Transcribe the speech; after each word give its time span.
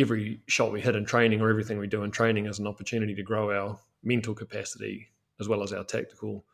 every 0.00 0.40
shot 0.46 0.72
we 0.72 0.80
hit 0.80 0.96
in 0.96 1.04
training 1.04 1.40
or 1.40 1.50
everything 1.50 1.78
we 1.78 1.86
do 1.86 2.02
in 2.02 2.10
training 2.10 2.46
is 2.46 2.58
an 2.58 2.66
opportunity 2.66 3.14
to 3.14 3.22
grow 3.22 3.50
our 3.52 3.78
mental 4.02 4.34
capacity 4.34 5.08
as 5.40 5.48
well 5.48 5.62
as 5.62 5.72
our 5.72 5.84
tactical 5.84 6.44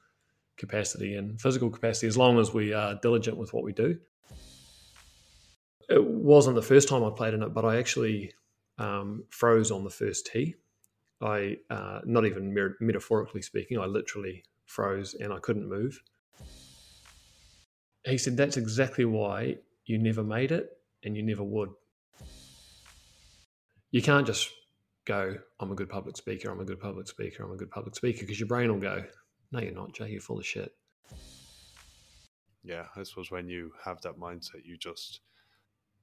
capacity 0.57 1.17
and 1.17 1.41
physical 1.41 1.71
capacity 1.71 2.07
as 2.07 2.17
long 2.17 2.39
as 2.39 2.53
we 2.53 2.73
are 2.73 2.99
diligent 3.03 3.37
with 3.37 3.53
what 3.53 3.65
we 3.65 3.73
do. 3.73 3.99
It 5.89 6.05
wasn't 6.05 6.57
the 6.57 6.63
first 6.63 6.89
time 6.89 7.05
I 7.05 7.11
played 7.11 7.35
in 7.35 7.43
it, 7.43 7.55
but 7.55 7.65
I 7.65 7.77
actually 7.77 8.33
um, 8.79 9.25
froze 9.31 9.71
on 9.71 9.85
the 9.85 9.91
first 9.91 10.27
tee. 10.27 10.57
I, 11.21 11.59
uh, 11.71 12.01
not 12.05 12.27
even 12.27 12.75
metaphorically 12.81 13.43
speaking, 13.43 13.79
I 13.79 13.87
literally 13.87 14.45
froze 14.67 15.15
and 15.15 15.33
I 15.33 15.39
couldn't 15.39 15.69
move. 15.69 16.03
He 18.05 18.19
said, 18.19 18.37
That's 18.37 18.57
exactly 18.57 19.05
why 19.05 19.57
you 19.87 19.99
never 19.99 20.23
made 20.23 20.53
it 20.53 20.71
and 21.05 21.17
you 21.17 21.23
never 21.23 21.45
would. 21.45 21.71
You 23.97 24.03
can't 24.03 24.27
just 24.27 24.51
go, 25.07 25.39
I'm 25.59 25.73
a 25.73 25.75
good 25.75 25.89
public 25.89 26.19
speaker, 26.19 26.51
I'm 26.51 26.61
a 26.61 26.67
good 26.67 26.79
public 26.79 27.09
speaker, 27.09 27.43
I'm 27.43 27.53
a 27.53 27.57
good 27.57 27.71
public 27.71 27.97
speaker, 27.97 28.21
because 28.21 28.39
your 28.39 28.47
brain 28.47 28.71
will 28.71 28.79
go, 28.79 29.03
No, 29.53 29.59
you're 29.59 29.73
not, 29.73 29.95
Jay, 29.95 30.11
you're 30.11 30.21
full 30.21 30.39
of 30.39 30.45
shit. 30.45 30.75
Yeah, 32.63 32.85
I 32.95 33.05
suppose 33.05 33.31
when 33.31 33.49
you 33.49 33.73
have 33.83 34.03
that 34.03 34.19
mindset, 34.19 34.67
you 34.67 34.77
just 34.77 35.21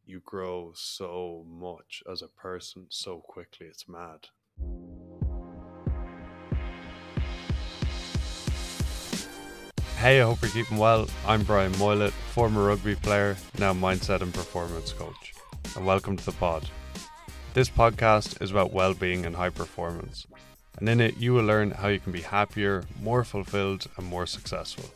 you 0.08 0.22
grow 0.26 0.72
so 0.74 1.46
much 1.48 2.02
as 2.12 2.24
a 2.24 2.28
person 2.30 2.88
so 2.90 3.20
quickly, 3.20 3.68
it's 3.68 3.88
mad. 3.88 4.28
Hey, 9.98 10.20
I 10.20 10.24
hope 10.24 10.42
you're 10.42 10.50
keeping 10.50 10.80
well. 10.80 11.08
I'm 11.28 11.44
Brian 11.44 11.74
Moylett, 11.74 12.10
former 12.10 12.66
rugby 12.66 12.96
player, 12.96 13.38
now 13.60 13.72
mindset 13.72 14.22
and 14.22 14.34
performance 14.34 14.94
coach, 14.94 15.36
and 15.76 15.86
welcome 15.86 16.18
to 16.18 16.26
the 16.26 16.32
pod. 16.32 16.68
This 17.54 17.70
podcast 17.70 18.42
is 18.42 18.50
about 18.50 18.74
well 18.74 18.96
being 18.96 19.28
and 19.28 19.36
high 19.36 19.52
performance, 19.52 20.26
and 20.80 20.90
in 20.90 21.00
it, 21.00 21.18
you 21.18 21.36
will 21.36 21.44
learn 21.44 21.70
how 21.70 21.88
you 21.90 22.00
can 22.00 22.12
be 22.12 22.22
happier, 22.22 22.84
more 23.00 23.24
fulfilled, 23.24 23.86
and 23.96 24.08
more 24.08 24.26
successful. 24.26 24.90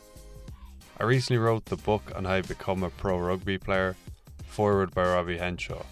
I 0.98 1.04
recently 1.04 1.38
wrote 1.38 1.66
the 1.66 1.76
book 1.76 2.10
on 2.16 2.24
how 2.24 2.40
to 2.40 2.48
become 2.48 2.82
a 2.82 2.90
pro 2.90 3.16
rugby 3.16 3.58
player, 3.58 3.94
forward 4.44 4.92
by 4.92 5.04
Robbie 5.04 5.38
Henshaw, 5.38 5.84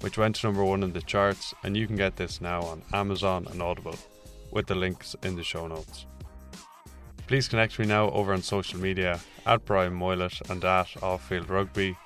which 0.00 0.16
went 0.16 0.36
to 0.36 0.46
number 0.46 0.64
one 0.64 0.82
in 0.82 0.94
the 0.94 1.02
charts, 1.02 1.52
and 1.62 1.76
you 1.76 1.86
can 1.86 1.96
get 1.96 2.16
this 2.16 2.40
now 2.40 2.62
on 2.62 2.80
Amazon 2.94 3.46
and 3.50 3.60
Audible, 3.60 3.98
with 4.50 4.66
the 4.66 4.74
links 4.74 5.14
in 5.24 5.36
the 5.36 5.44
show 5.44 5.66
notes. 5.66 6.06
Please 7.26 7.48
connect 7.48 7.78
me 7.78 7.84
now 7.84 8.08
over 8.12 8.32
on 8.32 8.40
social 8.40 8.80
media 8.80 9.20
at 9.44 9.66
Brian 9.66 9.92
Moylett 9.92 10.40
and 10.48 10.64
at 10.64 10.86
Offfield 11.02 11.50
Rugby. 11.50 11.98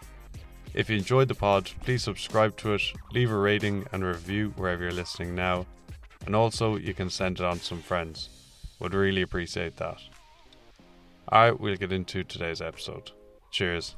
If 0.75 0.91
you 0.91 0.97
enjoyed 0.97 1.29
the 1.29 1.35
pod, 1.35 1.71
please 1.81 2.03
subscribe 2.03 2.57
to 2.59 2.75
it, 2.75 2.83
leave 3.13 3.33
a 3.33 3.37
rating 3.37 3.87
and 3.93 4.05
review 4.05 4.53
wherever 4.57 4.83
you're 4.83 4.93
listening 4.93 5.35
now, 5.35 5.67
and 6.27 6.37
also 6.37 6.77
you 6.77 6.95
can 6.95 7.11
send 7.11 7.41
it 7.41 7.45
on 7.45 7.59
to 7.59 7.65
some 7.65 7.83
friends. 7.83 8.29
Would 8.79 8.95
really 8.95 9.23
appreciate 9.23 9.77
that. 9.77 9.99
Alright, 11.33 11.59
we'll 11.59 11.77
get 11.77 11.93
into 11.93 12.23
today's 12.23 12.61
episode. 12.61 13.11
Cheers. 13.51 13.97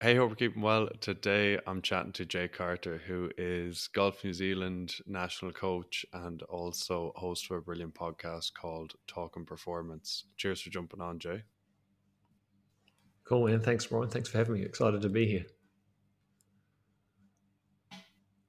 Hey, 0.00 0.16
hope 0.16 0.30
we're 0.30 0.36
keeping 0.36 0.62
well. 0.62 0.88
Today 1.00 1.58
I'm 1.66 1.82
chatting 1.82 2.12
to 2.12 2.24
Jay 2.24 2.48
Carter, 2.48 3.00
who 3.06 3.30
is 3.36 3.88
Golf 3.94 4.22
New 4.24 4.32
Zealand 4.32 4.94
national 5.06 5.52
coach 5.52 6.06
and 6.12 6.42
also 6.42 7.12
host 7.16 7.50
of 7.50 7.56
a 7.56 7.60
brilliant 7.60 7.94
podcast 7.94 8.52
called 8.54 8.94
Talk 9.06 9.36
and 9.36 9.46
Performance. 9.46 10.24
Cheers 10.36 10.60
for 10.60 10.70
jumping 10.70 11.00
on, 11.00 11.18
Jay. 11.18 11.42
Cool, 13.24 13.46
man. 13.46 13.60
Thanks, 13.60 13.86
Brian. 13.86 14.08
Thanks 14.08 14.28
for 14.28 14.38
having 14.38 14.54
me. 14.54 14.62
Excited 14.62 15.00
to 15.02 15.08
be 15.08 15.26
here. 15.26 15.46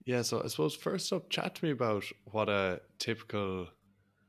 Yeah, 0.05 0.21
so 0.21 0.43
I 0.43 0.47
suppose 0.47 0.75
first 0.75 1.11
up, 1.13 1.29
chat 1.29 1.55
to 1.55 1.65
me 1.65 1.71
about 1.71 2.03
what 2.25 2.47
a 2.47 2.81
typical 2.99 3.67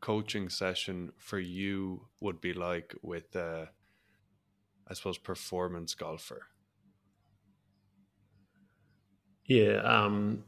coaching 0.00 0.48
session 0.48 1.12
for 1.18 1.38
you 1.38 2.06
would 2.20 2.40
be 2.40 2.54
like 2.54 2.94
with, 3.02 3.34
uh, 3.36 3.66
I 4.88 4.94
suppose, 4.94 5.18
performance 5.18 5.94
golfer. 5.94 6.46
Yeah, 9.44 9.76
um, 9.82 10.44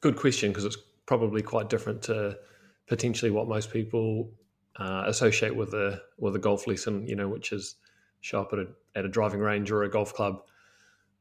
good 0.00 0.16
question 0.16 0.50
because 0.50 0.64
it's 0.64 0.78
probably 1.06 1.42
quite 1.42 1.68
different 1.68 2.02
to 2.02 2.38
potentially 2.86 3.30
what 3.30 3.48
most 3.48 3.72
people 3.72 4.30
uh, 4.76 5.04
associate 5.06 5.54
with 5.54 5.74
a 5.74 6.00
with 6.18 6.36
a 6.36 6.38
golf 6.38 6.66
lesson. 6.66 7.06
You 7.06 7.16
know, 7.16 7.28
which 7.28 7.52
is 7.52 7.76
show 8.22 8.40
up 8.40 8.52
at 8.54 8.60
a 8.60 8.66
at 8.94 9.04
a 9.04 9.08
driving 9.08 9.40
range 9.40 9.70
or 9.70 9.82
a 9.82 9.90
golf 9.90 10.14
club, 10.14 10.42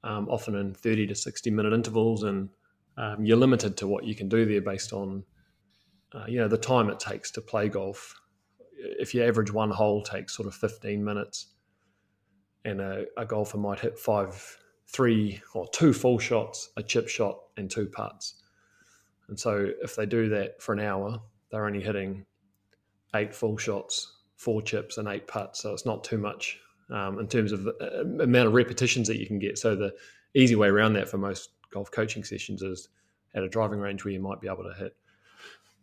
um, 0.05 0.29
often 0.29 0.55
in 0.55 0.73
thirty 0.73 1.05
to 1.07 1.15
sixty 1.15 1.51
minute 1.51 1.73
intervals, 1.73 2.23
and 2.23 2.47
um, 2.95 3.25
you're 3.25 3.37
limited 3.37 3.75
to 3.77 3.87
what 3.87 4.05
you 4.05 4.15
can 4.15 4.29
do 4.29 4.45
there 4.45 4.61
based 4.61 4.93
on 4.93 5.23
uh, 6.13 6.25
you 6.27 6.39
know 6.39 6.47
the 6.47 6.57
time 6.57 6.89
it 6.89 6.99
takes 6.99 7.29
to 7.31 7.41
play 7.41 7.67
golf. 7.67 8.15
If 8.77 9.13
you 9.13 9.23
average 9.23 9.51
one 9.51 9.71
hole 9.71 10.01
takes 10.01 10.35
sort 10.35 10.47
of 10.47 10.55
fifteen 10.55 11.03
minutes, 11.03 11.47
and 12.63 12.79
a, 12.79 13.05
a 13.17 13.25
golfer 13.25 13.57
might 13.57 13.79
hit 13.79 13.99
five 13.99 14.57
three 14.87 15.41
or 15.53 15.67
two 15.69 15.93
full 15.93 16.19
shots, 16.19 16.69
a 16.77 16.83
chip 16.83 17.07
shot, 17.07 17.39
and 17.57 17.69
two 17.69 17.87
putts. 17.87 18.43
And 19.27 19.39
so 19.39 19.69
if 19.81 19.95
they 19.95 20.05
do 20.05 20.29
that 20.29 20.61
for 20.61 20.73
an 20.73 20.81
hour, 20.81 21.21
they're 21.49 21.65
only 21.65 21.81
hitting 21.81 22.25
eight 23.15 23.33
full 23.33 23.57
shots, 23.57 24.17
four 24.35 24.61
chips, 24.61 24.97
and 24.97 25.07
eight 25.07 25.27
putts. 25.27 25.61
So 25.61 25.71
it's 25.73 25.85
not 25.85 26.03
too 26.03 26.17
much 26.17 26.59
um, 26.91 27.19
in 27.19 27.27
terms 27.27 27.51
of 27.51 27.63
the 27.63 27.73
uh, 27.81 28.23
amount 28.23 28.47
of 28.47 28.53
repetitions 28.53 29.07
that 29.07 29.19
you 29.19 29.25
can 29.25 29.39
get. 29.39 29.57
So 29.57 29.75
the 29.75 29.93
easy 30.35 30.55
way 30.55 30.67
around 30.67 30.93
that 30.93 31.09
for 31.09 31.17
most 31.17 31.49
golf 31.71 31.91
coaching 31.91 32.23
sessions 32.23 32.61
is 32.61 32.89
at 33.33 33.43
a 33.43 33.49
driving 33.49 33.79
range 33.79 34.03
where 34.03 34.13
you 34.13 34.19
might 34.19 34.41
be 34.41 34.47
able 34.47 34.63
to 34.63 34.73
hit 34.77 34.95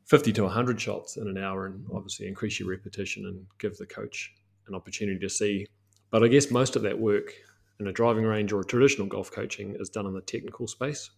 50 0.07 0.33
to 0.35 0.43
100 0.45 0.81
shots 0.81 1.17
in 1.17 1.29
an 1.29 1.39
hour 1.39 1.67
and 1.67 1.85
obviously 1.95 2.27
increase 2.27 2.59
your 2.59 2.69
repetition 2.69 3.27
and 3.27 3.45
give 3.59 3.77
the 3.77 3.87
coach 3.87 4.33
an 4.67 4.75
opportunity 4.75 5.19
to 5.19 5.29
see. 5.29 5.67
But 6.11 6.23
I 6.23 6.29
guess 6.29 6.51
most 6.51 6.77
of 6.77 6.83
that 6.83 6.99
work 6.99 7.33
in 7.81 7.87
a 7.87 7.93
driving 7.93 8.25
range 8.25 8.53
or 8.53 8.61
a 8.61 8.65
traditional 8.65 9.07
golf 9.07 9.31
coaching 9.31 9.77
is 9.79 9.89
done 9.89 10.07
in 10.07 10.15
the 10.15 10.21
technical 10.21 10.67
space 10.67 11.11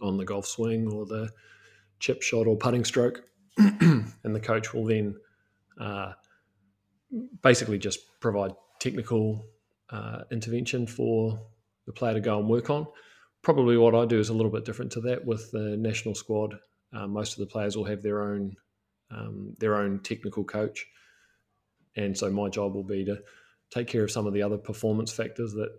on 0.00 0.16
the 0.16 0.24
golf 0.24 0.46
swing 0.46 0.90
or 0.92 1.04
the 1.04 1.28
chip 2.00 2.22
shot 2.22 2.46
or 2.46 2.56
putting 2.56 2.84
stroke. 2.84 3.22
and 3.58 4.34
the 4.34 4.40
coach 4.40 4.72
will 4.72 4.86
then 4.86 5.14
uh, 5.78 6.12
basically 7.42 7.78
just 7.78 8.00
provide 8.20 8.52
technical 8.80 9.46
uh, 9.90 10.22
intervention 10.32 10.86
for 10.86 11.40
the 11.86 11.92
player 11.92 12.14
to 12.14 12.20
go 12.20 12.38
and 12.38 12.48
work 12.48 12.70
on. 12.70 12.86
Probably 13.42 13.76
what 13.76 13.94
I 13.94 14.04
do 14.04 14.18
is 14.18 14.28
a 14.28 14.34
little 14.34 14.50
bit 14.50 14.64
different 14.64 14.92
to 14.92 15.00
that 15.02 15.24
with 15.24 15.50
the 15.52 15.76
national 15.76 16.14
squad. 16.14 16.56
Uh, 16.92 17.06
most 17.06 17.32
of 17.32 17.38
the 17.38 17.46
players 17.46 17.76
will 17.76 17.84
have 17.84 18.02
their 18.02 18.22
own 18.22 18.56
um, 19.12 19.56
their 19.58 19.76
own 19.76 20.00
technical 20.00 20.44
coach, 20.44 20.86
and 21.96 22.16
so 22.16 22.30
my 22.30 22.48
job 22.48 22.74
will 22.74 22.84
be 22.84 23.04
to 23.06 23.20
take 23.70 23.88
care 23.88 24.04
of 24.04 24.10
some 24.10 24.26
of 24.26 24.34
the 24.34 24.42
other 24.42 24.56
performance 24.56 25.12
factors 25.12 25.52
that 25.52 25.70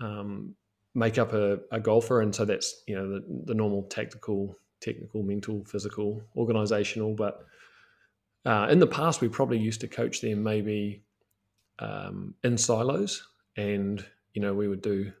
um, 0.00 0.54
make 0.94 1.18
up 1.18 1.32
a, 1.32 1.58
a, 1.70 1.80
golfer. 1.80 2.20
And 2.20 2.34
so 2.34 2.44
that's 2.44 2.82
you 2.86 2.94
know 2.94 3.08
the, 3.08 3.42
the 3.46 3.54
normal 3.54 3.82
tactical, 3.84 4.56
technical, 4.80 5.22
mental, 5.22 5.64
physical, 5.64 6.22
organizational. 6.36 7.14
But 7.14 7.44
uh, 8.46 8.68
in 8.70 8.78
the 8.78 8.86
past, 8.86 9.20
we 9.20 9.28
probably 9.28 9.58
used 9.58 9.80
to 9.82 9.88
coach 9.88 10.20
them 10.20 10.42
maybe 10.42 11.04
um, 11.78 12.34
in 12.44 12.58
silos, 12.58 13.26
and 13.56 14.04
you 14.34 14.42
know 14.42 14.54
we 14.54 14.68
would 14.68 14.82
do 14.82 15.12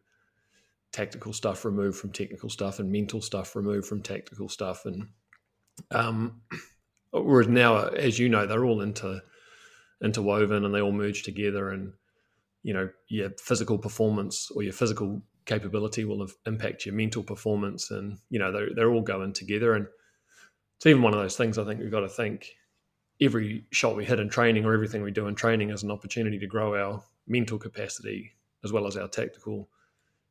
tactical 0.92 1.32
stuff 1.32 1.64
removed 1.64 1.98
from 1.98 2.12
technical 2.12 2.48
stuff 2.48 2.78
and 2.78 2.90
mental 2.90 3.20
stuff 3.20 3.54
removed 3.54 3.86
from 3.86 4.02
tactical 4.02 4.48
stuff. 4.48 4.86
And 4.86 5.08
um, 5.90 6.40
whereas 7.12 7.48
now 7.48 7.88
as 7.88 8.18
you 8.18 8.28
know 8.28 8.46
they're 8.46 8.64
all 8.64 8.80
into 8.80 9.22
interwoven 10.02 10.64
and 10.64 10.74
they 10.74 10.80
all 10.80 10.92
merge 10.92 11.22
together. 11.22 11.70
And 11.70 11.92
you 12.62 12.74
know 12.74 12.88
your 13.08 13.30
physical 13.38 13.78
performance 13.78 14.50
or 14.54 14.62
your 14.62 14.72
physical 14.72 15.22
capability 15.44 16.04
will 16.04 16.20
have 16.20 16.34
impact 16.46 16.86
your 16.86 16.94
mental 16.94 17.22
performance. 17.22 17.90
And 17.90 18.18
you 18.30 18.38
know 18.38 18.52
they're, 18.52 18.74
they're 18.74 18.90
all 18.90 19.02
going 19.02 19.32
together. 19.32 19.74
And 19.74 19.86
it's 20.78 20.86
even 20.86 21.02
one 21.02 21.12
of 21.12 21.20
those 21.20 21.36
things 21.36 21.58
i 21.58 21.64
think 21.64 21.80
we've 21.80 21.90
got 21.90 22.00
to 22.00 22.08
think 22.08 22.54
every 23.20 23.64
shot 23.70 23.96
we 23.96 24.04
hit 24.04 24.20
in 24.20 24.28
training 24.28 24.64
or 24.64 24.74
everything 24.74 25.02
we 25.02 25.10
do 25.10 25.26
in 25.26 25.34
training 25.34 25.70
is 25.70 25.82
an 25.82 25.90
opportunity 25.90 26.38
to 26.38 26.46
grow 26.46 26.76
our 26.76 27.02
mental 27.26 27.58
capacity 27.58 28.32
as 28.64 28.72
well 28.72 28.86
as 28.86 28.96
our 28.96 29.08
tactical 29.08 29.68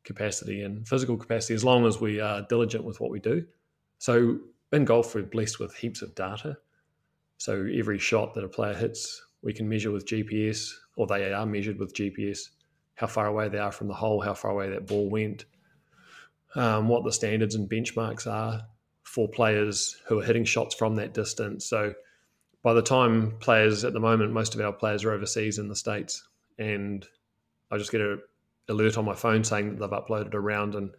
capacity 0.03 0.61
and 0.61 0.87
physical 0.87 1.17
capacity 1.17 1.53
as 1.53 1.63
long 1.63 1.85
as 1.85 1.99
we 1.99 2.19
are 2.19 2.45
diligent 2.49 2.83
with 2.83 2.99
what 2.99 3.11
we 3.11 3.19
do 3.19 3.45
so 3.97 4.39
in 4.71 4.85
golf 4.85 5.13
we're 5.13 5.23
blessed 5.23 5.59
with 5.59 5.75
heaps 5.75 6.01
of 6.01 6.15
data 6.15 6.57
so 7.37 7.67
every 7.73 7.99
shot 7.99 8.33
that 8.33 8.43
a 8.43 8.49
player 8.49 8.73
hits 8.73 9.21
we 9.41 9.53
can 9.53 9.69
measure 9.69 9.91
with 9.91 10.05
GPS, 10.05 10.73
or 10.95 11.07
they 11.07 11.31
are 11.31 11.45
measured 11.45 11.79
with 11.79 11.93
GPS, 11.93 12.49
how 12.95 13.07
far 13.07 13.27
away 13.27 13.49
they 13.49 13.59
are 13.59 13.71
from 13.71 13.87
the 13.87 13.93
hole, 13.93 14.21
how 14.21 14.33
far 14.33 14.51
away 14.51 14.69
that 14.69 14.87
ball 14.87 15.09
went, 15.09 15.45
um, 16.55 16.87
what 16.87 17.03
the 17.03 17.11
standards 17.11 17.55
and 17.55 17.69
benchmarks 17.69 18.25
are 18.27 18.61
for 19.03 19.27
players 19.27 19.97
who 20.07 20.19
are 20.19 20.23
hitting 20.23 20.43
shots 20.43 20.75
from 20.75 20.95
that 20.95 21.13
distance. 21.13 21.65
So 21.65 21.93
by 22.67 22.73
the 22.73 22.81
time 22.81 23.31
players 23.39 23.85
at 23.85 23.93
the 23.93 23.99
moment, 24.01 24.33
most 24.33 24.53
of 24.53 24.59
our 24.59 24.73
players 24.73 25.05
are 25.05 25.13
overseas 25.13 25.57
in 25.57 25.69
the 25.69 25.75
States, 25.75 26.27
and 26.57 27.07
I 27.71 27.77
just 27.77 27.93
get 27.93 28.01
an 28.01 28.21
alert 28.67 28.97
on 28.97 29.05
my 29.05 29.15
phone 29.15 29.45
saying 29.45 29.69
that 29.69 29.79
they've 29.79 29.97
uploaded 29.97 30.33
a 30.33 30.39
round 30.41 30.75
and 30.75 30.91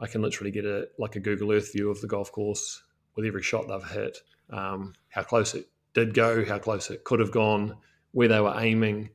I 0.00 0.06
can 0.06 0.20
literally 0.20 0.50
get 0.50 0.66
a 0.66 0.88
like 0.98 1.16
a 1.16 1.20
Google 1.20 1.50
Earth 1.50 1.72
view 1.72 1.88
of 1.88 2.02
the 2.02 2.08
golf 2.08 2.30
course 2.30 2.82
with 3.16 3.24
every 3.24 3.42
shot 3.42 3.68
they've 3.68 3.90
hit, 3.90 4.18
um, 4.50 4.92
how 5.08 5.22
close 5.22 5.54
it 5.54 5.66
did 5.94 6.12
go, 6.12 6.44
how 6.44 6.58
close 6.58 6.90
it 6.90 7.04
could 7.04 7.20
have 7.20 7.32
gone, 7.32 7.78
where 8.10 8.28
they 8.28 8.40
were 8.40 8.54
aiming. 8.58 9.08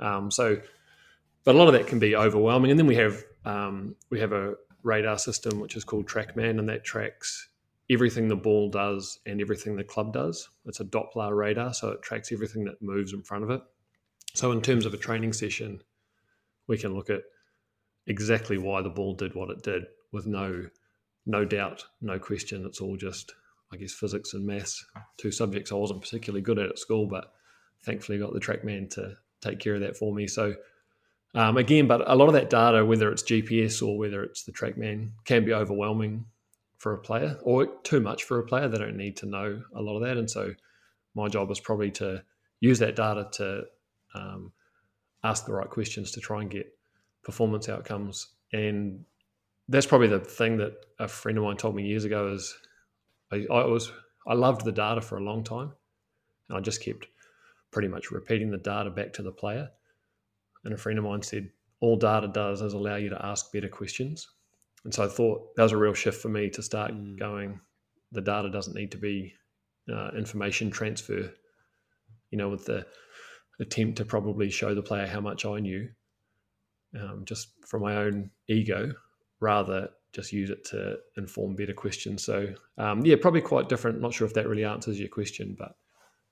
Um, 0.00 0.30
so, 0.30 0.60
but 1.42 1.54
a 1.54 1.58
lot 1.58 1.68
of 1.68 1.72
that 1.72 1.86
can 1.86 2.00
be 2.00 2.14
overwhelming. 2.14 2.70
And 2.70 2.78
then 2.78 2.86
we 2.86 2.96
have 2.96 3.24
um, 3.46 3.96
we 4.10 4.20
have 4.20 4.32
a 4.32 4.56
radar 4.82 5.16
system 5.16 5.58
which 5.58 5.74
is 5.74 5.84
called 5.84 6.06
TrackMan, 6.06 6.58
and 6.58 6.68
that 6.68 6.84
tracks 6.84 7.48
everything 7.90 8.28
the 8.28 8.36
ball 8.36 8.70
does 8.70 9.18
and 9.26 9.40
everything 9.40 9.76
the 9.76 9.84
club 9.84 10.12
does. 10.12 10.48
It's 10.64 10.80
a 10.80 10.84
Doppler 10.84 11.36
radar, 11.36 11.74
so 11.74 11.90
it 11.90 12.02
tracks 12.02 12.32
everything 12.32 12.64
that 12.64 12.82
moves 12.82 13.12
in 13.12 13.22
front 13.22 13.44
of 13.44 13.50
it. 13.50 13.62
So, 14.34 14.52
in 14.52 14.62
terms 14.62 14.86
of 14.86 14.94
a 14.94 14.98
training 14.98 15.32
session, 15.32 15.82
we 16.66 16.78
can 16.78 16.94
look 16.94 17.10
at 17.10 17.22
exactly 18.06 18.58
why 18.58 18.82
the 18.82 18.90
ball 18.90 19.14
did 19.14 19.34
what 19.34 19.50
it 19.50 19.62
did 19.62 19.84
with 20.12 20.26
no 20.26 20.66
no 21.26 21.44
doubt, 21.44 21.84
no 22.02 22.18
question. 22.18 22.66
It's 22.66 22.80
all 22.80 22.96
just, 22.96 23.32
I 23.72 23.76
guess, 23.76 23.94
physics 23.94 24.34
and 24.34 24.46
maths, 24.46 24.84
two 25.16 25.30
subjects 25.30 25.72
I 25.72 25.76
wasn't 25.76 26.02
particularly 26.02 26.42
good 26.42 26.58
at 26.58 26.68
at 26.68 26.78
school, 26.78 27.06
but 27.06 27.32
thankfully 27.82 28.18
got 28.18 28.34
the 28.34 28.40
TrackMan 28.40 28.90
to 28.90 29.16
take 29.40 29.58
care 29.58 29.74
of 29.74 29.80
that 29.80 29.96
for 29.96 30.14
me. 30.14 30.26
So 30.26 30.54
um, 31.34 31.56
again, 31.56 31.86
but 31.86 32.08
a 32.08 32.14
lot 32.14 32.28
of 32.28 32.34
that 32.34 32.50
data, 32.50 32.84
whether 32.84 33.10
it's 33.10 33.22
GPS 33.22 33.86
or 33.86 33.98
whether 33.98 34.22
it's 34.22 34.44
the 34.44 34.52
TrackMan, 34.52 35.10
can 35.24 35.44
be 35.44 35.52
overwhelming 35.52 36.26
for 36.84 36.92
a 36.92 36.98
player 36.98 37.38
or 37.42 37.64
too 37.82 37.98
much 37.98 38.24
for 38.24 38.38
a 38.38 38.44
player. 38.44 38.68
They 38.68 38.76
don't 38.76 38.98
need 38.98 39.16
to 39.16 39.26
know 39.26 39.62
a 39.74 39.80
lot 39.80 39.96
of 39.96 40.02
that, 40.02 40.18
and 40.18 40.30
so 40.30 40.52
my 41.14 41.28
job 41.28 41.50
is 41.50 41.58
probably 41.58 41.90
to 41.92 42.22
use 42.60 42.78
that 42.80 42.94
data 42.94 43.26
to 43.32 43.62
um, 44.14 44.52
ask 45.22 45.46
the 45.46 45.54
right 45.54 45.70
questions 45.70 46.10
to 46.10 46.20
try 46.20 46.42
and 46.42 46.50
get 46.50 46.66
performance 47.22 47.70
outcomes. 47.70 48.28
And 48.52 49.02
that's 49.66 49.86
probably 49.86 50.08
the 50.08 50.20
thing 50.20 50.58
that 50.58 50.74
a 50.98 51.08
friend 51.08 51.38
of 51.38 51.44
mine 51.44 51.56
told 51.56 51.74
me 51.74 51.84
years 51.84 52.04
ago 52.04 52.34
is 52.34 52.54
I, 53.32 53.46
I 53.50 53.64
was 53.64 53.90
I 54.26 54.34
loved 54.34 54.66
the 54.66 54.72
data 54.72 55.00
for 55.00 55.16
a 55.16 55.24
long 55.24 55.42
time, 55.42 55.72
and 56.50 56.58
I 56.58 56.60
just 56.60 56.84
kept 56.84 57.06
pretty 57.72 57.88
much 57.88 58.10
repeating 58.10 58.50
the 58.50 58.58
data 58.58 58.90
back 58.90 59.14
to 59.14 59.22
the 59.22 59.32
player. 59.32 59.70
And 60.64 60.74
a 60.74 60.76
friend 60.76 60.98
of 60.98 61.06
mine 61.06 61.22
said, 61.22 61.48
all 61.80 61.96
data 61.96 62.28
does 62.28 62.60
is 62.60 62.74
allow 62.74 62.96
you 62.96 63.08
to 63.08 63.26
ask 63.26 63.50
better 63.52 63.68
questions. 63.68 64.28
And 64.84 64.92
so 64.92 65.04
I 65.04 65.08
thought 65.08 65.54
that 65.56 65.62
was 65.62 65.72
a 65.72 65.76
real 65.76 65.94
shift 65.94 66.20
for 66.20 66.28
me 66.28 66.50
to 66.50 66.62
start 66.62 66.92
mm. 66.92 67.18
going, 67.18 67.60
the 68.12 68.20
data 68.20 68.50
doesn't 68.50 68.76
need 68.76 68.92
to 68.92 68.98
be 68.98 69.34
uh, 69.92 70.10
information 70.16 70.70
transfer, 70.70 71.32
you 72.30 72.38
know, 72.38 72.48
with 72.48 72.66
the 72.66 72.86
attempt 73.60 73.98
to 73.98 74.04
probably 74.04 74.50
show 74.50 74.74
the 74.74 74.82
player 74.82 75.06
how 75.06 75.20
much 75.20 75.44
I 75.44 75.60
knew, 75.60 75.88
um, 77.00 77.24
just 77.24 77.48
from 77.66 77.82
my 77.82 77.96
own 77.96 78.30
ego, 78.48 78.92
rather 79.40 79.90
just 80.12 80.32
use 80.32 80.50
it 80.50 80.64
to 80.66 80.96
inform 81.16 81.56
better 81.56 81.72
questions. 81.72 82.24
So, 82.24 82.54
um, 82.78 83.04
yeah, 83.04 83.16
probably 83.20 83.40
quite 83.40 83.68
different. 83.68 84.00
Not 84.00 84.14
sure 84.14 84.26
if 84.26 84.34
that 84.34 84.48
really 84.48 84.64
answers 84.64 84.98
your 84.98 85.08
question, 85.08 85.56
but 85.58 85.76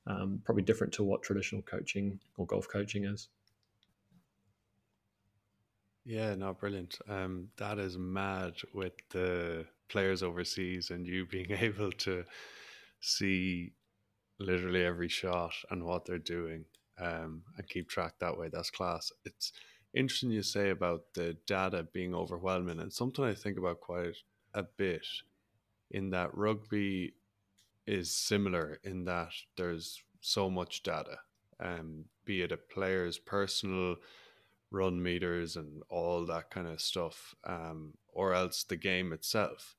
um, 0.06 0.40
probably 0.44 0.62
different 0.62 0.92
to 0.94 1.02
what 1.02 1.22
traditional 1.22 1.62
coaching 1.62 2.18
or 2.36 2.46
golf 2.46 2.68
coaching 2.68 3.04
is. 3.04 3.28
Yeah, 6.04 6.34
no, 6.34 6.52
brilliant. 6.54 6.98
Um, 7.08 7.48
that 7.58 7.78
is 7.78 7.96
mad 7.96 8.54
with 8.74 8.94
the 9.10 9.66
players 9.88 10.22
overseas 10.22 10.90
and 10.90 11.06
you 11.06 11.26
being 11.30 11.50
able 11.52 11.92
to 11.92 12.24
see 13.00 13.72
literally 14.40 14.84
every 14.84 15.08
shot 15.08 15.54
and 15.70 15.84
what 15.84 16.04
they're 16.06 16.18
doing 16.18 16.64
um, 17.00 17.42
and 17.58 17.68
keep 17.68 17.88
track 17.88 18.14
that 18.20 18.36
way. 18.38 18.48
That's 18.52 18.70
class. 18.70 19.12
It's 19.24 19.52
interesting 19.94 20.30
you 20.30 20.42
say 20.42 20.70
about 20.70 21.02
the 21.14 21.36
data 21.46 21.86
being 21.92 22.14
overwhelming 22.14 22.80
and 22.80 22.92
something 22.92 23.24
I 23.24 23.34
think 23.34 23.58
about 23.58 23.80
quite 23.80 24.16
a 24.54 24.64
bit 24.64 25.06
in 25.90 26.10
that 26.10 26.36
rugby 26.36 27.14
is 27.86 28.14
similar 28.16 28.78
in 28.84 29.04
that 29.04 29.32
there's 29.56 30.02
so 30.20 30.50
much 30.50 30.82
data, 30.82 31.18
um, 31.60 32.04
be 32.24 32.42
it 32.42 32.52
a 32.52 32.56
player's 32.56 33.18
personal 33.18 33.96
run 34.72 35.02
meters 35.02 35.56
and 35.56 35.82
all 35.88 36.26
that 36.26 36.50
kind 36.50 36.66
of 36.66 36.80
stuff, 36.80 37.34
um, 37.44 37.94
or 38.12 38.34
else 38.34 38.64
the 38.64 38.76
game 38.76 39.12
itself. 39.12 39.76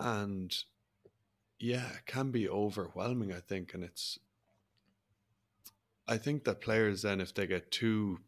And 0.00 0.54
yeah, 1.58 1.88
it 1.96 2.06
can 2.06 2.30
be 2.30 2.48
overwhelming, 2.48 3.32
I 3.32 3.40
think. 3.40 3.74
And 3.74 3.82
it's, 3.82 4.18
I 6.06 6.16
think 6.16 6.44
that 6.44 6.60
players 6.60 7.02
then, 7.02 7.20
if 7.20 7.34
they 7.34 7.46
get 7.46 7.70
too 7.70 8.18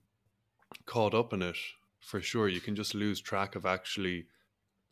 caught 0.87 1.14
up 1.14 1.32
in 1.32 1.42
it, 1.42 1.56
for 2.00 2.20
sure, 2.20 2.48
you 2.48 2.60
can 2.60 2.75
just 2.75 2.94
lose 2.94 3.20
track 3.20 3.54
of 3.54 3.66
actually 3.66 4.26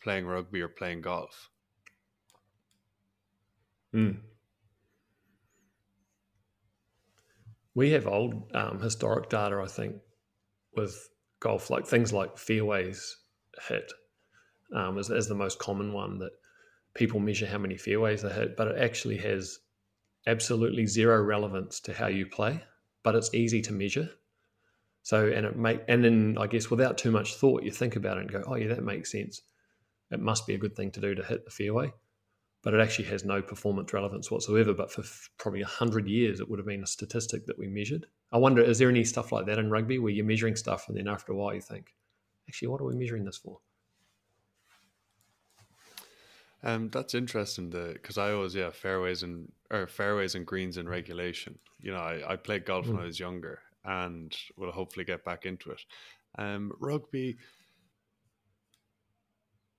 playing 0.02 0.26
rugby 0.26 0.60
or 0.60 0.68
playing 0.68 1.00
golf. 1.00 1.50
Mm. 3.94 4.18
We 7.74 7.90
have 7.90 8.06
old 8.06 8.50
um, 8.54 8.80
historic 8.80 9.28
data, 9.30 9.60
I 9.64 9.68
think, 9.68 9.96
with 10.78 11.08
golf, 11.40 11.70
like 11.70 11.86
things 11.86 12.12
like 12.12 12.38
fairways 12.38 13.16
hit 13.68 13.92
um, 14.74 14.98
as, 14.98 15.10
as 15.10 15.28
the 15.28 15.34
most 15.34 15.58
common 15.58 15.92
one 15.92 16.18
that 16.18 16.32
people 16.94 17.20
measure 17.20 17.46
how 17.46 17.58
many 17.58 17.76
fairways 17.76 18.22
they 18.22 18.32
hit, 18.32 18.56
but 18.56 18.68
it 18.68 18.78
actually 18.78 19.16
has 19.18 19.58
absolutely 20.26 20.86
zero 20.86 21.22
relevance 21.22 21.80
to 21.80 21.92
how 21.92 22.06
you 22.06 22.26
play, 22.26 22.62
but 23.02 23.14
it's 23.14 23.34
easy 23.34 23.60
to 23.62 23.72
measure. 23.72 24.10
So, 25.02 25.28
and 25.28 25.46
it 25.46 25.56
make, 25.56 25.80
and 25.88 26.04
then 26.04 26.36
I 26.38 26.46
guess 26.46 26.70
without 26.70 26.98
too 26.98 27.10
much 27.10 27.36
thought, 27.36 27.62
you 27.62 27.70
think 27.70 27.96
about 27.96 28.18
it 28.18 28.22
and 28.22 28.32
go, 28.32 28.42
oh 28.46 28.56
yeah, 28.56 28.68
that 28.68 28.82
makes 28.82 29.12
sense. 29.12 29.40
It 30.10 30.20
must 30.20 30.46
be 30.46 30.54
a 30.54 30.58
good 30.58 30.76
thing 30.76 30.90
to 30.92 31.00
do 31.00 31.14
to 31.14 31.22
hit 31.22 31.44
the 31.44 31.50
fairway 31.50 31.92
but 32.62 32.74
it 32.74 32.80
actually 32.80 33.06
has 33.06 33.24
no 33.24 33.40
performance 33.40 33.92
relevance 33.92 34.30
whatsoever. 34.30 34.74
But 34.74 34.90
for 34.90 35.02
f- 35.02 35.30
probably 35.38 35.62
100 35.62 36.06
years, 36.08 36.40
it 36.40 36.48
would 36.48 36.58
have 36.58 36.66
been 36.66 36.82
a 36.82 36.86
statistic 36.86 37.46
that 37.46 37.58
we 37.58 37.68
measured. 37.68 38.06
I 38.32 38.38
wonder, 38.38 38.62
is 38.62 38.78
there 38.78 38.90
any 38.90 39.04
stuff 39.04 39.32
like 39.32 39.46
that 39.46 39.58
in 39.58 39.70
rugby 39.70 39.98
where 39.98 40.12
you're 40.12 40.24
measuring 40.24 40.56
stuff 40.56 40.88
and 40.88 40.96
then 40.96 41.08
after 41.08 41.32
a 41.32 41.36
while 41.36 41.54
you 41.54 41.60
think, 41.60 41.94
actually, 42.48 42.68
what 42.68 42.80
are 42.80 42.84
we 42.84 42.96
measuring 42.96 43.24
this 43.24 43.38
for? 43.38 43.60
Um, 46.64 46.88
that's 46.90 47.14
interesting 47.14 47.70
because 47.70 48.18
I 48.18 48.32
always 48.32 48.54
yeah 48.54 48.70
fairways 48.70 49.22
and 49.22 49.52
or 49.70 49.86
fairways 49.86 50.34
and 50.34 50.44
greens 50.44 50.76
in 50.76 50.88
regulation. 50.88 51.56
You 51.80 51.92
know, 51.92 51.98
I, 51.98 52.32
I 52.32 52.36
played 52.36 52.64
golf 52.64 52.86
mm. 52.86 52.94
when 52.94 53.02
I 53.02 53.06
was 53.06 53.20
younger 53.20 53.60
and 53.84 54.36
will 54.56 54.72
hopefully 54.72 55.04
get 55.04 55.24
back 55.24 55.46
into 55.46 55.70
it. 55.70 55.80
Um, 56.36 56.72
rugby, 56.80 57.36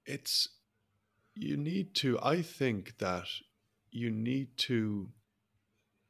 it's 0.06 0.48
you 1.39 1.57
need 1.57 1.94
to 1.95 2.19
i 2.21 2.41
think 2.41 2.97
that 3.00 3.25
you 3.91 4.10
need 4.10 4.50
to 4.58 5.10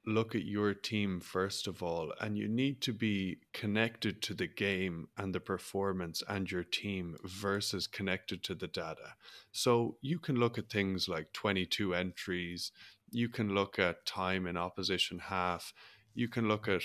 look 0.05 0.33
at 0.33 0.43
your 0.43 0.73
team 0.73 1.19
first 1.19 1.67
of 1.67 1.83
all 1.83 2.11
and 2.19 2.37
you 2.37 2.47
need 2.47 2.81
to 2.81 2.91
be 2.91 3.37
connected 3.53 4.21
to 4.21 4.33
the 4.33 4.47
game 4.47 5.07
and 5.17 5.35
the 5.35 5.39
performance 5.39 6.23
and 6.27 6.49
your 6.49 6.63
team 6.63 7.15
versus 7.23 7.85
connected 7.85 8.43
to 8.43 8.55
the 8.55 8.67
data. 8.67 9.13
So 9.51 9.97
you 10.01 10.17
can 10.17 10.37
look 10.37 10.57
at 10.57 10.69
things 10.69 11.07
like 11.07 11.31
22 11.33 11.93
entries 11.93 12.71
you 13.11 13.29
can 13.29 13.53
look 13.55 13.79
at 13.79 14.05
time 14.05 14.45
in 14.45 14.57
opposition 14.57 15.19
half 15.19 15.73
you 16.13 16.27
can 16.27 16.47
look 16.47 16.67
at 16.67 16.81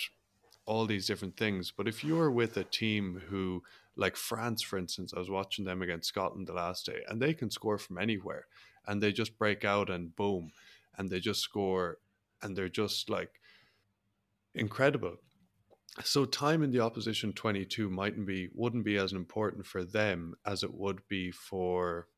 all 0.67 0.87
these 0.87 1.07
different 1.07 1.37
things 1.37 1.73
but 1.77 1.87
if 1.87 2.03
you're 2.03 2.31
with 2.31 2.57
a 2.57 2.65
team 2.65 3.23
who 3.29 3.63
like 3.97 4.17
France, 4.17 4.63
for 4.63 4.79
instance, 4.79 5.13
I 5.15 5.19
was 5.19 5.31
watching 5.31 5.65
them 5.65 5.83
against 5.83 6.09
Scotland 6.09 6.47
the 6.47 6.53
last 6.53 6.87
day, 6.87 7.01
and 7.09 7.21
they 7.21 7.35
can 7.35 7.51
score 7.51 7.79
from 7.79 7.99
anywhere, 7.99 8.47
and 8.87 9.03
they 9.03 9.13
just 9.13 9.39
break 9.39 9.65
out 9.65 9.91
and 9.91 10.15
boom, 10.17 10.53
and 10.97 11.09
they 11.09 11.21
just 11.21 11.41
score, 11.41 11.99
and 12.43 12.57
they're 12.57 12.69
just 12.69 13.09
like 13.09 13.41
incredible. 14.55 15.17
So 16.03 16.25
time 16.25 16.65
in 16.65 16.73
the 16.73 16.81
opposition 16.81 17.33
twenty 17.33 17.65
two 17.65 17.89
mightn't 17.89 18.27
be 18.27 18.49
wouldn't 18.53 18.85
be 18.85 18.97
as 18.97 19.13
important 19.13 19.65
for 19.65 19.85
them 19.85 20.35
as 20.45 20.65
it 20.65 20.75
would 20.75 21.07
be 21.09 21.31
for 21.31 22.09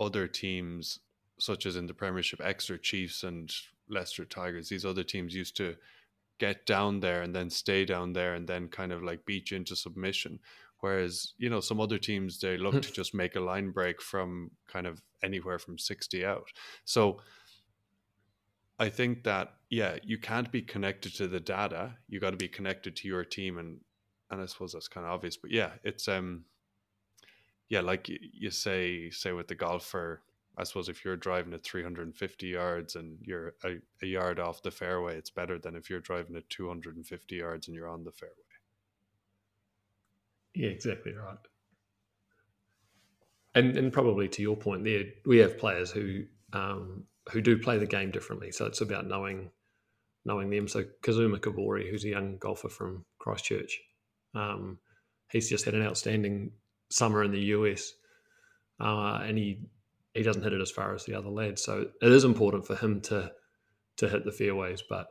other 0.00 0.26
teams, 0.26 0.98
such 1.38 1.66
as 1.66 1.76
in 1.76 1.86
the 1.86 1.94
Premiership, 1.94 2.40
Exeter 2.42 2.78
Chiefs 2.78 3.22
and 3.22 3.52
Leicester 3.88 4.24
Tigers. 4.24 4.68
These 4.68 4.84
other 4.84 5.04
teams 5.04 5.34
used 5.34 5.56
to 5.58 5.76
get 6.38 6.64
down 6.66 7.00
there 7.00 7.22
and 7.22 7.34
then 7.34 7.50
stay 7.50 7.84
down 7.84 8.12
there 8.12 8.34
and 8.34 8.48
then 8.48 8.66
kind 8.66 8.92
of 8.92 9.02
like 9.02 9.20
you 9.28 9.56
into 9.56 9.76
submission. 9.76 10.40
Whereas, 10.80 11.34
you 11.38 11.50
know, 11.50 11.60
some 11.60 11.80
other 11.80 11.98
teams, 11.98 12.40
they 12.40 12.56
look 12.56 12.74
hmm. 12.74 12.80
to 12.80 12.92
just 12.92 13.14
make 13.14 13.36
a 13.36 13.40
line 13.40 13.70
break 13.70 14.00
from 14.00 14.50
kind 14.66 14.86
of 14.86 15.02
anywhere 15.22 15.58
from 15.58 15.78
60 15.78 16.24
out. 16.24 16.48
So 16.84 17.20
I 18.78 18.88
think 18.88 19.24
that, 19.24 19.54
yeah, 19.68 19.96
you 20.02 20.18
can't 20.18 20.50
be 20.50 20.62
connected 20.62 21.14
to 21.16 21.28
the 21.28 21.40
data. 21.40 21.96
You 22.08 22.20
got 22.20 22.30
to 22.30 22.36
be 22.36 22.48
connected 22.48 22.96
to 22.96 23.08
your 23.08 23.24
team. 23.24 23.58
And, 23.58 23.80
and 24.30 24.40
I 24.40 24.46
suppose 24.46 24.72
that's 24.72 24.88
kind 24.88 25.06
of 25.06 25.12
obvious, 25.12 25.36
but 25.36 25.50
yeah, 25.50 25.72
it's, 25.84 26.08
um, 26.08 26.44
yeah, 27.68 27.80
like 27.80 28.08
you, 28.08 28.18
you 28.20 28.50
say, 28.50 29.10
say 29.10 29.32
with 29.32 29.48
the 29.48 29.54
golfer, 29.54 30.22
I 30.56 30.64
suppose 30.64 30.88
if 30.88 31.04
you're 31.04 31.16
driving 31.16 31.54
at 31.54 31.62
350 31.62 32.46
yards 32.46 32.96
and 32.96 33.18
you're 33.22 33.54
a, 33.64 33.76
a, 34.02 34.06
yard 34.06 34.40
off 34.40 34.62
the 34.62 34.70
fairway, 34.70 35.16
it's 35.16 35.30
better 35.30 35.58
than 35.58 35.76
if 35.76 35.88
you're 35.88 36.00
driving 36.00 36.36
at 36.36 36.50
250 36.50 37.36
yards 37.36 37.68
and 37.68 37.76
you're 37.76 37.88
on 37.88 38.04
the 38.04 38.12
fairway. 38.12 38.34
Yeah, 40.54 40.68
exactly 40.68 41.12
right. 41.14 41.38
and 43.54 43.76
and 43.76 43.92
probably 43.92 44.28
to 44.28 44.42
your 44.42 44.56
point 44.56 44.84
there, 44.84 45.04
we 45.26 45.38
have 45.38 45.58
players 45.58 45.90
who 45.90 46.24
um, 46.52 47.04
who 47.30 47.40
do 47.40 47.58
play 47.58 47.78
the 47.78 47.86
game 47.86 48.10
differently. 48.10 48.52
So 48.52 48.66
it's 48.66 48.80
about 48.80 49.06
knowing 49.06 49.50
knowing 50.24 50.50
them. 50.50 50.68
So 50.68 50.84
Kazuma 51.02 51.38
Kobori, 51.38 51.90
who's 51.90 52.04
a 52.04 52.10
young 52.10 52.38
golfer 52.38 52.68
from 52.68 53.04
Christchurch, 53.18 53.80
um, 54.34 54.78
he's 55.30 55.48
just 55.48 55.64
had 55.64 55.74
an 55.74 55.86
outstanding 55.86 56.52
summer 56.90 57.24
in 57.24 57.32
the 57.32 57.40
US, 57.56 57.92
uh, 58.80 59.20
and 59.22 59.38
he 59.38 59.62
he 60.14 60.22
doesn't 60.22 60.42
hit 60.42 60.52
it 60.52 60.60
as 60.60 60.70
far 60.70 60.94
as 60.94 61.04
the 61.04 61.14
other 61.14 61.30
lads. 61.30 61.62
So 61.64 61.86
it 62.02 62.12
is 62.12 62.24
important 62.24 62.66
for 62.66 62.76
him 62.76 63.00
to 63.02 63.32
to 63.98 64.08
hit 64.08 64.24
the 64.24 64.32
fairways, 64.32 64.82
but 64.88 65.08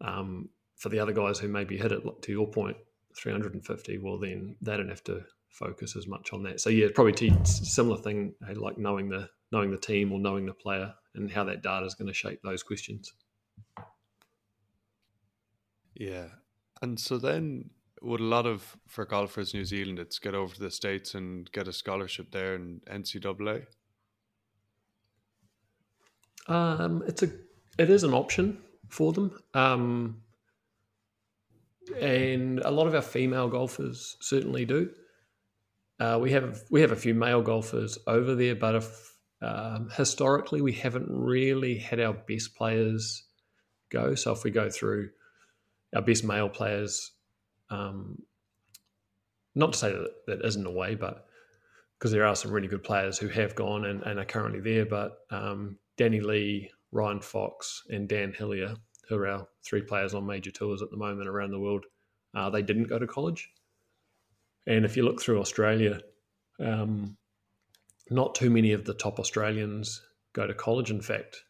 um, 0.00 0.48
for 0.76 0.88
the 0.88 1.00
other 1.00 1.12
guys 1.12 1.38
who 1.38 1.48
maybe 1.48 1.76
hit 1.76 1.92
it 1.92 2.02
to 2.22 2.32
your 2.32 2.48
point, 2.48 2.78
350, 3.18 3.98
well 3.98 4.18
then 4.18 4.56
they 4.60 4.76
don't 4.76 4.88
have 4.88 5.04
to 5.04 5.24
focus 5.50 5.96
as 5.96 6.06
much 6.06 6.32
on 6.32 6.42
that. 6.44 6.60
So 6.60 6.70
yeah, 6.70 6.88
probably 6.94 7.32
similar 7.44 8.00
thing 8.00 8.34
like 8.54 8.78
knowing 8.78 9.08
the 9.08 9.28
knowing 9.50 9.70
the 9.70 9.78
team 9.78 10.12
or 10.12 10.18
knowing 10.18 10.46
the 10.46 10.52
player 10.52 10.92
and 11.14 11.30
how 11.30 11.44
that 11.44 11.62
data 11.62 11.86
is 11.86 11.94
going 11.94 12.08
to 12.08 12.14
shape 12.14 12.40
those 12.42 12.62
questions. 12.62 13.12
Yeah, 15.94 16.26
and 16.82 16.98
so 16.98 17.18
then 17.18 17.70
would 18.02 18.20
a 18.20 18.24
lot 18.24 18.46
of 18.46 18.76
for 18.86 19.04
golfers 19.04 19.54
New 19.54 19.64
Zealand, 19.64 19.98
it's 19.98 20.18
get 20.18 20.34
over 20.34 20.54
to 20.54 20.60
the 20.60 20.70
states 20.70 21.14
and 21.14 21.50
get 21.52 21.66
a 21.66 21.72
scholarship 21.72 22.30
there 22.30 22.54
in 22.54 22.80
NCAA. 22.88 23.66
Um, 26.46 27.02
it's 27.06 27.22
a 27.22 27.30
it 27.78 27.90
is 27.90 28.04
an 28.04 28.14
option 28.14 28.58
for 28.88 29.12
them. 29.12 29.38
Um, 29.54 30.22
and 32.00 32.60
a 32.60 32.70
lot 32.70 32.86
of 32.86 32.94
our 32.94 33.02
female 33.02 33.48
golfers 33.48 34.16
certainly 34.20 34.64
do. 34.64 34.90
Uh, 36.00 36.18
we 36.20 36.30
have 36.32 36.62
we 36.70 36.80
have 36.80 36.92
a 36.92 36.96
few 36.96 37.14
male 37.14 37.42
golfers 37.42 37.98
over 38.06 38.34
there, 38.34 38.54
but 38.54 38.76
if, 38.76 39.16
um, 39.42 39.88
historically 39.96 40.60
we 40.60 40.72
haven't 40.72 41.08
really 41.10 41.76
had 41.76 42.00
our 42.00 42.12
best 42.12 42.54
players 42.54 43.24
go. 43.90 44.14
So 44.14 44.32
if 44.32 44.44
we 44.44 44.50
go 44.50 44.70
through 44.70 45.10
our 45.94 46.02
best 46.02 46.24
male 46.24 46.48
players, 46.48 47.12
um, 47.70 48.22
not 49.54 49.72
to 49.72 49.78
say 49.78 49.92
that 49.92 50.10
that 50.26 50.44
isn't 50.44 50.66
a 50.66 50.70
way, 50.70 50.94
but 50.94 51.26
because 51.98 52.12
there 52.12 52.26
are 52.26 52.36
some 52.36 52.52
really 52.52 52.68
good 52.68 52.84
players 52.84 53.18
who 53.18 53.26
have 53.28 53.56
gone 53.56 53.84
and, 53.84 54.02
and 54.02 54.20
are 54.20 54.24
currently 54.24 54.60
there. 54.60 54.86
But 54.86 55.18
um, 55.30 55.78
Danny 55.96 56.20
Lee, 56.20 56.70
Ryan 56.92 57.20
Fox, 57.20 57.82
and 57.90 58.08
Dan 58.08 58.32
Hillier, 58.32 58.76
who 59.08 59.16
are 59.16 59.28
our 59.28 59.48
three 59.64 59.82
players 59.82 60.14
on 60.14 60.26
major 60.26 60.50
tours 60.50 60.82
at 60.82 60.90
the 60.90 60.96
moment 60.96 61.28
around 61.28 61.50
the 61.50 61.60
world, 61.60 61.84
uh, 62.34 62.50
they 62.50 62.62
didn't 62.62 62.88
go 62.88 62.98
to 62.98 63.06
college. 63.06 63.50
And 64.66 64.84
if 64.84 64.96
you 64.96 65.02
look 65.02 65.20
through 65.20 65.40
Australia, 65.40 66.00
um, 66.60 67.16
not 68.10 68.34
too 68.34 68.50
many 68.50 68.72
of 68.72 68.84
the 68.84 68.94
top 68.94 69.18
Australians 69.18 70.02
go 70.32 70.46
to 70.46 70.54
college. 70.54 70.90
In 70.90 71.00
fact, 71.00 71.42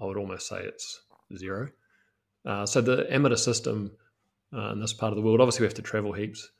I 0.00 0.04
would 0.04 0.16
almost 0.16 0.48
say 0.48 0.62
it's 0.62 1.02
zero. 1.36 1.68
Uh, 2.44 2.66
so 2.66 2.80
the 2.80 3.06
amateur 3.12 3.36
system 3.36 3.92
uh, 4.52 4.72
in 4.72 4.80
this 4.80 4.92
part 4.92 5.12
of 5.12 5.16
the 5.16 5.22
world, 5.22 5.40
obviously, 5.40 5.62
we 5.62 5.66
have 5.66 5.74
to 5.74 5.82
travel 5.82 6.12
heaps. 6.12 6.50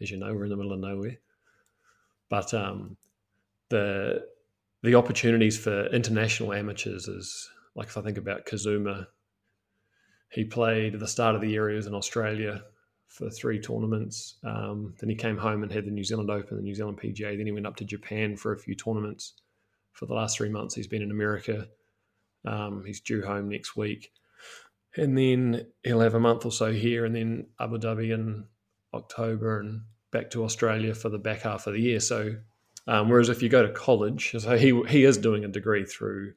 As 0.00 0.10
you 0.10 0.16
know, 0.16 0.34
we're 0.34 0.44
in 0.44 0.50
the 0.50 0.56
middle 0.56 0.72
of 0.72 0.80
nowhere. 0.80 1.18
But 2.28 2.52
um, 2.54 2.96
the 3.68 4.26
the 4.82 4.94
opportunities 4.94 5.56
for 5.56 5.86
international 5.86 6.52
amateurs 6.52 7.06
is 7.06 7.48
like 7.74 7.88
if 7.88 7.96
I 7.96 8.02
think 8.02 8.18
about 8.18 8.46
Kazuma, 8.46 9.06
he 10.32 10.44
played 10.44 10.94
at 10.94 11.00
the 11.00 11.06
start 11.06 11.34
of 11.34 11.42
the 11.42 11.48
year 11.48 11.68
he 11.68 11.76
was 11.76 11.86
in 11.86 11.94
Australia 11.94 12.62
for 13.06 13.28
three 13.28 13.60
tournaments. 13.60 14.36
Um, 14.42 14.94
then 14.98 15.10
he 15.10 15.14
came 15.14 15.36
home 15.36 15.62
and 15.62 15.70
had 15.70 15.84
the 15.84 15.90
New 15.90 16.04
Zealand 16.04 16.30
Open, 16.30 16.56
the 16.56 16.62
New 16.62 16.74
Zealand 16.74 16.98
PGA. 16.98 17.36
Then 17.36 17.44
he 17.44 17.52
went 17.52 17.66
up 17.66 17.76
to 17.76 17.84
Japan 17.84 18.36
for 18.36 18.54
a 18.54 18.58
few 18.58 18.74
tournaments. 18.74 19.34
For 19.92 20.06
the 20.06 20.14
last 20.14 20.38
three 20.38 20.48
months, 20.48 20.74
he's 20.74 20.86
been 20.86 21.02
in 21.02 21.10
America. 21.10 21.68
Um, 22.46 22.82
he's 22.86 23.02
due 23.02 23.22
home 23.22 23.50
next 23.50 23.76
week. 23.76 24.10
And 24.96 25.16
then 25.16 25.66
he'll 25.84 26.00
have 26.00 26.14
a 26.14 26.20
month 26.20 26.46
or 26.46 26.52
so 26.52 26.72
here, 26.72 27.04
and 27.04 27.14
then 27.14 27.46
Abu 27.60 27.78
Dhabi 27.78 28.12
in 28.12 28.46
October, 28.94 29.60
and 29.60 29.82
back 30.10 30.30
to 30.30 30.44
Australia 30.44 30.94
for 30.94 31.10
the 31.10 31.18
back 31.18 31.42
half 31.42 31.66
of 31.66 31.74
the 31.74 31.80
year. 31.80 32.00
So, 32.00 32.36
um, 32.86 33.10
whereas 33.10 33.28
if 33.28 33.42
you 33.42 33.50
go 33.50 33.62
to 33.62 33.72
college, 33.72 34.34
so 34.38 34.56
he 34.56 34.80
he 34.88 35.04
is 35.04 35.18
doing 35.18 35.44
a 35.44 35.48
degree 35.48 35.84
through, 35.84 36.34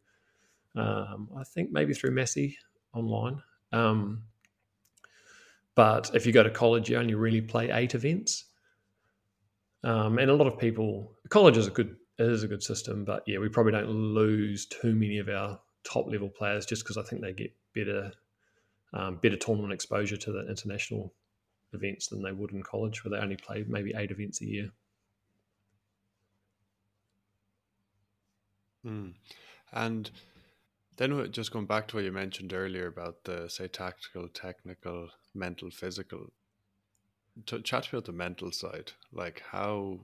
um, 0.75 1.29
I 1.37 1.43
think 1.43 1.71
maybe 1.71 1.93
through 1.93 2.11
Massey 2.11 2.57
online. 2.93 3.41
Um, 3.75 4.23
but 5.75 6.11
if 6.13 6.25
you 6.25 6.31
go 6.31 6.43
to 6.43 6.49
college, 6.49 6.89
you 6.89 6.97
only 6.97 7.15
really 7.15 7.41
play 7.41 7.69
eight 7.69 7.93
events. 7.93 8.45
Um, 9.83 10.17
and 10.17 10.31
a 10.31 10.33
lot 10.33 10.47
of 10.47 10.57
people, 10.57 11.11
college 11.29 11.57
is 11.57 11.67
a 11.67 11.71
good 11.71 11.97
is 12.17 12.43
a 12.43 12.47
good 12.47 12.63
system, 12.63 13.03
but 13.03 13.23
yeah, 13.27 13.39
we 13.39 13.49
probably 13.49 13.73
don't 13.73 13.89
lose 13.89 14.65
too 14.65 14.95
many 14.95 15.17
of 15.17 15.27
our 15.27 15.59
top 15.83 16.07
level 16.09 16.29
players 16.29 16.65
just 16.65 16.83
because 16.83 16.97
I 16.97 17.03
think 17.03 17.21
they 17.21 17.33
get 17.33 17.53
better 17.73 18.13
um, 18.93 19.17
better 19.17 19.35
tournament 19.35 19.73
exposure 19.73 20.15
to 20.15 20.31
the 20.31 20.47
international 20.47 21.13
events 21.73 22.07
than 22.07 22.23
they 22.23 22.31
would 22.31 22.51
in 22.51 22.63
college, 22.63 23.03
where 23.03 23.11
they 23.11 23.21
only 23.21 23.35
play 23.35 23.65
maybe 23.67 23.93
eight 23.97 24.11
events 24.11 24.41
a 24.41 24.45
year. 24.45 24.69
Mm. 28.85 29.13
And 29.73 30.09
then 30.97 31.31
just 31.31 31.51
going 31.51 31.65
back 31.65 31.87
to 31.87 31.97
what 31.97 32.05
you 32.05 32.11
mentioned 32.11 32.53
earlier 32.53 32.87
about 32.87 33.23
the 33.23 33.49
say 33.49 33.67
tactical, 33.67 34.27
technical, 34.29 35.09
mental, 35.33 35.69
physical. 35.69 36.31
To 37.47 37.59
chat 37.61 37.89
about 37.89 38.05
the 38.05 38.13
mental 38.13 38.51
side, 38.51 38.93
like 39.11 39.43
how 39.51 39.99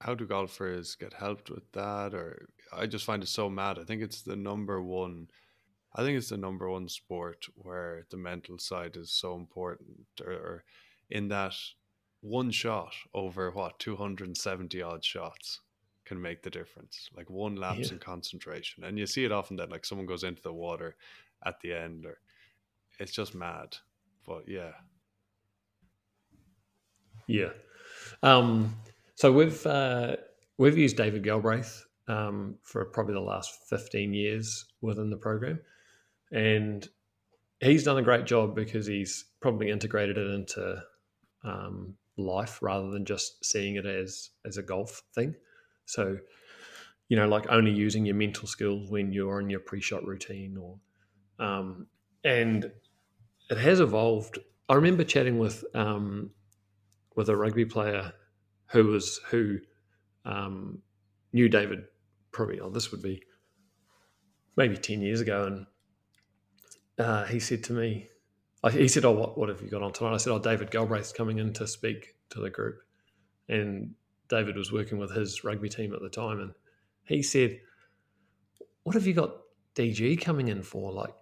how 0.00 0.14
do 0.14 0.26
golfers 0.26 0.94
get 0.94 1.14
helped 1.14 1.50
with 1.50 1.70
that? 1.72 2.14
Or 2.14 2.48
I 2.72 2.86
just 2.86 3.04
find 3.04 3.22
it 3.22 3.28
so 3.28 3.48
mad. 3.50 3.78
I 3.78 3.84
think 3.84 4.02
it's 4.02 4.22
the 4.22 4.36
number 4.36 4.80
one. 4.80 5.28
I 5.94 6.02
think 6.02 6.18
it's 6.18 6.28
the 6.28 6.36
number 6.36 6.70
one 6.70 6.88
sport 6.88 7.46
where 7.56 8.04
the 8.10 8.18
mental 8.18 8.58
side 8.58 8.96
is 8.96 9.10
so 9.10 9.34
important, 9.34 10.06
or, 10.24 10.32
or 10.32 10.64
in 11.10 11.28
that 11.28 11.54
one 12.20 12.50
shot 12.50 12.94
over 13.14 13.50
what 13.50 13.78
270 13.78 14.82
odd 14.82 15.04
shots 15.04 15.60
can 16.06 16.22
make 16.22 16.42
the 16.42 16.50
difference. 16.50 17.10
Like 17.16 17.28
one 17.28 17.56
lapse 17.56 17.88
yeah. 17.88 17.94
in 17.94 17.98
concentration. 17.98 18.84
And 18.84 18.98
you 18.98 19.06
see 19.06 19.24
it 19.24 19.32
often 19.32 19.56
that 19.56 19.70
like 19.70 19.84
someone 19.84 20.06
goes 20.06 20.24
into 20.24 20.42
the 20.42 20.52
water 20.52 20.96
at 21.44 21.60
the 21.60 21.74
end 21.74 22.06
or 22.06 22.18
it's 22.98 23.12
just 23.12 23.34
mad. 23.34 23.76
But 24.26 24.48
yeah. 24.48 24.72
Yeah. 27.26 27.50
Um, 28.22 28.76
so 29.16 29.32
we've 29.32 29.66
uh, 29.66 30.16
we've 30.58 30.78
used 30.78 30.96
David 30.96 31.24
Galbraith 31.24 31.84
um, 32.08 32.56
for 32.62 32.84
probably 32.84 33.14
the 33.14 33.20
last 33.20 33.68
15 33.68 34.14
years 34.14 34.64
within 34.80 35.10
the 35.10 35.16
program. 35.16 35.60
And 36.30 36.88
he's 37.60 37.84
done 37.84 37.98
a 37.98 38.02
great 38.02 38.26
job 38.26 38.54
because 38.54 38.86
he's 38.86 39.24
probably 39.40 39.70
integrated 39.70 40.18
it 40.18 40.30
into 40.30 40.82
um, 41.44 41.94
life 42.16 42.62
rather 42.62 42.90
than 42.90 43.04
just 43.04 43.44
seeing 43.44 43.76
it 43.76 43.86
as 43.86 44.30
as 44.44 44.56
a 44.56 44.62
golf 44.62 45.02
thing. 45.14 45.34
So, 45.86 46.18
you 47.08 47.16
know, 47.16 47.28
like 47.28 47.46
only 47.48 47.70
using 47.70 48.04
your 48.04 48.16
mental 48.16 48.46
skills 48.46 48.90
when 48.90 49.12
you're 49.12 49.40
in 49.40 49.48
your 49.48 49.60
pre-shot 49.60 50.04
routine, 50.04 50.56
or 50.56 50.78
um, 51.44 51.86
and 52.24 52.70
it 53.50 53.58
has 53.58 53.80
evolved. 53.80 54.38
I 54.68 54.74
remember 54.74 55.04
chatting 55.04 55.38
with 55.38 55.64
um, 55.74 56.30
with 57.14 57.28
a 57.28 57.36
rugby 57.36 57.64
player 57.64 58.12
who 58.66 58.88
was 58.88 59.20
who 59.30 59.58
um, 60.24 60.82
knew 61.32 61.48
David 61.48 61.84
probably. 62.32 62.60
Oh, 62.60 62.70
this 62.70 62.90
would 62.90 63.02
be 63.02 63.22
maybe 64.56 64.76
ten 64.76 65.00
years 65.00 65.20
ago, 65.20 65.44
and 65.44 65.66
uh, 66.98 67.24
he 67.26 67.38
said 67.38 67.62
to 67.64 67.72
me, 67.72 68.08
he 68.72 68.88
said, 68.88 69.04
"Oh, 69.04 69.12
what 69.12 69.38
what 69.38 69.48
have 69.48 69.62
you 69.62 69.68
got 69.68 69.82
on 69.82 69.92
tonight?" 69.92 70.14
I 70.14 70.16
said, 70.16 70.32
"Oh, 70.32 70.40
David 70.40 70.72
Galbraith's 70.72 71.12
coming 71.12 71.38
in 71.38 71.52
to 71.54 71.66
speak 71.68 72.16
to 72.30 72.40
the 72.40 72.50
group," 72.50 72.78
and 73.48 73.94
David 74.28 74.56
was 74.56 74.72
working 74.72 74.98
with 74.98 75.12
his 75.12 75.44
rugby 75.44 75.68
team 75.68 75.92
at 75.94 76.02
the 76.02 76.08
time, 76.08 76.40
and 76.40 76.52
he 77.04 77.22
said, 77.22 77.60
"What 78.82 78.94
have 78.94 79.06
you 79.06 79.14
got 79.14 79.36
DG 79.74 80.20
coming 80.20 80.48
in 80.48 80.62
for? 80.62 80.92
Like, 80.92 81.14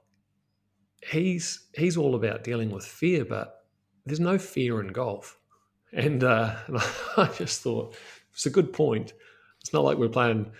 he's 1.10 1.66
he's 1.74 1.96
all 1.96 2.14
about 2.14 2.44
dealing 2.44 2.70
with 2.70 2.84
fear, 2.84 3.24
but 3.24 3.64
there's 4.06 4.20
no 4.20 4.38
fear 4.38 4.80
in 4.80 4.88
golf." 4.88 5.38
And, 5.96 6.24
uh, 6.24 6.56
I 7.16 7.30
just 7.36 7.62
thought 7.62 7.94
it's 8.32 8.46
a 8.46 8.50
good 8.50 8.72
point. 8.72 9.12
It's 9.60 9.72
not 9.72 9.84
like 9.84 9.96
we're 9.96 10.08
playing 10.08 10.50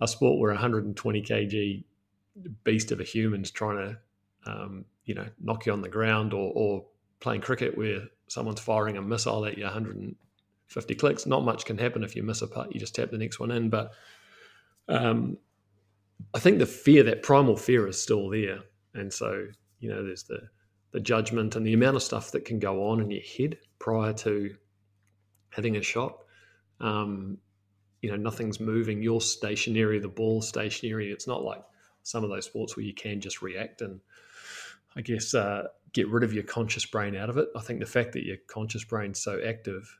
a 0.00 0.08
sport 0.08 0.40
where 0.40 0.50
120 0.50 1.22
kg 1.22 1.84
beast 2.64 2.90
of 2.90 2.98
a 2.98 3.04
human's 3.04 3.52
trying 3.52 3.76
to, 3.76 4.50
um, 4.50 4.84
you 5.04 5.14
know, 5.14 5.26
knock 5.40 5.66
you 5.66 5.72
on 5.72 5.80
the 5.80 5.88
ground, 5.88 6.32
or, 6.32 6.50
or 6.56 6.84
playing 7.20 7.40
cricket 7.40 7.78
where 7.78 8.02
someone's 8.26 8.58
firing 8.58 8.96
a 8.96 9.02
missile 9.02 9.46
at 9.46 9.56
you 9.56 9.62
100 9.64 10.16
50 10.74 10.96
clicks. 10.96 11.24
Not 11.24 11.44
much 11.44 11.64
can 11.64 11.78
happen 11.78 12.02
if 12.02 12.16
you 12.16 12.24
miss 12.24 12.42
a 12.42 12.48
putt. 12.48 12.74
You 12.74 12.80
just 12.80 12.96
tap 12.96 13.10
the 13.10 13.18
next 13.18 13.38
one 13.38 13.52
in. 13.52 13.70
But 13.70 13.92
um, 14.88 15.38
I 16.34 16.40
think 16.40 16.58
the 16.58 16.66
fear, 16.66 17.04
that 17.04 17.22
primal 17.22 17.56
fear, 17.56 17.86
is 17.86 18.02
still 18.02 18.28
there. 18.28 18.58
And 18.92 19.12
so, 19.12 19.46
you 19.78 19.88
know, 19.88 20.04
there's 20.04 20.24
the 20.24 20.40
the 20.90 21.00
judgment 21.00 21.56
and 21.56 21.66
the 21.66 21.72
amount 21.72 21.96
of 21.96 22.04
stuff 22.04 22.30
that 22.30 22.44
can 22.44 22.60
go 22.60 22.88
on 22.88 23.00
in 23.00 23.10
your 23.10 23.22
head 23.36 23.58
prior 23.80 24.12
to 24.12 24.54
having 25.50 25.76
a 25.76 25.82
shot. 25.82 26.18
Um, 26.80 27.38
you 28.00 28.10
know 28.10 28.16
nothing's 28.16 28.60
moving. 28.60 29.02
You're 29.02 29.20
stationary. 29.20 29.98
The 29.98 30.08
ball's 30.08 30.48
stationary. 30.48 31.10
It's 31.10 31.26
not 31.26 31.42
like 31.42 31.62
some 32.02 32.22
of 32.22 32.30
those 32.30 32.44
sports 32.44 32.76
where 32.76 32.84
you 32.84 32.94
can 32.94 33.20
just 33.20 33.42
react 33.42 33.80
and 33.80 34.00
I 34.94 35.00
guess 35.00 35.34
uh, 35.34 35.64
get 35.92 36.08
rid 36.08 36.22
of 36.22 36.32
your 36.32 36.44
conscious 36.44 36.84
brain 36.84 37.16
out 37.16 37.30
of 37.30 37.38
it. 37.38 37.48
I 37.56 37.60
think 37.60 37.80
the 37.80 37.86
fact 37.86 38.12
that 38.12 38.24
your 38.24 38.36
conscious 38.46 38.84
brain's 38.84 39.20
so 39.20 39.40
active 39.44 39.98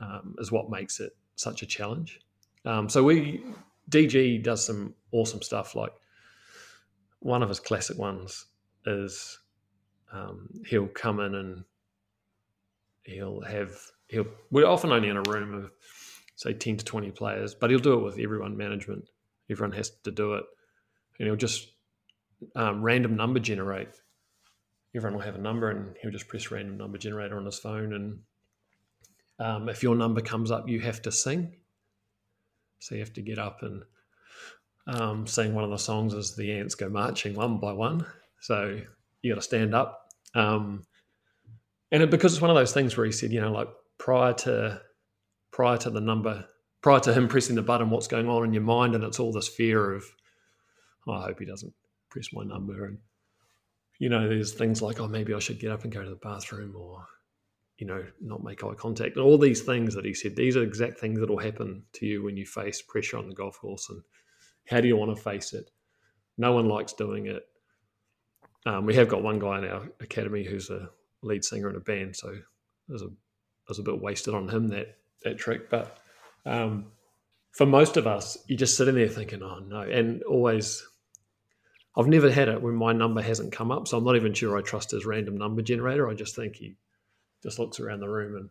um, 0.00 0.34
is 0.38 0.52
what 0.52 0.70
makes 0.70 1.00
it 1.00 1.16
such 1.36 1.62
a 1.62 1.66
challenge. 1.66 2.20
Um, 2.64 2.88
so 2.88 3.02
we 3.02 3.42
DG 3.90 4.42
does 4.42 4.64
some 4.64 4.94
awesome 5.12 5.42
stuff. 5.42 5.74
Like 5.74 5.92
one 7.20 7.42
of 7.42 7.48
his 7.48 7.60
classic 7.60 7.98
ones 7.98 8.46
is 8.86 9.38
um, 10.12 10.48
he'll 10.66 10.88
come 10.88 11.20
in 11.20 11.34
and 11.34 11.64
he'll 13.04 13.40
have 13.42 13.70
he'll 14.08 14.26
we're 14.50 14.66
often 14.66 14.92
only 14.92 15.08
in 15.08 15.16
a 15.16 15.22
room 15.28 15.54
of 15.54 15.70
say 16.36 16.52
10 16.52 16.78
to 16.78 16.84
20 16.84 17.10
players 17.10 17.54
but 17.54 17.70
he'll 17.70 17.78
do 17.78 17.94
it 17.94 18.02
with 18.02 18.18
everyone 18.18 18.56
management 18.56 19.08
everyone 19.50 19.72
has 19.72 19.90
to 19.90 20.10
do 20.10 20.34
it 20.34 20.44
and 21.18 21.26
he'll 21.26 21.36
just 21.36 21.72
um, 22.54 22.82
random 22.82 23.16
number 23.16 23.40
generate 23.40 23.88
everyone 24.94 25.16
will 25.16 25.24
have 25.24 25.34
a 25.34 25.38
number 25.38 25.70
and 25.70 25.96
he'll 26.00 26.10
just 26.10 26.28
press 26.28 26.50
random 26.50 26.76
number 26.76 26.98
generator 26.98 27.36
on 27.36 27.46
his 27.46 27.58
phone 27.58 27.92
and 27.92 28.20
um, 29.42 29.68
if 29.68 29.82
your 29.82 29.94
number 29.94 30.20
comes 30.20 30.50
up 30.50 30.68
you 30.68 30.80
have 30.80 31.02
to 31.02 31.12
sing. 31.12 31.56
So 32.78 32.94
you 32.94 33.00
have 33.00 33.12
to 33.14 33.22
get 33.22 33.38
up 33.38 33.62
and 33.62 33.82
um, 34.86 35.26
sing 35.26 35.54
one 35.54 35.64
of 35.64 35.70
the 35.70 35.78
songs 35.78 36.14
as 36.14 36.34
the 36.34 36.52
ants 36.52 36.74
go 36.74 36.88
marching 36.88 37.34
one 37.34 37.58
by 37.58 37.72
one. 37.72 38.04
So 38.40 38.80
you 39.22 39.32
got 39.32 39.36
to 39.36 39.42
stand 39.42 39.74
up. 39.74 40.08
Um, 40.34 40.84
and 41.92 42.02
it, 42.02 42.10
because 42.10 42.32
it's 42.32 42.40
one 42.40 42.50
of 42.50 42.56
those 42.56 42.72
things 42.72 42.96
where 42.96 43.06
he 43.06 43.12
said, 43.12 43.32
you 43.32 43.40
know, 43.40 43.52
like 43.52 43.68
prior 43.98 44.32
to 44.32 44.80
prior 45.52 45.76
to 45.78 45.90
the 45.90 46.00
number, 46.00 46.44
prior 46.80 47.00
to 47.00 47.12
him 47.12 47.28
pressing 47.28 47.54
the 47.54 47.62
button, 47.62 47.90
what's 47.90 48.08
going 48.08 48.28
on 48.28 48.44
in 48.44 48.52
your 48.52 48.62
mind, 48.62 48.94
and 48.94 49.04
it's 49.04 49.20
all 49.20 49.32
this 49.32 49.48
fear 49.48 49.92
of, 49.92 50.04
oh, 51.06 51.12
I 51.12 51.26
hope 51.26 51.38
he 51.38 51.44
doesn't 51.44 51.74
press 52.10 52.32
my 52.32 52.42
number, 52.42 52.86
and 52.86 52.98
you 53.98 54.08
know, 54.08 54.26
there's 54.26 54.54
things 54.54 54.82
like, 54.82 54.98
oh, 54.98 55.06
maybe 55.06 55.34
I 55.34 55.38
should 55.38 55.60
get 55.60 55.70
up 55.70 55.84
and 55.84 55.92
go 55.92 56.02
to 56.02 56.08
the 56.08 56.16
bathroom, 56.16 56.74
or 56.76 57.06
you 57.82 57.88
know, 57.88 58.04
not 58.20 58.44
make 58.44 58.62
eye 58.62 58.74
contact, 58.74 59.16
and 59.16 59.24
all 59.24 59.36
these 59.36 59.62
things 59.62 59.96
that 59.96 60.04
he 60.04 60.14
said. 60.14 60.36
These 60.36 60.56
are 60.56 60.62
exact 60.62 61.00
things 61.00 61.18
that 61.18 61.28
will 61.28 61.40
happen 61.40 61.82
to 61.94 62.06
you 62.06 62.22
when 62.22 62.36
you 62.36 62.46
face 62.46 62.80
pressure 62.80 63.18
on 63.18 63.28
the 63.28 63.34
golf 63.34 63.58
course, 63.58 63.88
and 63.90 64.02
how 64.68 64.80
do 64.80 64.86
you 64.86 64.96
want 64.96 65.16
to 65.16 65.20
face 65.20 65.52
it? 65.52 65.68
No 66.38 66.52
one 66.52 66.68
likes 66.68 66.92
doing 66.92 67.26
it. 67.26 67.42
Um, 68.66 68.86
we 68.86 68.94
have 68.94 69.08
got 69.08 69.24
one 69.24 69.40
guy 69.40 69.58
in 69.58 69.64
our 69.64 69.82
academy 69.98 70.44
who's 70.44 70.70
a 70.70 70.90
lead 71.22 71.44
singer 71.44 71.70
in 71.70 71.74
a 71.74 71.80
band, 71.80 72.14
so 72.14 72.32
was 72.86 73.02
a 73.02 73.08
was 73.66 73.80
a 73.80 73.82
bit 73.82 74.00
wasted 74.00 74.32
on 74.32 74.48
him 74.48 74.68
that 74.68 74.98
that 75.24 75.38
trick. 75.38 75.68
But 75.68 75.98
um, 76.46 76.92
for 77.50 77.66
most 77.66 77.96
of 77.96 78.06
us, 78.06 78.38
you're 78.46 78.56
just 78.58 78.76
sitting 78.76 78.94
there 78.94 79.08
thinking, 79.08 79.42
"Oh 79.42 79.58
no!" 79.58 79.80
And 79.80 80.22
always, 80.22 80.86
I've 81.96 82.06
never 82.06 82.30
had 82.30 82.48
it 82.48 82.62
when 82.62 82.76
my 82.76 82.92
number 82.92 83.22
hasn't 83.22 83.50
come 83.50 83.72
up, 83.72 83.88
so 83.88 83.98
I'm 83.98 84.04
not 84.04 84.14
even 84.14 84.34
sure 84.34 84.56
I 84.56 84.62
trust 84.62 84.92
his 84.92 85.04
random 85.04 85.36
number 85.36 85.62
generator. 85.62 86.08
I 86.08 86.14
just 86.14 86.36
think 86.36 86.54
he 86.54 86.76
just 87.42 87.58
looks 87.58 87.80
around 87.80 88.00
the 88.00 88.08
room 88.08 88.50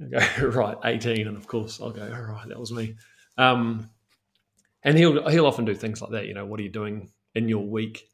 and 0.00 0.10
go 0.10 0.46
right 0.48 0.76
18, 0.84 1.26
and 1.26 1.36
of 1.36 1.46
course 1.46 1.80
I'll 1.80 1.90
go, 1.90 2.02
"All 2.02 2.22
right, 2.22 2.48
that 2.48 2.58
was 2.58 2.72
me." 2.72 2.96
Um, 3.38 3.90
and 4.82 4.98
he'll 4.98 5.28
he'll 5.28 5.46
often 5.46 5.64
do 5.64 5.74
things 5.74 6.02
like 6.02 6.12
that. 6.12 6.26
You 6.26 6.34
know, 6.34 6.46
what 6.46 6.60
are 6.60 6.64
you 6.64 6.70
doing 6.70 7.10
in 7.34 7.48
your 7.48 7.66
week? 7.66 8.08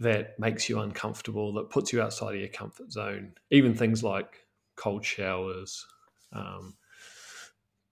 that 0.00 0.38
makes 0.38 0.68
you 0.68 0.80
uncomfortable, 0.80 1.52
that 1.54 1.70
puts 1.70 1.92
you 1.92 2.00
outside 2.00 2.34
of 2.34 2.40
your 2.40 2.48
comfort 2.48 2.92
zone. 2.92 3.32
Even 3.50 3.74
things 3.74 4.02
like 4.02 4.46
cold 4.76 5.04
showers, 5.04 5.84
um, 6.32 6.76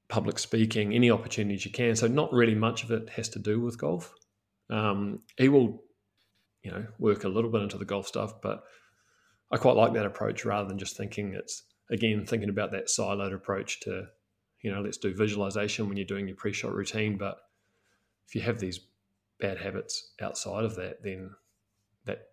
public 0.09 0.39
speaking, 0.39 0.95
any 0.95 1.11
opportunities 1.11 1.65
you 1.65 1.73
can. 1.73 1.97
So 1.97 2.07
not 2.07 2.33
really 2.33 2.55
much 2.55 2.85
of 2.85 2.93
it 2.93 3.11
has 3.11 3.29
to 3.31 3.41
do 3.41 3.61
with 3.61 3.79
golf. 3.79 4.15
Um, 4.71 5.21
he 5.37 5.49
will, 5.49 5.83
you 6.63 6.71
know, 6.71 6.87
work 6.99 7.25
a 7.25 7.29
little 7.29 7.51
bit 7.51 7.63
into 7.63 7.79
the 7.79 7.85
golf 7.85 8.07
stuff, 8.07 8.41
but 8.41 8.63
I 9.51 9.57
quite 9.57 9.77
like 9.77 9.93
that 9.93 10.07
approach 10.07 10.45
rather 10.45 10.69
than 10.69 10.79
just 10.79 10.97
thinking 10.97 11.35
it's 11.35 11.63
again 11.91 12.27
thinking 12.27 12.49
about 12.49 12.73
that 12.73 12.89
siloed 12.89 13.35
approach 13.35 13.81
to, 13.81 14.07
you 14.63 14.73
know, 14.73 14.81
let's 14.81 14.97
do 14.97 15.15
visualization 15.15 15.89
when 15.89 15.97
you're 15.97 16.07
doing 16.07 16.27
your 16.27 16.37
pre-shot 16.37 16.75
routine. 16.75 17.17
But 17.17 17.39
if 18.27 18.35
you 18.35 18.41
have 18.43 18.59
these 18.59 18.81
bad 19.39 19.59
habits 19.59 20.13
outside 20.21 20.65
of 20.65 20.75
that, 20.77 21.03
then 21.03 21.31
that 22.07 22.29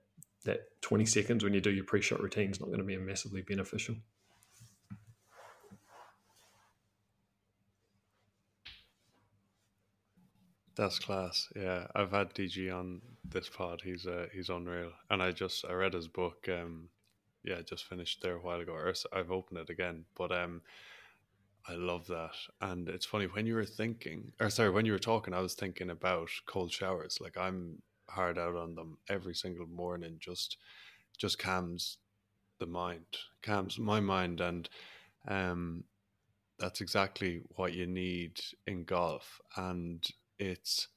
that 0.46 0.82
20 0.82 1.06
seconds 1.06 1.44
when 1.44 1.54
you 1.54 1.62
do 1.62 1.72
your 1.72 1.86
pre-shot 1.86 2.22
routine 2.22 2.52
is 2.52 2.60
not 2.60 2.68
going 2.68 2.80
to 2.80 2.86
be 2.86 2.98
massively 2.98 3.42
beneficial. 3.42 3.96
That's 10.76 10.98
class. 10.98 11.50
Yeah, 11.56 11.86
I've 11.96 12.12
had 12.12 12.34
DG 12.34 12.74
on 12.76 13.02
this 13.24 13.48
pod. 13.48 13.82
He's 13.84 14.08
uh, 14.08 14.26
he's 14.34 14.50
unreal, 14.50 14.92
and 15.12 15.22
I 15.22 15.32
just 15.32 15.66
I 15.66 15.74
read 15.74 15.94
his 15.94 16.08
book. 16.08 16.50
Um, 16.50 16.90
yeah, 17.44 17.62
just 17.62 17.86
finished 17.86 18.22
there 18.22 18.36
a 18.36 18.42
while 18.42 18.60
ago. 18.60 18.74
Or 18.74 18.94
I've 19.12 19.32
opened 19.32 19.60
it 19.60 19.70
again, 19.70 20.06
but 20.16 20.32
um, 20.32 20.62
I 21.68 21.74
love 21.74 22.08
that. 22.08 22.36
And 22.62 22.90
it's 22.90 23.06
funny 23.06 23.26
when 23.26 23.46
you 23.46 23.56
were 23.56 23.66
thinking, 23.66 24.32
or 24.40 24.50
sorry, 24.50 24.70
when 24.70 24.86
you 24.86 24.92
were 24.92 25.00
talking, 25.00 25.34
I 25.34 25.42
was 25.42 25.54
thinking 25.54 25.90
about 25.90 26.30
cold 26.46 26.72
showers. 26.72 27.20
Like 27.22 27.38
I'm 27.38 27.82
hard 28.10 28.38
out 28.38 28.56
on 28.56 28.76
them 28.76 28.98
every 29.10 29.34
single 29.34 29.66
morning 29.68 30.18
just 30.20 30.58
just 31.18 31.40
calms 31.40 31.98
the 32.60 32.66
mind 32.66 33.06
calms 33.42 33.80
my 33.80 34.00
mind 34.00 34.42
and 34.42 34.70
um 35.28 35.84
that's 36.60 36.82
exactly 36.82 37.42
what 37.56 37.74
you 37.74 37.88
need 37.88 38.40
in 38.68 38.84
golf 38.84 39.42
and 39.58 40.08
it's 40.38 40.90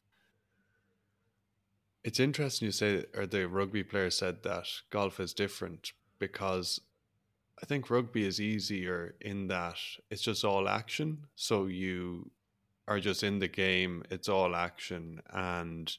it's 2.05 2.21
interesting 2.21 2.67
you 2.67 2.73
say 2.73 3.05
or 3.17 3.27
the 3.27 3.49
rugby 3.49 3.83
player 3.83 4.11
said 4.11 4.43
that 4.43 4.67
golf 4.91 5.19
is 5.19 5.33
different 5.33 5.93
because 6.19 6.81
I 7.63 7.67
think 7.67 7.91
rugby 7.91 8.27
is 8.27 8.41
easier 8.41 9.15
in 9.21 9.49
that 9.49 9.79
it's 10.11 10.23
just 10.23 10.45
all 10.45 10.69
action 10.69 11.27
so 11.35 11.67
you 11.67 12.31
are 12.89 13.01
just 13.01 13.23
in 13.23 13.39
the 13.39 13.49
game 13.49 14.03
it's 14.11 14.29
all 14.29 14.55
action 14.55 15.23
and 15.31 15.97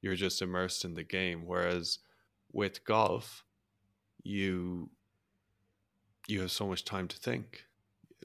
you're 0.00 0.14
just 0.14 0.42
immersed 0.42 0.84
in 0.84 0.94
the 0.94 1.02
game. 1.02 1.42
Whereas 1.46 1.98
with 2.52 2.84
golf, 2.84 3.44
you 4.22 4.90
you 6.26 6.40
have 6.42 6.50
so 6.50 6.66
much 6.66 6.84
time 6.84 7.08
to 7.08 7.16
think. 7.16 7.64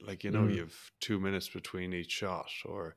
Like 0.01 0.23
you 0.23 0.31
know, 0.31 0.43
mm. 0.43 0.55
you 0.55 0.61
have 0.61 0.91
two 0.99 1.19
minutes 1.19 1.47
between 1.47 1.93
each 1.93 2.11
shot, 2.11 2.51
or 2.65 2.95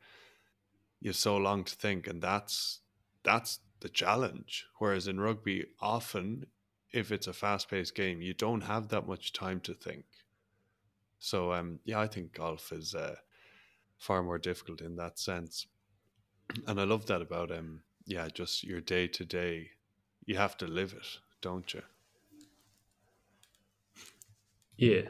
you 1.01 1.11
have 1.11 1.17
so 1.17 1.37
long 1.37 1.65
to 1.65 1.75
think, 1.75 2.07
and 2.07 2.21
that's 2.21 2.81
that's 3.23 3.61
the 3.81 3.89
challenge. 3.89 4.67
Whereas 4.79 5.07
in 5.07 5.21
rugby, 5.21 5.67
often 5.81 6.47
if 6.97 7.13
it's 7.13 7.27
a 7.27 7.33
fast 7.33 7.69
paced 7.69 7.95
game, 7.95 8.23
you 8.23 8.33
don't 8.33 8.63
have 8.63 8.89
that 8.89 9.07
much 9.07 9.35
time 9.35 9.61
to 9.61 9.75
think. 9.75 10.07
So 11.19 11.53
um, 11.53 11.79
yeah, 11.85 12.01
I 12.01 12.07
think 12.07 12.33
golf 12.33 12.73
is 12.73 12.95
uh, 12.95 13.17
far 13.99 14.23
more 14.23 14.39
difficult 14.39 14.81
in 14.81 14.97
that 14.97 15.19
sense, 15.19 15.67
and 16.67 16.81
I 16.81 16.85
love 16.85 17.07
that 17.07 17.21
about 17.21 17.53
um 17.53 17.83
yeah, 18.07 18.29
just 18.33 18.65
your 18.65 18.81
day 18.81 19.09
to 19.09 19.25
day, 19.25 19.71
you 20.25 20.37
have 20.37 20.57
to 20.59 20.67
live 20.67 20.93
it, 20.93 21.07
don't 21.43 21.75
you? 21.75 21.83
Yeah. 24.77 25.03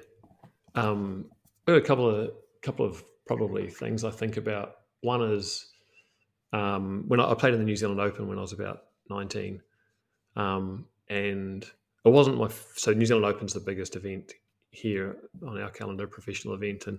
Um, 0.74 1.26
a 1.66 1.80
couple 1.80 2.08
of 2.08 2.30
couple 2.62 2.86
of 2.86 3.04
probably 3.26 3.68
things 3.68 4.02
I 4.02 4.10
think 4.10 4.36
about. 4.36 4.76
One 5.02 5.22
is 5.22 5.68
um, 6.52 7.04
when 7.06 7.20
I, 7.20 7.30
I, 7.30 7.34
played 7.34 7.54
in 7.54 7.60
the 7.60 7.66
New 7.66 7.76
Zealand 7.76 8.00
Open 8.00 8.28
when 8.28 8.38
I 8.38 8.40
was 8.40 8.52
about 8.52 8.84
nineteen, 9.10 9.60
um, 10.36 10.86
and 11.08 11.64
it 12.04 12.10
wasn't 12.10 12.38
my 12.38 12.48
so 12.74 12.92
New 12.92 13.06
Zealand 13.06 13.26
Open's 13.26 13.54
the 13.54 13.60
biggest 13.60 13.96
event 13.96 14.32
here 14.70 15.16
on 15.46 15.60
our 15.60 15.70
calendar, 15.70 16.06
professional 16.06 16.54
event, 16.54 16.86
and 16.86 16.98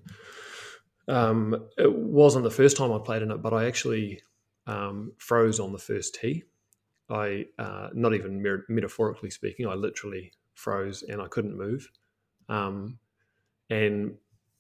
um, 1.08 1.68
it 1.78 1.94
wasn't 1.94 2.44
the 2.44 2.52
first 2.52 2.78
time 2.78 2.92
I 2.92 3.00
played 3.00 3.22
in 3.22 3.32
it, 3.32 3.42
but 3.42 3.54
I 3.54 3.66
actually 3.66 4.22
um, 4.66 5.14
froze 5.18 5.60
on 5.60 5.72
the 5.72 5.80
first 5.80 6.16
tee. 6.16 6.44
I, 7.10 7.46
uh, 7.58 7.90
not 7.94 8.14
even 8.14 8.44
metaphorically 8.68 9.30
speaking, 9.30 9.66
I 9.66 9.76
literally 9.76 10.34
froze 10.56 11.04
and 11.04 11.22
I 11.22 11.28
couldn't 11.28 11.58
move. 11.58 11.90
Um, 12.50 13.00
and 13.70 14.16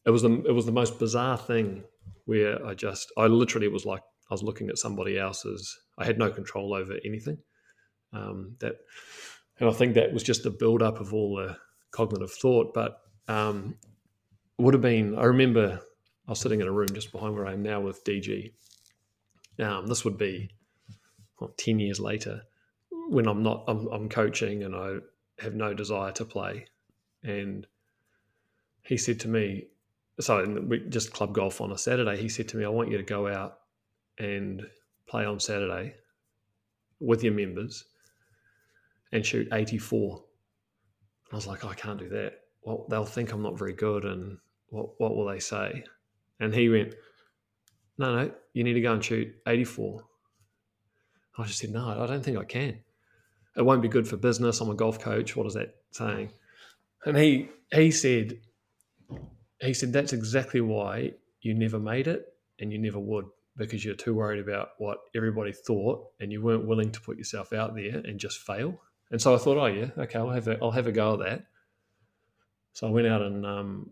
it 0.05 0.11
was 0.11 0.21
the 0.21 0.31
it 0.45 0.53
was 0.53 0.65
the 0.65 0.71
most 0.71 0.99
bizarre 0.99 1.37
thing 1.37 1.83
where 2.25 2.65
I 2.65 2.73
just 2.73 3.11
I 3.17 3.27
literally 3.27 3.67
was 3.67 3.85
like 3.85 4.01
I 4.29 4.33
was 4.33 4.43
looking 4.43 4.69
at 4.69 4.77
somebody 4.77 5.17
else's. 5.17 5.77
I 5.97 6.05
had 6.05 6.17
no 6.17 6.29
control 6.29 6.73
over 6.73 6.97
anything. 7.03 7.37
Um, 8.13 8.55
that, 8.59 8.75
and 9.59 9.69
I 9.69 9.73
think 9.73 9.95
that 9.95 10.13
was 10.13 10.23
just 10.23 10.43
the 10.43 10.49
build 10.49 10.81
up 10.81 10.99
of 10.99 11.13
all 11.13 11.35
the 11.37 11.57
cognitive 11.91 12.31
thought. 12.31 12.73
But 12.73 12.99
um, 13.27 13.75
would 14.57 14.73
have 14.73 14.81
been. 14.81 15.17
I 15.17 15.25
remember 15.25 15.79
I 16.27 16.31
was 16.31 16.39
sitting 16.39 16.61
in 16.61 16.67
a 16.67 16.71
room 16.71 16.89
just 16.93 17.11
behind 17.11 17.35
where 17.35 17.47
I 17.47 17.53
am 17.53 17.63
now 17.63 17.79
with 17.79 18.03
DG, 18.03 18.51
um, 19.59 19.87
this 19.87 20.03
would 20.03 20.17
be 20.17 20.49
well, 21.39 21.53
10 21.57 21.79
years 21.79 21.99
later 21.99 22.41
when 23.09 23.27
I'm 23.27 23.43
not, 23.43 23.63
I'm, 23.67 23.87
I'm 23.87 24.09
coaching 24.09 24.63
and 24.63 24.75
I 24.75 24.97
have 25.39 25.53
no 25.53 25.73
desire 25.73 26.11
to 26.13 26.25
play. 26.25 26.65
And 27.23 27.65
he 28.83 28.97
said 28.97 29.19
to 29.21 29.27
me, 29.27 29.67
so 30.19 30.43
we 30.67 30.79
just 30.89 31.13
club 31.13 31.33
golf 31.33 31.61
on 31.61 31.71
a 31.71 31.77
Saturday. 31.77 32.17
He 32.17 32.27
said 32.27 32.47
to 32.49 32.57
me, 32.57 32.65
"I 32.65 32.69
want 32.69 32.89
you 32.89 32.97
to 32.97 33.03
go 33.03 33.27
out 33.27 33.59
and 34.17 34.65
play 35.07 35.25
on 35.25 35.39
Saturday 35.39 35.93
with 36.99 37.23
your 37.23 37.33
members 37.33 37.85
and 39.11 39.25
shoot 39.25 39.47
84." 39.51 40.23
I 41.31 41.35
was 41.35 41.47
like, 41.47 41.65
oh, 41.65 41.69
"I 41.69 41.75
can't 41.75 41.99
do 41.99 42.09
that. 42.09 42.41
Well, 42.61 42.85
they'll 42.89 43.05
think 43.05 43.31
I'm 43.31 43.41
not 43.41 43.57
very 43.57 43.73
good, 43.73 44.05
and 44.05 44.37
what 44.67 44.99
what 44.99 45.15
will 45.15 45.25
they 45.25 45.39
say?" 45.39 45.83
And 46.39 46.53
he 46.53 46.69
went, 46.69 46.95
"No, 47.97 48.15
no, 48.15 48.31
you 48.53 48.63
need 48.63 48.73
to 48.73 48.81
go 48.81 48.93
and 48.93 49.03
shoot 49.03 49.33
84." 49.47 50.03
I 51.37 51.43
just 51.43 51.59
said, 51.59 51.71
"No, 51.71 51.87
I 51.87 52.07
don't 52.07 52.23
think 52.23 52.37
I 52.37 52.45
can. 52.45 52.79
It 53.55 53.65
won't 53.65 53.81
be 53.81 53.87
good 53.87 54.07
for 54.07 54.17
business. 54.17 54.61
I'm 54.61 54.69
a 54.69 54.75
golf 54.75 54.99
coach. 54.99 55.35
What 55.35 55.47
is 55.47 55.53
that 55.55 55.75
saying?" 55.91 56.31
And 57.05 57.17
he 57.17 57.49
he 57.73 57.91
said 57.91 58.39
he 59.61 59.73
said 59.73 59.91
that's 59.91 60.13
exactly 60.13 60.61
why 60.61 61.13
you 61.41 61.53
never 61.53 61.79
made 61.79 62.07
it 62.07 62.25
and 62.59 62.71
you 62.71 62.77
never 62.77 62.99
would 62.99 63.25
because 63.55 63.83
you're 63.83 63.95
too 63.95 64.13
worried 64.13 64.39
about 64.39 64.69
what 64.77 64.99
everybody 65.15 65.51
thought 65.51 66.07
and 66.19 66.31
you 66.31 66.41
weren't 66.41 66.67
willing 66.67 66.91
to 66.91 67.01
put 67.01 67.17
yourself 67.17 67.53
out 67.53 67.75
there 67.75 67.97
and 68.05 68.19
just 68.19 68.39
fail. 68.39 68.79
And 69.11 69.21
so 69.21 69.33
I 69.33 69.37
thought, 69.37 69.57
oh 69.57 69.67
yeah, 69.67 69.89
okay, 69.97 70.19
I'll 70.19 70.29
have 70.29 70.47
a, 70.47 70.57
I'll 70.61 70.71
have 70.71 70.87
a 70.87 70.91
go 70.91 71.13
at 71.13 71.19
that. 71.19 71.45
So 72.73 72.87
I 72.87 72.91
went 72.91 73.07
out 73.07 73.21
and 73.21 73.45
um, 73.45 73.91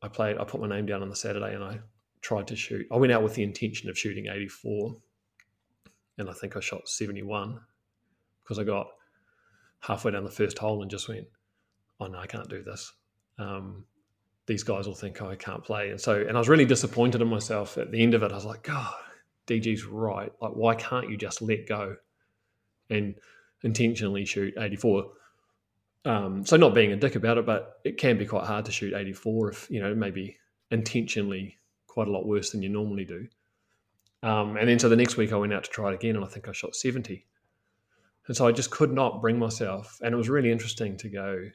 I 0.00 0.08
played. 0.08 0.38
I 0.38 0.44
put 0.44 0.60
my 0.60 0.68
name 0.68 0.86
down 0.86 1.02
on 1.02 1.08
the 1.08 1.16
Saturday 1.16 1.54
and 1.54 1.62
I 1.62 1.80
tried 2.20 2.46
to 2.48 2.56
shoot. 2.56 2.86
I 2.90 2.96
went 2.96 3.12
out 3.12 3.22
with 3.22 3.34
the 3.34 3.42
intention 3.42 3.90
of 3.90 3.98
shooting 3.98 4.26
84, 4.26 4.96
and 6.18 6.30
I 6.30 6.32
think 6.32 6.56
I 6.56 6.60
shot 6.60 6.88
71 6.88 7.60
because 8.42 8.58
I 8.58 8.64
got 8.64 8.88
halfway 9.80 10.12
down 10.12 10.24
the 10.24 10.30
first 10.30 10.58
hole 10.58 10.82
and 10.82 10.90
just 10.90 11.08
went, 11.08 11.26
oh 12.00 12.06
no, 12.06 12.18
I 12.18 12.26
can't 12.26 12.48
do 12.48 12.62
this. 12.62 12.92
Um, 13.38 13.84
these 14.46 14.62
guys 14.62 14.86
will 14.86 14.94
think 14.94 15.20
oh, 15.22 15.28
I 15.28 15.36
can't 15.36 15.64
play. 15.64 15.90
And 15.90 16.00
so, 16.00 16.20
and 16.20 16.36
I 16.36 16.38
was 16.38 16.48
really 16.48 16.64
disappointed 16.64 17.20
in 17.20 17.28
myself 17.28 17.78
at 17.78 17.90
the 17.90 18.02
end 18.02 18.14
of 18.14 18.22
it. 18.22 18.32
I 18.32 18.34
was 18.34 18.44
like, 18.44 18.62
God, 18.62 18.94
DG's 19.46 19.84
right. 19.84 20.32
Like, 20.40 20.52
why 20.52 20.74
can't 20.74 21.08
you 21.08 21.16
just 21.16 21.42
let 21.42 21.66
go 21.66 21.96
and 22.90 23.14
intentionally 23.64 24.24
shoot 24.24 24.54
84? 24.56 25.06
Um, 26.04 26.44
so 26.44 26.56
not 26.56 26.74
being 26.74 26.92
a 26.92 26.96
dick 26.96 27.16
about 27.16 27.38
it, 27.38 27.46
but 27.46 27.80
it 27.84 27.98
can 27.98 28.18
be 28.18 28.26
quite 28.26 28.44
hard 28.44 28.66
to 28.66 28.72
shoot 28.72 28.94
84 28.94 29.50
if, 29.50 29.70
you 29.70 29.80
know, 29.80 29.94
maybe 29.94 30.36
intentionally 30.70 31.58
quite 31.86 32.08
a 32.08 32.10
lot 32.10 32.26
worse 32.26 32.50
than 32.50 32.62
you 32.62 32.68
normally 32.68 33.04
do. 33.04 33.26
Um, 34.22 34.56
and 34.56 34.68
then 34.68 34.78
so 34.78 34.88
the 34.88 34.96
next 34.96 35.16
week 35.16 35.32
I 35.32 35.36
went 35.36 35.52
out 35.52 35.64
to 35.64 35.70
try 35.70 35.90
it 35.90 35.94
again 35.94 36.16
and 36.16 36.24
I 36.24 36.28
think 36.28 36.48
I 36.48 36.52
shot 36.52 36.74
70. 36.74 37.26
And 38.26 38.36
so 38.36 38.46
I 38.46 38.52
just 38.52 38.70
could 38.70 38.92
not 38.92 39.20
bring 39.20 39.38
myself. 39.38 39.98
And 40.02 40.14
it 40.14 40.16
was 40.16 40.28
really 40.28 40.50
interesting 40.50 40.96
to 40.98 41.08
go. 41.08 41.50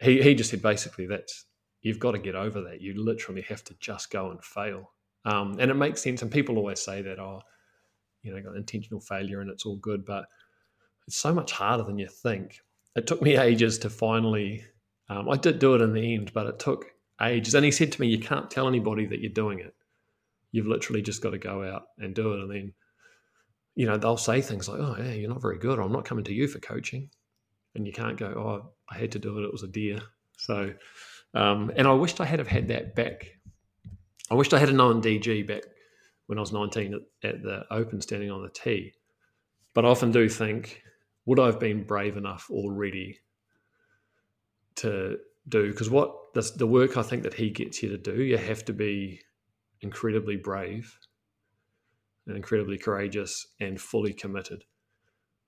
He, 0.00 0.22
he 0.22 0.34
just 0.34 0.50
said 0.50 0.62
basically 0.62 1.06
that's 1.06 1.44
you've 1.82 1.98
got 1.98 2.12
to 2.12 2.18
get 2.18 2.34
over 2.34 2.62
that. 2.62 2.80
You 2.80 3.02
literally 3.02 3.42
have 3.42 3.62
to 3.64 3.74
just 3.78 4.10
go 4.10 4.30
and 4.30 4.42
fail. 4.42 4.90
Um, 5.26 5.56
and 5.58 5.70
it 5.70 5.74
makes 5.74 6.02
sense. 6.02 6.22
And 6.22 6.30
people 6.30 6.56
always 6.56 6.80
say 6.80 7.02
that, 7.02 7.18
oh, 7.18 7.42
you 8.22 8.34
know, 8.34 8.42
got 8.42 8.56
intentional 8.56 9.00
failure 9.00 9.40
and 9.40 9.50
it's 9.50 9.66
all 9.66 9.76
good, 9.76 10.04
but 10.04 10.24
it's 11.06 11.16
so 11.16 11.34
much 11.34 11.52
harder 11.52 11.82
than 11.82 11.98
you 11.98 12.08
think. 12.08 12.60
It 12.96 13.06
took 13.06 13.20
me 13.20 13.36
ages 13.36 13.78
to 13.78 13.90
finally, 13.90 14.64
um, 15.08 15.28
I 15.28 15.36
did 15.36 15.58
do 15.58 15.74
it 15.74 15.80
in 15.80 15.92
the 15.92 16.14
end, 16.14 16.32
but 16.32 16.46
it 16.46 16.58
took 16.58 16.86
ages. 17.20 17.54
And 17.54 17.64
he 17.64 17.70
said 17.70 17.92
to 17.92 18.00
me, 18.00 18.08
you 18.08 18.18
can't 18.18 18.50
tell 18.50 18.68
anybody 18.68 19.06
that 19.06 19.20
you're 19.20 19.32
doing 19.32 19.58
it. 19.58 19.74
You've 20.52 20.66
literally 20.66 21.02
just 21.02 21.22
got 21.22 21.30
to 21.30 21.38
go 21.38 21.64
out 21.64 21.86
and 21.98 22.14
do 22.14 22.32
it. 22.32 22.40
And 22.40 22.50
then, 22.50 22.72
you 23.74 23.86
know, 23.86 23.98
they'll 23.98 24.16
say 24.16 24.40
things 24.40 24.68
like, 24.68 24.80
oh, 24.80 24.96
yeah, 24.98 25.12
you're 25.12 25.28
not 25.28 25.42
very 25.42 25.58
good. 25.58 25.78
I'm 25.78 25.92
not 25.92 26.04
coming 26.04 26.24
to 26.24 26.32
you 26.32 26.46
for 26.46 26.60
coaching. 26.60 27.10
And 27.74 27.86
you 27.86 27.92
can't 27.92 28.16
go, 28.16 28.26
oh, 28.26 28.72
I 28.88 28.98
had 28.98 29.12
to 29.12 29.18
do 29.18 29.38
it. 29.38 29.44
It 29.44 29.52
was 29.52 29.64
a 29.64 29.68
deer. 29.68 29.98
So, 30.38 30.72
um, 31.34 31.72
and 31.76 31.88
I 31.88 31.92
wished 31.92 32.20
I 32.20 32.24
had 32.24 32.38
have 32.38 32.48
had 32.48 32.68
that 32.68 32.94
back. 32.94 33.26
I 34.30 34.34
wished 34.34 34.54
I 34.54 34.58
had 34.60 34.68
a 34.68 34.72
known 34.72 35.02
DG 35.02 35.46
back 35.46 35.64
when 36.26 36.38
I 36.38 36.40
was 36.40 36.52
19 36.52 36.94
at, 36.94 37.28
at 37.28 37.42
the 37.42 37.64
Open 37.70 38.00
standing 38.00 38.30
on 38.30 38.42
the 38.42 38.48
tee. 38.48 38.94
But 39.74 39.84
I 39.84 39.88
often 39.88 40.12
do 40.12 40.28
think, 40.28 40.83
would 41.26 41.40
I 41.40 41.46
have 41.46 41.60
been 41.60 41.84
brave 41.84 42.16
enough 42.16 42.48
already 42.50 43.18
to 44.76 45.18
do? 45.48 45.70
Because 45.70 45.90
what 45.90 46.34
the, 46.34 46.50
the 46.56 46.66
work 46.66 46.96
I 46.96 47.02
think 47.02 47.22
that 47.22 47.34
he 47.34 47.50
gets 47.50 47.82
you 47.82 47.88
to 47.90 47.98
do, 47.98 48.22
you 48.22 48.36
have 48.36 48.64
to 48.66 48.72
be 48.72 49.20
incredibly 49.80 50.36
brave 50.36 50.96
and 52.26 52.36
incredibly 52.36 52.78
courageous 52.78 53.46
and 53.60 53.80
fully 53.80 54.12
committed. 54.12 54.64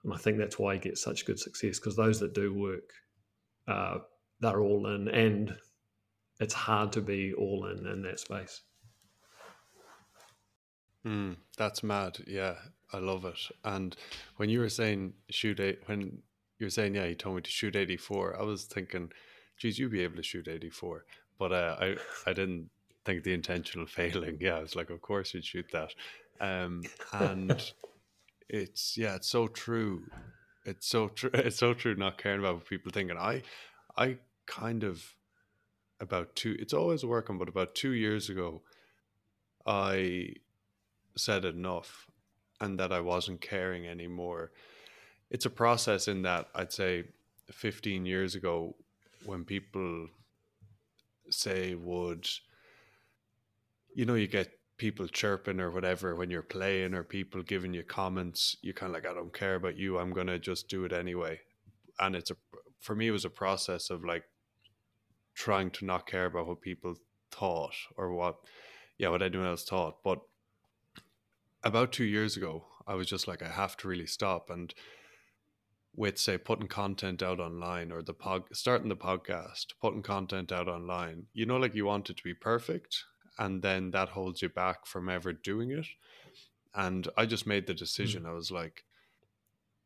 And 0.04 0.12
I 0.12 0.16
think 0.16 0.38
that's 0.38 0.58
why 0.58 0.74
he 0.74 0.80
gets 0.80 1.02
such 1.02 1.26
good 1.26 1.38
success 1.38 1.78
because 1.78 1.96
those 1.96 2.20
that 2.20 2.34
do 2.34 2.54
work, 2.54 2.90
uh, 3.66 3.98
they're 4.40 4.60
all 4.60 4.86
in 4.86 5.08
and 5.08 5.56
it's 6.38 6.54
hard 6.54 6.92
to 6.92 7.00
be 7.00 7.32
all 7.34 7.66
in 7.66 7.86
in 7.86 8.02
that 8.02 8.20
space. 8.20 8.62
Mm, 11.06 11.36
that's 11.56 11.82
mad. 11.82 12.18
Yeah, 12.26 12.54
I 12.92 12.98
love 12.98 13.24
it. 13.24 13.38
And 13.64 13.96
when 14.36 14.48
you 14.48 14.60
were 14.60 14.68
saying 14.68 15.14
shoot 15.30 15.60
eight, 15.60 15.80
when 15.86 16.22
you 16.58 16.66
were 16.66 16.70
saying 16.70 16.94
yeah, 16.94 17.06
he 17.06 17.14
told 17.14 17.36
me 17.36 17.42
to 17.42 17.50
shoot 17.50 17.76
eighty 17.76 17.96
four, 17.96 18.38
I 18.38 18.42
was 18.42 18.64
thinking, 18.64 19.10
geez, 19.58 19.78
you'd 19.78 19.92
be 19.92 20.02
able 20.02 20.16
to 20.16 20.22
shoot 20.22 20.48
eighty 20.48 20.70
four. 20.70 21.04
But 21.38 21.52
uh, 21.52 21.76
I 21.80 21.96
I 22.26 22.32
didn't 22.32 22.70
think 23.04 23.24
the 23.24 23.34
intentional 23.34 23.86
failing. 23.98 24.38
Yeah, 24.40 24.56
I 24.56 24.60
was 24.60 24.76
like, 24.76 24.90
of 24.90 25.00
course 25.02 25.34
you'd 25.34 25.44
shoot 25.44 25.66
that. 25.72 25.94
Um, 26.40 26.82
and 27.12 27.72
it's 28.48 28.96
yeah, 28.96 29.16
it's 29.16 29.28
so 29.28 29.48
true. 29.48 30.04
It's 30.64 30.86
so 30.86 31.08
true. 31.08 31.30
It's 31.34 31.58
so 31.58 31.74
true. 31.74 31.94
Not 31.94 32.18
caring 32.18 32.40
about 32.40 32.56
what 32.56 32.68
people 32.68 32.92
thinking. 32.92 33.18
I 33.18 33.42
I 33.96 34.18
kind 34.46 34.84
of 34.84 35.16
about 36.00 36.34
two 36.36 36.56
it's 36.58 36.72
always 36.72 37.04
working 37.04 37.38
but 37.38 37.48
about 37.48 37.74
two 37.74 37.92
years 37.92 38.28
ago 38.28 38.62
i 39.66 40.28
said 41.16 41.44
enough 41.44 42.06
and 42.60 42.78
that 42.78 42.92
i 42.92 43.00
wasn't 43.00 43.40
caring 43.40 43.86
anymore. 43.86 44.50
It's 45.30 45.44
a 45.46 45.50
process 45.50 46.08
in 46.08 46.22
that 46.22 46.48
i'd 46.54 46.72
say 46.72 47.04
15 47.50 48.06
years 48.06 48.34
ago 48.34 48.76
when 49.24 49.44
people 49.44 50.08
say 51.30 51.74
would 51.74 52.28
you 53.94 54.04
know 54.04 54.14
you 54.14 54.28
get 54.28 54.52
people 54.76 55.08
chirping 55.08 55.58
or 55.58 55.70
whatever 55.70 56.14
when 56.14 56.30
you're 56.30 56.42
playing 56.42 56.94
or 56.94 57.02
people 57.02 57.42
giving 57.42 57.72
you 57.72 57.82
comments 57.82 58.56
you 58.62 58.72
kind 58.74 58.90
of 58.90 58.94
like 58.94 59.10
i 59.10 59.14
don't 59.14 59.32
care 59.32 59.54
about 59.54 59.76
you 59.76 59.98
i'm 59.98 60.12
gonna 60.12 60.38
just 60.38 60.68
do 60.68 60.84
it 60.84 60.92
anyway. 60.92 61.40
And 61.98 62.14
it's 62.14 62.30
a 62.30 62.36
for 62.78 62.94
me 62.94 63.08
it 63.08 63.12
was 63.12 63.24
a 63.24 63.30
process 63.30 63.90
of 63.90 64.04
like 64.04 64.24
trying 65.34 65.70
to 65.70 65.84
not 65.84 66.06
care 66.06 66.26
about 66.26 66.46
what 66.46 66.60
people 66.60 66.94
thought 67.30 67.74
or 67.96 68.12
what 68.12 68.36
yeah 68.98 69.08
what 69.08 69.22
anyone 69.22 69.46
else 69.46 69.64
thought. 69.64 70.02
But 70.04 70.20
about 71.66 71.92
two 71.92 72.04
years 72.04 72.36
ago 72.36 72.64
i 72.86 72.94
was 72.94 73.08
just 73.08 73.26
like 73.26 73.42
i 73.42 73.48
have 73.48 73.76
to 73.76 73.88
really 73.88 74.06
stop. 74.06 74.50
And 74.50 74.72
with 75.96 76.18
say 76.18 76.36
putting 76.36 76.68
content 76.68 77.22
out 77.22 77.40
online 77.40 77.90
or 77.90 78.02
the 78.02 78.12
pod 78.12 78.42
starting 78.52 78.90
the 78.90 78.96
podcast 78.96 79.68
putting 79.80 80.02
content 80.02 80.52
out 80.52 80.68
online 80.68 81.24
you 81.32 81.46
know 81.46 81.56
like 81.56 81.74
you 81.74 81.86
want 81.86 82.10
it 82.10 82.18
to 82.18 82.22
be 82.22 82.34
perfect 82.34 83.04
and 83.38 83.62
then 83.62 83.90
that 83.92 84.10
holds 84.10 84.42
you 84.42 84.48
back 84.48 84.86
from 84.86 85.08
ever 85.08 85.32
doing 85.32 85.70
it. 85.70 85.86
And 86.74 87.08
i 87.16 87.26
just 87.26 87.46
made 87.46 87.66
the 87.66 87.74
decision. 87.74 88.24
Mm. 88.24 88.28
i 88.28 88.32
was 88.32 88.50
like 88.50 88.84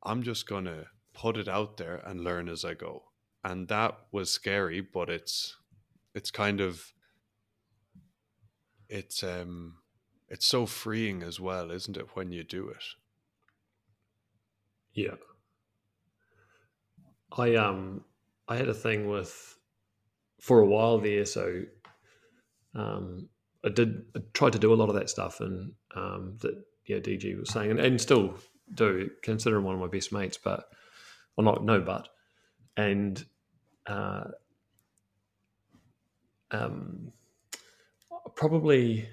i'm 0.03 0.23
just 0.23 0.49
gonna 0.49 0.87
put 1.15 1.37
it 1.37 1.49
out 1.49 1.77
there 1.77 2.03
and 2.05 2.25
learn 2.25 2.49
as 2.49 2.65
i 2.65 2.75
go. 2.75 3.05
And 3.43 3.69
that 3.69 3.97
was 4.13 4.31
scary 4.31 4.81
but 4.81 5.09
it's 5.09 5.57
it's 6.15 6.31
kind 6.31 6.61
of 6.61 6.93
it's 8.89 9.23
um 9.23 9.80
it's 10.31 10.47
so 10.47 10.67
freeing 10.67 11.23
as 11.23 11.41
well 11.41 11.71
isn't 11.71 11.97
it 11.97 12.15
when 12.15 12.33
you 12.33 12.45
do 12.45 12.69
it? 12.69 12.85
Yeah. 14.93 15.17
I 17.37 17.55
um 17.55 18.05
i 18.49 18.57
had 18.57 18.69
a 18.69 18.75
thing 18.75 19.09
with 19.09 19.57
for 20.41 20.61
a 20.61 20.67
while 20.67 20.99
there 20.99 21.25
so 21.25 21.63
um 22.75 23.29
i 23.65 23.69
did 23.69 24.03
I 24.17 24.21
tried 24.33 24.55
to 24.55 24.59
do 24.59 24.73
a 24.73 24.75
lot 24.75 24.89
of 24.89 24.97
that 24.97 25.09
stuff 25.11 25.41
and 25.41 25.73
um 25.95 26.37
that 26.41 26.61
yeah 26.87 26.97
dg 26.99 27.39
was 27.39 27.51
saying 27.51 27.71
and, 27.71 27.79
and 27.79 28.01
still 28.01 28.35
do 28.75 29.09
consider 29.23 29.59
him 29.59 29.65
one 29.65 29.77
of 29.77 29.81
my 29.81 29.87
best 29.87 30.13
mates 30.13 30.37
but 30.37 30.69
well 31.37 31.45
not 31.45 31.65
no 31.65 31.81
but 31.81 32.09
and 32.77 33.25
uh, 33.87 34.25
um, 36.51 37.13
probably 38.35 39.09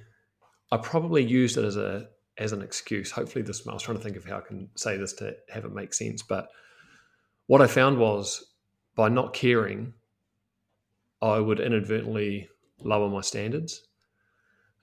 I 0.72 0.78
probably 0.78 1.24
used 1.24 1.58
it 1.58 1.66
as 1.66 1.78
a 1.78 2.08
as 2.38 2.54
an 2.54 2.62
excuse. 2.62 3.12
Hopefully, 3.12 3.44
this 3.44 3.68
I 3.68 3.74
was 3.74 3.84
trying 3.84 3.98
to 3.98 4.04
think 4.04 4.18
of 4.18 4.26
how 4.26 4.38
I 4.38 4.42
can 4.42 4.70
say 4.76 4.98
this 4.98 5.14
to 5.14 5.36
have 5.50 5.66
it 5.66 5.72
make 5.72 5.94
sense. 5.94 6.22
But 6.22 6.50
what 7.48 7.62
I 7.62 7.68
found 7.68 7.98
was 7.98 8.54
by 8.96 9.10
not 9.10 9.34
caring, 9.34 9.94
I 11.22 11.40
would 11.40 11.60
inadvertently 11.60 12.50
lower 12.80 13.10
my 13.10 13.22
standards, 13.22 13.88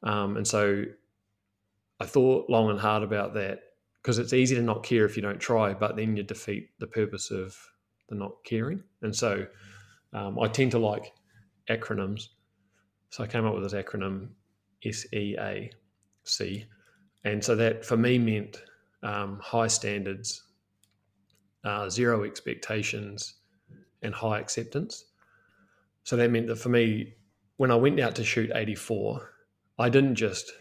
um, 0.02 0.36
and 0.36 0.46
so 0.46 0.84
I 2.00 2.06
thought 2.06 2.50
long 2.50 2.70
and 2.70 2.80
hard 2.80 3.02
about 3.02 3.34
that 3.34 3.60
because 4.02 4.18
it's 4.18 4.32
easy 4.32 4.54
to 4.56 4.62
not 4.62 4.82
care 4.82 5.06
if 5.06 5.16
you 5.16 5.22
don't 5.22 5.40
try, 5.40 5.72
but 5.72 5.96
then 5.96 6.16
you 6.16 6.22
defeat 6.22 6.70
the 6.78 6.86
purpose 6.86 7.30
of 7.30 7.56
the 8.08 8.14
not 8.14 8.32
caring. 8.44 8.82
And 9.00 9.16
so 9.16 9.46
um, 10.12 10.38
I 10.38 10.48
tend 10.48 10.72
to 10.72 10.78
like 10.78 11.12
acronyms. 11.70 12.28
So 13.10 13.24
I 13.24 13.26
came 13.26 13.46
up 13.46 13.54
with 13.54 13.62
this 13.62 13.72
acronym 13.72 14.28
SEAC. 14.84 16.66
And 17.24 17.42
so 17.42 17.56
that 17.56 17.84
for 17.84 17.96
me 17.96 18.18
meant 18.18 18.62
um, 19.02 19.40
high 19.40 19.66
standards, 19.66 20.42
uh, 21.64 21.88
zero 21.88 22.24
expectations, 22.24 23.34
and 24.02 24.14
high 24.14 24.38
acceptance. 24.38 25.06
So 26.02 26.16
that 26.16 26.30
meant 26.30 26.46
that 26.48 26.58
for 26.58 26.68
me, 26.68 27.14
when 27.56 27.70
I 27.70 27.76
went 27.76 27.98
out 28.00 28.14
to 28.16 28.24
shoot 28.24 28.50
84, 28.54 29.30
I 29.78 29.88
didn't 29.88 30.16
just 30.16 30.52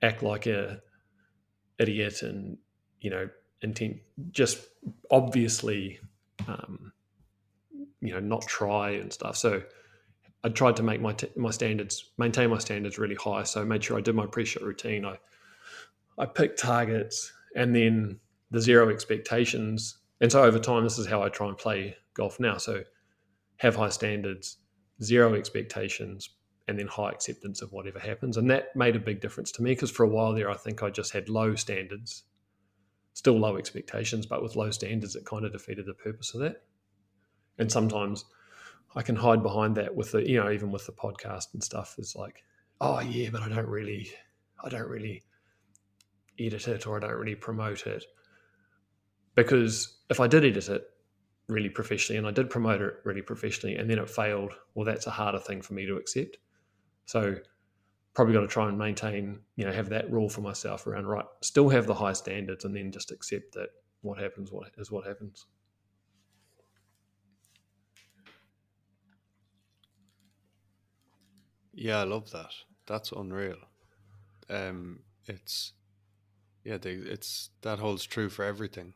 act 0.00 0.22
like 0.22 0.46
a 0.46 0.80
idiot 1.78 2.22
and 2.22 2.58
you 3.00 3.10
know 3.10 3.28
intent 3.62 3.96
just 4.30 4.66
obviously 5.10 5.98
um, 6.46 6.92
you 8.00 8.12
know 8.12 8.20
not 8.20 8.46
try 8.46 8.90
and 8.90 9.12
stuff. 9.12 9.36
So 9.36 9.62
I 10.44 10.48
tried 10.48 10.76
to 10.76 10.82
make 10.82 11.00
my 11.00 11.12
t- 11.12 11.30
my 11.36 11.50
standards 11.50 12.10
maintain 12.18 12.50
my 12.50 12.58
standards 12.58 12.98
really 12.98 13.14
high. 13.14 13.44
So 13.44 13.60
I 13.60 13.64
made 13.64 13.84
sure 13.84 13.96
I 13.96 14.00
did 14.00 14.14
my 14.14 14.26
pre-shot 14.26 14.62
routine. 14.62 15.04
I 15.04 15.18
I 16.18 16.26
picked 16.26 16.58
targets 16.58 17.32
and 17.54 17.74
then 17.74 18.18
the 18.50 18.60
zero 18.60 18.90
expectations. 18.90 19.98
And 20.20 20.30
so 20.30 20.42
over 20.42 20.58
time, 20.58 20.84
this 20.84 20.98
is 20.98 21.06
how 21.06 21.22
I 21.22 21.28
try 21.28 21.48
and 21.48 21.56
play 21.56 21.96
golf 22.14 22.38
now. 22.38 22.58
So 22.58 22.84
have 23.58 23.76
high 23.76 23.88
standards, 23.88 24.58
zero 25.02 25.34
expectations, 25.34 26.28
and 26.68 26.78
then 26.78 26.86
high 26.86 27.10
acceptance 27.10 27.62
of 27.62 27.72
whatever 27.72 27.98
happens. 27.98 28.36
And 28.36 28.50
that 28.50 28.74
made 28.76 28.96
a 28.96 29.00
big 29.00 29.20
difference 29.20 29.52
to 29.52 29.62
me 29.62 29.72
because 29.72 29.90
for 29.90 30.04
a 30.04 30.08
while 30.08 30.32
there, 30.32 30.50
I 30.50 30.56
think 30.56 30.82
I 30.82 30.90
just 30.90 31.12
had 31.12 31.28
low 31.28 31.54
standards, 31.54 32.24
still 33.14 33.38
low 33.38 33.56
expectations, 33.56 34.26
but 34.26 34.42
with 34.42 34.56
low 34.56 34.70
standards, 34.70 35.16
it 35.16 35.24
kind 35.24 35.44
of 35.44 35.52
defeated 35.52 35.86
the 35.86 35.94
purpose 35.94 36.34
of 36.34 36.40
that. 36.40 36.62
And 37.58 37.70
sometimes 37.70 38.24
I 38.94 39.02
can 39.02 39.16
hide 39.16 39.42
behind 39.42 39.76
that 39.76 39.94
with 39.94 40.12
the, 40.12 40.28
you 40.28 40.38
know, 40.38 40.50
even 40.50 40.70
with 40.70 40.86
the 40.86 40.92
podcast 40.92 41.54
and 41.54 41.62
stuff 41.62 41.96
is 41.98 42.14
like, 42.14 42.44
oh 42.80 43.00
yeah, 43.00 43.30
but 43.30 43.42
I 43.42 43.48
don't 43.48 43.68
really, 43.68 44.10
I 44.62 44.68
don't 44.68 44.88
really 44.88 45.22
edit 46.38 46.68
it 46.68 46.86
or 46.86 46.96
I 46.96 47.00
don't 47.00 47.18
really 47.18 47.34
promote 47.34 47.86
it. 47.86 48.04
Because 49.34 49.96
if 50.10 50.20
I 50.20 50.26
did 50.26 50.44
edit 50.44 50.68
it 50.68 50.84
really 51.48 51.70
professionally 51.70 52.18
and 52.18 52.26
I 52.26 52.30
did 52.30 52.50
promote 52.50 52.82
it 52.82 52.94
really 53.04 53.22
professionally 53.22 53.76
and 53.76 53.88
then 53.88 53.98
it 53.98 54.10
failed, 54.10 54.52
well, 54.74 54.84
that's 54.84 55.06
a 55.06 55.10
harder 55.10 55.38
thing 55.38 55.62
for 55.62 55.74
me 55.74 55.86
to 55.86 55.96
accept. 55.96 56.38
So 57.06 57.36
probably 58.14 58.34
got 58.34 58.40
to 58.40 58.46
try 58.46 58.68
and 58.68 58.78
maintain, 58.78 59.40
you 59.56 59.64
know, 59.64 59.72
have 59.72 59.88
that 59.88 60.10
rule 60.10 60.28
for 60.28 60.42
myself 60.42 60.86
around 60.86 61.06
right, 61.06 61.24
still 61.40 61.68
have 61.70 61.86
the 61.86 61.94
high 61.94 62.12
standards 62.12 62.64
and 62.64 62.76
then 62.76 62.92
just 62.92 63.10
accept 63.10 63.54
that 63.54 63.70
what 64.02 64.18
happens 64.18 64.52
what 64.52 64.70
is 64.76 64.90
what 64.90 65.06
happens. 65.06 65.46
Yeah, 71.72 72.00
I 72.00 72.04
love 72.04 72.30
that. 72.32 72.52
That's 72.86 73.12
unreal. 73.12 73.56
Um, 74.50 75.00
it's 75.26 75.72
yeah, 76.64 76.78
they, 76.78 76.92
it's 76.92 77.50
that 77.62 77.78
holds 77.78 78.04
true 78.04 78.28
for 78.28 78.44
everything. 78.44 78.94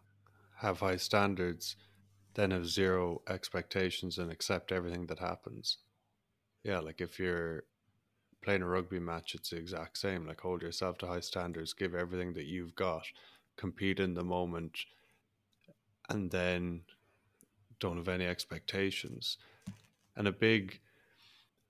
Have 0.59 0.81
high 0.81 0.97
standards, 0.97 1.77
then 2.35 2.51
have 2.51 2.69
zero 2.69 3.23
expectations 3.29 4.19
and 4.19 4.31
accept 4.31 4.73
everything 4.73 5.07
that 5.07 5.19
happens. 5.19 5.79
Yeah, 6.65 6.81
like 6.81 7.01
if 7.01 7.19
you're 7.19 7.65
playing 8.43 8.63
a 8.63 8.67
rugby 8.69 9.01
match, 9.01 9.35
it's 9.35 9.51
the 9.51 9.57
exact 9.57 9.99
same. 9.99 10.27
Like 10.27 10.41
hold 10.41 10.63
yourself 10.63 10.99
to 10.99 11.07
high 11.07 11.21
standards, 11.21 11.73
give 11.73 11.95
everything 11.95 12.35
that 12.35 12.47
you've 12.47 12.75
got, 12.75 13.05
compete 13.57 14.01
in 14.01 14.15
the 14.15 14.25
moment, 14.25 14.79
and 16.09 16.31
then 16.31 16.83
don't 17.81 17.97
have 17.97 18.09
any 18.09 18.27
expectations. 18.27 19.39
And 20.17 20.29
a 20.29 20.33
big 20.33 20.81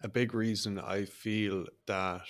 a 0.02 0.08
big 0.08 0.34
reason 0.34 0.78
I 0.78 1.04
feel 1.04 1.66
that 1.86 2.22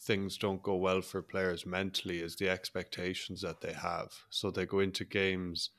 things 0.00 0.36
don't 0.36 0.62
go 0.62 0.76
well 0.76 1.00
for 1.00 1.22
players 1.22 1.64
mentally 1.64 2.20
is 2.20 2.36
the 2.36 2.48
expectations 2.48 3.40
that 3.40 3.60
they 3.60 3.72
have. 3.72 4.12
So 4.30 4.50
they 4.50 4.66
go 4.66 4.80
into 4.80 5.04
games 5.04 5.70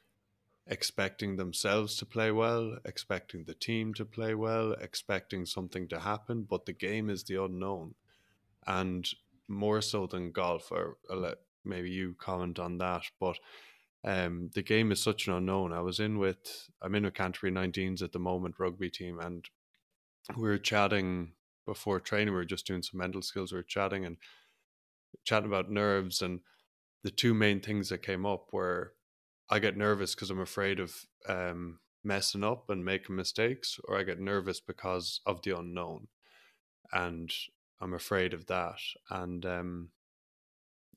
expecting 0.68 1.36
themselves 1.36 1.96
to 1.98 2.06
play 2.06 2.32
well, 2.32 2.78
expecting 2.86 3.44
the 3.44 3.54
team 3.54 3.94
to 3.94 4.06
play 4.06 4.34
well, 4.34 4.74
expecting 4.74 5.46
something 5.46 5.88
to 5.90 6.00
happen, 6.00 6.46
but 6.50 6.66
the 6.66 6.74
game 6.74 7.10
is 7.10 7.24
the 7.24 7.42
unknown. 7.44 7.94
And 8.66 9.08
more 9.48 9.82
so 9.82 10.08
than 10.08 10.32
golf, 10.32 10.72
or 10.72 10.98
let 11.08 11.38
maybe 11.64 11.92
you 11.92 12.16
comment 12.18 12.58
on 12.58 12.80
that, 12.80 13.04
but 13.20 13.38
um, 14.04 14.50
the 14.54 14.64
game 14.64 14.92
is 14.92 15.02
such 15.02 15.28
an 15.28 15.34
unknown. 15.34 15.72
I 15.72 15.82
was 15.82 16.00
in 16.00 16.18
with, 16.18 16.70
I'm 16.82 16.96
in 16.96 17.04
with 17.06 17.14
Canterbury 17.14 17.52
19s 17.52 18.02
at 18.02 18.12
the 18.12 18.20
moment, 18.20 18.56
rugby 18.58 18.90
team, 18.90 19.20
and 19.20 19.48
we 20.36 20.50
were 20.50 20.58
chatting 20.58 21.34
before 21.66 22.00
training, 22.00 22.34
we 22.34 22.40
were 22.40 22.46
just 22.46 22.68
doing 22.68 22.84
some 22.84 23.00
mental 23.00 23.22
skills. 23.22 23.52
We 23.52 23.58
were 23.58 23.64
chatting 23.64 24.06
and 24.06 24.18
chatting 25.24 25.48
about 25.48 25.72
nerves, 25.72 26.22
and 26.22 26.42
the 27.04 27.12
two 27.12 27.34
main 27.34 27.60
things 27.60 27.90
that 27.90 28.02
came 28.02 28.26
up 28.26 28.52
were 28.52 28.94
I 29.50 29.60
get 29.60 29.78
nervous 29.78 30.16
because 30.16 30.30
I'm 30.32 30.42
afraid 30.42 30.80
of 30.80 30.96
um, 31.28 31.80
messing 32.04 32.44
up 32.44 32.70
and 32.70 32.84
making 32.84 33.16
mistakes, 33.16 33.80
or 33.86 33.98
I 33.98 34.04
get 34.04 34.20
nervous 34.20 34.60
because 34.60 35.22
of 35.26 35.42
the 35.42 35.58
unknown, 35.58 36.08
and 36.92 37.32
I'm 37.80 37.94
afraid 37.94 38.34
of 38.34 38.48
that. 38.48 38.80
And 39.10 39.46
um, 39.46 39.90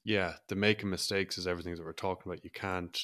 yeah, 0.05 0.35
the 0.49 0.57
making 0.57 0.91
mistakes 0.91 1.39
is 1.39 1.47
everything 1.47 1.75
that 1.77 1.85
we're 1.85 1.93
talking 1.93 2.31
about. 2.31 2.45
You 2.45 2.51
can't. 2.51 2.99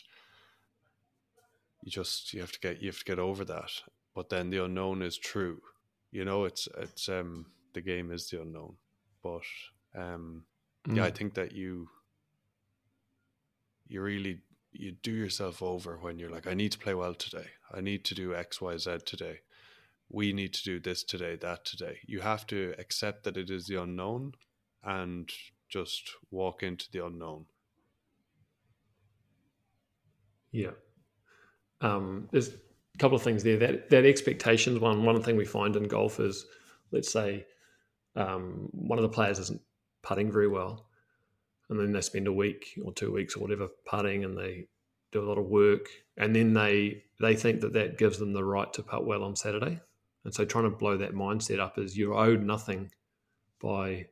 You 1.83 1.91
just 1.91 2.33
you 2.33 2.41
have 2.41 2.53
to 2.53 2.61
get 2.61 2.81
you 2.81 2.89
have 2.89 2.99
to 2.99 3.05
get 3.05 3.19
over 3.19 3.45
that. 3.45 3.71
But 4.15 4.31
then 4.31 4.51
the 4.51 4.65
unknown 4.65 5.03
is 5.03 5.19
true. 5.19 5.61
You 6.15 6.25
know, 6.25 6.45
it's 6.45 6.69
it's 6.79 7.09
um 7.09 7.47
the 7.73 7.81
game 7.81 8.13
is 8.13 8.31
the 8.31 8.41
unknown. 8.41 8.77
But 9.21 9.43
um, 9.97 10.45
mm. 10.87 10.97
yeah, 10.97 11.05
I 11.07 11.11
mm. 11.11 11.15
think 11.17 11.35
that 11.35 11.51
you 11.51 11.89
you 13.89 14.01
really 14.01 14.39
you 14.73 14.93
do 15.03 15.11
yourself 15.11 15.61
over 15.61 15.99
when 16.01 16.21
you're 16.21 16.31
like, 16.31 16.47
I 16.47 16.55
need 16.55 16.71
to 16.73 16.79
play 16.79 16.95
well 16.95 17.15
today. 17.15 17.47
I 17.73 17.81
need 17.81 18.05
to 18.05 18.15
do 18.15 18.33
X, 18.33 18.61
Y, 18.61 18.77
Z 18.77 18.99
today. 19.05 19.41
We 20.09 20.33
need 20.33 20.55
to 20.55 20.63
do 20.63 20.79
this 20.79 21.03
today, 21.03 21.35
that 21.37 21.65
today. 21.65 21.99
You 22.07 22.21
have 22.21 22.47
to 22.49 22.75
accept 22.79 23.25
that 23.25 23.37
it 23.37 23.51
is 23.51 23.67
the 23.67 23.83
unknown 23.83 24.35
and 24.85 25.29
just 25.69 26.11
walk 26.31 26.63
into 26.63 26.87
the 26.93 27.05
unknown. 27.05 27.47
Yeah. 30.53 30.77
Um, 31.81 32.29
there's 32.31 32.51
a 32.95 32.99
couple 32.99 33.17
of 33.17 33.23
things 33.23 33.43
there. 33.43 33.57
That 33.59 33.91
that 33.91 34.05
expectations 34.05 34.79
one 34.79 35.05
one 35.05 35.23
thing 35.23 35.37
we 35.37 35.45
find 35.45 35.77
in 35.77 35.85
golf 35.85 36.21
is, 36.21 36.47
let's 36.93 37.13
say, 37.13 37.47
um, 38.17 38.69
one 38.73 38.99
of 38.99 39.03
the 39.03 39.09
players 39.09 39.39
isn't 39.39 39.61
putting 40.03 40.31
very 40.31 40.49
well, 40.49 40.87
and 41.69 41.79
then 41.79 41.93
they 41.93 42.01
spend 42.01 42.29
a 42.29 42.33
week 42.33 42.79
or 42.85 42.93
two 42.93 43.13
weeks 43.13 43.37
or 43.37 43.41
whatever 43.41 43.69
putting, 43.87 44.25
and 44.25 44.37
they 44.37 44.67
do 45.13 45.23
a 45.23 45.29
lot 45.29 45.39
of 45.39 45.47
work, 45.47 45.87
and 46.17 46.35
then 46.35 46.55
they 46.55 47.03
they 47.21 47.35
think 47.35 47.61
that 47.61 47.73
that 47.73 47.99
gives 47.99 48.19
them 48.19 48.33
the 48.33 48.45
right 48.45 48.73
to 48.75 48.83
putt 48.83 49.07
well 49.07 49.25
on 49.25 49.37
Saturday, 49.37 49.81
and 50.25 50.35
so 50.35 50.45
trying 50.45 50.65
to 50.65 50.77
blow 50.77 50.97
that 50.97 51.15
mindset 51.15 51.59
up 51.59 51.79
is 51.79 51.97
you're 51.97 52.15
owed 52.15 52.43
nothing 52.43 52.91
by 53.61 54.07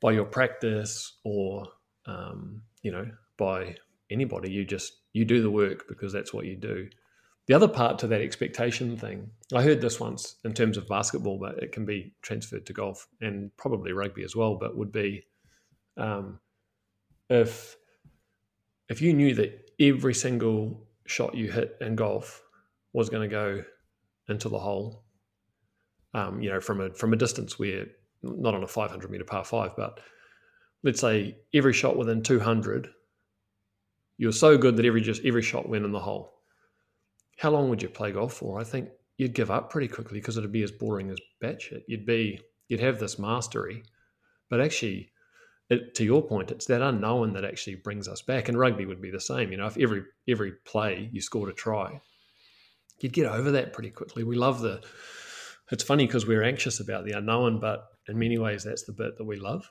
by 0.00 0.12
your 0.12 0.24
practice 0.24 1.18
or 1.24 1.66
um, 2.06 2.62
you 2.82 2.90
know 2.90 3.08
by 3.36 3.76
anybody. 4.10 4.50
You 4.50 4.64
just 4.64 4.94
you 5.12 5.24
do 5.24 5.42
the 5.42 5.50
work 5.50 5.86
because 5.88 6.12
that's 6.12 6.32
what 6.32 6.46
you 6.46 6.56
do. 6.56 6.88
The 7.48 7.54
other 7.54 7.66
part 7.66 7.98
to 8.00 8.06
that 8.08 8.20
expectation 8.20 8.98
thing, 8.98 9.30
I 9.54 9.62
heard 9.62 9.80
this 9.80 9.98
once 9.98 10.36
in 10.44 10.52
terms 10.52 10.76
of 10.76 10.86
basketball, 10.86 11.38
but 11.38 11.62
it 11.62 11.72
can 11.72 11.86
be 11.86 12.12
transferred 12.20 12.66
to 12.66 12.74
golf 12.74 13.08
and 13.22 13.50
probably 13.56 13.92
rugby 13.92 14.22
as 14.22 14.36
well. 14.36 14.56
But 14.56 14.76
would 14.76 14.92
be 14.92 15.24
um, 15.96 16.38
if 17.30 17.74
if 18.90 19.00
you 19.00 19.14
knew 19.14 19.34
that 19.34 19.70
every 19.80 20.12
single 20.12 20.86
shot 21.06 21.34
you 21.34 21.50
hit 21.50 21.74
in 21.80 21.96
golf 21.96 22.42
was 22.92 23.08
going 23.08 23.28
to 23.28 23.34
go 23.34 23.64
into 24.28 24.50
the 24.50 24.58
hole, 24.58 25.04
um, 26.12 26.42
you 26.42 26.50
know, 26.50 26.60
from 26.60 26.82
a 26.82 26.92
from 26.92 27.14
a 27.14 27.16
distance 27.16 27.58
where 27.58 27.86
not 28.22 28.54
on 28.54 28.62
a 28.62 28.68
500 28.68 29.10
meter 29.10 29.24
par 29.24 29.42
five, 29.42 29.74
but 29.74 30.00
let's 30.82 31.00
say 31.00 31.38
every 31.54 31.72
shot 31.72 31.96
within 31.96 32.22
200, 32.22 32.90
you're 34.18 34.32
so 34.32 34.58
good 34.58 34.76
that 34.76 34.84
every 34.84 35.00
just 35.00 35.24
every 35.24 35.42
shot 35.42 35.66
went 35.66 35.86
in 35.86 35.92
the 35.92 35.98
hole 35.98 36.34
how 37.38 37.50
long 37.50 37.70
would 37.70 37.82
you 37.82 37.88
play 37.88 38.10
golf 38.10 38.34
for? 38.34 38.60
I 38.60 38.64
think 38.64 38.90
you'd 39.16 39.32
give 39.32 39.50
up 39.50 39.70
pretty 39.70 39.88
quickly 39.88 40.18
because 40.18 40.36
it'd 40.36 40.52
be 40.52 40.64
as 40.64 40.72
boring 40.72 41.10
as 41.10 41.18
batshit. 41.42 41.82
You'd 41.86 42.04
be 42.04 42.40
you'd 42.66 42.80
have 42.80 42.98
this 42.98 43.18
mastery, 43.18 43.84
but 44.50 44.60
actually, 44.60 45.12
it, 45.70 45.94
to 45.94 46.04
your 46.04 46.20
point, 46.20 46.50
it's 46.50 46.66
that 46.66 46.82
unknown 46.82 47.34
that 47.34 47.44
actually 47.44 47.76
brings 47.76 48.08
us 48.08 48.22
back. 48.22 48.48
And 48.48 48.58
rugby 48.58 48.86
would 48.86 49.00
be 49.00 49.12
the 49.12 49.20
same. 49.20 49.52
You 49.52 49.58
know, 49.58 49.66
if 49.66 49.78
every 49.78 50.02
every 50.28 50.52
play 50.64 51.08
you 51.12 51.20
scored 51.20 51.48
a 51.48 51.52
try, 51.52 52.00
you'd 52.98 53.12
get 53.12 53.26
over 53.26 53.52
that 53.52 53.72
pretty 53.72 53.90
quickly. 53.90 54.24
We 54.24 54.36
love 54.36 54.60
the. 54.60 54.82
It's 55.70 55.84
funny 55.84 56.06
because 56.06 56.26
we're 56.26 56.42
anxious 56.42 56.80
about 56.80 57.04
the 57.04 57.12
unknown, 57.12 57.60
but 57.60 57.86
in 58.08 58.18
many 58.18 58.38
ways, 58.38 58.64
that's 58.64 58.82
the 58.82 58.92
bit 58.92 59.16
that 59.16 59.24
we 59.24 59.36
love. 59.36 59.70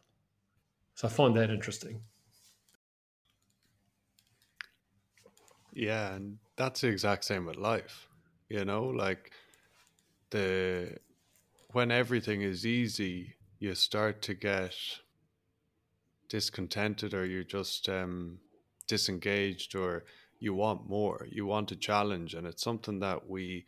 So 0.96 1.08
I 1.08 1.12
find 1.12 1.36
that 1.36 1.50
interesting. 1.50 2.02
Yeah, 5.78 6.16
and 6.16 6.40
that's 6.56 6.82
the 6.82 6.88
exact 6.88 7.24
same 7.24 7.46
with 7.46 7.56
life. 7.56 8.08
You 8.50 8.66
know, 8.66 8.86
like 8.86 9.32
the 10.32 10.98
when 11.72 11.92
everything 11.92 12.42
is 12.42 12.66
easy, 12.66 13.36
you 13.60 13.76
start 13.76 14.24
to 14.24 14.34
get 14.34 14.74
discontented 16.30 17.14
or 17.14 17.26
you're 17.26 17.44
just 17.44 17.88
um, 17.90 18.40
disengaged 18.88 19.76
or 19.76 20.06
you 20.40 20.56
want 20.56 20.90
more. 20.90 21.28
You 21.30 21.46
want 21.46 21.72
a 21.72 21.76
challenge. 21.76 22.34
And 22.34 22.48
it's 22.48 22.64
something 22.64 23.00
that 23.02 23.30
we, 23.30 23.66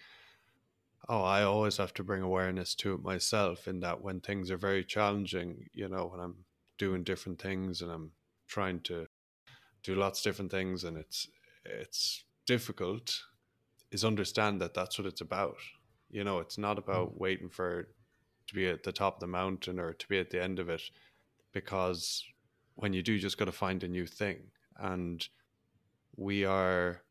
oh, 1.07 1.21
I 1.21 1.43
always 1.43 1.77
have 1.77 1.93
to 1.95 2.03
bring 2.03 2.23
awareness 2.23 2.73
to 2.75 2.95
it 2.95 3.03
myself 3.03 3.67
in 3.67 3.81
that 3.81 4.01
when 4.01 4.19
things 4.19 4.49
are 4.49 4.57
very 4.57 4.83
challenging, 4.83 5.67
you 5.73 5.87
know, 5.87 6.07
when 6.07 6.19
I'm 6.19 6.37
doing 6.79 7.03
different 7.03 7.39
things 7.39 7.83
and 7.83 7.91
I'm 7.91 8.13
trying 8.47 8.79
to 8.81 9.07
do 9.83 9.93
lots 9.93 10.19
of 10.19 10.23
different 10.23 10.51
things 10.51 10.83
and 10.83 10.97
it's, 10.97 11.27
it's 11.69 12.23
difficult 12.45 13.21
is 13.91 14.03
understand 14.03 14.61
that 14.61 14.73
that's 14.73 14.97
what 14.97 15.07
it's 15.07 15.21
about. 15.21 15.57
You 16.09 16.23
know, 16.23 16.39
it's 16.39 16.57
not 16.57 16.77
about 16.77 17.15
mm. 17.15 17.19
waiting 17.19 17.49
for 17.49 17.89
to 18.47 18.55
be 18.55 18.67
at 18.67 18.83
the 18.83 18.91
top 18.91 19.15
of 19.15 19.19
the 19.19 19.27
mountain 19.27 19.79
or 19.79 19.93
to 19.93 20.07
be 20.07 20.19
at 20.19 20.31
the 20.31 20.41
end 20.41 20.59
of 20.59 20.69
it, 20.69 20.81
because 21.53 22.25
when 22.75 22.93
you 22.93 23.03
do, 23.03 23.13
you 23.13 23.19
just 23.19 23.37
got 23.37 23.45
to 23.45 23.51
find 23.51 23.83
a 23.83 23.87
new 23.87 24.07
thing. 24.07 24.37
And 24.77 25.27
we 26.15 26.45
are 26.45 27.01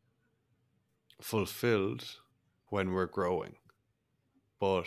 fulfilled 1.21 2.05
when 2.67 2.91
we're 2.91 3.05
growing, 3.05 3.55
but 4.59 4.85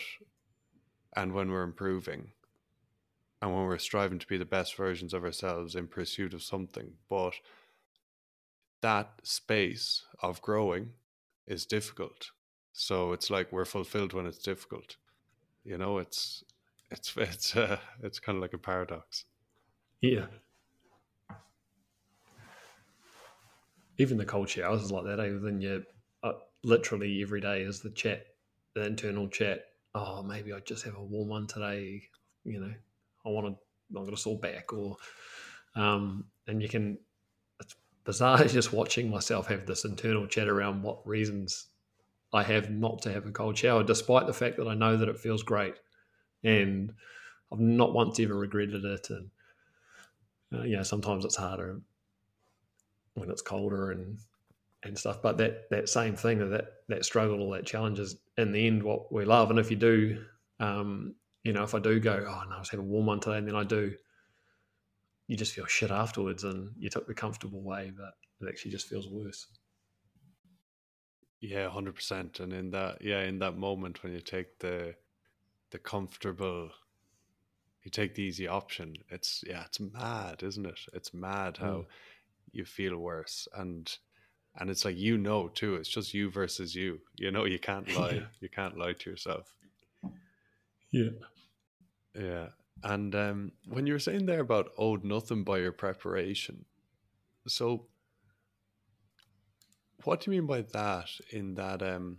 and 1.16 1.32
when 1.32 1.50
we're 1.50 1.62
improving, 1.62 2.32
and 3.40 3.52
when 3.52 3.64
we're 3.64 3.78
striving 3.78 4.18
to 4.18 4.26
be 4.26 4.36
the 4.36 4.44
best 4.44 4.76
versions 4.76 5.12
of 5.12 5.24
ourselves 5.24 5.74
in 5.74 5.88
pursuit 5.88 6.32
of 6.32 6.42
something. 6.42 6.92
But 7.08 7.34
that 8.82 9.10
space 9.22 10.04
of 10.20 10.42
growing 10.42 10.90
is 11.46 11.66
difficult. 11.66 12.30
So 12.72 13.12
it's 13.12 13.30
like 13.30 13.50
we're 13.52 13.64
fulfilled 13.64 14.12
when 14.12 14.26
it's 14.26 14.38
difficult. 14.38 14.96
You 15.64 15.78
know, 15.78 15.98
it's 15.98 16.44
it's 16.90 17.14
it's 17.16 17.56
uh, 17.56 17.78
it's 18.02 18.18
kind 18.18 18.36
of 18.36 18.42
like 18.42 18.52
a 18.52 18.58
paradox. 18.58 19.24
Yeah. 20.00 20.26
Even 23.98 24.16
the 24.16 24.24
cold 24.24 24.48
showers 24.48 24.82
is 24.82 24.90
like 24.90 25.04
that. 25.04 25.20
Even 25.20 25.44
then, 25.44 25.60
you 25.60 25.84
uh, 26.22 26.32
literally 26.64 27.22
every 27.22 27.40
day 27.40 27.62
is 27.62 27.80
the 27.80 27.90
chat, 27.90 28.26
the 28.74 28.84
internal 28.84 29.28
chat. 29.28 29.66
Oh, 29.94 30.22
maybe 30.22 30.52
I 30.52 30.60
just 30.60 30.84
have 30.84 30.96
a 30.96 31.02
warm 31.02 31.28
one 31.28 31.46
today. 31.46 32.02
You 32.44 32.60
know, 32.60 32.72
I 33.24 33.28
want 33.28 33.46
to. 33.46 33.58
I'm 33.94 34.04
going 34.04 34.16
to 34.16 34.20
sore 34.20 34.38
back, 34.38 34.72
or 34.72 34.96
um, 35.76 36.24
and 36.46 36.62
you 36.62 36.68
can 36.68 36.98
bizarre 38.04 38.44
just 38.44 38.72
watching 38.72 39.10
myself 39.10 39.46
have 39.48 39.66
this 39.66 39.84
internal 39.84 40.26
chat 40.26 40.48
around 40.48 40.82
what 40.82 41.06
reasons 41.06 41.66
I 42.32 42.42
have 42.42 42.70
not 42.70 43.02
to 43.02 43.12
have 43.12 43.26
a 43.26 43.30
cold 43.30 43.58
shower, 43.58 43.82
despite 43.82 44.26
the 44.26 44.32
fact 44.32 44.56
that 44.56 44.68
I 44.68 44.74
know 44.74 44.96
that 44.96 45.08
it 45.08 45.18
feels 45.18 45.42
great, 45.42 45.74
and 46.42 46.92
I've 47.52 47.60
not 47.60 47.92
once 47.92 48.18
ever 48.20 48.34
regretted 48.34 48.84
it. 48.84 49.10
And 49.10 49.30
uh, 50.54 50.62
you 50.62 50.76
know, 50.76 50.82
sometimes 50.82 51.24
it's 51.24 51.36
harder 51.36 51.80
when 53.14 53.30
it's 53.30 53.42
colder 53.42 53.90
and 53.90 54.18
and 54.82 54.98
stuff. 54.98 55.20
But 55.20 55.36
that 55.38 55.68
that 55.70 55.88
same 55.88 56.16
thing, 56.16 56.50
that 56.50 56.64
that 56.88 57.04
struggle, 57.04 57.42
or 57.42 57.56
that 57.56 57.66
challenge 57.66 57.98
is 57.98 58.16
in 58.38 58.52
the 58.52 58.66
end 58.66 58.82
what 58.82 59.12
we 59.12 59.24
love. 59.26 59.50
And 59.50 59.58
if 59.58 59.70
you 59.70 59.76
do, 59.76 60.24
um, 60.58 61.14
you 61.44 61.52
know, 61.52 61.64
if 61.64 61.74
I 61.74 61.80
do 61.80 62.00
go, 62.00 62.14
oh 62.26 62.42
no, 62.48 62.56
I 62.56 62.58
was 62.58 62.70
having 62.70 62.86
a 62.86 62.88
warm 62.88 63.06
one 63.06 63.20
today, 63.20 63.36
and 63.38 63.46
then 63.46 63.56
I 63.56 63.64
do 63.64 63.94
you 65.32 65.38
just 65.38 65.54
feel 65.54 65.64
shit 65.64 65.90
afterwards 65.90 66.44
and 66.44 66.72
you 66.78 66.90
took 66.90 67.06
the 67.06 67.14
comfortable 67.14 67.62
way, 67.62 67.90
but 67.96 68.12
it 68.42 68.50
actually 68.50 68.70
just 68.70 68.86
feels 68.86 69.08
worse. 69.08 69.46
Yeah, 71.40 71.70
hundred 71.70 71.94
percent. 71.94 72.38
And 72.40 72.52
in 72.52 72.70
that, 72.72 72.98
yeah, 73.00 73.22
in 73.22 73.38
that 73.38 73.56
moment 73.56 74.02
when 74.02 74.12
you 74.12 74.20
take 74.20 74.58
the 74.58 74.94
the 75.70 75.78
comfortable, 75.78 76.68
you 77.82 77.90
take 77.90 78.14
the 78.14 78.22
easy 78.22 78.46
option. 78.46 78.94
It's 79.08 79.42
yeah, 79.46 79.62
it's 79.64 79.80
mad, 79.80 80.42
isn't 80.42 80.66
it? 80.66 80.80
It's 80.92 81.14
mad 81.14 81.56
how 81.56 81.76
mm. 81.76 81.86
you 82.52 82.66
feel 82.66 82.98
worse, 82.98 83.48
and 83.56 83.90
and 84.58 84.68
it's 84.68 84.84
like 84.84 84.98
you 84.98 85.16
know 85.16 85.48
too. 85.48 85.76
It's 85.76 85.88
just 85.88 86.12
you 86.12 86.30
versus 86.30 86.74
you. 86.74 87.00
You 87.16 87.30
know, 87.30 87.46
you 87.46 87.58
can't 87.58 87.88
lie. 87.98 88.10
yeah. 88.10 88.26
You 88.40 88.50
can't 88.50 88.76
lie 88.76 88.92
to 88.92 89.10
yourself. 89.10 89.50
Yeah. 90.90 91.12
Yeah. 92.14 92.48
And 92.84 93.14
um, 93.14 93.52
when 93.66 93.86
you 93.86 93.92
were 93.92 93.98
saying 93.98 94.26
there 94.26 94.40
about 94.40 94.72
owed 94.76 95.04
nothing 95.04 95.44
by 95.44 95.58
your 95.58 95.72
preparation, 95.72 96.64
so 97.46 97.86
what 100.04 100.20
do 100.20 100.30
you 100.30 100.36
mean 100.36 100.46
by 100.46 100.62
that? 100.72 101.08
In 101.30 101.54
that, 101.54 101.82
um, 101.82 102.18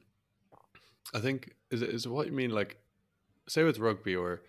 I 1.14 1.20
think 1.20 1.56
is 1.70 1.82
it 1.82 1.90
is 1.90 2.08
what 2.08 2.28
you 2.28 2.34
mean 2.34 2.52
like, 2.52 2.78
say 3.48 3.64
with 3.64 3.80
rugby 3.80 4.16
or 4.16 4.44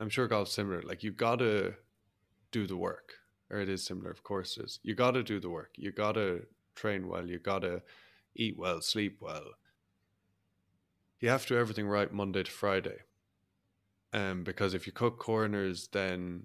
I'm 0.00 0.10
sure 0.10 0.28
golf's 0.28 0.52
similar. 0.52 0.82
Like 0.82 1.02
you 1.02 1.12
gotta 1.12 1.74
do 2.50 2.66
the 2.66 2.76
work, 2.76 3.14
or 3.50 3.60
it 3.60 3.68
is 3.68 3.84
similar. 3.84 4.10
Of 4.10 4.22
course, 4.22 4.58
is. 4.58 4.80
You 4.82 4.94
gotta 4.94 5.22
do 5.22 5.40
the 5.40 5.48
work. 5.48 5.70
You 5.76 5.92
gotta 5.92 6.42
train 6.74 7.08
well. 7.08 7.26
You 7.26 7.38
gotta 7.38 7.82
eat 8.34 8.58
well, 8.58 8.82
sleep 8.82 9.18
well. 9.20 9.44
You 11.20 11.28
have 11.28 11.42
to 11.46 11.54
do 11.54 11.60
everything 11.60 11.86
right 11.86 12.12
Monday 12.12 12.42
to 12.42 12.50
Friday 12.50 12.98
um, 14.12 14.44
because 14.44 14.74
if 14.74 14.86
you 14.86 14.92
cut 14.92 15.18
corners, 15.18 15.88
then 15.92 16.44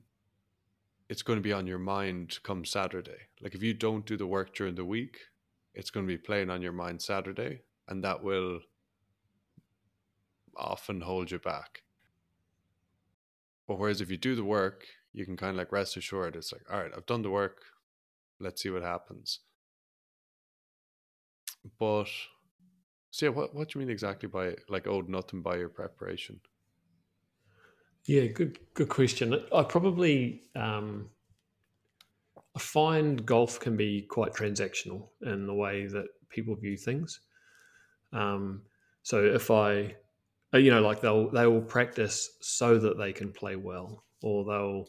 it's 1.10 1.22
going 1.22 1.38
to 1.38 1.44
be 1.44 1.54
on 1.54 1.68
your 1.68 1.80
mind 1.80 2.40
come 2.44 2.66
Saturday. 2.66 3.18
Like 3.42 3.56
if 3.56 3.64
you 3.64 3.74
don't 3.74 4.06
do 4.06 4.18
the 4.18 4.28
work 4.28 4.56
during 4.56 4.76
the 4.76 4.86
week, 4.86 5.18
it's 5.74 5.90
going 5.90 6.06
to 6.06 6.12
be 6.12 6.18
playing 6.18 6.50
on 6.50 6.62
your 6.62 6.72
mind 6.72 7.02
Saturday, 7.02 7.62
and 7.88 8.04
that 8.04 8.24
will 8.24 8.60
often 10.56 11.02
hold 11.02 11.32
you 11.32 11.40
back. 11.40 11.84
But 13.68 13.78
whereas 13.78 14.02
if 14.02 14.10
you 14.10 14.18
do 14.18 14.36
the 14.36 14.44
work, 14.44 14.86
you 15.14 15.26
can 15.26 15.38
kind 15.38 15.52
of 15.52 15.58
like 15.58 15.72
rest 15.72 15.98
assured. 15.98 16.36
It's 16.36 16.52
like, 16.52 16.64
all 16.72 16.80
right, 16.80 16.92
I've 16.96 17.06
done 17.06 17.22
the 17.22 17.30
work. 17.30 17.62
Let's 18.40 18.62
see 18.62 18.70
what 18.70 18.84
happens. 18.84 19.40
But 21.80 22.08
so 23.12 23.26
yeah, 23.26 23.32
what 23.32 23.54
what 23.54 23.70
do 23.70 23.80
you 23.80 23.86
mean 23.86 23.92
exactly 23.92 24.30
by 24.30 24.56
like 24.70 24.88
owed 24.88 25.10
nothing 25.10 25.42
by 25.42 25.58
your 25.58 25.70
preparation? 25.70 26.40
Yeah, 28.08 28.26
good 28.28 28.58
good 28.74 28.90
question. 28.90 29.40
I 29.54 29.64
probably 29.64 30.44
um, 30.56 31.10
I 32.56 32.60
find 32.60 33.26
golf 33.26 33.60
can 33.60 33.78
be 33.78 34.02
quite 34.02 34.34
transactional 34.34 35.10
in 35.22 35.46
the 35.46 35.54
way 35.54 35.88
that 35.88 36.08
people 36.30 36.56
view 36.56 36.78
things. 36.78 37.20
Um, 38.14 38.64
so 39.04 39.24
if 39.24 39.52
I, 39.52 39.96
uh, 40.54 40.58
you 40.58 40.72
know, 40.72 40.82
like 40.82 41.02
they'll 41.02 41.30
they 41.30 41.48
will 41.48 41.62
practice 41.62 42.38
so 42.42 42.78
that 42.80 42.98
they 42.98 43.14
can 43.14 43.32
play 43.34 43.56
well, 43.56 44.06
or 44.24 44.46
they'll 44.46 44.88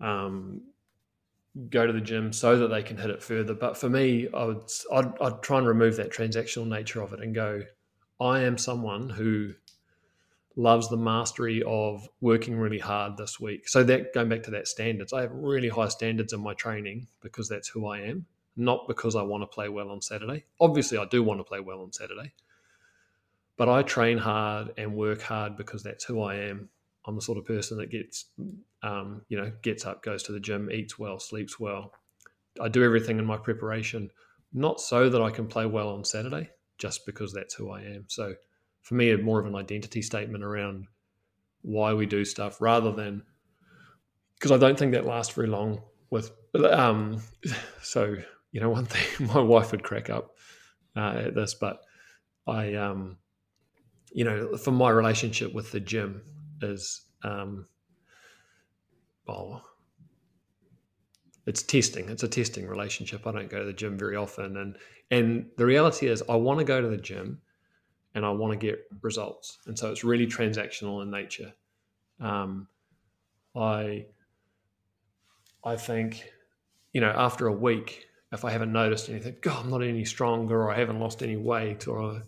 um, 0.00 0.62
go 1.68 1.86
to 1.86 1.92
the 1.92 2.00
gym 2.00 2.32
so 2.32 2.58
that 2.58 2.68
they 2.68 2.82
can 2.82 2.96
hit 2.96 3.10
it 3.10 3.22
further. 3.22 3.54
But 3.54 3.76
for 3.76 3.88
me, 3.88 4.28
I 4.32 4.44
would 4.44 4.70
I'd, 4.92 5.12
I'd 5.20 5.42
try 5.42 5.58
and 5.58 5.66
remove 5.66 5.96
that 5.96 6.10
transactional 6.12 6.66
nature 6.66 7.02
of 7.02 7.12
it 7.12 7.20
and 7.20 7.34
go, 7.34 7.62
I 8.20 8.40
am 8.40 8.58
someone 8.58 9.10
who 9.10 9.54
loves 10.60 10.90
the 10.90 10.96
mastery 10.96 11.62
of 11.62 12.06
working 12.20 12.54
really 12.54 12.78
hard 12.78 13.16
this 13.16 13.40
week. 13.40 13.66
So 13.66 13.82
that 13.84 14.12
going 14.12 14.28
back 14.28 14.42
to 14.42 14.50
that 14.50 14.68
standards, 14.68 15.12
I 15.14 15.22
have 15.22 15.32
really 15.32 15.70
high 15.70 15.88
standards 15.88 16.34
in 16.34 16.40
my 16.40 16.52
training 16.52 17.06
because 17.22 17.48
that's 17.48 17.68
who 17.68 17.86
I 17.86 18.00
am, 18.00 18.26
not 18.56 18.86
because 18.86 19.16
I 19.16 19.22
want 19.22 19.42
to 19.42 19.46
play 19.46 19.70
well 19.70 19.90
on 19.90 20.02
Saturday. 20.02 20.44
Obviously, 20.60 20.98
I 20.98 21.06
do 21.06 21.22
want 21.22 21.40
to 21.40 21.44
play 21.44 21.60
well 21.60 21.80
on 21.80 21.92
Saturday, 21.92 22.34
but 23.56 23.70
I 23.70 23.82
train 23.82 24.18
hard 24.18 24.74
and 24.76 24.94
work 24.94 25.22
hard 25.22 25.56
because 25.56 25.82
that's 25.82 26.04
who 26.04 26.20
I 26.20 26.34
am. 26.34 26.68
I'm 27.06 27.14
the 27.14 27.22
sort 27.22 27.38
of 27.38 27.46
person 27.46 27.78
that 27.78 27.90
gets, 27.90 28.26
um, 28.82 29.22
you 29.30 29.38
know, 29.38 29.50
gets 29.62 29.86
up, 29.86 30.02
goes 30.02 30.22
to 30.24 30.32
the 30.32 30.40
gym, 30.40 30.70
eats 30.70 30.98
well, 30.98 31.18
sleeps 31.18 31.58
well. 31.58 31.94
I 32.60 32.68
do 32.68 32.84
everything 32.84 33.18
in 33.18 33.24
my 33.24 33.38
preparation, 33.38 34.10
not 34.52 34.78
so 34.78 35.08
that 35.08 35.22
I 35.22 35.30
can 35.30 35.46
play 35.46 35.64
well 35.64 35.88
on 35.88 36.04
Saturday, 36.04 36.50
just 36.76 37.06
because 37.06 37.32
that's 37.32 37.54
who 37.54 37.70
I 37.70 37.80
am. 37.80 38.04
So 38.08 38.34
for 38.82 38.94
me, 38.94 39.14
more 39.16 39.40
of 39.40 39.46
an 39.46 39.54
identity 39.54 40.02
statement 40.02 40.44
around 40.44 40.86
why 41.62 41.92
we 41.92 42.06
do 42.06 42.24
stuff 42.24 42.60
rather 42.60 42.92
than 42.92 43.22
because 44.34 44.52
I 44.52 44.56
don't 44.56 44.78
think 44.78 44.92
that 44.92 45.04
lasts 45.04 45.34
very 45.34 45.48
long 45.48 45.82
with. 46.10 46.32
Um, 46.54 47.22
so 47.82 48.16
you 48.52 48.60
know, 48.60 48.70
one 48.70 48.86
thing 48.86 49.28
my 49.34 49.40
wife 49.40 49.72
would 49.72 49.82
crack 49.82 50.10
up 50.10 50.36
uh, 50.96 51.22
at 51.26 51.34
this, 51.34 51.54
but 51.54 51.82
I, 52.46 52.74
um, 52.74 53.18
you 54.12 54.24
know, 54.24 54.56
for 54.56 54.72
my 54.72 54.90
relationship 54.90 55.54
with 55.54 55.70
the 55.70 55.80
gym 55.80 56.22
is, 56.62 57.02
um, 57.22 57.66
well, 59.26 59.62
it's 61.46 61.62
testing. 61.62 62.08
It's 62.08 62.22
a 62.22 62.28
testing 62.28 62.66
relationship. 62.66 63.26
I 63.26 63.32
don't 63.32 63.50
go 63.50 63.60
to 63.60 63.64
the 63.64 63.72
gym 63.72 63.98
very 63.98 64.16
often, 64.16 64.56
and 64.56 64.76
and 65.10 65.46
the 65.56 65.66
reality 65.66 66.06
is, 66.06 66.22
I 66.28 66.36
want 66.36 66.58
to 66.58 66.64
go 66.64 66.80
to 66.80 66.88
the 66.88 66.96
gym 66.96 67.40
and 68.14 68.24
I 68.24 68.30
want 68.30 68.52
to 68.52 68.66
get 68.66 68.80
results. 69.02 69.58
And 69.66 69.78
so 69.78 69.90
it's 69.90 70.04
really 70.04 70.26
transactional 70.26 71.02
in 71.02 71.10
nature. 71.10 71.52
Um, 72.20 72.68
I 73.56 74.06
I 75.64 75.76
think, 75.76 76.24
you 76.92 77.00
know, 77.00 77.12
after 77.14 77.46
a 77.46 77.52
week, 77.52 78.06
if 78.32 78.44
I 78.44 78.50
haven't 78.50 78.72
noticed 78.72 79.08
anything, 79.08 79.36
God, 79.42 79.64
I'm 79.64 79.70
not 79.70 79.82
any 79.82 80.04
stronger 80.04 80.62
or 80.62 80.70
I 80.70 80.78
haven't 80.78 81.00
lost 81.00 81.22
any 81.22 81.36
weight 81.36 81.88
or 81.88 82.22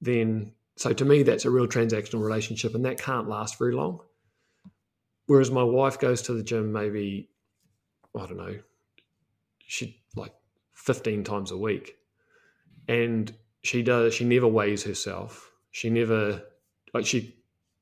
then 0.00 0.52
So 0.76 0.92
to 0.94 1.04
me, 1.04 1.22
that's 1.22 1.44
a 1.44 1.50
real 1.50 1.66
transactional 1.66 2.22
relationship, 2.22 2.74
and 2.74 2.84
that 2.86 2.98
can't 2.98 3.28
last 3.28 3.58
very 3.58 3.74
long. 3.74 4.00
Whereas 5.26 5.50
my 5.50 5.62
wife 5.62 5.98
goes 5.98 6.22
to 6.22 6.32
the 6.32 6.42
gym 6.42 6.72
maybe, 6.72 7.28
I 8.18 8.26
don't 8.26 8.38
know, 8.38 8.58
she 9.58 10.02
like 10.16 10.34
15 10.74 11.22
times 11.22 11.50
a 11.50 11.58
week. 11.58 11.96
And 12.88 13.32
she 13.62 13.82
does, 13.82 14.14
she 14.14 14.24
never 14.24 14.48
weighs 14.48 14.82
herself. 14.82 15.52
She 15.70 15.90
never, 15.90 16.42
like, 16.94 17.06
she 17.06 17.36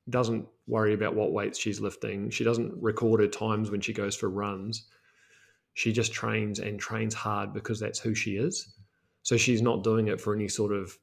doesn't 0.09 0.47
worry 0.67 0.93
about 0.93 1.15
what 1.15 1.31
weights 1.31 1.59
she's 1.59 1.79
lifting. 1.79 2.29
She 2.29 2.43
doesn't 2.43 2.73
record 2.81 3.21
her 3.21 3.27
times 3.27 3.71
when 3.71 3.81
she 3.81 3.93
goes 3.93 4.15
for 4.15 4.29
runs. 4.29 4.87
She 5.73 5.93
just 5.93 6.11
trains 6.11 6.59
and 6.59 6.79
trains 6.79 7.13
hard 7.13 7.53
because 7.53 7.79
that's 7.79 7.99
who 7.99 8.13
she 8.13 8.37
is. 8.37 8.75
So 9.23 9.37
she's 9.37 9.61
not 9.61 9.83
doing 9.83 10.07
it 10.07 10.19
for 10.19 10.35
any 10.35 10.47
sort 10.47 10.73
of 10.73 10.97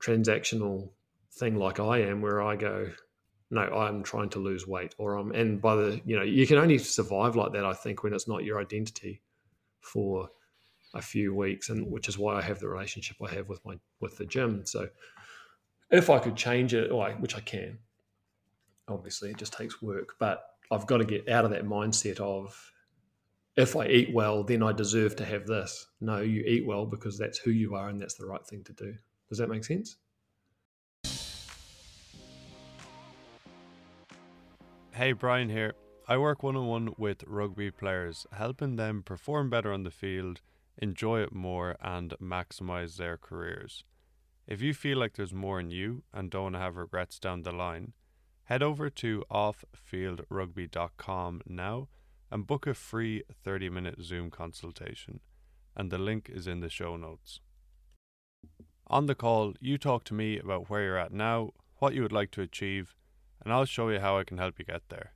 transactional 0.00 0.90
thing 1.32 1.56
like 1.56 1.80
I 1.80 1.98
am, 2.02 2.20
where 2.20 2.42
I 2.42 2.56
go, 2.56 2.90
no, 3.50 3.62
I'm 3.62 4.02
trying 4.02 4.28
to 4.30 4.38
lose 4.38 4.66
weight, 4.66 4.94
or 4.98 5.16
I'm, 5.16 5.32
and 5.32 5.60
by 5.60 5.74
the, 5.74 6.00
you 6.04 6.16
know, 6.16 6.22
you 6.22 6.46
can 6.46 6.58
only 6.58 6.78
survive 6.78 7.36
like 7.36 7.52
that, 7.52 7.64
I 7.64 7.74
think, 7.74 8.02
when 8.02 8.12
it's 8.12 8.28
not 8.28 8.44
your 8.44 8.60
identity 8.60 9.22
for 9.80 10.30
a 10.94 11.02
few 11.02 11.34
weeks, 11.34 11.68
and 11.68 11.90
which 11.90 12.08
is 12.08 12.18
why 12.18 12.34
I 12.36 12.42
have 12.42 12.58
the 12.58 12.68
relationship 12.68 13.16
I 13.22 13.32
have 13.34 13.48
with 13.48 13.64
my 13.64 13.78
with 14.00 14.16
the 14.18 14.26
gym. 14.26 14.66
So 14.66 14.88
if 15.90 16.10
I 16.10 16.18
could 16.18 16.36
change 16.36 16.74
it, 16.74 16.90
which 17.20 17.36
I 17.36 17.40
can, 17.40 17.78
obviously 18.88 19.30
it 19.30 19.36
just 19.36 19.52
takes 19.52 19.80
work, 19.82 20.14
but 20.18 20.44
I've 20.70 20.86
got 20.86 20.98
to 20.98 21.04
get 21.04 21.28
out 21.28 21.44
of 21.44 21.50
that 21.50 21.64
mindset 21.64 22.20
of 22.20 22.72
if 23.56 23.76
I 23.76 23.86
eat 23.86 24.14
well, 24.14 24.44
then 24.44 24.62
I 24.62 24.72
deserve 24.72 25.16
to 25.16 25.24
have 25.24 25.46
this. 25.46 25.86
No, 26.00 26.20
you 26.20 26.42
eat 26.46 26.66
well 26.66 26.86
because 26.86 27.18
that's 27.18 27.38
who 27.38 27.50
you 27.50 27.74
are 27.74 27.88
and 27.88 28.00
that's 28.00 28.14
the 28.14 28.26
right 28.26 28.44
thing 28.46 28.62
to 28.64 28.72
do. 28.72 28.94
Does 29.28 29.38
that 29.38 29.48
make 29.48 29.64
sense? 29.64 29.96
Hey, 34.92 35.12
Brian 35.12 35.48
here. 35.48 35.74
I 36.06 36.18
work 36.18 36.42
one 36.42 36.56
on 36.56 36.66
one 36.66 36.94
with 36.98 37.24
rugby 37.26 37.70
players, 37.70 38.26
helping 38.32 38.76
them 38.76 39.02
perform 39.02 39.48
better 39.48 39.72
on 39.72 39.84
the 39.84 39.90
field, 39.90 40.40
enjoy 40.80 41.20
it 41.20 41.32
more, 41.32 41.76
and 41.80 42.14
maximize 42.20 42.96
their 42.96 43.16
careers. 43.16 43.84
If 44.46 44.60
you 44.60 44.74
feel 44.74 44.98
like 44.98 45.14
there's 45.14 45.32
more 45.32 45.60
in 45.60 45.70
you 45.70 46.02
and 46.12 46.30
don't 46.30 46.42
want 46.42 46.56
to 46.56 46.60
have 46.60 46.76
regrets 46.76 47.20
down 47.20 47.42
the 47.42 47.52
line, 47.52 47.92
head 48.44 48.62
over 48.64 48.90
to 48.90 49.24
offfieldrugby.com 49.30 51.42
now 51.46 51.88
and 52.32 52.46
book 52.46 52.66
a 52.66 52.74
free 52.74 53.22
30 53.44 53.70
minute 53.70 54.02
Zoom 54.02 54.30
consultation. 54.30 55.20
And 55.76 55.90
the 55.90 55.98
link 55.98 56.28
is 56.28 56.48
in 56.48 56.60
the 56.60 56.68
show 56.68 56.96
notes. 56.96 57.40
On 58.88 59.06
the 59.06 59.14
call, 59.14 59.54
you 59.60 59.78
talk 59.78 60.02
to 60.04 60.14
me 60.14 60.38
about 60.38 60.68
where 60.68 60.82
you're 60.82 60.98
at 60.98 61.12
now, 61.12 61.52
what 61.78 61.94
you 61.94 62.02
would 62.02 62.10
like 62.10 62.32
to 62.32 62.42
achieve, 62.42 62.96
and 63.42 63.52
I'll 63.52 63.66
show 63.66 63.88
you 63.88 64.00
how 64.00 64.18
I 64.18 64.24
can 64.24 64.38
help 64.38 64.58
you 64.58 64.64
get 64.64 64.82
there. 64.88 65.12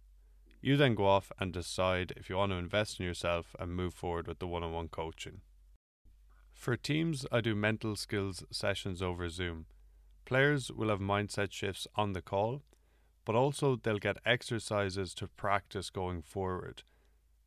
You 0.63 0.77
then 0.77 0.95
go 0.95 1.07
off 1.07 1.33
and 1.41 1.53
decide 1.53 2.13
if 2.17 2.31
you 2.31 2.37
want 2.37 2.53
to 2.53 2.57
invest 2.57 3.01
in 3.01 3.07
yourself 3.07 3.57
and 3.59 3.75
move 3.75 3.95
forward 3.95 4.29
with 4.29 4.39
the 4.39 4.47
one 4.47 4.63
on 4.63 4.73
one 4.73 4.87
coaching. 4.89 5.41
For 6.65 6.79
teams, 6.79 7.27
I 7.31 7.43
do 7.43 7.55
mental 7.55 7.95
skills 7.95 8.43
sessions 8.51 9.03
over 9.03 9.29
Zoom. 9.29 9.67
Players 10.25 10.73
will 10.73 10.89
have 10.89 10.99
mindset 10.99 11.53
shifts 11.53 11.87
on 11.95 12.15
the 12.15 12.23
call, 12.23 12.63
but 13.27 13.35
also 13.35 13.77
they'll 13.77 13.99
get 13.99 14.17
exercises 14.25 15.13
to 15.17 15.29
practice 15.29 15.91
going 15.91 16.23
forward. 16.23 16.83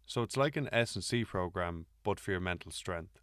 So 0.05 0.21
it's 0.21 0.37
like 0.37 0.55
an 0.55 0.69
S&C 0.71 1.25
program 1.25 1.87
but 2.03 2.19
for 2.19 2.29
your 2.29 2.39
mental 2.39 2.71
strength. 2.71 3.19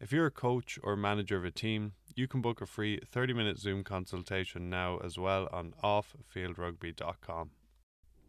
If 0.00 0.10
you're 0.10 0.26
a 0.26 0.32
coach 0.32 0.76
or 0.82 0.96
manager 0.96 1.36
of 1.36 1.44
a 1.44 1.52
team, 1.52 1.92
you 2.16 2.26
can 2.26 2.40
book 2.40 2.60
a 2.60 2.66
free 2.66 2.98
30 3.08 3.32
minute 3.32 3.60
Zoom 3.60 3.84
consultation 3.84 4.68
now 4.68 4.98
as 4.98 5.16
well 5.16 5.48
on 5.52 5.72
offfieldrugby.com. 5.84 7.50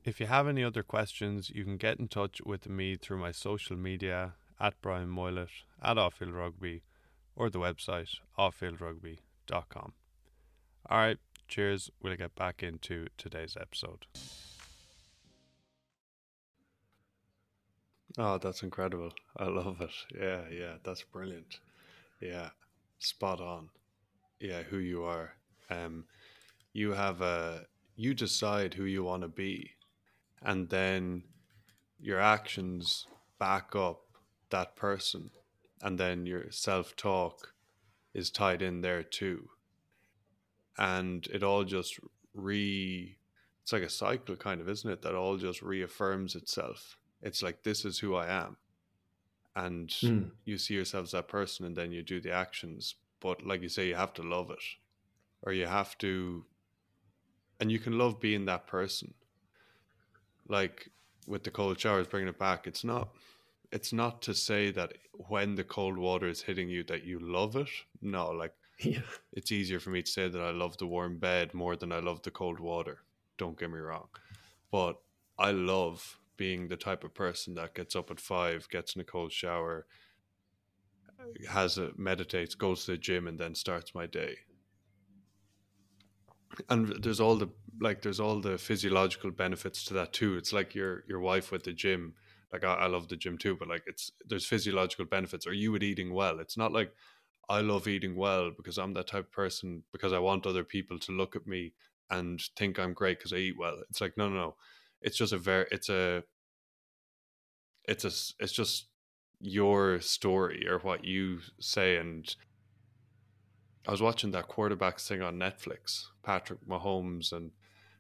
If 0.04 0.20
you 0.20 0.28
have 0.28 0.48
any 0.48 0.64
other 0.64 0.84
questions, 0.84 1.50
you 1.50 1.64
can 1.64 1.78
get 1.78 2.00
in 2.00 2.08
touch 2.08 2.40
with 2.46 2.70
me 2.70 2.98
through 2.98 3.18
my 3.18 3.32
social 3.32 3.76
media 3.76 4.34
at 4.62 4.80
Brian 4.82 5.10
Moylett, 5.10 5.66
at 5.82 5.98
Offfield 5.98 6.36
Rugby, 6.36 6.84
or 7.36 7.50
the 7.50 7.60
website 7.60 8.20
offfieldrugby.com. 8.38 9.94
Alright, 10.90 11.18
cheers. 11.48 11.90
We'll 12.02 12.16
get 12.16 12.36
back 12.36 12.62
into 12.62 13.08
today's 13.18 13.58
episode. 13.60 14.06
Oh, 18.18 18.38
that's 18.38 18.62
incredible. 18.62 19.12
I 19.38 19.46
love 19.46 19.82
it. 19.82 19.90
Yeah, 20.16 20.42
yeah, 20.52 20.74
that's 20.84 21.04
brilliant. 21.04 21.60
Yeah, 22.22 22.50
spot 23.00 23.42
on. 23.42 23.70
Yeah, 24.40 24.64
who 24.64 24.78
you 24.78 25.04
are. 25.04 25.34
Um, 25.70 26.06
you 26.74 26.92
have 26.92 27.22
a, 27.22 27.66
you 27.96 28.14
decide 28.14 28.74
who 28.74 28.86
you 28.86 29.04
want 29.04 29.24
to 29.24 29.28
be, 29.28 29.72
and 30.44 30.70
then 30.70 31.24
your 32.00 32.20
actions 32.20 33.08
back 33.40 33.76
up 33.76 34.02
that 34.52 34.76
person, 34.76 35.32
and 35.82 36.00
then 36.00 36.26
your 36.26 36.52
self 36.52 36.96
talk 36.96 37.54
is 38.14 38.30
tied 38.30 38.62
in 38.62 38.82
there 38.82 39.04
too. 39.04 39.50
And 40.78 41.28
it 41.28 41.44
all 41.44 41.64
just 41.64 42.00
re, 42.34 43.18
it's 43.62 43.74
like 43.74 43.84
a 43.84 43.90
cycle, 43.90 44.36
kind 44.36 44.62
of, 44.62 44.70
isn't 44.70 44.90
it? 44.90 45.02
That 45.02 45.16
all 45.16 45.38
just 45.38 45.62
reaffirms 45.62 46.36
itself 46.36 46.98
it's 47.22 47.44
like 47.44 47.64
this 47.64 47.86
is 47.86 48.00
who 48.00 48.16
I 48.16 48.28
am, 48.28 48.58
and 49.56 49.90
mm. 49.90 50.32
you 50.46 50.58
see 50.58 50.74
yourself 50.74 51.06
as 51.06 51.12
that 51.12 51.28
person, 51.28 51.66
and 51.66 51.76
then 51.76 51.92
you 51.92 52.02
do 52.02 52.20
the 52.20 52.32
actions. 52.32 52.96
But 53.20 53.46
like 53.46 53.62
you 53.62 53.70
say, 53.70 53.88
you 53.88 53.96
have 53.96 54.14
to 54.16 54.24
love 54.24 54.50
it, 54.50 54.64
or 55.44 55.54
you 55.54 55.68
have 55.68 55.98
to, 56.00 56.46
and 57.60 57.72
you 57.72 57.80
can 57.80 57.98
love 57.98 58.20
being 58.20 58.46
that 58.46 58.68
person. 58.68 59.14
Like 60.48 60.90
with 61.28 61.44
the 61.44 61.52
cold 61.52 61.80
showers, 61.80 62.08
bringing 62.08 62.30
it 62.30 62.40
back, 62.40 62.66
it's 62.66 62.84
not 62.84 63.10
it's 63.72 63.94
not 63.94 64.22
to 64.24 64.34
say 64.34 64.72
that 64.72 64.94
when 65.28 65.56
the 65.56 65.64
cold 65.64 65.98
water 65.98 66.28
is 66.28 66.42
hitting 66.42 66.70
you 66.70 66.84
that 66.84 67.04
you 67.04 67.20
love 67.20 67.56
it. 67.56 67.70
No, 68.02 68.30
like 68.32 68.54
yeah. 68.80 69.02
it's 69.34 69.52
easier 69.52 69.80
for 69.80 69.92
me 69.92 70.02
to 70.02 70.12
say 70.12 70.28
that 70.28 70.42
I 70.42 70.52
love 70.52 70.78
the 70.78 70.88
warm 70.88 71.18
bed 71.18 71.54
more 71.54 71.76
than 71.76 71.92
I 71.92 72.00
love 72.00 72.22
the 72.22 72.32
cold 72.32 72.60
water. 72.60 73.00
Don't 73.38 73.58
get 73.58 73.72
me 73.72 73.80
wrong. 73.80 74.08
But 74.72 74.98
I 75.38 75.52
love 75.52 76.18
being 76.38 76.68
the 76.68 76.78
type 76.78 77.04
of 77.04 77.14
person 77.14 77.56
that 77.56 77.76
gets 77.76 77.96
up 77.96 78.12
at 78.12 78.20
five, 78.20 78.68
gets 78.70 78.96
in 78.96 79.02
a 79.02 79.06
cold 79.06 79.32
shower, 79.32 79.86
has 81.50 81.78
a 81.78 81.92
meditates, 81.98 82.56
goes 82.56 82.86
to 82.86 82.92
the 82.92 82.98
gym, 82.98 83.28
and 83.28 83.40
then 83.40 83.56
starts 83.56 83.96
my 83.96 84.06
day. 84.06 84.36
And 86.70 87.02
there's 87.02 87.20
all 87.22 87.36
the 87.36 87.50
like, 87.80 88.02
there's 88.02 88.20
all 88.20 88.40
the 88.40 88.58
physiological 88.58 89.32
benefits 89.32 89.86
to 89.86 89.94
that 89.96 90.14
too. 90.14 90.36
It's 90.36 90.52
like 90.52 90.76
your 90.76 91.04
your 91.08 91.20
wife 91.20 91.52
with 91.52 91.64
the 91.64 91.74
gym. 91.74 92.14
Like 92.52 92.64
I, 92.64 92.74
I 92.74 92.88
love 92.88 93.08
the 93.08 93.18
gym 93.18 93.38
too, 93.38 93.56
but 93.56 93.68
like 93.68 93.84
it's 93.88 94.12
there's 94.26 94.46
physiological 94.46 95.06
benefits. 95.06 95.48
Or 95.48 95.54
you 95.54 95.72
with 95.72 95.84
eating 95.84 96.14
well. 96.14 96.40
It's 96.40 96.58
not 96.58 96.72
like 96.72 96.94
I 97.50 97.62
love 97.62 97.88
eating 97.88 98.16
well 98.16 98.52
because 98.56 98.78
I'm 98.78 98.94
that 98.94 99.08
type 99.08 99.26
of 99.26 99.32
person 99.32 99.84
because 99.92 100.14
I 100.14 100.20
want 100.20 100.46
other 100.46 100.64
people 100.64 101.00
to 101.00 101.12
look 101.12 101.36
at 101.36 101.48
me 101.48 101.74
and 102.10 102.42
think 102.58 102.78
I'm 102.78 102.94
great 102.94 103.20
because 103.20 103.34
I 103.34 103.38
eat 103.38 103.58
well. 103.58 103.80
It's 103.90 104.02
like 104.02 104.18
no, 104.18 104.30
no, 104.30 104.36
no 104.36 104.56
it's 105.02 105.18
just 105.18 105.34
a 105.34 105.38
very 105.38 105.66
it's 105.72 105.90
a 105.90 106.24
it's 107.86 108.06
a 108.06 108.12
it's 108.44 108.54
just 108.54 108.88
your 109.40 110.00
story 110.00 110.68
or 110.68 110.78
what 110.80 111.04
you 111.04 111.40
say 111.60 111.98
and 111.98 112.36
I 113.88 113.92
was 113.92 114.02
watching 114.02 114.30
that 114.32 114.48
quarterbacks 114.48 115.08
thing 115.08 115.24
on 115.24 115.40
Netflix, 115.40 116.06
Patrick 116.22 116.60
Mahomes 116.68 117.34
and 117.34 117.50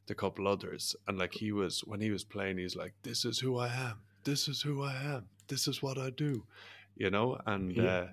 the 0.05 0.13
couple 0.13 0.47
others, 0.47 0.95
and 1.07 1.17
like 1.17 1.33
he 1.33 1.51
was 1.51 1.81
when 1.81 2.01
he 2.01 2.11
was 2.11 2.23
playing, 2.23 2.59
he's 2.59 2.75
like, 2.75 2.93
"This 3.01 3.25
is 3.25 3.39
who 3.39 3.57
I 3.57 3.69
am. 3.69 4.01
This 4.23 4.47
is 4.47 4.61
who 4.61 4.83
I 4.83 4.93
am. 4.93 5.27
This 5.47 5.67
is 5.67 5.81
what 5.81 5.97
I 5.97 6.09
do," 6.11 6.45
you 6.95 7.09
know, 7.09 7.39
and 7.45 7.75
yeah. 7.75 7.83
uh, 7.83 8.07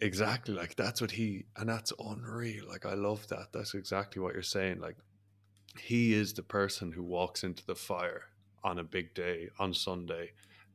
exactly 0.00 0.54
like 0.54 0.76
that's 0.76 1.00
what 1.00 1.10
he 1.10 1.46
and 1.56 1.68
that's 1.68 1.92
unreal. 1.98 2.66
Like 2.68 2.86
I 2.86 2.94
love 2.94 3.26
that. 3.28 3.48
That's 3.52 3.74
exactly 3.74 4.22
what 4.22 4.34
you're 4.34 4.42
saying. 4.42 4.80
Like 4.80 4.96
he 5.78 6.14
is 6.14 6.32
the 6.32 6.42
person 6.42 6.92
who 6.92 7.02
walks 7.02 7.42
into 7.44 7.64
the 7.66 7.74
fire 7.74 8.22
on 8.62 8.78
a 8.78 8.84
big 8.84 9.14
day 9.14 9.48
on 9.58 9.74
Sunday 9.74 10.30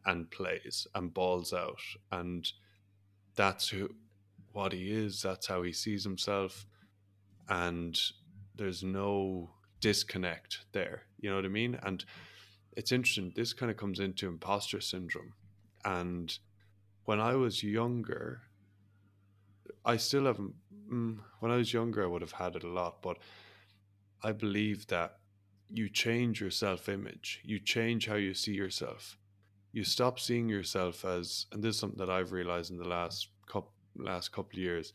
and 0.05 0.29
plays 0.31 0.87
and 0.95 1.13
balls 1.13 1.53
out 1.53 1.81
and 2.11 2.51
that's 3.35 3.69
who 3.69 3.89
what 4.53 4.73
he 4.73 4.91
is 4.91 5.21
that's 5.21 5.47
how 5.47 5.61
he 5.61 5.71
sees 5.71 6.03
himself 6.03 6.65
and 7.49 7.99
there's 8.55 8.83
no 8.83 9.49
disconnect 9.81 10.65
there 10.71 11.03
you 11.19 11.29
know 11.29 11.35
what 11.35 11.45
i 11.45 11.49
mean 11.49 11.77
and 11.83 12.05
it's 12.73 12.91
interesting 12.91 13.31
this 13.35 13.53
kind 13.53 13.71
of 13.71 13.77
comes 13.77 13.99
into 13.99 14.27
imposter 14.27 14.81
syndrome 14.81 15.33
and 15.85 16.39
when 17.05 17.19
i 17.19 17.35
was 17.35 17.63
younger 17.63 18.41
i 19.85 19.97
still 19.97 20.25
haven't 20.25 20.53
mm, 20.91 21.17
when 21.39 21.51
i 21.51 21.55
was 21.55 21.73
younger 21.73 22.03
i 22.03 22.07
would 22.07 22.21
have 22.21 22.31
had 22.33 22.55
it 22.55 22.63
a 22.63 22.67
lot 22.67 23.01
but 23.01 23.17
I 24.21 24.31
believe 24.31 24.87
that 24.87 25.17
you 25.69 25.89
change 25.89 26.41
your 26.41 26.51
self 26.51 26.89
image, 26.89 27.41
you 27.43 27.59
change 27.59 28.07
how 28.07 28.15
you 28.15 28.33
see 28.33 28.53
yourself. 28.53 29.17
You 29.71 29.83
stop 29.83 30.19
seeing 30.19 30.49
yourself 30.49 31.05
as, 31.05 31.45
and 31.51 31.63
this 31.63 31.75
is 31.75 31.79
something 31.81 31.99
that 31.99 32.09
I've 32.09 32.31
realized 32.31 32.71
in 32.71 32.77
the 32.77 32.87
last 32.87 33.29
couple 33.47 33.71
last 33.97 34.31
couple 34.31 34.57
of 34.57 34.63
years. 34.63 34.93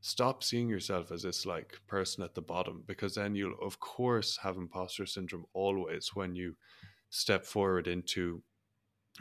stop 0.00 0.42
seeing 0.44 0.68
yourself 0.68 1.10
as 1.12 1.22
this 1.22 1.46
like 1.46 1.80
person 1.86 2.22
at 2.24 2.34
the 2.34 2.42
bottom 2.42 2.84
because 2.86 3.14
then 3.14 3.34
you'll 3.34 3.58
of 3.62 3.80
course 3.80 4.36
have 4.42 4.56
imposter 4.58 5.06
syndrome 5.06 5.46
always 5.54 6.10
when 6.14 6.34
you 6.36 6.56
step 7.14 7.44
forward 7.44 7.86
into 7.86 8.42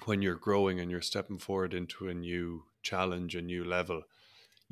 when 0.06 0.22
you're 0.22 0.36
growing 0.36 0.80
and 0.80 0.90
you're 0.90 1.02
stepping 1.02 1.38
forward 1.38 1.74
into 1.74 2.08
a 2.08 2.14
new 2.14 2.64
challenge 2.82 3.36
a 3.36 3.42
new 3.42 3.64
level 3.64 4.04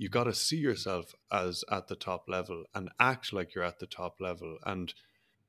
you 0.02 0.10
got 0.10 0.24
to 0.24 0.34
see 0.34 0.58
yourself 0.58 1.14
as 1.32 1.64
at 1.72 1.88
the 1.88 1.96
top 1.96 2.28
level 2.28 2.64
and 2.74 2.90
act 3.00 3.32
like 3.32 3.54
you're 3.54 3.64
at 3.64 3.78
the 3.78 3.86
top 3.86 4.20
level 4.20 4.58
and 4.66 4.94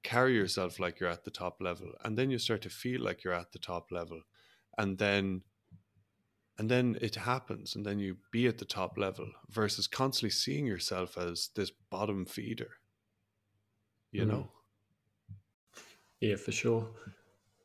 carry 0.02 0.34
yourself 0.34 0.78
like 0.78 1.00
you're 1.00 1.08
at 1.08 1.24
the 1.24 1.30
top 1.30 1.56
level. 1.60 1.92
And 2.04 2.18
then 2.18 2.30
you 2.30 2.38
start 2.38 2.60
to 2.62 2.68
feel 2.68 3.00
like 3.00 3.24
you're 3.24 3.32
at 3.32 3.52
the 3.52 3.58
top 3.58 3.90
level. 3.90 4.20
And 4.76 4.98
then 4.98 5.42
and 6.58 6.70
then 6.70 6.98
it 7.00 7.14
happens 7.14 7.74
and 7.74 7.86
then 7.86 7.98
you 7.98 8.18
be 8.30 8.46
at 8.46 8.58
the 8.58 8.66
top 8.66 8.98
level 8.98 9.26
versus 9.48 9.86
constantly 9.86 10.30
seeing 10.30 10.66
yourself 10.66 11.16
as 11.16 11.48
this 11.56 11.70
bottom 11.90 12.26
feeder. 12.26 12.72
You 14.10 14.24
mm. 14.24 14.28
know? 14.28 14.50
Yeah 16.20 16.36
for 16.36 16.52
sure 16.52 16.88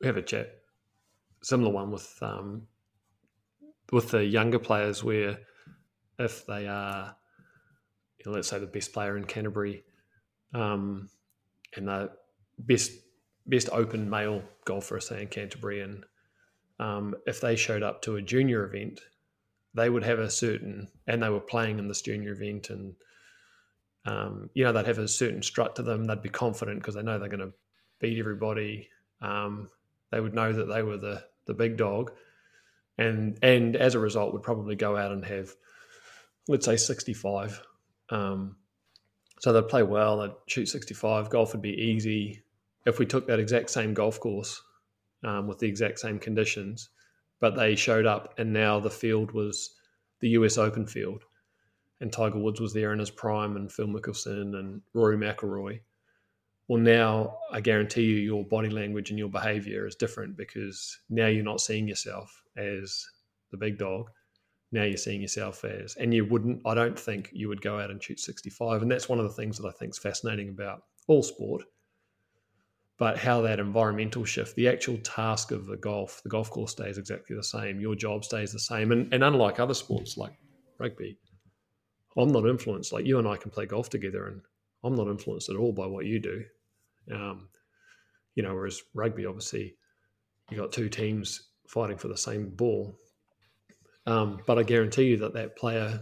we 0.02 0.08
have 0.08 0.18
a 0.18 0.22
chat 0.22 0.60
similar 1.42 1.72
one 1.72 1.92
with 1.92 2.18
um 2.22 2.64
with 3.92 4.12
the 4.12 4.24
younger 4.24 4.60
players 4.60 5.04
where 5.04 5.40
if 6.20 6.46
they 6.46 6.68
are 6.68 7.16
you 8.18 8.26
know, 8.26 8.32
let's 8.32 8.48
say 8.48 8.60
the 8.60 8.66
best 8.66 8.94
player 8.94 9.18
in 9.18 9.24
canterbury 9.24 9.84
um 10.54 11.10
and 11.76 11.88
the 11.88 12.10
best 12.60 12.92
best 13.46 13.70
open 13.72 14.10
male 14.10 14.42
golfer 14.66 15.00
say 15.00 15.22
in 15.22 15.28
canterbury 15.28 15.82
and 15.82 16.04
um, 16.80 17.16
if 17.26 17.42
they 17.42 17.56
showed 17.56 17.84
up 17.84 18.02
to 18.04 18.18
a 18.18 18.22
junior 18.22 18.66
event, 18.66 19.02
they 19.74 19.90
would 19.90 20.04
have 20.04 20.20
a 20.20 20.30
certain, 20.30 20.88
and 21.08 21.22
they 21.22 21.30
were 21.30 21.40
playing 21.40 21.80
in 21.80 21.88
this 21.88 22.02
junior 22.02 22.32
event, 22.32 22.70
and 22.70 22.96
um, 24.06 24.50
you 24.54 24.64
know 24.64 24.72
they'd 24.72 24.86
have 24.86 25.00
a 25.00 25.08
certain 25.08 25.42
strut 25.42 25.76
to 25.76 25.84
them. 25.84 26.06
They'd 26.06 26.22
be 26.22 26.30
confident 26.30 26.80
because 26.80 26.96
they 26.96 27.04
know 27.04 27.18
they're 27.18 27.30
going 27.30 27.40
to 27.40 27.54
beat 28.00 28.20
everybody. 28.20 28.90
Um, 29.22 29.70
they 30.12 30.20
would 30.20 30.34
know 30.34 30.54
that 30.54 30.66
they 30.66 30.84
were 30.84 30.98
the 30.98 31.24
the 31.46 31.54
big 31.54 31.78
dog, 31.78 32.12
and 32.98 33.38
and 33.42 33.76
as 33.76 33.96
a 33.96 34.00
result, 34.00 34.34
would 34.34 34.44
probably 34.44 34.76
go 34.76 34.98
out 34.98 35.12
and 35.12 35.26
have, 35.26 35.54
let's 36.48 36.66
say, 36.66 36.78
sixty 36.78 37.14
five. 37.14 37.62
Um, 38.10 38.58
so 39.40 39.54
they'd 39.54 39.68
play 39.68 39.84
well. 39.84 40.20
They'd 40.20 40.32
shoot 40.48 40.68
sixty 40.68 40.94
five. 40.94 41.30
Golf 41.30 41.54
would 41.54 41.62
be 41.62 41.74
easy. 41.74 42.44
If 42.86 43.00
we 43.00 43.06
took 43.06 43.28
that 43.28 43.40
exact 43.40 43.70
same 43.70 43.94
golf 43.94 44.20
course 44.20 44.62
um, 45.24 45.48
with 45.48 45.60
the 45.60 45.68
exact 45.68 46.00
same 46.00 46.20
conditions, 46.20 46.90
but 47.40 47.56
they 47.56 47.76
showed 47.76 48.06
up, 48.06 48.34
and 48.38 48.54
now 48.54 48.80
the 48.80 48.90
field 48.90 49.32
was 49.32 49.76
the 50.22 50.30
US 50.30 50.58
Open 50.58 50.88
field, 50.88 51.24
and 52.00 52.12
Tiger 52.12 52.40
Woods 52.40 52.62
was 52.62 52.74
there 52.74 52.94
in 52.94 53.00
his 53.00 53.12
prime, 53.12 53.56
and 53.56 53.72
Phil 53.72 53.88
Mickelson 53.88 54.58
and 54.58 54.82
Rory 54.94 55.18
McIlroy. 55.18 55.82
Well, 56.68 56.82
now 56.82 57.38
I 57.52 57.62
guarantee 57.62 58.04
you, 58.04 58.16
your 58.16 58.44
body 58.44 58.70
language 58.70 59.10
and 59.10 59.18
your 59.18 59.30
behavior 59.30 59.88
is 59.88 59.96
different 59.96 60.36
because 60.36 60.98
now 61.10 61.28
you're 61.28 61.44
not 61.44 61.62
seeing 61.62 61.88
yourself 61.88 62.44
as 62.58 63.06
the 63.52 63.58
big 63.58 63.78
dog. 63.78 64.10
Now 64.74 64.84
you're 64.84 64.98
seeing 64.98 65.22
yourself 65.22 65.64
as, 65.64 65.96
and 65.96 66.14
you 66.14 66.26
wouldn't, 66.26 66.62
I 66.66 66.74
don't 66.74 67.00
think 67.00 67.30
you 67.32 67.48
would 67.48 67.62
go 67.62 67.80
out 67.80 67.90
and 67.90 68.04
shoot 68.04 68.20
65. 68.20 68.82
And 68.82 68.92
that's 68.92 69.08
one 69.08 69.18
of 69.18 69.24
the 69.24 69.34
things 69.34 69.58
that 69.58 69.68
I 69.68 69.72
think 69.72 69.92
is 69.92 69.98
fascinating 69.98 70.50
about 70.50 70.84
all 71.08 71.24
sport 71.24 71.64
but 72.98 73.18
how 73.18 73.42
that 73.42 73.60
environmental 73.60 74.26
shift, 74.26 74.56
the 74.56 74.68
actual 74.68 74.98
task 74.98 75.52
of 75.52 75.68
the 75.68 75.78
golf, 75.78 76.22
the 76.24 76.30
golf 76.30 76.50
course 76.50 76.72
stays 76.72 76.98
exactly 76.98 77.36
the 77.36 77.44
same. 77.44 77.80
Your 77.80 77.96
job 77.96 78.26
stays 78.26 78.52
the 78.52 78.60
same. 78.60 78.92
And, 78.92 79.14
and 79.14 79.24
unlike 79.24 79.60
other 79.60 79.76
sports 79.76 80.18
like 80.18 80.34
rugby, 80.80 81.20
I'm 82.18 82.32
not 82.32 82.48
influenced. 82.48 82.92
Like 82.92 83.06
you 83.06 83.20
and 83.20 83.28
I 83.28 83.38
can 83.38 83.52
play 83.52 83.68
golf 83.68 83.90
together, 83.90 84.28
and 84.28 84.42
I'm 84.84 84.96
not 84.96 85.08
influenced 85.08 85.50
at 85.50 85.56
all 85.56 85.72
by 85.72 85.86
what 85.86 86.06
you 86.06 86.20
do. 86.20 86.44
Um, 87.12 87.50
you 88.36 88.44
know, 88.44 88.54
whereas 88.54 88.82
rugby, 88.94 89.26
obviously, 89.26 89.76
you 90.50 90.58
got 90.58 90.72
two 90.72 90.90
teams 90.90 91.50
fighting 91.68 91.98
for 91.98 92.08
the 92.08 92.18
same 92.18 92.50
ball. 92.50 92.96
Um, 94.06 94.40
but 94.46 94.58
I 94.58 94.64
guarantee 94.64 95.04
you 95.04 95.18
that 95.18 95.34
that 95.34 95.58
player 95.58 96.00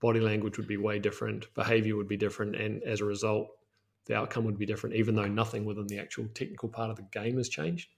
body 0.00 0.20
language 0.20 0.56
would 0.56 0.66
be 0.66 0.76
way 0.76 0.98
different, 0.98 1.52
behavior 1.54 1.96
would 1.96 2.08
be 2.08 2.16
different, 2.16 2.56
and 2.56 2.82
as 2.82 3.00
a 3.00 3.04
result, 3.04 3.48
the 4.06 4.16
outcome 4.16 4.44
would 4.44 4.58
be 4.58 4.66
different, 4.66 4.96
even 4.96 5.14
though 5.14 5.28
nothing 5.28 5.64
within 5.64 5.86
the 5.86 5.98
actual 5.98 6.26
technical 6.34 6.68
part 6.68 6.90
of 6.90 6.96
the 6.96 7.06
game 7.12 7.36
has 7.36 7.48
changed. 7.48 7.88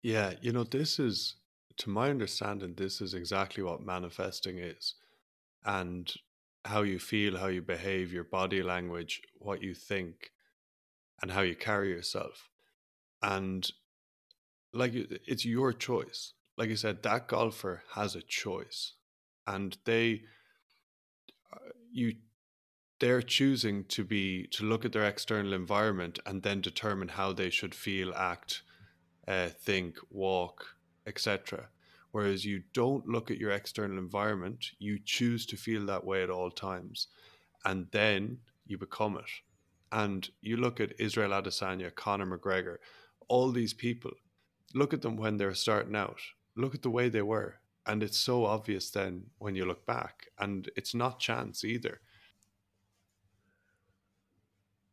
Yeah, 0.00 0.34
you 0.40 0.52
know, 0.52 0.64
this 0.64 0.98
is, 0.98 1.34
to 1.78 1.90
my 1.90 2.08
understanding, 2.08 2.74
this 2.76 3.00
is 3.00 3.14
exactly 3.14 3.62
what 3.62 3.82
manifesting 3.82 4.58
is. 4.58 4.94
And 5.64 6.10
how 6.64 6.82
you 6.82 6.98
feel, 6.98 7.38
how 7.38 7.46
you 7.46 7.62
behave, 7.62 8.12
your 8.12 8.24
body 8.24 8.62
language, 8.62 9.22
what 9.38 9.62
you 9.62 9.74
think, 9.74 10.32
and 11.22 11.30
how 11.30 11.40
you 11.40 11.54
carry 11.54 11.90
yourself. 11.90 12.50
And 13.22 13.68
like 14.72 14.92
it's 14.94 15.44
your 15.44 15.72
choice. 15.72 16.34
Like 16.56 16.70
I 16.70 16.74
said, 16.74 17.02
that 17.02 17.28
golfer 17.28 17.82
has 17.94 18.14
a 18.14 18.22
choice. 18.22 18.94
And 19.46 19.76
they, 19.84 20.22
uh, 21.52 21.70
you 21.92 22.14
they're 23.00 23.22
choosing 23.22 23.84
to 23.84 24.04
be 24.04 24.46
to 24.48 24.64
look 24.64 24.84
at 24.84 24.92
their 24.92 25.04
external 25.04 25.52
environment 25.52 26.18
and 26.26 26.42
then 26.42 26.60
determine 26.60 27.08
how 27.08 27.32
they 27.32 27.50
should 27.50 27.74
feel 27.74 28.12
act 28.14 28.62
uh, 29.26 29.48
think 29.48 29.96
walk 30.10 30.74
etc 31.06 31.68
whereas 32.12 32.44
you 32.44 32.62
don't 32.72 33.06
look 33.06 33.30
at 33.30 33.38
your 33.38 33.50
external 33.50 33.98
environment 33.98 34.66
you 34.78 34.98
choose 35.04 35.46
to 35.46 35.56
feel 35.56 35.86
that 35.86 36.04
way 36.04 36.22
at 36.22 36.30
all 36.30 36.50
times 36.50 37.08
and 37.64 37.86
then 37.90 38.38
you 38.66 38.78
become 38.78 39.16
it. 39.16 39.30
And 39.90 40.28
you 40.40 40.56
look 40.56 40.80
at 40.80 41.00
israel 41.00 41.30
adesanya 41.30 41.94
conor 41.94 42.26
mcgregor 42.26 42.76
all 43.28 43.50
these 43.50 43.74
people 43.74 44.12
look 44.74 44.92
at 44.92 45.02
them 45.02 45.16
when 45.16 45.36
they're 45.36 45.54
starting 45.54 45.96
out. 45.96 46.20
Look 46.56 46.74
at 46.74 46.82
the 46.82 46.90
way 46.90 47.08
they 47.08 47.22
were. 47.22 47.56
And 47.86 48.02
it's 48.02 48.18
so 48.18 48.44
obvious 48.44 48.90
then 48.90 49.24
when 49.38 49.54
you 49.54 49.64
look 49.64 49.86
back 49.86 50.26
and 50.38 50.68
it's 50.76 50.94
not 50.94 51.18
chance 51.18 51.64
either. 51.64 52.00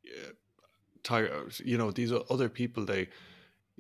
Yeah, 0.04 0.32
Tiger, 1.04 1.34
uh, 1.34 1.50
you 1.64 1.78
know, 1.78 1.92
these 1.92 2.12
are 2.12 2.24
other 2.30 2.48
people, 2.48 2.86
they 2.86 3.10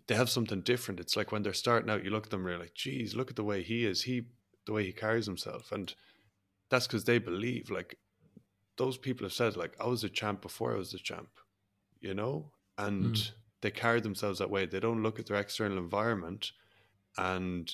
they 0.07 0.15
have 0.15 0.29
something 0.29 0.61
different. 0.61 0.99
It's 0.99 1.15
like 1.15 1.31
when 1.31 1.43
they're 1.43 1.53
starting 1.53 1.89
out, 1.89 2.03
you 2.03 2.09
look 2.09 2.25
at 2.25 2.31
them, 2.31 2.41
and 2.41 2.49
you're 2.49 2.59
like, 2.59 2.75
geez, 2.75 3.15
look 3.15 3.29
at 3.29 3.35
the 3.35 3.43
way 3.43 3.63
he 3.63 3.85
is. 3.85 4.03
He, 4.03 4.23
the 4.65 4.73
way 4.73 4.85
he 4.85 4.91
carries 4.91 5.25
himself. 5.25 5.71
And 5.71 5.93
that's 6.69 6.87
because 6.87 7.05
they 7.05 7.17
believe, 7.17 7.69
like, 7.69 7.97
those 8.77 8.97
people 8.97 9.25
have 9.25 9.33
said, 9.33 9.55
like, 9.55 9.75
I 9.79 9.87
was 9.87 10.03
a 10.03 10.09
champ 10.09 10.41
before 10.41 10.73
I 10.73 10.77
was 10.77 10.93
a 10.93 10.99
champ, 10.99 11.29
you 12.01 12.13
know? 12.13 12.51
And 12.77 13.15
mm. 13.15 13.31
they 13.61 13.71
carry 13.71 14.01
themselves 14.01 14.39
that 14.39 14.49
way. 14.49 14.65
They 14.65 14.79
don't 14.79 15.03
look 15.03 15.19
at 15.19 15.27
their 15.27 15.37
external 15.37 15.77
environment 15.77 16.51
and 17.17 17.73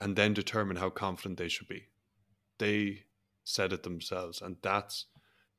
and 0.00 0.16
then 0.16 0.32
determine 0.32 0.78
how 0.78 0.88
confident 0.88 1.38
they 1.38 1.48
should 1.48 1.68
be. 1.68 1.84
They 2.58 3.04
said 3.44 3.72
it 3.72 3.82
themselves. 3.82 4.40
And 4.40 4.56
that's 4.62 5.06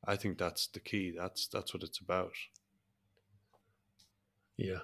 I 0.04 0.16
think 0.16 0.38
that's 0.38 0.66
the 0.66 0.80
key. 0.80 1.12
That's 1.16 1.46
that's 1.46 1.72
what 1.72 1.84
it's 1.84 2.00
about. 2.00 2.32
Yeah. 4.56 4.80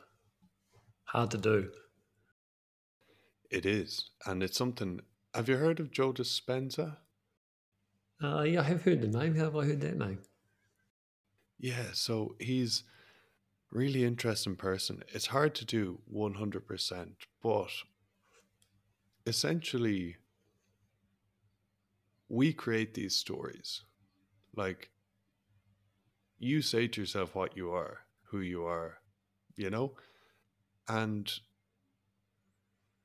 Hard 1.09 1.31
to 1.33 1.39
do. 1.39 1.71
It 3.51 3.65
is. 3.65 4.11
And 4.27 4.43
it's 4.43 4.59
something. 4.59 5.01
Have 5.35 5.49
you 5.49 5.57
heard 5.57 5.81
of 5.81 5.91
Joe 5.91 6.13
Dispenza? 6.13 6.99
Uh, 8.23 8.43
yeah, 8.43 8.61
I 8.61 8.65
have 8.65 8.83
heard 8.83 9.01
the 9.01 9.09
name. 9.09 9.35
How 9.37 9.45
have 9.45 9.57
I 9.57 9.65
heard 9.65 9.81
that 9.81 9.97
name? 9.97 10.19
Yeah, 11.59 11.93
so 11.93 12.37
he's 12.39 12.85
really 13.71 14.05
interesting 14.05 14.57
person. 14.57 15.03
It's 15.09 15.27
hard 15.27 15.55
to 15.57 15.65
do 15.65 16.01
100%, 16.13 17.13
but 17.43 17.71
essentially 19.27 20.17
we 22.29 22.53
create 22.53 22.95
these 22.95 23.15
stories. 23.17 23.83
Like 24.55 24.91
you 26.39 26.61
say 26.63 26.87
to 26.89 27.01
yourself 27.01 27.35
what 27.35 27.57
you 27.57 27.73
are, 27.73 28.01
who 28.25 28.41
you 28.41 28.65
are, 28.65 28.99
you 29.57 29.71
know? 29.71 29.93
And 30.89 31.31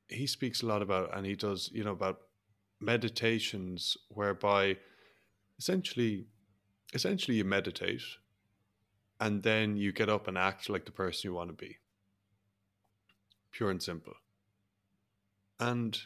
he 0.08 0.28
speaks 0.28 0.62
a 0.62 0.66
lot 0.66 0.82
about, 0.82 1.16
and 1.16 1.26
he 1.26 1.36
does, 1.36 1.70
you 1.74 1.84
know, 1.84 1.92
about 1.92 2.22
meditations 2.80 3.98
whereby 4.10 4.78
essentially, 5.58 6.26
essentially 6.94 7.38
you 7.38 7.44
meditate 7.44 8.02
and 9.20 9.44
then 9.44 9.78
you 9.78 9.92
get 9.92 10.10
up 10.10 10.28
and 10.28 10.38
act 10.38 10.70
like 10.70 10.86
the 10.86 10.92
person 10.92 11.30
you 11.30 11.34
want 11.34 11.50
to 11.50 11.54
be. 11.54 11.78
Pure 13.52 13.72
and 13.72 13.84
simple. 13.84 14.14
And 15.60 15.98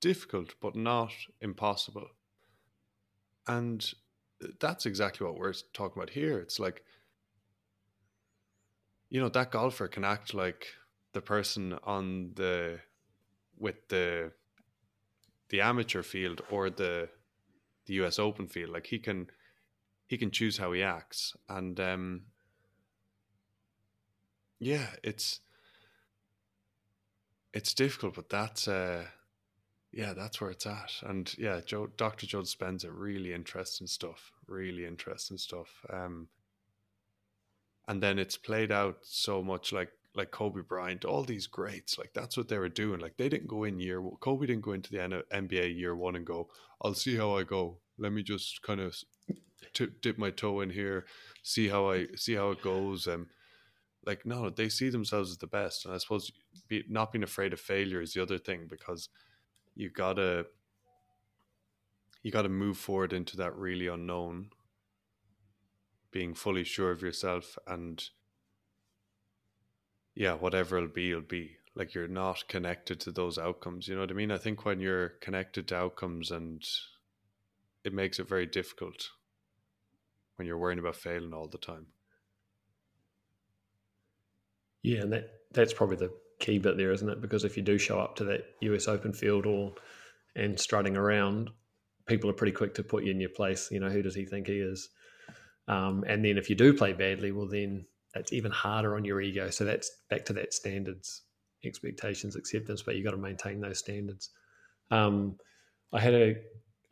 difficult, 0.00 0.54
but 0.60 0.76
not 0.76 1.12
impossible. 1.40 2.08
And 3.46 3.92
that's 4.60 4.86
exactly 4.86 5.26
what 5.26 5.38
we're 5.38 5.54
talking 5.72 6.00
about 6.00 6.10
here. 6.10 6.38
It's 6.38 6.60
like 6.60 6.84
you 9.14 9.20
know 9.20 9.28
that 9.28 9.52
golfer 9.52 9.86
can 9.86 10.04
act 10.04 10.34
like 10.34 10.66
the 11.12 11.20
person 11.20 11.78
on 11.84 12.32
the 12.34 12.80
with 13.56 13.76
the 13.86 14.32
the 15.50 15.60
amateur 15.60 16.02
field 16.02 16.42
or 16.50 16.68
the 16.68 17.08
the 17.86 17.94
US 18.02 18.18
Open 18.18 18.48
field. 18.48 18.70
Like 18.70 18.88
he 18.88 18.98
can 18.98 19.28
he 20.08 20.18
can 20.18 20.32
choose 20.32 20.58
how 20.58 20.72
he 20.72 20.82
acts. 20.82 21.36
And 21.48 21.78
um 21.78 22.22
yeah, 24.58 24.88
it's 25.04 25.38
it's 27.52 27.72
difficult, 27.72 28.16
but 28.16 28.28
that's 28.28 28.66
uh 28.66 29.04
yeah, 29.92 30.12
that's 30.12 30.40
where 30.40 30.50
it's 30.50 30.66
at. 30.66 30.90
And 31.02 31.32
yeah, 31.38 31.60
Joe 31.64 31.86
Dr. 31.96 32.26
Joe 32.26 32.42
Dispenza 32.42 32.90
really 32.92 33.32
interesting 33.32 33.86
stuff. 33.86 34.32
Really 34.48 34.84
interesting 34.84 35.38
stuff. 35.38 35.68
Um 35.88 36.26
and 37.88 38.02
then 38.02 38.18
it's 38.18 38.36
played 38.36 38.72
out 38.72 38.98
so 39.02 39.42
much 39.42 39.72
like 39.72 39.90
like 40.16 40.30
Kobe 40.30 40.60
Bryant, 40.60 41.04
all 41.04 41.24
these 41.24 41.48
greats, 41.48 41.98
like 41.98 42.12
that's 42.14 42.36
what 42.36 42.48
they 42.48 42.58
were 42.58 42.68
doing. 42.68 43.00
Like 43.00 43.16
they 43.16 43.28
didn't 43.28 43.48
go 43.48 43.64
in 43.64 43.80
year 43.80 44.02
Kobe 44.20 44.46
didn't 44.46 44.62
go 44.62 44.72
into 44.72 44.90
the 44.90 45.24
NBA 45.32 45.76
year 45.76 45.96
one 45.96 46.16
and 46.16 46.24
go, 46.24 46.48
I'll 46.82 46.94
see 46.94 47.16
how 47.16 47.36
I 47.36 47.42
go. 47.42 47.78
Let 47.98 48.12
me 48.12 48.22
just 48.22 48.62
kind 48.62 48.80
of 48.80 48.96
t- 49.72 49.88
dip 50.02 50.18
my 50.18 50.30
toe 50.30 50.60
in 50.60 50.70
here, 50.70 51.06
see 51.42 51.68
how 51.68 51.90
I 51.90 52.06
see 52.16 52.34
how 52.34 52.50
it 52.50 52.62
goes. 52.62 53.06
And 53.06 53.26
like 54.06 54.24
no, 54.24 54.50
they 54.50 54.68
see 54.68 54.88
themselves 54.88 55.30
as 55.30 55.38
the 55.38 55.46
best, 55.46 55.84
and 55.84 55.94
I 55.94 55.98
suppose 55.98 56.30
be, 56.68 56.84
not 56.88 57.12
being 57.12 57.22
afraid 57.22 57.52
of 57.52 57.60
failure 57.60 58.00
is 58.00 58.12
the 58.12 58.22
other 58.22 58.38
thing 58.38 58.66
because 58.68 59.08
you 59.74 59.90
gotta 59.90 60.46
you 62.22 62.30
gotta 62.30 62.48
move 62.48 62.76
forward 62.76 63.12
into 63.12 63.36
that 63.38 63.56
really 63.56 63.88
unknown, 63.88 64.50
being 66.14 66.32
fully 66.32 66.62
sure 66.62 66.92
of 66.92 67.02
yourself 67.02 67.58
and 67.66 68.10
yeah, 70.14 70.34
whatever 70.34 70.76
it'll 70.76 70.88
be, 70.88 71.10
it'll 71.10 71.22
be. 71.22 71.56
Like 71.74 71.92
you're 71.92 72.06
not 72.06 72.44
connected 72.46 73.00
to 73.00 73.10
those 73.10 73.36
outcomes. 73.36 73.88
You 73.88 73.96
know 73.96 74.02
what 74.02 74.12
I 74.12 74.14
mean? 74.14 74.30
I 74.30 74.38
think 74.38 74.64
when 74.64 74.78
you're 74.78 75.08
connected 75.20 75.66
to 75.68 75.76
outcomes 75.76 76.30
and 76.30 76.64
it 77.82 77.92
makes 77.92 78.20
it 78.20 78.28
very 78.28 78.46
difficult 78.46 79.10
when 80.36 80.46
you're 80.46 80.56
worrying 80.56 80.78
about 80.78 80.94
failing 80.94 81.34
all 81.34 81.48
the 81.48 81.58
time. 81.58 81.86
Yeah, 84.82 85.00
and 85.00 85.12
that 85.12 85.30
that's 85.52 85.72
probably 85.72 85.96
the 85.96 86.12
key 86.38 86.58
bit 86.58 86.76
there, 86.76 86.92
isn't 86.92 87.08
it? 87.08 87.20
Because 87.20 87.42
if 87.42 87.56
you 87.56 87.64
do 87.64 87.76
show 87.76 87.98
up 87.98 88.14
to 88.16 88.24
that 88.26 88.44
US 88.60 88.86
Open 88.86 89.12
field 89.12 89.46
or 89.46 89.74
and 90.36 90.60
strutting 90.60 90.96
around, 90.96 91.50
people 92.06 92.30
are 92.30 92.34
pretty 92.34 92.52
quick 92.52 92.74
to 92.74 92.84
put 92.84 93.02
you 93.02 93.10
in 93.10 93.20
your 93.20 93.30
place. 93.30 93.68
You 93.72 93.80
know, 93.80 93.90
who 93.90 94.02
does 94.02 94.14
he 94.14 94.26
think 94.26 94.46
he 94.46 94.60
is? 94.60 94.90
Um, 95.68 96.04
and 96.06 96.24
then 96.24 96.36
if 96.38 96.50
you 96.50 96.56
do 96.56 96.74
play 96.74 96.92
badly, 96.92 97.32
well, 97.32 97.48
then 97.48 97.86
that's 98.12 98.32
even 98.32 98.52
harder 98.52 98.96
on 98.96 99.04
your 99.04 99.20
ego. 99.20 99.50
So 99.50 99.64
that's 99.64 99.90
back 100.10 100.24
to 100.26 100.32
that 100.34 100.54
standards, 100.54 101.22
expectations, 101.64 102.36
acceptance, 102.36 102.82
but 102.82 102.96
you've 102.96 103.04
got 103.04 103.12
to 103.12 103.16
maintain 103.16 103.60
those 103.60 103.78
standards. 103.78 104.30
Um, 104.90 105.36
I 105.92 106.00
had 106.00 106.14
a 106.14 106.36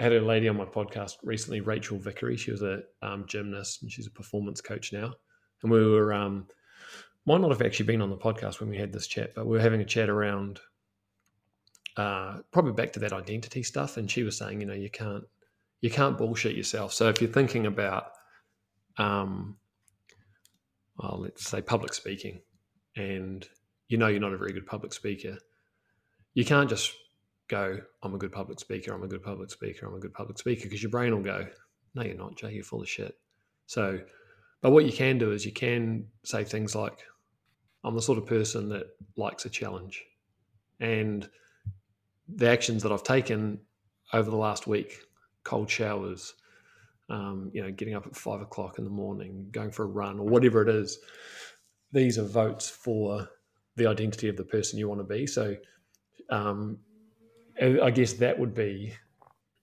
I 0.00 0.04
had 0.04 0.12
a 0.14 0.20
lady 0.20 0.48
on 0.48 0.56
my 0.56 0.64
podcast 0.64 1.18
recently, 1.22 1.60
Rachel 1.60 1.98
Vickery. 1.98 2.36
She 2.36 2.50
was 2.50 2.62
a 2.62 2.82
um, 3.02 3.24
gymnast 3.28 3.82
and 3.82 3.92
she's 3.92 4.08
a 4.08 4.10
performance 4.10 4.60
coach 4.60 4.92
now. 4.92 5.12
And 5.62 5.70
we 5.70 5.86
were, 5.86 6.12
um, 6.12 6.48
might 7.24 7.40
not 7.40 7.50
have 7.50 7.62
actually 7.62 7.86
been 7.86 8.02
on 8.02 8.10
the 8.10 8.16
podcast 8.16 8.58
when 8.58 8.68
we 8.68 8.78
had 8.78 8.92
this 8.92 9.06
chat, 9.06 9.32
but 9.34 9.46
we 9.46 9.56
were 9.56 9.62
having 9.62 9.80
a 9.80 9.84
chat 9.84 10.08
around 10.08 10.58
uh, 11.96 12.38
probably 12.50 12.72
back 12.72 12.92
to 12.94 13.00
that 13.00 13.12
identity 13.12 13.62
stuff. 13.62 13.96
And 13.96 14.10
she 14.10 14.24
was 14.24 14.36
saying, 14.36 14.60
you 14.60 14.66
know, 14.66 14.74
you 14.74 14.90
can't, 14.90 15.22
you 15.82 15.90
can't 15.90 16.18
bullshit 16.18 16.56
yourself. 16.56 16.92
So 16.92 17.08
if 17.08 17.20
you're 17.20 17.30
thinking 17.30 17.66
about, 17.66 18.06
um, 18.98 19.56
well, 20.98 21.18
let's 21.22 21.48
say 21.48 21.62
public 21.62 21.94
speaking, 21.94 22.40
and 22.96 23.46
you 23.88 23.98
know 23.98 24.08
you're 24.08 24.20
not 24.20 24.32
a 24.32 24.38
very 24.38 24.52
good 24.52 24.66
public 24.66 24.92
speaker, 24.92 25.38
you 26.34 26.44
can't 26.44 26.68
just 26.68 26.92
go, 27.48 27.78
I'm 28.02 28.14
a 28.14 28.18
good 28.18 28.32
public 28.32 28.60
speaker, 28.60 28.94
I'm 28.94 29.02
a 29.02 29.08
good 29.08 29.22
public 29.22 29.50
speaker, 29.50 29.86
I'm 29.86 29.94
a 29.94 30.00
good 30.00 30.14
public 30.14 30.38
speaker, 30.38 30.62
because 30.64 30.82
your 30.82 30.90
brain 30.90 31.14
will 31.14 31.22
go, 31.22 31.46
no, 31.94 32.02
you're 32.02 32.16
not, 32.16 32.36
Jay, 32.36 32.52
you're 32.52 32.64
full 32.64 32.80
of 32.80 32.88
shit. 32.88 33.18
So, 33.66 34.00
but 34.60 34.70
what 34.70 34.86
you 34.86 34.92
can 34.92 35.18
do 35.18 35.32
is 35.32 35.44
you 35.44 35.52
can 35.52 36.06
say 36.24 36.44
things 36.44 36.74
like, 36.74 36.98
I'm 37.84 37.94
the 37.94 38.02
sort 38.02 38.18
of 38.18 38.26
person 38.26 38.68
that 38.70 38.86
likes 39.16 39.44
a 39.44 39.50
challenge. 39.50 40.04
And 40.80 41.28
the 42.28 42.48
actions 42.48 42.82
that 42.82 42.92
I've 42.92 43.02
taken 43.02 43.60
over 44.12 44.30
the 44.30 44.36
last 44.36 44.66
week, 44.66 45.00
cold 45.44 45.68
showers, 45.68 46.34
um, 47.08 47.50
you 47.52 47.62
know, 47.62 47.70
getting 47.70 47.94
up 47.94 48.06
at 48.06 48.16
five 48.16 48.40
o'clock 48.40 48.78
in 48.78 48.84
the 48.84 48.90
morning, 48.90 49.48
going 49.50 49.70
for 49.70 49.84
a 49.84 49.86
run, 49.88 50.18
or 50.18 50.26
whatever 50.26 50.62
it 50.62 50.68
is, 50.68 50.98
these 51.92 52.18
are 52.18 52.24
votes 52.24 52.68
for 52.68 53.28
the 53.76 53.86
identity 53.86 54.28
of 54.28 54.36
the 54.36 54.44
person 54.44 54.78
you 54.78 54.88
want 54.88 55.00
to 55.00 55.04
be. 55.04 55.26
So, 55.26 55.56
um, 56.30 56.78
I 57.60 57.90
guess 57.90 58.14
that 58.14 58.38
would 58.38 58.54
be 58.54 58.94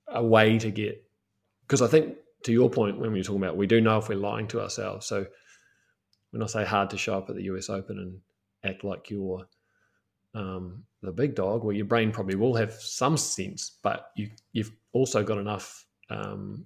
a 0.08 0.24
way 0.24 0.58
to 0.60 0.72
get 0.72 1.04
because 1.70 1.82
I 1.82 1.88
think 1.88 2.16
to 2.44 2.52
your 2.52 2.70
point 2.70 3.00
when 3.00 3.12
we 3.12 3.20
are 3.20 3.24
talking 3.24 3.42
about 3.42 3.58
we 3.58 3.68
do 3.68 3.82
know 3.82 3.98
if 3.98 4.10
we're 4.10 4.16
lying 4.16 4.48
to 4.50 4.62
ourselves. 4.62 5.06
So 5.08 5.26
when 6.32 6.44
I 6.44 6.48
say 6.48 6.66
hard 6.66 6.90
to 6.92 6.98
show 6.98 7.18
up 7.18 7.30
at 7.30 7.36
the 7.36 7.44
US 7.44 7.70
Open 7.70 8.00
and 8.00 8.20
act 8.64 8.84
like 8.84 9.10
you're 9.10 9.46
um, 10.36 10.84
the 11.02 11.12
big 11.12 11.36
dog, 11.36 11.64
well, 11.64 11.76
your 11.76 11.86
brain 11.86 12.12
probably 12.12 12.36
will 12.36 12.56
have 12.56 12.74
some 12.74 13.18
sense, 13.18 13.78
but 13.84 14.12
you 14.16 14.30
you've 14.52 14.72
also 14.94 15.24
got 15.24 15.38
enough 15.38 15.86
um, 16.10 16.66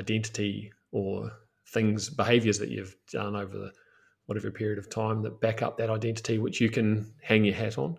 identity 0.00 0.72
or 0.92 1.30
things, 1.68 2.10
behaviors 2.10 2.58
that 2.58 2.70
you've 2.70 2.96
done 3.10 3.36
over 3.36 3.56
the 3.56 3.72
whatever 4.26 4.50
period 4.50 4.78
of 4.78 4.90
time 4.90 5.22
that 5.22 5.40
back 5.40 5.62
up 5.62 5.78
that 5.78 5.90
identity, 5.90 6.38
which 6.38 6.60
you 6.60 6.68
can 6.68 7.12
hang 7.22 7.44
your 7.44 7.54
hat 7.54 7.78
on. 7.78 7.98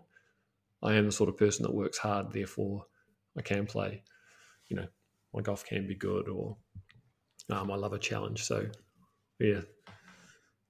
I 0.84 0.94
am 0.94 1.06
the 1.06 1.12
sort 1.12 1.30
of 1.30 1.38
person 1.38 1.64
that 1.64 1.74
works 1.74 1.98
hard, 1.98 2.32
therefore 2.32 2.86
I 3.38 3.42
can 3.42 3.66
play. 3.66 4.04
You 4.68 4.78
know, 4.78 4.88
my 5.34 5.42
golf 5.42 5.66
can 5.66 5.88
be 5.88 5.96
good, 5.96 6.28
or 6.28 6.58
um, 7.50 7.72
I 7.72 7.76
love 7.76 7.94
a 7.94 8.00
challenge. 8.00 8.44
So, 8.44 8.68
yeah, 9.40 9.62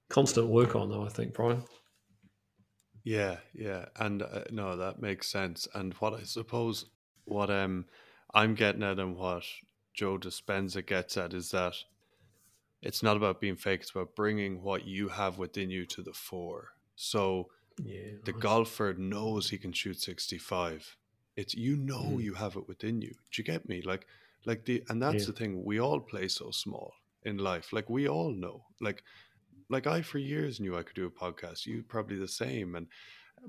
constant 0.08 0.46
work 0.46 0.76
on 0.76 0.88
though. 0.88 1.04
I 1.04 1.08
think 1.08 1.34
Brian. 1.34 1.62
Yeah, 3.04 3.38
yeah, 3.54 3.86
and 3.96 4.22
uh, 4.22 4.44
no, 4.50 4.76
that 4.76 5.00
makes 5.00 5.28
sense. 5.28 5.66
And 5.74 5.94
what 5.94 6.14
I 6.14 6.22
suppose 6.22 6.86
what 7.24 7.50
um 7.50 7.86
I'm 8.34 8.54
getting 8.54 8.82
at 8.82 8.98
and 8.98 9.16
what 9.16 9.44
Joe 9.98 10.16
Dispenza 10.16 10.86
gets 10.86 11.16
at 11.16 11.34
is 11.34 11.50
that 11.50 11.74
it's 12.82 13.02
not 13.02 13.16
about 13.16 13.40
being 13.40 13.56
fake; 13.56 13.80
it's 13.80 13.90
about 13.90 14.14
bringing 14.14 14.62
what 14.62 14.86
you 14.86 15.08
have 15.08 15.38
within 15.38 15.70
you 15.70 15.86
to 15.86 16.02
the 16.02 16.12
fore. 16.12 16.68
So 16.94 17.48
yeah, 17.82 18.12
the 18.24 18.32
golfer 18.32 18.94
knows 18.96 19.50
he 19.50 19.58
can 19.58 19.72
shoot 19.72 20.00
65. 20.00 20.96
It's 21.34 21.56
you 21.56 21.76
know 21.76 22.04
mm. 22.04 22.22
you 22.22 22.34
have 22.34 22.54
it 22.54 22.68
within 22.68 23.02
you. 23.02 23.10
Do 23.32 23.42
you 23.42 23.44
get 23.44 23.68
me? 23.68 23.82
Like 23.82 24.06
like 24.46 24.66
the 24.66 24.84
and 24.88 25.02
that's 25.02 25.22
yeah. 25.22 25.26
the 25.26 25.32
thing. 25.32 25.64
We 25.64 25.80
all 25.80 25.98
play 25.98 26.28
so 26.28 26.52
small 26.52 26.92
in 27.24 27.38
life. 27.38 27.72
Like 27.72 27.90
we 27.90 28.08
all 28.08 28.30
know. 28.30 28.66
Like 28.80 29.02
like 29.68 29.88
I 29.88 30.02
for 30.02 30.18
years 30.18 30.60
knew 30.60 30.76
I 30.76 30.84
could 30.84 30.94
do 30.94 31.06
a 31.06 31.10
podcast. 31.10 31.66
You 31.66 31.82
probably 31.82 32.18
the 32.18 32.28
same 32.28 32.76
and 32.76 32.86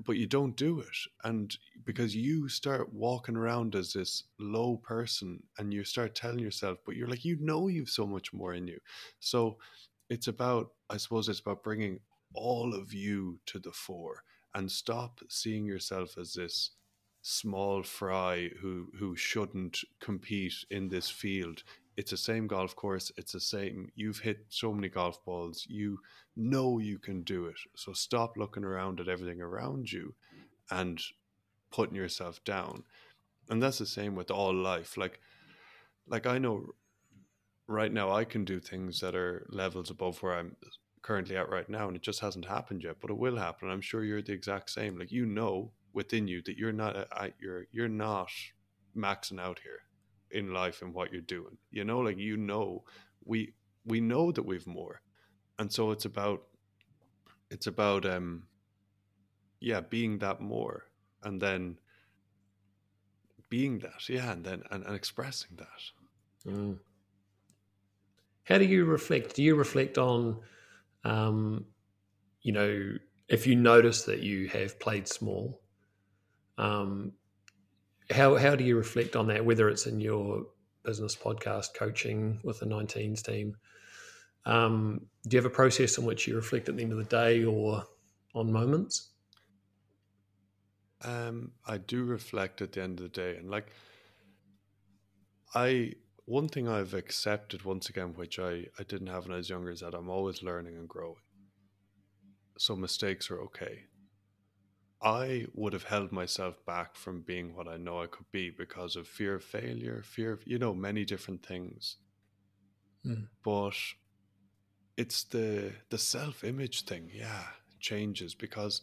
but 0.04 0.16
you 0.16 0.26
don't 0.26 0.56
do 0.56 0.80
it. 0.80 0.96
And 1.24 1.56
because 1.84 2.14
you 2.14 2.48
start 2.48 2.92
walking 2.92 3.36
around 3.36 3.74
as 3.74 3.92
this 3.92 4.24
low 4.38 4.76
person 4.76 5.42
and 5.58 5.72
you 5.72 5.84
start 5.84 6.14
telling 6.14 6.38
yourself 6.38 6.78
but 6.86 6.96
you're 6.96 7.08
like 7.08 7.24
you 7.24 7.36
know 7.40 7.68
you've 7.68 7.90
so 7.90 8.06
much 8.06 8.32
more 8.32 8.54
in 8.54 8.66
you. 8.66 8.78
So 9.18 9.58
it's 10.10 10.26
about 10.26 10.72
i 10.90 10.96
suppose 10.96 11.28
it's 11.28 11.40
about 11.40 11.62
bringing 11.62 12.00
all 12.34 12.74
of 12.74 12.92
you 12.92 13.38
to 13.46 13.58
the 13.58 13.72
fore 13.72 14.22
and 14.54 14.70
stop 14.70 15.20
seeing 15.28 15.64
yourself 15.64 16.18
as 16.18 16.34
this 16.34 16.72
small 17.22 17.82
fry 17.82 18.50
who 18.60 18.88
who 18.98 19.16
shouldn't 19.16 19.78
compete 20.00 20.54
in 20.70 20.88
this 20.88 21.08
field 21.08 21.62
it's 22.00 22.10
the 22.10 22.16
same 22.16 22.46
golf 22.46 22.74
course 22.74 23.12
it's 23.16 23.32
the 23.32 23.40
same 23.40 23.90
you've 23.94 24.20
hit 24.20 24.38
so 24.48 24.72
many 24.72 24.88
golf 24.88 25.22
balls 25.24 25.66
you 25.68 25.98
know 26.36 26.78
you 26.78 26.98
can 26.98 27.22
do 27.22 27.46
it. 27.46 27.56
So 27.76 27.92
stop 27.92 28.36
looking 28.36 28.64
around 28.64 29.00
at 29.00 29.08
everything 29.08 29.40
around 29.40 29.92
you 29.92 30.14
and 30.70 31.00
putting 31.70 31.96
yourself 31.96 32.42
down. 32.44 32.84
And 33.48 33.62
that's 33.62 33.78
the 33.78 33.86
same 33.86 34.14
with 34.14 34.30
all 34.30 34.54
life 34.54 34.96
like 34.96 35.20
like 36.08 36.26
i 36.26 36.38
know 36.38 36.66
right 37.66 37.92
now 37.92 38.10
i 38.10 38.24
can 38.24 38.44
do 38.44 38.58
things 38.58 39.00
that 39.00 39.14
are 39.14 39.46
levels 39.50 39.90
above 39.90 40.20
where 40.22 40.34
i'm 40.34 40.56
currently 41.02 41.36
at 41.36 41.48
right 41.48 41.68
now 41.68 41.86
and 41.86 41.96
it 41.96 42.02
just 42.02 42.20
hasn't 42.20 42.44
happened 42.44 42.82
yet 42.82 42.96
but 43.00 43.10
it 43.10 43.18
will 43.18 43.36
happen. 43.36 43.70
I'm 43.70 43.80
sure 43.80 44.04
you're 44.04 44.22
the 44.22 44.32
exact 44.32 44.70
same 44.70 44.98
like 44.98 45.12
you 45.12 45.26
know 45.26 45.72
within 45.92 46.28
you 46.28 46.42
that 46.42 46.56
you're 46.56 46.72
not 46.72 46.96
at 46.96 47.34
you're 47.40 47.66
you're 47.72 47.88
not 47.88 48.30
maxing 48.96 49.40
out 49.40 49.58
here 49.60 49.80
in 50.30 50.52
life 50.52 50.82
and 50.82 50.94
what 50.94 51.12
you're 51.12 51.20
doing 51.22 51.56
you 51.70 51.84
know 51.84 51.98
like 51.98 52.18
you 52.18 52.36
know 52.36 52.84
we 53.24 53.52
we 53.84 54.00
know 54.00 54.30
that 54.32 54.44
we've 54.44 54.66
more 54.66 55.00
and 55.58 55.72
so 55.72 55.90
it's 55.90 56.04
about 56.04 56.42
it's 57.50 57.66
about 57.66 58.04
um 58.06 58.44
yeah 59.60 59.80
being 59.80 60.18
that 60.18 60.40
more 60.40 60.84
and 61.22 61.40
then 61.40 61.76
being 63.48 63.78
that 63.78 64.08
yeah 64.08 64.32
and 64.32 64.44
then 64.44 64.62
and, 64.70 64.84
and 64.84 64.94
expressing 64.94 65.56
that 65.56 66.50
mm. 66.50 66.78
how 68.44 68.58
do 68.58 68.64
you 68.64 68.84
reflect 68.84 69.34
do 69.34 69.42
you 69.42 69.54
reflect 69.54 69.98
on 69.98 70.38
um, 71.04 71.66
you 72.42 72.52
know, 72.52 72.92
if 73.28 73.46
you 73.46 73.56
notice 73.56 74.04
that 74.04 74.20
you 74.20 74.48
have 74.48 74.78
played 74.80 75.06
small, 75.06 75.60
um, 76.58 77.12
how 78.10 78.36
how 78.36 78.56
do 78.56 78.64
you 78.64 78.76
reflect 78.76 79.16
on 79.16 79.26
that? 79.28 79.44
Whether 79.44 79.68
it's 79.68 79.86
in 79.86 80.00
your 80.00 80.46
business 80.84 81.16
podcast, 81.16 81.74
coaching 81.74 82.40
with 82.42 82.60
the 82.60 82.66
19s 82.66 83.22
team. 83.22 83.56
Um, 84.46 85.06
do 85.28 85.36
you 85.36 85.42
have 85.42 85.50
a 85.50 85.54
process 85.54 85.98
in 85.98 86.04
which 86.04 86.26
you 86.26 86.34
reflect 86.34 86.68
at 86.68 86.76
the 86.76 86.82
end 86.82 86.92
of 86.92 86.98
the 86.98 87.04
day 87.04 87.44
or 87.44 87.84
on 88.34 88.50
moments? 88.50 89.10
Um, 91.02 91.52
I 91.66 91.78
do 91.78 92.04
reflect 92.04 92.62
at 92.62 92.72
the 92.72 92.82
end 92.82 93.00
of 93.00 93.04
the 93.04 93.08
day, 93.08 93.36
and 93.36 93.50
like 93.50 93.68
I, 95.54 95.94
one 96.26 96.48
thing 96.48 96.68
I've 96.68 96.94
accepted 96.94 97.64
once 97.64 97.88
again, 97.88 98.12
which 98.16 98.38
I 98.38 98.66
I 98.78 98.82
didn't 98.86 99.08
have 99.08 99.24
when 99.24 99.34
I 99.34 99.38
was 99.38 99.48
younger, 99.48 99.70
is 99.70 99.80
that 99.80 99.94
I'm 99.94 100.10
always 100.10 100.42
learning 100.42 100.76
and 100.76 100.88
growing. 100.88 101.16
So 102.58 102.76
mistakes 102.76 103.30
are 103.30 103.40
okay. 103.42 103.84
I 105.02 105.46
would 105.54 105.72
have 105.72 105.84
held 105.84 106.12
myself 106.12 106.64
back 106.66 106.94
from 106.94 107.22
being 107.22 107.54
what 107.54 107.66
I 107.66 107.78
know 107.78 108.02
I 108.02 108.06
could 108.06 108.30
be 108.32 108.50
because 108.50 108.96
of 108.96 109.08
fear 109.08 109.36
of 109.36 109.44
failure, 109.44 110.02
fear 110.04 110.32
of 110.32 110.46
you 110.46 110.58
know 110.58 110.74
many 110.74 111.04
different 111.04 111.44
things. 111.44 111.96
Mm. 113.06 113.28
But 113.42 113.76
it's 114.96 115.24
the 115.24 115.72
the 115.88 115.98
self 115.98 116.44
image 116.44 116.84
thing, 116.84 117.10
yeah, 117.14 117.44
changes 117.78 118.34
because 118.34 118.82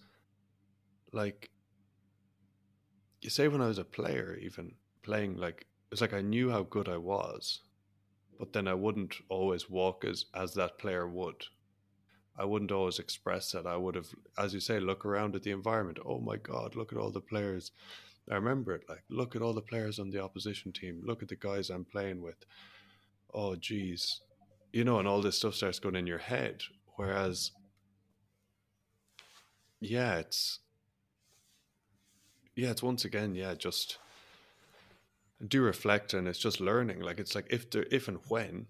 like 1.13 1.51
you 3.22 3.30
say 3.30 3.47
when 3.47 3.61
I 3.61 3.68
was 3.68 3.78
a 3.78 3.84
player, 3.84 4.38
even 4.41 4.74
playing 5.03 5.38
like 5.38 5.68
it's 5.91 6.01
like 6.01 6.13
I 6.13 6.22
knew 6.22 6.49
how 6.49 6.63
good 6.63 6.89
I 6.89 6.97
was, 6.97 7.61
but 8.39 8.53
then 8.53 8.68
I 8.68 8.74
wouldn't 8.74 9.15
always 9.30 9.70
walk 9.70 10.03
as 10.03 10.26
as 10.34 10.55
that 10.55 10.80
player 10.80 11.07
would. 11.07 11.43
I 12.38 12.45
wouldn't 12.45 12.71
always 12.71 12.99
express 12.99 13.51
that. 13.51 13.65
I 13.65 13.77
would 13.77 13.95
have, 13.95 14.09
as 14.38 14.53
you 14.53 14.59
say, 14.59 14.79
look 14.79 15.05
around 15.05 15.35
at 15.35 15.43
the 15.43 15.51
environment. 15.51 15.99
Oh 16.05 16.19
my 16.19 16.38
God, 16.38 16.75
look 16.75 16.91
at 16.91 16.99
all 16.99 17.09
the 17.09 17.21
players. 17.21 17.71
I 18.29 18.35
remember 18.35 18.75
it 18.75 18.83
like, 18.88 19.03
look 19.09 19.35
at 19.35 19.41
all 19.41 19.53
the 19.53 19.61
players 19.61 19.99
on 19.99 20.09
the 20.09 20.21
opposition 20.21 20.71
team. 20.71 21.01
Look 21.03 21.23
at 21.23 21.29
the 21.29 21.35
guys 21.35 21.69
I'm 21.69 21.85
playing 21.85 22.21
with. 22.21 22.45
Oh, 23.33 23.55
geez. 23.55 24.21
You 24.71 24.83
know, 24.83 24.99
and 24.99 25.07
all 25.07 25.21
this 25.21 25.38
stuff 25.38 25.55
starts 25.55 25.79
going 25.79 25.95
in 25.95 26.07
your 26.07 26.17
head. 26.17 26.61
Whereas, 26.95 27.51
yeah, 29.79 30.17
it's 30.17 30.59
yeah, 32.55 32.71
it's 32.71 32.83
once 32.83 33.05
again, 33.05 33.35
yeah, 33.35 33.53
just 33.53 33.99
do 35.47 35.61
reflect 35.61 36.13
and 36.13 36.27
it's 36.27 36.39
just 36.39 36.59
learning. 36.59 37.01
Like 37.01 37.19
it's 37.19 37.35
like 37.35 37.47
if 37.51 37.69
there 37.69 37.85
if 37.91 38.07
and 38.07 38.19
when, 38.27 38.65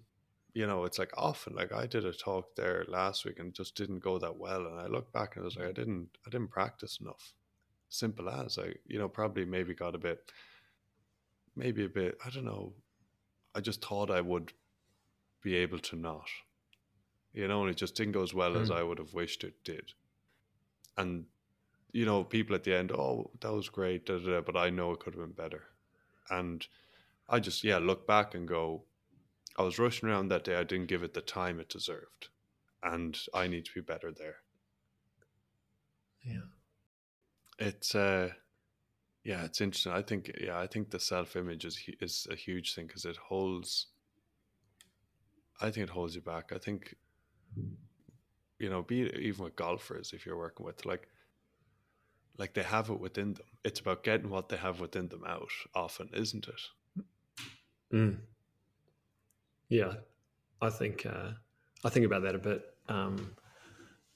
you 0.58 0.66
know, 0.66 0.82
it's 0.82 0.98
like 0.98 1.12
often 1.16 1.54
like 1.54 1.72
I 1.72 1.86
did 1.86 2.04
a 2.04 2.12
talk 2.12 2.56
there 2.56 2.84
last 2.88 3.24
week 3.24 3.38
and 3.38 3.54
just 3.54 3.76
didn't 3.76 4.00
go 4.00 4.18
that 4.18 4.36
well. 4.36 4.66
And 4.66 4.80
I 4.80 4.88
look 4.88 5.12
back 5.12 5.36
and 5.36 5.44
I 5.44 5.46
was 5.46 5.56
like, 5.56 5.68
I 5.68 5.72
didn't 5.72 6.08
I 6.26 6.30
didn't 6.30 6.50
practice 6.50 6.98
enough. 7.00 7.32
Simple 7.90 8.28
as 8.28 8.58
I, 8.58 8.74
you 8.84 8.98
know, 8.98 9.08
probably 9.08 9.44
maybe 9.44 9.72
got 9.72 9.94
a 9.94 9.98
bit 9.98 10.32
maybe 11.54 11.84
a 11.84 11.88
bit, 11.88 12.18
I 12.26 12.30
don't 12.30 12.44
know. 12.44 12.72
I 13.54 13.60
just 13.60 13.84
thought 13.84 14.10
I 14.10 14.20
would 14.20 14.52
be 15.44 15.54
able 15.54 15.78
to 15.78 15.96
not. 15.96 16.28
You 17.32 17.46
know, 17.46 17.60
and 17.62 17.70
it 17.70 17.76
just 17.76 17.94
didn't 17.94 18.14
go 18.14 18.24
as 18.24 18.34
well 18.34 18.54
mm. 18.54 18.60
as 18.60 18.72
I 18.72 18.82
would 18.82 18.98
have 18.98 19.14
wished 19.14 19.44
it 19.44 19.62
did. 19.62 19.92
And 20.96 21.26
you 21.92 22.04
know, 22.04 22.24
people 22.24 22.56
at 22.56 22.64
the 22.64 22.76
end, 22.76 22.90
oh, 22.90 23.30
that 23.42 23.52
was 23.52 23.68
great, 23.68 24.06
da, 24.06 24.18
da, 24.18 24.30
da, 24.30 24.40
but 24.40 24.56
I 24.56 24.70
know 24.70 24.90
it 24.90 24.98
could 24.98 25.14
have 25.14 25.22
been 25.22 25.44
better. 25.44 25.66
And 26.28 26.66
I 27.28 27.38
just, 27.38 27.62
yeah, 27.62 27.78
look 27.78 28.08
back 28.08 28.34
and 28.34 28.48
go, 28.48 28.82
I 29.58 29.62
was 29.62 29.78
rushing 29.78 30.08
around 30.08 30.28
that 30.28 30.44
day. 30.44 30.54
I 30.54 30.62
didn't 30.62 30.86
give 30.86 31.02
it 31.02 31.14
the 31.14 31.20
time 31.20 31.58
it 31.58 31.68
deserved. 31.68 32.28
And 32.82 33.18
I 33.34 33.48
need 33.48 33.64
to 33.64 33.74
be 33.74 33.80
better 33.80 34.12
there. 34.12 34.36
Yeah. 36.22 36.46
It's, 37.58 37.92
uh, 37.96 38.30
yeah, 39.24 39.44
it's 39.44 39.60
interesting. 39.60 39.92
I 39.92 40.02
think, 40.02 40.30
yeah, 40.40 40.58
I 40.58 40.68
think 40.68 40.90
the 40.90 41.00
self 41.00 41.34
image 41.34 41.64
is, 41.64 41.76
is 42.00 42.28
a 42.30 42.36
huge 42.36 42.74
thing 42.74 42.86
because 42.86 43.04
it 43.04 43.16
holds, 43.16 43.88
I 45.60 45.70
think 45.70 45.88
it 45.88 45.90
holds 45.90 46.14
you 46.14 46.20
back. 46.20 46.52
I 46.54 46.58
think, 46.58 46.94
you 48.60 48.70
know, 48.70 48.82
be 48.82 49.10
even 49.18 49.44
with 49.44 49.56
golfers, 49.56 50.12
if 50.12 50.24
you're 50.24 50.38
working 50.38 50.64
with, 50.64 50.86
like, 50.86 51.08
like 52.38 52.54
they 52.54 52.62
have 52.62 52.90
it 52.90 53.00
within 53.00 53.34
them. 53.34 53.46
It's 53.64 53.80
about 53.80 54.04
getting 54.04 54.30
what 54.30 54.48
they 54.50 54.56
have 54.56 54.80
within 54.80 55.08
them 55.08 55.24
out 55.26 55.50
often, 55.74 56.10
isn't 56.14 56.46
it? 56.46 56.60
Mm. 57.92 58.18
Yeah, 59.68 59.94
I 60.60 60.70
think 60.70 61.06
uh, 61.06 61.30
I 61.84 61.88
think 61.88 62.06
about 62.06 62.22
that 62.22 62.34
a 62.34 62.38
bit. 62.38 62.62
Um, 62.88 63.36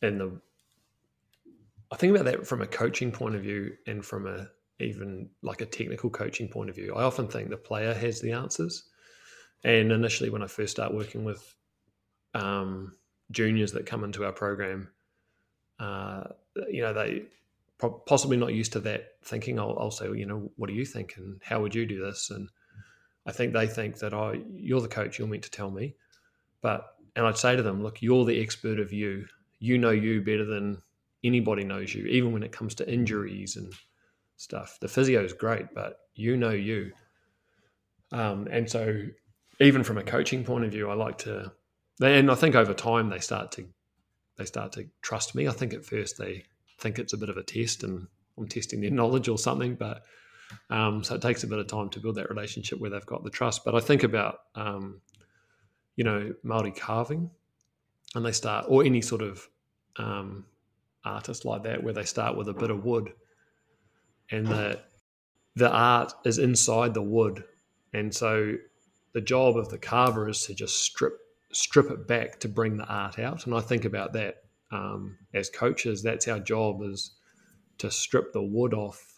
and 0.00 0.20
the 0.20 0.40
I 1.90 1.96
think 1.96 2.14
about 2.14 2.24
that 2.24 2.46
from 2.46 2.62
a 2.62 2.66
coaching 2.66 3.12
point 3.12 3.34
of 3.34 3.42
view 3.42 3.76
and 3.86 4.05
from 4.05 4.26
a 4.26 4.48
even 4.80 5.28
like 5.42 5.61
a 5.61 5.66
technical 5.66 6.11
coaching 6.11 6.48
point 6.48 6.70
of 6.70 6.76
view. 6.76 6.94
I 6.94 7.03
often 7.03 7.28
think 7.28 7.50
the 7.50 7.57
player 7.57 7.94
has 7.94 8.20
the 8.20 8.32
answers. 8.32 8.84
And 9.64 9.92
initially, 9.92 10.30
when 10.30 10.42
I 10.42 10.46
first 10.46 10.72
start 10.72 10.92
working 10.92 11.24
with 11.24 11.55
um, 12.34 12.96
juniors 13.30 13.72
that 13.72 13.86
come 13.86 14.03
into 14.03 14.24
our 14.24 14.32
program, 14.32 14.88
uh, 15.78 16.24
you 16.68 16.82
know, 16.82 16.92
they 16.92 17.24
possibly 18.07 18.36
not 18.36 18.55
used 18.55 18.72
to 18.72 18.80
that 18.80 19.14
thinking. 19.22 19.59
I'll, 19.59 19.76
I'll, 19.78 19.90
say, 19.90 20.07
you 20.07 20.26
know, 20.26 20.50
what 20.57 20.68
do 20.68 20.74
you 20.74 20.84
think, 20.84 21.14
and 21.16 21.40
how 21.44 21.61
would 21.61 21.74
you 21.74 21.86
do 21.86 22.05
this? 22.05 22.30
And 22.30 22.48
I 23.27 23.33
think 23.33 23.53
they 23.53 23.66
think 23.66 23.99
that, 23.99 24.12
oh, 24.12 24.35
you're 24.55 24.81
the 24.81 24.89
coach, 24.89 25.18
you're 25.18 25.29
meant 25.29 25.45
to 25.45 25.51
tell 25.51 25.70
me. 25.70 25.95
But 26.61 26.87
and 27.14 27.27
I'd 27.27 27.37
say 27.37 27.57
to 27.57 27.62
them, 27.62 27.83
look, 27.83 28.03
you're 28.03 28.25
the 28.25 28.41
expert 28.41 28.81
of 28.81 28.93
you. 28.93 29.27
You 29.59 29.79
know 29.79 29.91
you 29.91 30.23
better 30.23 30.45
than 30.45 30.83
anybody 31.23 31.64
knows 31.64 31.95
you, 31.95 32.07
even 32.07 32.33
when 32.33 32.43
it 32.43 32.53
comes 32.53 32.75
to 32.77 32.93
injuries 32.93 33.57
and 33.57 33.73
stuff. 34.37 34.79
The 34.81 34.89
physio 34.89 35.23
is 35.23 35.33
great, 35.33 35.66
but 35.75 35.99
you 36.14 36.37
know 36.37 36.51
you. 36.51 36.93
Um, 38.11 38.49
and 38.51 38.68
so, 38.68 39.03
even 39.61 39.85
from 39.85 39.99
a 39.99 40.03
coaching 40.03 40.45
point 40.45 40.64
of 40.64 40.73
view, 40.73 40.91
I 40.91 40.95
like 40.95 41.18
to, 41.18 41.53
and 42.01 42.31
I 42.31 42.35
think 42.35 42.55
over 42.55 42.75
time 42.75 43.09
they 43.09 43.20
start 43.20 43.53
to, 43.53 43.66
they 44.37 44.45
start 44.45 44.73
to 44.73 44.89
trust 45.03 45.35
me. 45.35 45.47
I 45.47 45.53
think 45.53 45.73
at 45.75 45.85
first 45.85 46.18
they 46.18 46.45
think 46.81 46.99
it's 46.99 47.12
a 47.12 47.18
bit 47.18 47.29
of 47.29 47.37
a 47.37 47.43
test 47.43 47.85
and 47.85 48.07
I'm 48.37 48.49
testing 48.49 48.81
their 48.81 48.91
knowledge 49.01 49.29
or 49.29 49.39
something. 49.39 49.77
But 49.77 50.03
um, 50.70 51.03
so 51.05 51.14
it 51.14 51.22
takes 51.22 51.44
a 51.44 51.46
bit 51.46 51.59
of 51.59 51.66
time 51.66 51.88
to 51.90 52.00
build 52.00 52.16
that 52.16 52.30
relationship 52.30 52.78
where 52.78 52.90
they've 52.90 53.07
got 53.07 53.24
the 53.24 53.30
trust. 53.30 53.64
But 53.64 53.74
I 53.74 53.80
think 53.80 54.03
about, 54.03 54.40
um, 54.55 55.00
you 55.96 56.05
know, 56.05 56.34
Maori 56.42 56.72
carving, 56.72 57.30
and 58.14 58.24
they 58.24 58.32
start, 58.32 58.66
or 58.68 58.84
any 58.84 59.00
sort 59.00 59.22
of 59.22 59.48
um, 59.96 60.44
artist 61.05 61.44
like 61.44 61.62
that, 61.64 61.82
where 61.82 61.94
they 61.94 62.05
start 62.05 62.36
with 62.36 62.48
a 62.48 62.55
bit 62.55 62.70
of 62.70 62.84
wood, 62.84 63.12
and 64.30 64.46
the 64.46 64.80
the 65.55 65.70
art 65.70 66.12
is 66.24 66.38
inside 66.38 66.94
the 66.94 67.03
wood, 67.03 67.44
and 67.92 68.14
so 68.14 68.55
the 69.12 69.20
job 69.20 69.57
of 69.57 69.68
the 69.68 69.78
carver 69.78 70.28
is 70.28 70.46
to 70.46 70.55
just 70.55 70.80
strip 70.82 71.18
strip 71.53 71.90
it 71.90 72.07
back 72.09 72.40
to 72.40 72.48
bring 72.48 72.78
the 72.78 72.86
art 72.86 73.18
out. 73.18 73.44
And 73.46 73.55
I 73.55 73.61
think 73.61 73.84
about 73.84 74.14
that 74.14 74.42
um, 74.70 75.18
as 75.34 75.50
coaches, 75.50 76.03
that's 76.03 76.26
our 76.28 76.40
job 76.40 76.82
is 76.82 77.12
to 77.78 77.90
strip 77.90 78.32
the 78.32 78.42
wood 78.42 78.72
off 78.74 79.12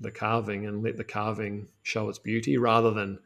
the 0.00 0.10
carving 0.10 0.66
and 0.66 0.82
let 0.82 0.96
the 0.96 1.04
carving 1.04 1.68
show 1.82 2.08
its 2.08 2.18
beauty 2.18 2.58
rather 2.58 2.90
than 2.90 3.18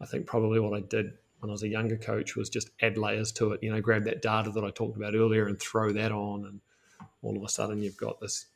I 0.00 0.06
think 0.06 0.26
probably 0.26 0.60
what 0.60 0.74
I 0.74 0.80
did 0.80 1.12
when 1.40 1.50
I 1.50 1.52
was 1.52 1.62
a 1.62 1.68
younger 1.68 1.96
coach 1.96 2.36
was 2.36 2.48
just 2.48 2.70
add 2.82 2.98
layers 2.98 3.32
to 3.32 3.52
it, 3.52 3.62
you 3.62 3.70
know, 3.70 3.80
grab 3.80 4.04
that 4.04 4.22
data 4.22 4.50
that 4.50 4.64
I 4.64 4.70
talked 4.70 4.96
about 4.96 5.14
earlier 5.14 5.46
and 5.46 5.58
throw 5.58 5.92
that 5.92 6.12
on 6.12 6.44
and 6.44 6.60
all 7.22 7.36
of 7.36 7.42
a 7.42 7.48
sudden 7.48 7.82
you've 7.82 7.96
got 7.96 8.20
this 8.20 8.46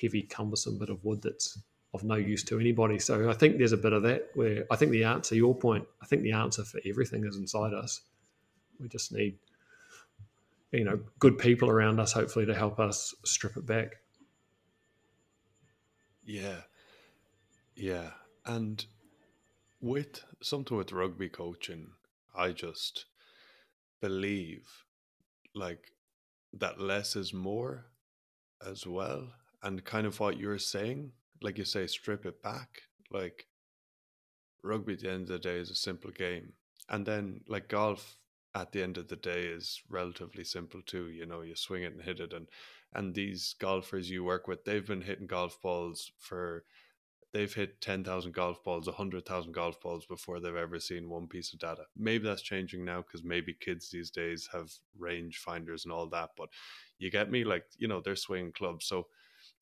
heavy 0.00 0.22
cumbersome 0.22 0.78
bit 0.78 0.88
of 0.88 1.04
wood 1.04 1.22
that's 1.22 1.58
of 1.94 2.04
no 2.04 2.14
use 2.14 2.44
to 2.44 2.60
anybody. 2.60 2.98
So 2.98 3.30
I 3.30 3.32
think 3.32 3.58
there's 3.58 3.72
a 3.72 3.76
bit 3.76 3.92
of 3.92 4.02
that 4.02 4.28
where 4.34 4.66
I 4.70 4.76
think 4.76 4.92
the 4.92 5.04
answer, 5.04 5.34
your 5.34 5.54
point, 5.54 5.86
I 6.02 6.06
think 6.06 6.22
the 6.22 6.32
answer 6.32 6.62
for 6.62 6.80
everything 6.86 7.24
is 7.24 7.36
inside 7.36 7.74
us. 7.74 8.02
We 8.78 8.88
just 8.88 9.12
need 9.12 9.38
you 10.72 10.84
know 10.84 11.00
good 11.18 11.38
people 11.38 11.70
around 11.70 12.00
us 12.00 12.12
hopefully 12.12 12.46
to 12.46 12.54
help 12.54 12.78
us 12.78 13.14
strip 13.24 13.56
it 13.56 13.66
back 13.66 13.96
yeah. 16.28 16.60
Yeah. 17.74 18.10
And 18.44 18.84
with 19.80 20.24
something 20.42 20.76
with 20.76 20.90
rugby 20.90 21.28
coaching 21.28 21.86
i 22.34 22.50
just 22.50 23.06
believe 24.00 24.84
like 25.54 25.92
that 26.52 26.80
less 26.80 27.14
is 27.16 27.32
more 27.32 27.86
as 28.66 28.86
well. 28.86 29.28
And 29.62 29.84
kind 29.84 30.06
of 30.06 30.18
what 30.20 30.38
you're 30.38 30.58
saying 30.58 31.12
like 31.42 31.58
you 31.58 31.64
say 31.64 31.86
strip 31.86 32.26
it 32.26 32.42
back. 32.42 32.82
Like 33.10 33.46
rugby 34.62 34.94
at 34.94 35.00
the 35.00 35.10
end 35.10 35.22
of 35.22 35.28
the 35.28 35.38
day 35.38 35.56
is 35.56 35.70
a 35.70 35.74
simple 35.74 36.10
game. 36.10 36.52
And 36.88 37.06
then 37.06 37.42
like 37.48 37.68
golf 37.68 38.16
at 38.58 38.72
the 38.72 38.82
end 38.82 38.98
of 38.98 39.08
the 39.08 39.16
day 39.16 39.44
is 39.44 39.82
relatively 39.88 40.44
simple 40.44 40.82
too. 40.82 41.08
You 41.10 41.26
know, 41.26 41.42
you 41.42 41.54
swing 41.56 41.82
it 41.84 41.92
and 41.92 42.02
hit 42.02 42.20
it, 42.20 42.32
and 42.32 42.48
and 42.92 43.14
these 43.14 43.54
golfers 43.58 44.10
you 44.10 44.24
work 44.24 44.48
with, 44.48 44.64
they've 44.64 44.86
been 44.86 45.02
hitting 45.02 45.26
golf 45.26 45.60
balls 45.62 46.10
for 46.18 46.64
they've 47.32 47.52
hit 47.52 47.80
10,000 47.80 48.32
golf 48.32 48.62
balls, 48.64 48.86
100,000 48.86 49.52
golf 49.52 49.80
balls 49.80 50.06
before 50.06 50.40
they've 50.40 50.56
ever 50.56 50.80
seen 50.80 51.10
one 51.10 51.26
piece 51.26 51.52
of 51.52 51.58
data. 51.58 51.82
Maybe 51.96 52.24
that's 52.24 52.42
changing 52.42 52.84
now 52.84 53.02
because 53.02 53.22
maybe 53.22 53.54
kids 53.54 53.90
these 53.90 54.10
days 54.10 54.48
have 54.52 54.70
range 54.98 55.38
finders 55.38 55.84
and 55.84 55.92
all 55.92 56.08
that. 56.08 56.30
But 56.36 56.48
you 56.98 57.10
get 57.10 57.30
me? 57.30 57.44
Like, 57.44 57.66
you 57.76 57.88
know, 57.88 58.00
they're 58.00 58.16
swinging 58.16 58.52
clubs. 58.52 58.86
So 58.86 59.08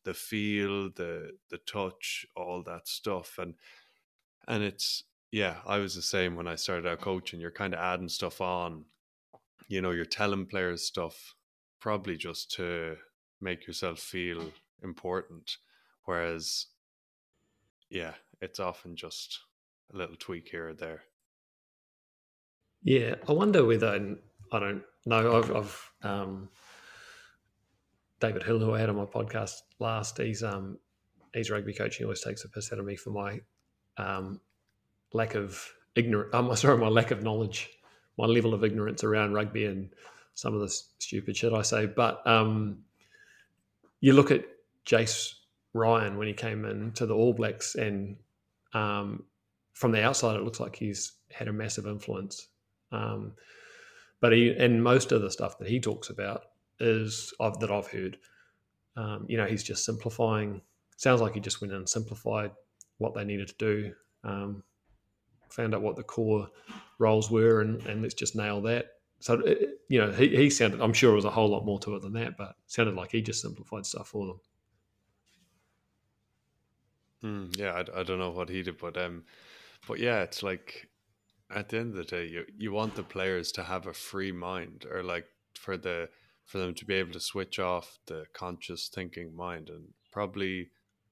the 0.05 0.14
feel, 0.14 0.90
the 0.90 1.32
the 1.51 1.59
touch, 1.59 2.26
all 2.36 2.62
that 2.64 2.88
stuff. 2.88 3.38
And 3.38 3.55
and 4.49 4.62
it's 4.62 5.05
yeah, 5.37 5.57
I 5.66 5.76
was 5.76 5.95
the 5.95 6.01
same 6.01 6.34
when 6.34 6.49
I 6.49 6.55
started 6.55 6.87
out 6.87 7.03
coaching. 7.03 7.41
You're 7.41 7.51
kind 7.51 7.74
of 7.74 7.80
adding 7.80 8.09
stuff 8.09 8.41
on. 8.41 8.87
You 9.68 9.82
know, 9.82 9.91
you're 9.91 10.07
telling 10.07 10.47
players 10.47 10.82
stuff 10.82 11.34
probably 11.78 12.16
just 12.16 12.51
to 12.53 12.97
make 13.39 13.66
yourself 13.66 13.99
feel 13.99 14.51
important. 14.82 15.59
Whereas, 16.07 16.68
yeah, 17.91 18.14
it's 18.41 18.59
often 18.59 18.97
just 18.97 19.41
a 19.93 19.99
little 19.99 20.16
tweak 20.16 20.49
here 20.49 20.70
or 20.70 20.72
there. 20.72 21.03
Yeah, 22.82 23.16
I 23.28 23.32
wonder 23.32 23.62
whether 23.62 23.91
I 24.53 24.59
don't 24.59 24.82
know. 25.05 25.37
I've, 25.37 25.55
I've 25.55 25.91
um, 26.03 26.49
David 28.20 28.43
Hill, 28.43 28.61
who 28.61 28.72
I 28.72 28.80
had 28.80 28.89
on 28.89 28.97
my 28.97 29.05
podcast 29.05 29.53
last, 29.80 30.16
he's 30.16 30.43
um, 30.43 30.78
he's 31.34 31.51
rugby 31.51 31.74
coach. 31.74 31.97
He 31.97 32.05
always 32.05 32.22
takes 32.22 32.43
a 32.47 32.49
piss 32.49 32.72
out 32.72 32.78
of 32.78 32.87
me 32.87 32.97
for 32.97 33.11
my 33.11 33.41
um, 33.99 34.41
lack 35.17 35.35
of 35.35 35.73
ignorance. 35.95 36.31
I'm 36.33 36.49
um, 36.49 36.57
sorry, 36.57 36.79
my 36.79 36.89
lack 36.89 37.11
of 37.11 37.23
knowledge, 37.23 37.71
my 38.19 38.27
level 38.27 38.55
of 38.55 38.62
ignorance 38.62 39.03
around 39.03 39.33
rugby 39.33 39.64
and 39.64 39.91
some 40.35 40.55
of 40.55 40.61
the 40.61 40.69
stupid 40.99 41.37
shit 41.37 41.53
I 41.53 41.62
say. 41.62 41.87
But 41.87 42.25
um, 42.27 42.79
you 44.01 44.12
look 44.12 44.31
at 44.31 44.45
Jace 44.85 45.35
Ryan 45.73 46.17
when 46.17 46.29
he 46.29 46.35
came 46.35 46.64
in 46.64 46.93
to 46.93 47.07
the 47.07 47.14
All 47.14 47.33
Blacks, 47.33 47.75
and 47.75 48.17
um, 48.73 49.25
from 49.73 49.93
the 49.93 50.03
outside, 50.03 50.37
it 50.37 50.43
looks 50.43 50.61
like 50.61 50.77
he's 50.77 51.12
had 51.33 51.49
a 51.49 51.53
massive 51.53 51.87
influence. 51.87 52.49
Um, 52.93 53.33
but 54.21 54.33
he 54.33 54.51
and 54.51 54.83
most 54.83 55.12
of 55.12 55.23
the 55.23 55.31
stuff 55.31 55.59
that 55.59 55.69
he 55.69 55.81
talks 55.81 56.11
about 56.11 56.45
is 56.81 57.33
of, 57.41 57.59
that 57.61 57.71
I've 57.71 57.89
heard. 57.89 58.19
Um, 58.97 59.27
you 59.29 59.37
know, 59.37 59.47
he's 59.47 59.62
just 59.62 59.85
simplifying. 59.85 60.62
Sounds 60.97 61.21
like 61.21 61.35
he 61.35 61.41
just 61.41 61.61
went 61.61 61.73
in 61.73 61.79
and 61.79 61.89
simplified 61.89 62.53
what 62.99 63.14
they 63.14 63.25
needed 63.25 63.49
to 63.49 63.55
do. 63.59 63.93
Found 65.57 65.75
out 65.75 65.83
what 65.83 65.97
the 65.97 66.03
core 66.03 66.49
roles 66.99 67.31
were, 67.31 67.61
and, 67.61 67.85
and 67.87 68.03
let's 68.03 68.15
just 68.15 68.37
nail 68.37 68.61
that. 68.63 68.93
So, 69.21 69.41
it, 69.41 69.81
you 69.89 69.99
know, 69.99 70.13
he, 70.13 70.29
he 70.29 70.51
sounded, 70.51 70.81
I'm 70.81 70.93
sure 70.93 71.13
it 71.13 71.17
was 71.17 71.25
a 71.25 71.31
whole 71.31 71.49
lot 71.49 71.65
more 71.65 71.79
to 71.81 71.97
it 71.97 72.03
than 72.03 72.13
that, 72.15 72.37
but 72.37 72.57
sounded 72.67 72.95
like 72.95 73.11
he 73.11 73.23
just 73.23 73.41
simplified 73.41 73.87
stuff 73.87 74.09
for 74.09 74.27
them. 74.27 74.41
Mm, 77.25 77.59
yeah, 77.59 77.73
I, 77.73 78.01
I, 78.01 78.03
don't 78.03 78.19
know 78.19 78.31
what 78.31 78.51
he 78.51 78.63
did, 78.63 78.79
but 78.79 78.97
um, 78.99 79.25
but 79.89 79.99
yeah, 79.99 80.21
it's 80.21 80.43
like 80.43 80.89
at 81.51 81.71
the 81.71 81.79
end 81.79 81.91
of 81.91 81.97
the 81.97 82.05
day, 82.05 82.27
you 82.27 82.45
you 82.59 82.73
want 82.73 82.95
the 82.95 83.03
players 83.03 83.51
to 83.53 83.65
have 83.65 83.87
a 83.87 83.95
free 83.95 84.33
mind, 84.33 84.85
or 84.91 85.03
like 85.03 85.27
for 85.55 85.79
the 85.79 86.11
for 86.45 86.59
them 86.59 86.75
to 86.75 86.85
be 86.85 86.95
able 86.95 87.13
to 87.13 87.21
switch 87.21 87.59
off 87.59 87.99
the 88.07 88.27
conscious 88.35 88.89
thinking 88.89 89.35
mind, 89.35 89.71
and 89.71 89.89
probably 90.13 90.69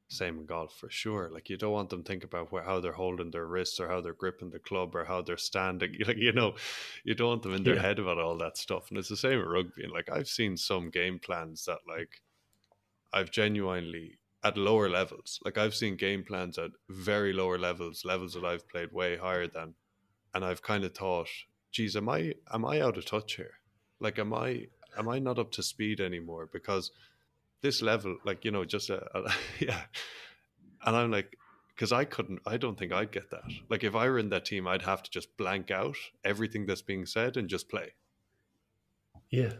same 0.09 0.39
in 0.39 0.47
golf 0.47 0.77
for 0.79 0.91
sure. 0.91 1.31
Like 1.33 1.49
you 1.51 1.57
don't 1.57 1.73
want 1.73 1.91
them 1.91 2.03
to 2.03 2.09
think 2.09 2.25
about 2.25 2.53
where, 2.53 2.63
how 2.63 2.81
they're 2.81 2.93
holding 2.93 3.31
their 3.31 3.47
wrists 3.47 3.81
or 3.81 3.89
how 3.89 4.01
they're 4.01 4.13
gripping 4.13 4.51
the 4.51 4.59
club 4.59 4.95
or 4.95 5.05
how 5.05 5.23
they're 5.23 5.37
standing. 5.37 5.97
Like 6.07 6.19
you 6.19 6.33
know, 6.33 6.55
you 7.05 7.15
don't 7.15 7.29
want 7.29 7.43
them 7.43 7.55
in 7.55 7.65
their 7.65 7.77
yeah. 7.77 7.83
head 7.83 7.99
about 7.99 8.19
all 8.19 8.37
that 8.39 8.59
stuff. 8.59 8.91
And 8.91 8.99
it's 8.99 9.09
the 9.09 9.17
same 9.17 9.39
with 9.39 9.49
rugby. 9.49 9.85
And 9.85 9.93
like 9.93 10.11
I've 10.11 10.29
seen 10.29 10.57
some 10.57 10.91
game 10.91 11.19
plans 11.19 11.65
that 11.65 11.79
like 11.89 12.23
I've 13.13 13.31
genuinely 13.31 14.19
at 14.43 14.59
lower 14.59 14.91
levels. 14.91 15.41
Like 15.45 15.57
I've 15.57 15.75
seen 15.75 15.97
game 15.97 16.23
plans 16.23 16.59
at 16.59 16.71
very 16.91 17.33
lower 17.33 17.59
levels, 17.59 18.05
levels 18.05 18.35
that 18.35 18.45
I've 18.45 18.69
played 18.69 18.93
way 18.93 19.17
higher 19.17 19.49
than, 19.49 19.75
and 20.35 20.45
I've 20.45 20.63
kind 20.63 20.85
of 20.85 20.95
thought, 20.95 21.29
geez, 21.73 21.97
am 21.97 22.09
I 22.09 22.35
am 22.53 22.65
I 22.65 22.81
out 22.81 22.99
of 22.99 23.07
touch 23.07 23.37
here? 23.37 23.55
Like 24.01 24.19
am 24.19 24.35
I 24.35 24.67
am 24.99 25.09
I 25.09 25.19
not 25.19 25.39
up 25.39 25.51
to 25.53 25.63
speed 25.63 26.01
anymore? 26.01 26.49
Because 26.53 26.91
this 27.65 27.83
level, 27.83 28.19
like 28.25 28.45
you 28.45 28.53
know, 28.53 28.65
just 28.65 28.91
a, 28.91 29.03
a 29.19 29.33
yeah. 29.59 29.81
And 30.85 30.95
I'm 30.95 31.11
like, 31.11 31.37
because 31.75 31.93
I 31.93 32.05
couldn't, 32.05 32.41
I 32.47 32.59
don't 32.59 32.79
think 32.79 32.93
I'd 32.93 33.11
get 33.11 33.31
that. 33.31 33.43
Like 33.69 33.83
if 33.83 33.97
I 33.97 34.09
were 34.09 34.19
in 34.19 34.29
that 34.29 34.45
team, 34.45 34.69
I'd 34.69 34.83
have 34.83 35.03
to 35.03 35.11
just 35.11 35.37
blank 35.37 35.71
out 35.71 35.97
everything 36.25 36.67
that's 36.67 36.83
being 36.83 37.07
said 37.07 37.37
and 37.37 37.49
just 37.49 37.69
play. 37.69 37.95
Yeah. 39.31 39.55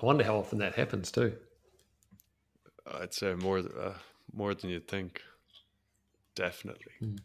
I 0.00 0.06
wonder 0.06 0.22
how 0.24 0.36
often 0.36 0.58
that 0.58 0.74
happens 0.74 1.10
too. 1.10 1.34
I'd 2.86 3.14
say 3.14 3.34
more, 3.34 3.58
uh, 3.58 3.94
more 4.32 4.54
than 4.54 4.70
you'd 4.70 4.88
think. 4.88 5.22
Definitely, 6.34 6.92
mm. 7.02 7.18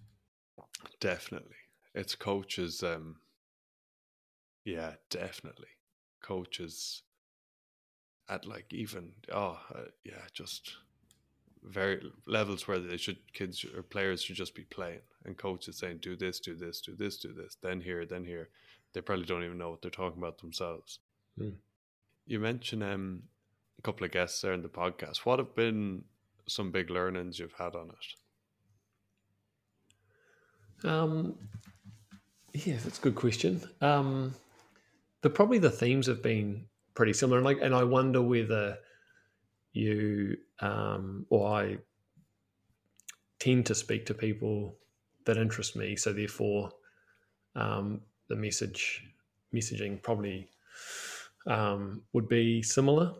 definitely. 0.99 1.55
It's 1.93 2.15
coaches. 2.15 2.84
Um, 2.84 3.17
yeah, 4.65 4.93
definitely. 5.09 5.69
Coaches 6.21 7.03
at 8.30 8.45
like 8.45 8.73
even 8.73 9.11
oh 9.34 9.59
uh, 9.73 9.84
yeah 10.03 10.21
just 10.34 10.78
very 11.63 12.01
levels 12.25 12.67
where 12.67 12.80
they 12.80 12.97
should 12.97 13.17
kids 13.34 13.65
or 13.75 13.84
players 13.84 14.21
should 14.21 14.36
just 14.36 14.55
be 14.55 14.63
playing 14.63 15.01
and 15.25 15.38
coaches 15.38 15.78
saying 15.78 15.99
do 16.01 16.15
this 16.15 16.39
do 16.39 16.55
this 16.55 16.82
do 16.82 16.95
this 16.95 17.17
do 17.17 17.34
this 17.34 17.57
then 17.61 17.82
here 17.82 18.05
then 18.05 18.25
here. 18.25 18.49
They 18.93 19.01
probably 19.01 19.25
don't 19.25 19.43
even 19.43 19.57
know 19.57 19.69
what 19.69 19.82
they're 19.82 19.91
talking 19.91 20.17
about 20.17 20.39
themselves. 20.39 20.99
Mm. 21.39 21.53
you 22.25 22.39
mentioned 22.39 22.84
um, 22.84 23.23
a 23.78 23.82
couple 23.84 24.05
of 24.05 24.11
guests 24.11 24.41
there 24.41 24.53
in 24.53 24.63
the 24.63 24.69
podcast. 24.69 25.17
What 25.17 25.38
have 25.38 25.53
been 25.53 26.03
some 26.47 26.71
big 26.71 26.89
learnings 26.89 27.38
you've 27.38 27.53
had 27.53 27.75
on 27.75 27.91
it? 30.84 30.88
Um 30.88 31.36
yeah 32.53 32.78
that's 32.84 32.99
a 32.99 33.01
good 33.01 33.15
question. 33.15 33.61
Um 33.82 34.34
the 35.21 35.30
probably 35.30 35.57
the 35.57 35.71
themes 35.71 36.07
have 36.07 36.23
been 36.23 36.65
pretty 36.97 37.13
similar. 37.13 37.37
And 37.37 37.45
like, 37.45 37.59
and 37.61 37.75
I 37.75 37.83
wonder 37.83 38.21
whether 38.21 38.77
you 39.71 40.35
um, 40.59 41.27
or 41.29 41.47
I 41.47 41.77
tend 43.39 43.67
to 43.67 43.75
speak 43.75 44.07
to 44.07 44.15
people 44.15 44.75
that 45.25 45.37
interest 45.37 45.75
me. 45.75 45.95
So 45.95 46.11
therefore, 46.11 46.71
um, 47.55 48.01
the 48.29 48.35
message 48.35 49.03
messaging 49.53 50.01
probably 50.01 50.49
um, 51.45 52.01
would 52.13 52.27
be 52.27 52.63
similar, 52.63 53.13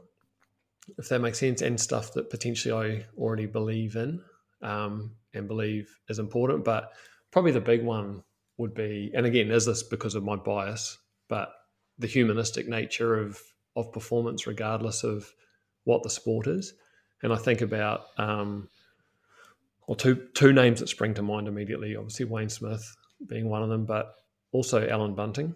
if 0.97 1.07
that 1.09 1.21
makes 1.21 1.39
sense, 1.39 1.61
and 1.61 1.80
stuff 1.80 2.13
that 2.13 2.32
potentially 2.32 2.73
I 2.73 3.05
already 3.15 3.45
believe 3.45 3.95
in 3.95 4.19
um, 4.63 5.11
and 5.36 5.47
believe 5.47 5.95
is 6.09 6.17
important. 6.17 6.65
But 6.65 6.93
probably 7.30 7.51
the 7.51 7.61
big 7.61 7.84
one 7.84 8.23
would 8.57 8.73
be, 8.73 9.11
and 9.13 9.28
again, 9.28 9.51
is 9.51 9.67
this 9.67 9.84
because 9.84 10.15
of 10.15 10.23
my 10.23 10.36
bias? 10.36 10.97
But 11.30 11.53
the 11.99 12.07
humanistic 12.07 12.67
nature 12.67 13.19
of 13.19 13.39
of 13.78 13.93
performance, 13.93 14.47
regardless 14.47 15.03
of 15.03 15.32
what 15.86 16.03
the 16.03 16.09
sport 16.09 16.47
is. 16.47 16.73
And 17.23 17.32
I 17.32 17.38
think 17.38 17.61
about 17.61 18.07
um, 18.17 18.67
well, 19.88 19.95
two 19.95 20.28
two 20.34 20.51
names 20.51 20.82
that 20.82 20.89
spring 20.89 21.13
to 21.13 21.21
mind 21.21 21.47
immediately. 21.47 21.95
Obviously, 21.95 22.25
Wayne 22.25 22.49
Smith 22.49 22.95
being 23.28 23.49
one 23.49 23.63
of 23.63 23.69
them, 23.69 23.86
but 23.86 24.15
also 24.51 24.88
Alan 24.88 25.15
Bunting, 25.15 25.55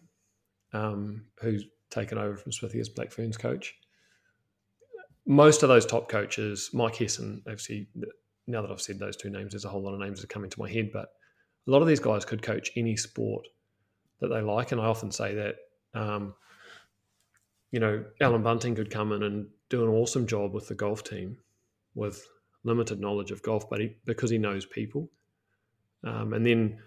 um, 0.73 1.25
who's 1.41 1.65
taken 1.89 2.17
over 2.17 2.37
from 2.37 2.51
Smithy 2.51 2.79
as 2.79 2.89
Black 2.89 3.11
Ferns 3.11 3.37
coach. 3.37 3.75
Most 5.25 5.63
of 5.63 5.69
those 5.69 5.85
top 5.85 6.09
coaches, 6.09 6.69
Mike 6.73 6.95
Hesson, 6.95 7.43
obviously, 7.45 7.87
now 8.47 8.61
that 8.61 8.71
I've 8.71 8.81
said 8.81 8.97
those 8.97 9.17
two 9.17 9.29
names, 9.29 9.51
there's 9.51 9.65
a 9.65 9.69
whole 9.69 9.83
lot 9.83 9.93
of 9.93 9.99
names 9.99 10.21
that 10.21 10.29
come 10.29 10.43
into 10.43 10.59
my 10.59 10.69
head, 10.69 10.91
but 10.91 11.09
a 11.67 11.71
lot 11.71 11.81
of 11.81 11.87
these 11.87 11.99
guys 11.99 12.25
could 12.25 12.41
coach 12.41 12.71
any 12.75 12.95
sport 12.95 13.47
that 14.19 14.29
they 14.29 14.41
like. 14.41 14.71
And 14.71 14.81
I 14.81 14.85
often 14.85 15.11
say 15.11 15.35
that 15.35 15.55
um, 15.93 16.33
you 17.71 17.79
know, 17.79 18.03
Alan 18.19 18.43
Bunting 18.43 18.75
could 18.75 18.91
come 18.91 19.11
in 19.13 19.23
and 19.23 19.47
do 19.69 19.83
an 19.83 19.89
awesome 19.89 20.27
job 20.27 20.53
with 20.53 20.67
the 20.67 20.75
golf 20.75 21.03
team 21.03 21.37
with 21.95 22.27
limited 22.63 22.99
knowledge 22.99 23.31
of 23.31 23.41
golf, 23.41 23.69
but 23.69 23.79
he, 23.79 23.95
because 24.05 24.29
he 24.29 24.37
knows 24.37 24.65
people. 24.65 25.09
Um, 26.03 26.33
and 26.33 26.45
then 26.45 26.79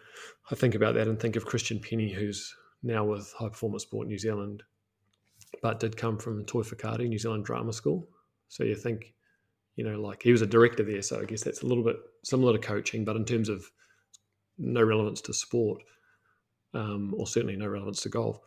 I 0.51 0.55
think 0.55 0.75
about 0.75 0.95
that 0.95 1.09
and 1.09 1.19
think 1.19 1.37
of 1.37 1.47
Christian 1.47 1.81
Penny, 1.81 2.13
who's 2.13 2.55
now 2.83 3.05
with 3.05 3.33
High 3.39 3.49
Performance 3.49 3.83
Sport 3.85 4.07
New 4.07 4.19
Zealand, 4.19 4.63
but 5.63 5.81
did 5.81 5.97
come 5.97 6.19
from 6.19 6.45
Toi 6.45 6.63
Whakaari, 6.63 7.09
New 7.09 7.19
Zealand 7.19 7.45
Drama 7.45 7.73
School. 7.73 8.09
So 8.49 8.65
you 8.65 8.75
think, 8.75 9.15
you 9.77 9.85
know, 9.85 10.01
like 10.01 10.23
he 10.23 10.33
was 10.33 10.43
a 10.43 10.47
director 10.47 10.83
there, 10.83 11.03
so 11.03 11.21
I 11.21 11.25
guess 11.25 11.43
that's 11.43 11.63
a 11.63 11.67
little 11.67 11.85
bit 11.85 11.97
similar 12.23 12.53
to 12.53 12.59
coaching, 12.59 13.05
but 13.05 13.17
in 13.17 13.25
terms 13.25 13.49
of 13.49 13.65
no 14.59 14.83
relevance 14.83 15.21
to 15.23 15.35
sport, 15.35 15.83
um, 16.75 17.15
or 17.17 17.27
certainly 17.27 17.57
no 17.57 17.67
relevance 17.67 18.03
to 18.03 18.09
golf 18.09 18.41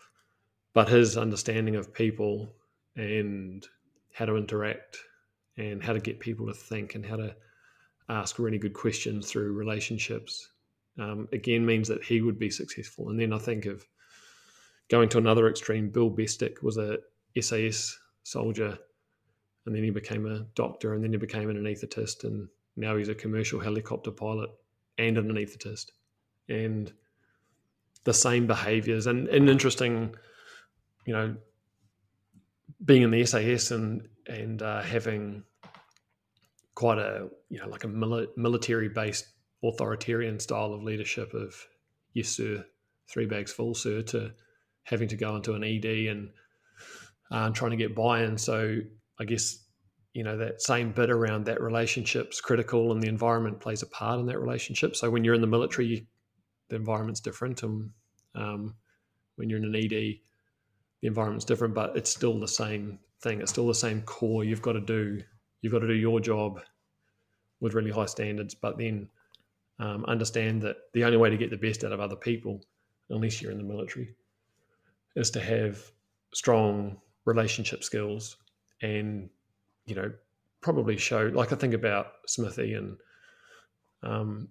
but 0.78 0.90
his 0.90 1.18
understanding 1.18 1.76
of 1.76 1.92
people 1.92 2.54
and 2.96 3.66
how 4.14 4.26
to 4.26 4.36
interact 4.36 5.00
and 5.58 5.82
how 5.82 5.92
to 5.92 6.00
get 6.00 6.20
people 6.20 6.46
to 6.46 6.54
think 6.54 6.94
and 6.94 7.04
how 7.04 7.16
to 7.16 7.36
ask 8.10 8.38
really 8.38 8.60
good 8.60 8.76
questions 8.76 9.28
through 9.28 9.54
relationships 9.54 10.52
um, 11.00 11.28
again 11.34 11.66
means 11.66 11.88
that 11.88 12.04
he 12.04 12.22
would 12.22 12.38
be 12.38 12.52
successful. 12.52 13.10
And 13.10 13.20
then 13.20 13.34
I 13.34 13.40
think 13.40 13.66
of 13.66 13.88
going 14.88 15.10
to 15.10 15.18
another 15.18 15.50
extreme. 15.50 15.90
Bill 15.90 16.12
Bestick 16.12 16.62
was 16.62 16.78
a 16.78 17.00
SAS 17.42 17.98
soldier, 18.22 18.78
and 19.66 19.74
then 19.74 19.84
he 19.84 19.90
became 19.90 20.28
a 20.28 20.46
doctor, 20.54 20.94
and 20.94 21.04
then 21.04 21.12
he 21.12 21.18
became 21.18 21.50
an 21.50 21.58
anaesthetist, 21.58 22.24
and 22.24 22.48
now 22.76 22.96
he's 22.98 23.10
a 23.10 23.16
commercial 23.16 23.60
helicopter 23.60 24.12
pilot 24.12 24.52
and 25.00 25.18
an 25.18 25.28
anaesthetist. 25.32 25.88
And 26.50 26.94
the 28.04 28.14
same 28.14 28.46
behaviors 28.46 29.08
and, 29.08 29.28
and 29.30 29.50
interesting 29.50 30.16
you 31.08 31.14
know, 31.14 31.36
being 32.84 33.02
in 33.02 33.10
the 33.10 33.26
SAS 33.26 33.72
and 33.72 34.08
and 34.28 34.62
uh, 34.62 34.82
having 34.82 35.44
quite 36.76 37.00
a 37.00 37.30
you 37.50 37.60
know 37.60 37.68
like 37.68 37.86
a 37.86 37.88
mili- 37.88 38.28
military 38.36 38.90
based 38.90 39.26
authoritarian 39.64 40.40
style 40.40 40.74
of 40.74 40.84
leadership 40.84 41.34
of 41.34 41.56
yes 42.14 42.30
sir, 42.30 42.64
three 43.10 43.26
bags 43.26 43.52
full 43.52 43.74
sir, 43.74 44.02
to 44.04 44.32
having 44.84 45.08
to 45.08 45.16
go 45.16 45.36
into 45.38 45.54
an 45.54 45.64
ED 45.64 45.86
and 45.86 46.30
uh, 47.32 47.50
trying 47.50 47.72
to 47.72 47.78
get 47.78 47.96
buy-in. 47.96 48.38
So 48.38 48.80
I 49.20 49.26
guess 49.26 49.64
you 50.14 50.24
know 50.24 50.38
that 50.38 50.62
same 50.62 50.92
bit 50.92 51.10
around 51.10 51.46
that 51.46 51.62
relationship's 51.62 52.42
critical, 52.42 52.92
and 52.92 53.02
the 53.02 53.08
environment 53.08 53.62
plays 53.62 53.82
a 53.82 53.88
part 53.88 54.20
in 54.20 54.26
that 54.26 54.40
relationship. 54.40 54.98
So 54.98 55.10
when 55.10 55.24
you're 55.24 55.36
in 55.36 55.42
the 55.42 55.48
military, 55.48 56.06
the 56.68 56.76
environment's 56.76 57.22
different, 57.22 57.64
and 57.64 57.92
um, 58.36 58.76
when 59.38 59.50
you're 59.50 59.60
in 59.60 59.66
an 59.66 59.76
ED, 59.76 60.20
the 61.02 61.08
environment's 61.08 61.46
different, 61.46 61.74
but 61.74 61.96
it's 61.96 62.10
still 62.10 62.40
the 62.40 62.48
same 62.48 63.00
thing. 63.22 63.42
It's 63.42 63.52
still 63.52 63.68
the 63.68 63.76
same 63.76 64.02
core. 64.02 64.44
You've 64.44 64.62
got 64.62 64.74
to 64.74 64.82
do 64.82 65.22
you've 65.62 65.74
got 65.74 65.80
to 65.80 65.88
do 65.88 65.94
your 65.94 66.20
job 66.20 66.62
with 67.60 67.74
really 67.74 67.92
high 67.92 68.06
standards, 68.06 68.54
but 68.54 68.78
then 68.78 69.10
um, 69.80 70.06
understand 70.06 70.62
that 70.62 70.78
the 70.94 71.04
only 71.04 71.18
way 71.18 71.30
to 71.30 71.38
get 71.38 71.50
the 71.50 71.58
best 71.58 71.84
out 71.84 71.92
of 71.92 72.00
other 72.00 72.16
people, 72.16 72.62
unless 73.10 73.42
you're 73.42 73.52
in 73.52 73.58
the 73.58 73.64
military, 73.64 74.16
is 75.16 75.32
to 75.32 75.40
have 75.40 75.80
strong 76.34 76.98
relationship 77.26 77.84
skills 77.84 78.38
and 78.82 79.30
you 79.86 79.96
know 79.96 80.12
probably 80.62 80.98
show 80.98 81.32
like 81.34 81.52
I 81.52 81.56
think 81.56 81.74
about 81.74 82.14
Smithy 82.28 82.74
and 82.74 82.98
um, 84.04 84.48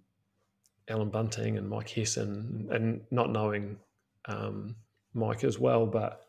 Alan 0.88 1.10
Bunting 1.10 1.58
and 1.58 1.68
Mike 1.68 1.90
Hesson 1.90 2.68
and 2.70 3.00
not 3.10 3.30
knowing 3.30 3.78
um, 4.26 4.76
Mike 5.14 5.44
as 5.44 5.58
well, 5.58 5.86
but 5.86 6.25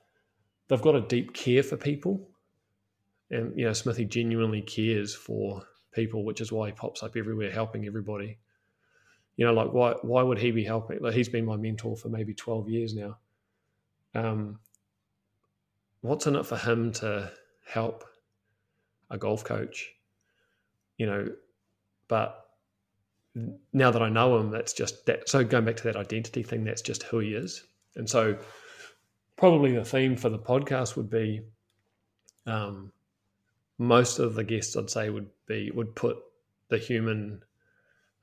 they've 0.68 0.82
got 0.82 0.96
a 0.96 1.02
deep 1.02 1.34
care 1.34 1.64
for 1.64 1.78
people, 1.78 2.30
and 3.30 3.58
you 3.58 3.66
know 3.66 3.74
Smithy 3.74 4.06
genuinely 4.06 4.62
cares 4.62 5.14
for 5.16 5.64
people, 5.94 6.24
which 6.24 6.42
is 6.42 6.52
why 6.52 6.68
he 6.68 6.74
pops 6.74 7.04
up 7.04 7.16
everywhere 7.16 7.52
helping 7.52 7.86
everybody. 7.86 8.38
You 9.36 9.46
know, 9.46 9.54
like 9.54 9.72
why 9.74 9.94
why 10.02 10.24
would 10.24 10.40
he 10.40 10.52
be 10.52 10.64
helping? 10.64 11.00
Like 11.02 11.14
he's 11.14 11.30
been 11.30 11.46
my 11.46 11.58
mentor 11.58 11.96
for 11.96 12.10
maybe 12.10 12.34
twelve 12.34 12.70
years 12.70 12.94
now. 12.94 13.18
Um, 14.16 14.60
what's 16.02 16.28
in 16.28 16.36
it 16.36 16.46
for 16.46 16.58
him 16.58 16.92
to 16.94 17.32
help 17.66 18.04
a 19.10 19.18
golf 19.18 19.44
coach? 19.44 19.94
You 20.98 21.06
know, 21.06 21.28
but 22.08 22.48
now 23.74 23.92
that 23.92 24.02
I 24.02 24.10
know 24.10 24.38
him, 24.40 24.50
that's 24.50 24.74
just 24.74 25.06
that. 25.06 25.30
So 25.30 25.44
going 25.44 25.66
back 25.66 25.76
to 25.78 25.84
that 25.84 25.96
identity 25.96 26.44
thing, 26.44 26.64
that's 26.64 26.82
just 26.82 27.04
who 27.04 27.20
he 27.20 27.34
is. 27.34 27.64
And 27.96 28.10
so, 28.10 28.38
probably 29.38 29.72
the 29.72 29.86
theme 29.86 30.16
for 30.16 30.30
the 30.30 30.40
podcast 30.40 30.96
would 30.96 31.10
be 31.10 31.42
um, 32.46 32.92
most 33.78 34.20
of 34.20 34.34
the 34.34 34.44
guests 34.44 34.76
I'd 34.76 34.90
say 34.90 35.10
would 35.10 35.30
be 35.48 35.72
would 35.72 35.96
put 35.96 36.18
the 36.70 36.78
human 36.78 37.44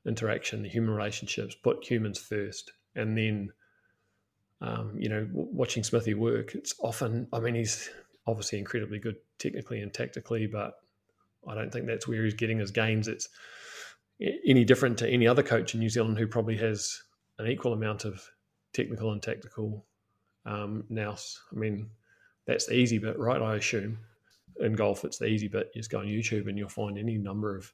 interaction, 0.07 0.63
the 0.63 0.69
human 0.69 0.95
relationships, 0.95 1.55
put 1.55 1.85
humans 1.85 2.19
first, 2.19 2.73
and 2.95 3.17
then 3.17 3.53
um, 4.61 4.95
you 4.99 5.09
know, 5.09 5.29
watching 5.33 5.83
Smithy 5.83 6.15
work, 6.15 6.55
it's 6.55 6.75
often. 6.79 7.29
I 7.33 7.41
mean, 7.41 7.55
he's 7.55 7.91
obviously 8.27 8.59
incredibly 8.59 8.99
good 8.99 9.17
technically 9.39 9.81
and 9.81 9.93
tactically, 9.93 10.47
but 10.47 10.75
I 11.47 11.55
don't 11.55 11.71
think 11.71 11.87
that's 11.87 12.09
where 12.09 12.25
he's 12.25 12.35
getting 12.35 12.59
his 12.59 12.71
gains. 12.71 13.07
It's 13.07 13.29
any 14.21 14.65
different 14.65 14.99
to 14.99 15.09
any 15.09 15.27
other 15.27 15.43
coach 15.43 15.75
in 15.75 15.81
New 15.81 15.91
Zealand 15.91 16.19
who 16.19 16.27
probably 16.27 16.57
has 16.59 17.03
an 17.39 17.47
equal 17.47 17.75
amount 17.75 18.05
of 18.05 18.27
technical 18.73 19.13
and 19.13 19.23
tactical 19.23 19.85
um. 20.47 20.85
I 20.91 21.15
mean, 21.55 21.89
that's 22.47 22.67
the 22.67 22.75
easy 22.75 22.99
bit, 22.99 23.19
right? 23.19 23.41
I 23.41 23.57
assume 23.57 23.99
in 24.61 24.75
golf, 24.75 25.05
it's 25.05 25.19
the 25.19 25.27
easy 25.27 25.49
bit. 25.49 25.71
You 25.75 25.81
just 25.81 25.91
go 25.91 25.99
on 25.99 26.07
YouTube 26.07 26.49
and 26.49 26.57
you'll 26.57 26.69
find 26.69 26.99
any 26.99 27.19
number 27.19 27.57
of 27.57 27.73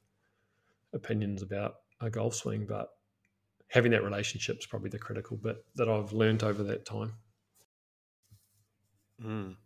opinions 0.92 1.42
about 1.42 1.76
a 2.00 2.10
golf 2.10 2.34
swing, 2.34 2.66
but 2.66 2.88
having 3.68 3.92
that 3.92 4.02
relationship 4.02 4.58
is 4.58 4.66
probably 4.66 4.90
the 4.90 4.98
critical 4.98 5.36
bit 5.36 5.64
that 5.76 5.88
I've 5.88 6.12
learned 6.12 6.42
over 6.42 6.62
that 6.64 6.84
time. 6.84 7.12
Mm, 9.22 9.56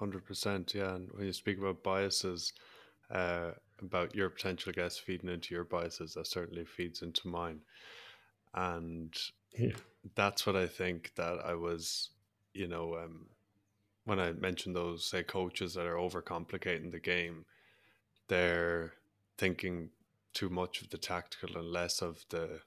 100%. 0.00 0.74
Yeah. 0.74 0.94
And 0.94 1.10
when 1.12 1.26
you 1.26 1.32
speak 1.32 1.58
about 1.58 1.82
biases, 1.82 2.52
uh, 3.10 3.50
about 3.82 4.14
your 4.14 4.30
potential 4.30 4.72
guests 4.72 4.98
feeding 4.98 5.28
into 5.28 5.54
your 5.54 5.64
biases, 5.64 6.14
that 6.14 6.26
certainly 6.26 6.64
feeds 6.64 7.02
into 7.02 7.28
mine. 7.28 7.60
And 8.54 9.14
yeah. 9.58 9.72
that's 10.14 10.46
what 10.46 10.56
I 10.56 10.66
think 10.66 11.12
that 11.16 11.40
I 11.44 11.54
was, 11.54 12.10
you 12.56 12.68
know, 12.68 12.96
um, 12.96 13.26
when 14.04 14.20
I 14.20 14.32
mentioned 14.32 14.76
those, 14.76 15.04
say, 15.04 15.22
coaches 15.22 15.74
that 15.74 15.86
are 15.86 15.96
overcomplicating 15.96 16.90
the 16.92 17.00
game, 17.00 17.44
they're 18.28 18.94
thinking 19.38 19.90
too 20.32 20.48
much 20.48 20.82
of 20.82 20.90
the 20.90 20.98
tactical 20.98 21.56
and 21.56 21.70
less 21.70 22.02
of 22.02 22.24
the 22.30 22.60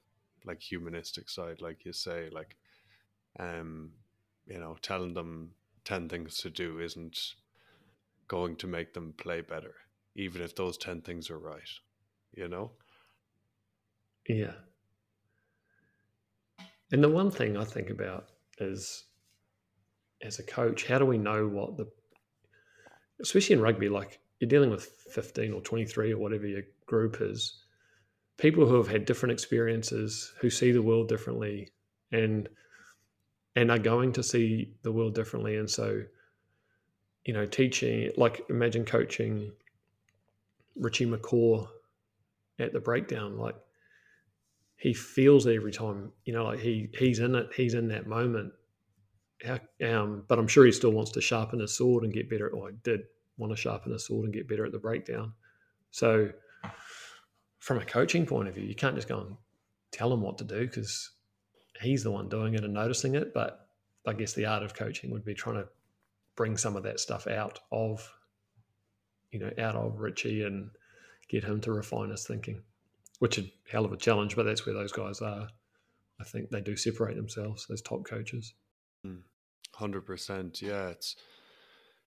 like 0.44 0.60
humanistic 0.60 1.28
side, 1.28 1.60
like 1.60 1.84
you 1.84 1.92
say, 1.92 2.28
like, 2.30 2.56
um, 3.38 3.92
you 4.46 4.58
know, 4.58 4.76
telling 4.82 5.14
them 5.14 5.52
10 5.84 6.08
things 6.08 6.38
to 6.38 6.50
do 6.50 6.80
isn't 6.80 7.34
going 8.28 8.56
to 8.56 8.66
make 8.66 8.94
them 8.94 9.12
play 9.18 9.40
better 9.40 9.74
even 10.14 10.42
if 10.42 10.54
those 10.54 10.76
10 10.76 11.00
things 11.02 11.30
are 11.30 11.38
right, 11.38 11.68
you 12.34 12.48
know? 12.48 12.72
Yeah. 14.28 14.52
And 16.92 17.02
the 17.02 17.08
one 17.08 17.30
thing 17.30 17.56
I 17.56 17.64
think 17.64 17.90
about 17.90 18.26
is 18.58 19.04
as 20.22 20.38
a 20.38 20.42
coach, 20.42 20.86
how 20.86 20.98
do 20.98 21.04
we 21.04 21.18
know 21.18 21.46
what 21.46 21.76
the, 21.76 21.88
especially 23.20 23.54
in 23.54 23.60
rugby, 23.60 23.88
like 23.88 24.20
you're 24.38 24.48
dealing 24.48 24.70
with 24.70 24.84
15 25.12 25.52
or 25.52 25.60
23 25.60 26.12
or 26.12 26.18
whatever 26.18 26.46
your 26.46 26.62
group 26.86 27.18
is, 27.20 27.64
people 28.38 28.66
who 28.66 28.76
have 28.76 28.88
had 28.88 29.04
different 29.04 29.32
experiences, 29.32 30.32
who 30.40 30.50
see 30.50 30.72
the 30.72 30.82
world 30.82 31.08
differently 31.08 31.68
and, 32.12 32.48
and 33.56 33.70
are 33.70 33.78
going 33.78 34.12
to 34.12 34.22
see 34.22 34.74
the 34.82 34.92
world 34.92 35.14
differently. 35.14 35.56
And 35.56 35.68
so, 35.68 36.02
you 37.24 37.34
know, 37.34 37.46
teaching, 37.46 38.10
like 38.16 38.42
imagine 38.48 38.84
coaching 38.84 39.52
Richie 40.76 41.06
McCaw 41.06 41.68
at 42.58 42.72
the 42.72 42.80
breakdown, 42.80 43.38
like 43.38 43.56
he 44.76 44.94
feels 44.94 45.46
it 45.46 45.56
every 45.56 45.72
time. 45.72 46.12
You 46.24 46.32
know, 46.32 46.44
like 46.44 46.60
he 46.60 46.88
he's 46.96 47.18
in 47.18 47.34
it. 47.34 47.50
He's 47.54 47.74
in 47.74 47.88
that 47.88 48.06
moment. 48.06 48.52
Um, 49.46 50.24
but 50.28 50.38
I'm 50.38 50.48
sure 50.48 50.66
he 50.66 50.72
still 50.72 50.90
wants 50.90 51.10
to 51.12 51.20
sharpen 51.20 51.60
his 51.60 51.76
sword 51.76 52.04
and 52.04 52.12
get 52.12 52.28
better. 52.28 52.48
Or 52.48 52.68
I 52.68 52.72
did 52.82 53.02
want 53.38 53.52
to 53.52 53.56
sharpen 53.56 53.92
his 53.92 54.06
sword 54.06 54.24
and 54.24 54.34
get 54.34 54.48
better 54.48 54.66
at 54.66 54.72
the 54.72 54.78
breakdown. 54.78 55.32
So, 55.90 56.30
from 57.58 57.78
a 57.78 57.84
coaching 57.84 58.26
point 58.26 58.48
of 58.48 58.54
view, 58.54 58.64
you 58.64 58.74
can't 58.74 58.96
just 58.96 59.08
go 59.08 59.20
and 59.20 59.36
tell 59.92 60.12
him 60.12 60.20
what 60.20 60.38
to 60.38 60.44
do 60.44 60.60
because 60.60 61.10
he's 61.80 62.02
the 62.02 62.10
one 62.10 62.28
doing 62.28 62.54
it 62.54 62.64
and 62.64 62.74
noticing 62.74 63.14
it. 63.14 63.34
But 63.34 63.66
I 64.06 64.12
guess 64.12 64.32
the 64.32 64.46
art 64.46 64.62
of 64.62 64.74
coaching 64.74 65.10
would 65.10 65.24
be 65.24 65.34
trying 65.34 65.56
to 65.56 65.68
bring 66.36 66.56
some 66.56 66.76
of 66.76 66.82
that 66.84 67.00
stuff 67.00 67.26
out 67.26 67.58
of 67.72 68.08
you 69.32 69.38
know, 69.38 69.50
out 69.58 69.76
of 69.76 70.00
Richie 70.00 70.42
and 70.44 70.70
get 71.28 71.44
him 71.44 71.60
to 71.62 71.72
refine 71.72 72.10
his 72.10 72.26
thinking, 72.26 72.62
which 73.20 73.38
is 73.38 73.44
a 73.44 73.50
hell 73.70 73.84
of 73.84 73.92
a 73.92 73.96
challenge, 73.96 74.36
but 74.36 74.44
that's 74.44 74.66
where 74.66 74.74
those 74.74 74.92
guys 74.92 75.20
are. 75.20 75.48
I 76.20 76.24
think 76.24 76.50
they 76.50 76.60
do 76.60 76.76
separate 76.76 77.16
themselves, 77.16 77.66
those 77.66 77.82
top 77.82 78.04
coaches. 78.04 78.54
Hmm. 79.04 79.20
Hundred 79.80 80.02
percent. 80.02 80.60
Yeah, 80.60 80.88
it's 80.88 81.16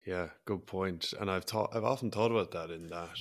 yeah, 0.06 0.30
good 0.46 0.68
point. 0.68 1.14
And 1.20 1.32
I've 1.32 1.46
thought 1.46 1.76
I've 1.76 1.84
often 1.84 2.12
thought 2.12 2.30
about 2.30 2.52
that 2.52 2.70
in 2.70 2.88
that 2.90 3.18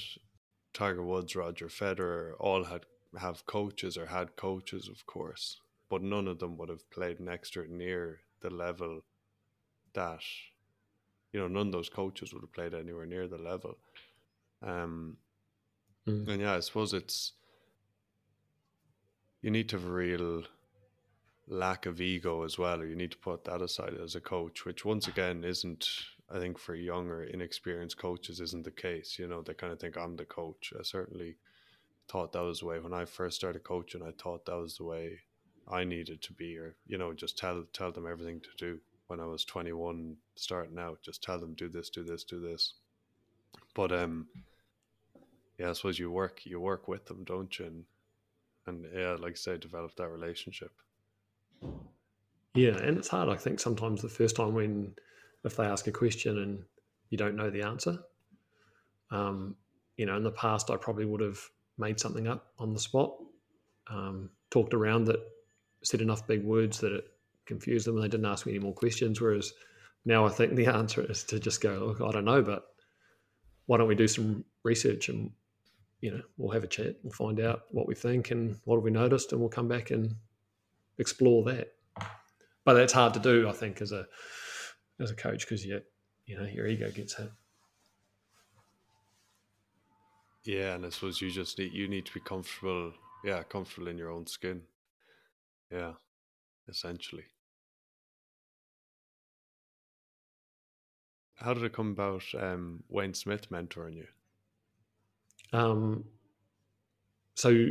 Tiger 0.74 1.02
Woods, 1.02 1.34
Roger 1.34 1.68
Federer, 1.68 2.34
all 2.38 2.64
had 2.64 2.84
have 3.18 3.46
coaches 3.46 3.96
or 3.96 4.04
had 4.04 4.36
coaches, 4.36 4.86
of 4.86 5.06
course, 5.06 5.60
but 5.88 6.02
none 6.02 6.28
of 6.28 6.40
them 6.40 6.58
would 6.58 6.68
have 6.68 6.90
played 6.90 7.20
next 7.20 7.54
to 7.54 7.66
near 7.74 8.20
the 8.40 8.50
level 8.50 9.00
that 9.94 10.20
you 11.32 11.40
know, 11.40 11.48
none 11.48 11.68
of 11.68 11.72
those 11.72 11.88
coaches 11.88 12.34
would 12.34 12.42
have 12.42 12.52
played 12.52 12.74
anywhere 12.74 13.06
near 13.06 13.26
the 13.26 13.38
level. 13.38 13.78
Um, 14.62 15.16
mm. 16.06 16.28
And 16.28 16.42
yeah, 16.42 16.54
I 16.54 16.60
suppose 16.60 16.92
it's 16.92 17.32
you 19.40 19.50
need 19.50 19.70
to 19.70 19.76
have 19.76 19.86
a 19.86 19.90
real 19.90 20.42
lack 21.46 21.86
of 21.86 22.00
ego 22.00 22.42
as 22.42 22.58
well, 22.58 22.80
or 22.80 22.86
you 22.86 22.96
need 22.96 23.10
to 23.12 23.18
put 23.18 23.44
that 23.44 23.62
aside 23.62 23.94
as 24.02 24.14
a 24.14 24.20
coach, 24.20 24.64
which 24.64 24.84
once 24.84 25.08
again 25.08 25.44
isn't, 25.44 25.88
I 26.30 26.38
think, 26.38 26.58
for 26.58 26.74
younger, 26.74 27.24
inexperienced 27.24 27.98
coaches, 27.98 28.40
isn't 28.40 28.64
the 28.64 28.70
case. 28.70 29.18
You 29.18 29.28
know, 29.28 29.42
they 29.42 29.54
kind 29.54 29.72
of 29.72 29.80
think 29.80 29.96
I'm 29.96 30.16
the 30.16 30.24
coach. 30.24 30.72
I 30.78 30.82
certainly 30.82 31.36
thought 32.08 32.32
that 32.32 32.42
was 32.42 32.60
the 32.60 32.66
way 32.66 32.78
when 32.78 32.94
I 32.94 33.04
first 33.04 33.36
started 33.36 33.64
coaching. 33.64 34.02
I 34.02 34.12
thought 34.12 34.46
that 34.46 34.56
was 34.56 34.76
the 34.76 34.84
way 34.84 35.20
I 35.68 35.84
needed 35.84 36.22
to 36.22 36.32
be, 36.32 36.56
or 36.58 36.76
you 36.86 36.98
know, 36.98 37.12
just 37.12 37.38
tell 37.38 37.64
tell 37.72 37.92
them 37.92 38.06
everything 38.06 38.40
to 38.40 38.48
do 38.56 38.80
when 39.06 39.20
I 39.20 39.26
was 39.26 39.44
21 39.44 40.16
starting 40.36 40.78
out. 40.78 41.02
Just 41.02 41.22
tell 41.22 41.38
them 41.38 41.54
do 41.54 41.68
this, 41.68 41.90
do 41.90 42.04
this, 42.04 42.24
do 42.24 42.40
this. 42.40 42.74
But 43.74 43.92
um, 43.92 44.28
yeah, 45.58 45.70
I 45.70 45.72
suppose 45.72 45.98
you 45.98 46.10
work 46.10 46.40
you 46.44 46.60
work 46.60 46.88
with 46.88 47.06
them, 47.06 47.24
don't 47.24 47.58
you? 47.58 47.66
And, 47.66 47.84
and 48.66 48.86
yeah, 48.94 49.16
like 49.18 49.32
I 49.32 49.36
say, 49.36 49.58
develop 49.58 49.94
that 49.96 50.08
relationship. 50.08 50.72
Yeah, 52.54 52.76
and 52.76 52.96
it's 52.98 53.08
hard. 53.08 53.28
I 53.28 53.36
think 53.36 53.58
sometimes 53.58 54.00
the 54.00 54.08
first 54.08 54.36
time 54.36 54.54
when 54.54 54.94
if 55.44 55.56
they 55.56 55.64
ask 55.64 55.86
a 55.86 55.92
question 55.92 56.38
and 56.38 56.62
you 57.10 57.18
don't 57.18 57.36
know 57.36 57.50
the 57.50 57.62
answer, 57.62 57.98
um, 59.10 59.56
you 59.96 60.06
know, 60.06 60.16
in 60.16 60.22
the 60.22 60.30
past 60.30 60.70
I 60.70 60.76
probably 60.76 61.04
would 61.04 61.20
have 61.20 61.38
made 61.78 61.98
something 61.98 62.28
up 62.28 62.52
on 62.58 62.72
the 62.72 62.78
spot, 62.78 63.14
um, 63.88 64.30
talked 64.50 64.74
around 64.74 65.04
that, 65.04 65.20
said 65.82 66.00
enough 66.00 66.26
big 66.26 66.44
words 66.44 66.78
that 66.80 66.92
it 66.92 67.04
confused 67.46 67.86
them, 67.86 67.96
and 67.96 68.04
they 68.04 68.08
didn't 68.08 68.26
ask 68.26 68.46
me 68.46 68.52
any 68.52 68.60
more 68.60 68.72
questions. 68.72 69.20
Whereas 69.20 69.52
now 70.04 70.24
I 70.24 70.30
think 70.30 70.54
the 70.54 70.66
answer 70.74 71.04
is 71.10 71.24
to 71.24 71.40
just 71.40 71.60
go, 71.60 71.74
look, 71.74 72.00
I 72.00 72.12
don't 72.12 72.24
know, 72.24 72.42
but 72.42 72.64
why 73.66 73.78
don't 73.78 73.88
we 73.88 73.94
do 73.94 74.08
some 74.08 74.44
research 74.62 75.08
and 75.08 75.30
you 76.00 76.10
know 76.10 76.20
we'll 76.36 76.52
have 76.52 76.64
a 76.64 76.68
chat, 76.68 76.96
we'll 77.02 77.12
find 77.12 77.40
out 77.40 77.62
what 77.70 77.88
we 77.88 77.94
think 77.94 78.30
and 78.30 78.56
what 78.64 78.76
have 78.76 78.84
we 78.84 78.90
noticed, 78.90 79.32
and 79.32 79.40
we'll 79.40 79.50
come 79.50 79.68
back 79.68 79.90
and 79.90 80.14
explore 80.98 81.44
that. 81.44 81.68
But 82.64 82.74
that's 82.74 82.92
hard 82.92 83.14
to 83.14 83.20
do, 83.20 83.48
I 83.48 83.52
think, 83.52 83.80
as 83.80 83.92
a 83.92 84.06
as 85.00 85.10
a 85.10 85.14
coach 85.14 85.40
because 85.40 85.64
you 85.64 85.80
you 86.26 86.38
know 86.38 86.44
your 86.44 86.66
ego 86.66 86.90
gets 86.90 87.14
hit. 87.14 87.30
Yeah, 90.44 90.74
and 90.74 90.84
I 90.84 90.90
suppose 90.90 91.20
you 91.20 91.30
just 91.30 91.58
need 91.58 91.72
you 91.72 91.88
need 91.88 92.06
to 92.06 92.12
be 92.12 92.20
comfortable. 92.20 92.92
Yeah, 93.24 93.42
comfortable 93.42 93.88
in 93.88 93.98
your 93.98 94.10
own 94.10 94.26
skin. 94.26 94.62
Yeah, 95.70 95.92
essentially. 96.68 97.24
How 101.36 101.52
did 101.52 101.64
it 101.64 101.72
come 101.72 101.90
about? 101.90 102.22
Um, 102.38 102.84
Wayne 102.88 103.14
Smith 103.14 103.50
mentoring 103.50 103.96
you. 103.96 104.06
Um. 105.52 106.04
So. 107.34 107.68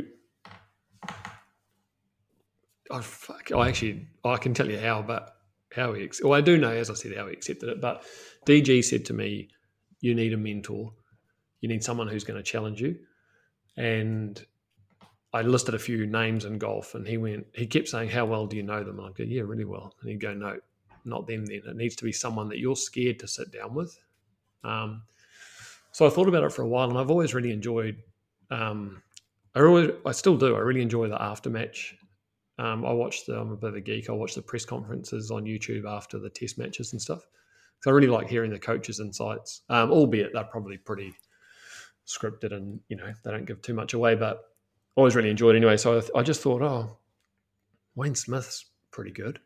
Oh 2.90 3.00
fuck! 3.00 3.50
I 3.52 3.68
actually 3.68 4.06
I 4.24 4.36
can 4.36 4.54
tell 4.54 4.70
you 4.70 4.78
how, 4.78 5.02
but 5.02 5.36
how 5.72 5.92
he. 5.92 6.10
Well, 6.22 6.34
I 6.34 6.40
do 6.40 6.58
know, 6.58 6.70
as 6.70 6.90
I 6.90 6.94
said, 6.94 7.16
how 7.16 7.26
he 7.26 7.32
accepted 7.32 7.68
it. 7.68 7.80
But 7.80 8.04
DG 8.46 8.84
said 8.84 9.04
to 9.06 9.12
me, 9.14 9.48
"You 10.00 10.14
need 10.14 10.32
a 10.32 10.36
mentor." 10.36 10.92
you 11.64 11.68
need 11.68 11.82
someone 11.82 12.06
who's 12.06 12.24
going 12.24 12.36
to 12.36 12.42
challenge 12.42 12.82
you. 12.82 12.94
And 13.78 14.44
I 15.32 15.40
listed 15.40 15.74
a 15.74 15.78
few 15.78 16.04
names 16.04 16.44
in 16.44 16.58
golf, 16.58 16.94
and 16.94 17.08
he 17.08 17.16
went, 17.16 17.46
he 17.54 17.66
kept 17.66 17.88
saying, 17.88 18.10
How 18.10 18.26
well 18.26 18.46
do 18.46 18.54
you 18.54 18.62
know 18.62 18.84
them? 18.84 18.98
And 18.98 19.08
I 19.08 19.12
go, 19.12 19.24
Yeah, 19.24 19.44
really 19.46 19.64
well. 19.64 19.94
And 20.02 20.10
he'd 20.10 20.20
go, 20.20 20.34
No, 20.34 20.58
not 21.06 21.26
them 21.26 21.46
then. 21.46 21.62
It 21.66 21.74
needs 21.74 21.96
to 21.96 22.04
be 22.04 22.12
someone 22.12 22.50
that 22.50 22.58
you're 22.58 22.76
scared 22.76 23.18
to 23.20 23.26
sit 23.26 23.50
down 23.50 23.72
with. 23.72 23.98
Um, 24.62 25.04
so 25.92 26.06
I 26.06 26.10
thought 26.10 26.28
about 26.28 26.44
it 26.44 26.52
for 26.52 26.60
a 26.60 26.68
while, 26.68 26.90
and 26.90 26.98
I've 26.98 27.10
always 27.10 27.32
really 27.32 27.50
enjoyed. 27.50 27.96
Um, 28.50 29.02
I 29.54 29.62
always, 29.62 29.90
I 30.04 30.12
still 30.12 30.36
do. 30.36 30.56
I 30.56 30.58
really 30.58 30.82
enjoy 30.82 31.08
the 31.08 31.16
aftermatch. 31.16 31.94
Um, 32.58 32.84
I 32.84 32.92
watch 32.92 33.26
the. 33.26 33.38
I'm 33.38 33.50
a 33.52 33.56
bit 33.56 33.70
of 33.70 33.76
a 33.76 33.80
geek. 33.80 34.08
I 34.08 34.12
watch 34.12 34.34
the 34.34 34.42
press 34.42 34.64
conferences 34.64 35.30
on 35.30 35.44
YouTube 35.44 35.84
after 35.86 36.18
the 36.18 36.30
test 36.30 36.58
matches 36.58 36.92
and 36.92 37.02
stuff. 37.02 37.26
So 37.80 37.90
I 37.90 37.94
really 37.94 38.08
like 38.08 38.28
hearing 38.28 38.50
the 38.50 38.58
coaches' 38.58 39.00
insights, 39.00 39.62
um, 39.68 39.90
albeit 39.90 40.32
they're 40.32 40.44
probably 40.44 40.78
pretty 40.78 41.14
scripted 42.06 42.52
and 42.52 42.80
you 42.88 42.96
know 42.96 43.12
they 43.24 43.30
don't 43.30 43.46
give 43.46 43.62
too 43.62 43.74
much 43.74 43.94
away 43.94 44.14
but 44.14 44.36
I 44.36 45.00
always 45.00 45.16
really 45.16 45.30
enjoyed 45.30 45.56
anyway 45.56 45.76
so 45.76 45.98
I, 45.98 46.18
I 46.18 46.22
just 46.22 46.42
thought 46.42 46.62
oh 46.62 46.98
Wayne 47.94 48.14
Smith's 48.14 48.66
pretty 48.90 49.10
good 49.10 49.40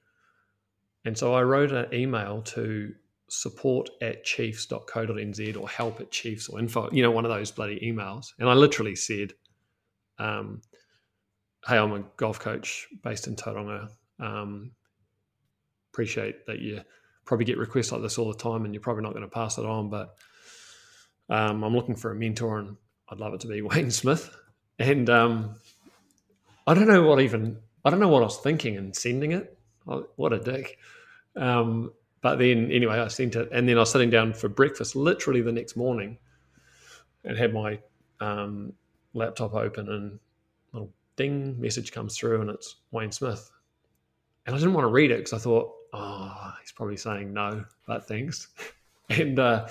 and 1.05 1.17
so 1.17 1.35
I 1.35 1.43
wrote 1.43 1.73
an 1.73 1.93
email 1.93 2.43
to 2.43 2.93
support 3.29 3.91
at 4.03 4.25
chiefs.co.nz 4.25 5.61
or 5.61 5.69
help 5.69 6.01
at 6.01 6.11
chiefs 6.11 6.49
or 6.49 6.59
info 6.59 6.91
you 6.91 7.03
know 7.03 7.11
one 7.11 7.25
of 7.25 7.31
those 7.31 7.51
bloody 7.51 7.79
emails 7.81 8.33
and 8.39 8.49
I 8.49 8.55
literally 8.55 8.97
said 8.97 9.35
um, 10.19 10.63
hey 11.69 11.79
I'm 11.79 11.93
a 11.93 12.01
golf 12.17 12.41
coach 12.41 12.89
based 13.03 13.27
in 13.27 13.37
Tauranga 13.37 13.89
um, 14.21 14.73
appreciate 15.93 16.47
that 16.47 16.59
you 16.59 16.81
probably 17.25 17.45
get 17.45 17.59
requests 17.59 17.93
like 17.93 18.03
this 18.03 18.19
all 18.19 18.33
the 18.33 18.39
time 18.39 18.65
and 18.65 18.75
you're 18.75 18.81
probably 18.81 19.03
not 19.03 19.13
going 19.13 19.23
to 19.23 19.29
pass 19.29 19.59
it 19.59 19.65
on 19.67 19.91
but 19.91 20.17
um, 21.31 21.63
I'm 21.63 21.75
looking 21.75 21.95
for 21.95 22.11
a 22.11 22.15
mentor, 22.15 22.59
and 22.59 22.77
I'd 23.09 23.19
love 23.19 23.35
it 23.35 23.41
to 23.41 23.47
be 23.47 23.63
Wayne 23.63 23.91
Smith. 23.91 24.35
And 24.79 25.11
um, 25.11 25.57
I 26.67 26.75
don't 26.75 26.89
know 26.89 27.03
what 27.03 27.21
even 27.21 27.59
I 27.85 27.91
don't 27.91 28.01
know 28.01 28.09
what 28.09 28.23
I 28.23 28.27
was 28.27 28.39
thinking 28.39 28.75
in 28.75 28.93
sending 28.93 29.33
it. 29.33 29.57
what 29.85 30.33
a 30.33 30.39
dick! 30.39 30.79
Um, 31.37 31.93
but 32.21 32.39
then 32.39 32.71
anyway, 32.71 32.99
I 32.99 33.09
sent 33.09 33.37
it, 33.37 33.49
and 33.53 33.69
then 33.69 33.77
I 33.77 33.81
was 33.81 33.93
sitting 33.93 34.11
down 34.11 34.33
for 34.33 34.49
breakfast 34.49 34.97
literally 34.97 35.41
the 35.41 35.53
next 35.53 35.77
morning, 35.77 36.19
and 37.25 37.37
had 37.37 37.53
my 37.53 37.79
um, 38.21 38.73
laptop 39.15 39.55
open, 39.55 39.89
and 39.89 40.19
ding 41.19 41.61
message 41.61 41.93
comes 41.93 42.17
through, 42.17 42.41
and 42.41 42.49
it's 42.49 42.77
Wayne 42.93 43.13
Smith. 43.13 43.51
And 44.47 44.57
I 44.57 44.59
didn't 44.59 44.73
want 44.73 44.85
to 44.85 44.91
read 44.91 45.11
it 45.11 45.19
because 45.19 45.35
I 45.35 45.39
thought, 45.39 45.75
oh, 45.93 46.55
he's 46.63 46.73
probably 46.73 46.97
saying 46.97 47.35
no, 47.35 47.65
but 47.87 48.09
thanks. 48.09 48.49
and 49.11 49.39
uh, 49.39 49.67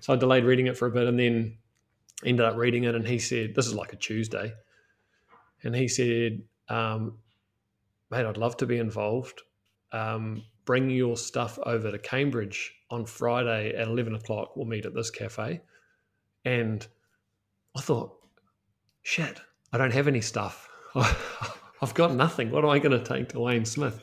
so 0.00 0.12
I 0.12 0.16
delayed 0.16 0.44
reading 0.44 0.68
it 0.68 0.76
for 0.76 0.86
a 0.86 0.90
bit 0.90 1.08
and 1.08 1.18
then 1.18 1.56
ended 2.24 2.46
up 2.46 2.56
reading 2.56 2.84
it. 2.84 2.94
And 2.94 3.06
he 3.06 3.18
said, 3.18 3.54
This 3.54 3.66
is 3.66 3.74
like 3.74 3.92
a 3.92 3.96
Tuesday. 3.96 4.52
And 5.64 5.74
he 5.74 5.88
said, 5.88 6.42
um, 6.68 7.18
Mate, 8.10 8.26
I'd 8.26 8.36
love 8.36 8.56
to 8.58 8.66
be 8.66 8.78
involved. 8.78 9.42
Um, 9.90 10.44
bring 10.64 10.90
your 10.90 11.16
stuff 11.16 11.58
over 11.64 11.90
to 11.90 11.98
Cambridge 11.98 12.74
on 12.90 13.06
Friday 13.06 13.74
at 13.74 13.88
11 13.88 14.14
o'clock. 14.14 14.56
We'll 14.56 14.66
meet 14.66 14.86
at 14.86 14.94
this 14.94 15.10
cafe. 15.10 15.62
And 16.44 16.86
I 17.76 17.80
thought, 17.80 18.16
shit, 19.02 19.40
I 19.72 19.78
don't 19.78 19.92
have 19.92 20.08
any 20.08 20.20
stuff. 20.20 20.68
I've 21.82 21.94
got 21.94 22.14
nothing. 22.14 22.50
What 22.50 22.64
am 22.64 22.70
I 22.70 22.78
going 22.78 22.98
to 22.98 23.04
take 23.04 23.30
to 23.30 23.40
Wayne 23.40 23.64
Smith? 23.64 24.02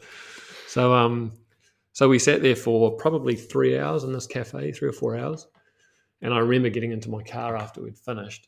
So, 0.67 0.93
um, 0.93 1.33
so 1.93 2.09
we 2.09 2.19
sat 2.19 2.41
there 2.41 2.55
for 2.55 2.91
probably 2.91 3.35
three 3.35 3.77
hours 3.77 4.03
in 4.03 4.11
this 4.11 4.27
cafe, 4.27 4.71
three 4.71 4.89
or 4.89 4.93
four 4.93 5.17
hours. 5.17 5.47
And 6.21 6.33
I 6.33 6.39
remember 6.39 6.69
getting 6.69 6.91
into 6.91 7.09
my 7.09 7.23
car 7.23 7.55
after 7.55 7.81
we'd 7.81 7.97
finished 7.97 8.47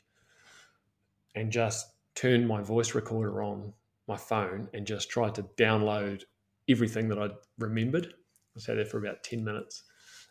and 1.34 1.50
just 1.50 1.86
turned 2.14 2.46
my 2.46 2.60
voice 2.60 2.94
recorder 2.94 3.42
on 3.42 3.72
my 4.08 4.16
phone 4.16 4.68
and 4.74 4.86
just 4.86 5.08
tried 5.08 5.34
to 5.36 5.42
download 5.56 6.22
everything 6.68 7.08
that 7.08 7.18
I'd 7.18 7.32
remembered. 7.58 8.12
I 8.56 8.60
sat 8.60 8.76
there 8.76 8.84
for 8.84 8.98
about 8.98 9.24
10 9.24 9.42
minutes. 9.42 9.84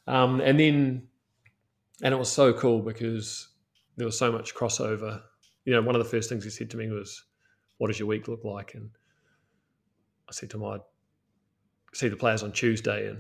Um, 0.07 0.41
and 0.41 0.59
then, 0.59 1.07
and 2.03 2.13
it 2.13 2.17
was 2.17 2.31
so 2.31 2.53
cool 2.53 2.81
because 2.81 3.49
there 3.97 4.05
was 4.05 4.17
so 4.17 4.31
much 4.31 4.53
crossover. 4.53 5.21
You 5.65 5.73
know, 5.73 5.81
one 5.81 5.95
of 5.95 6.03
the 6.03 6.09
first 6.09 6.29
things 6.29 6.43
he 6.43 6.49
said 6.49 6.69
to 6.71 6.77
me 6.77 6.89
was, 6.89 7.23
What 7.81 7.87
does 7.87 7.97
your 7.97 8.07
week 8.07 8.27
look 8.27 8.43
like? 8.43 8.75
And 8.75 8.91
I 10.29 10.33
said 10.33 10.51
to 10.51 10.65
I'd 10.67 10.81
see 11.93 12.09
the 12.09 12.15
players 12.15 12.43
on 12.43 12.51
Tuesday. 12.51 13.11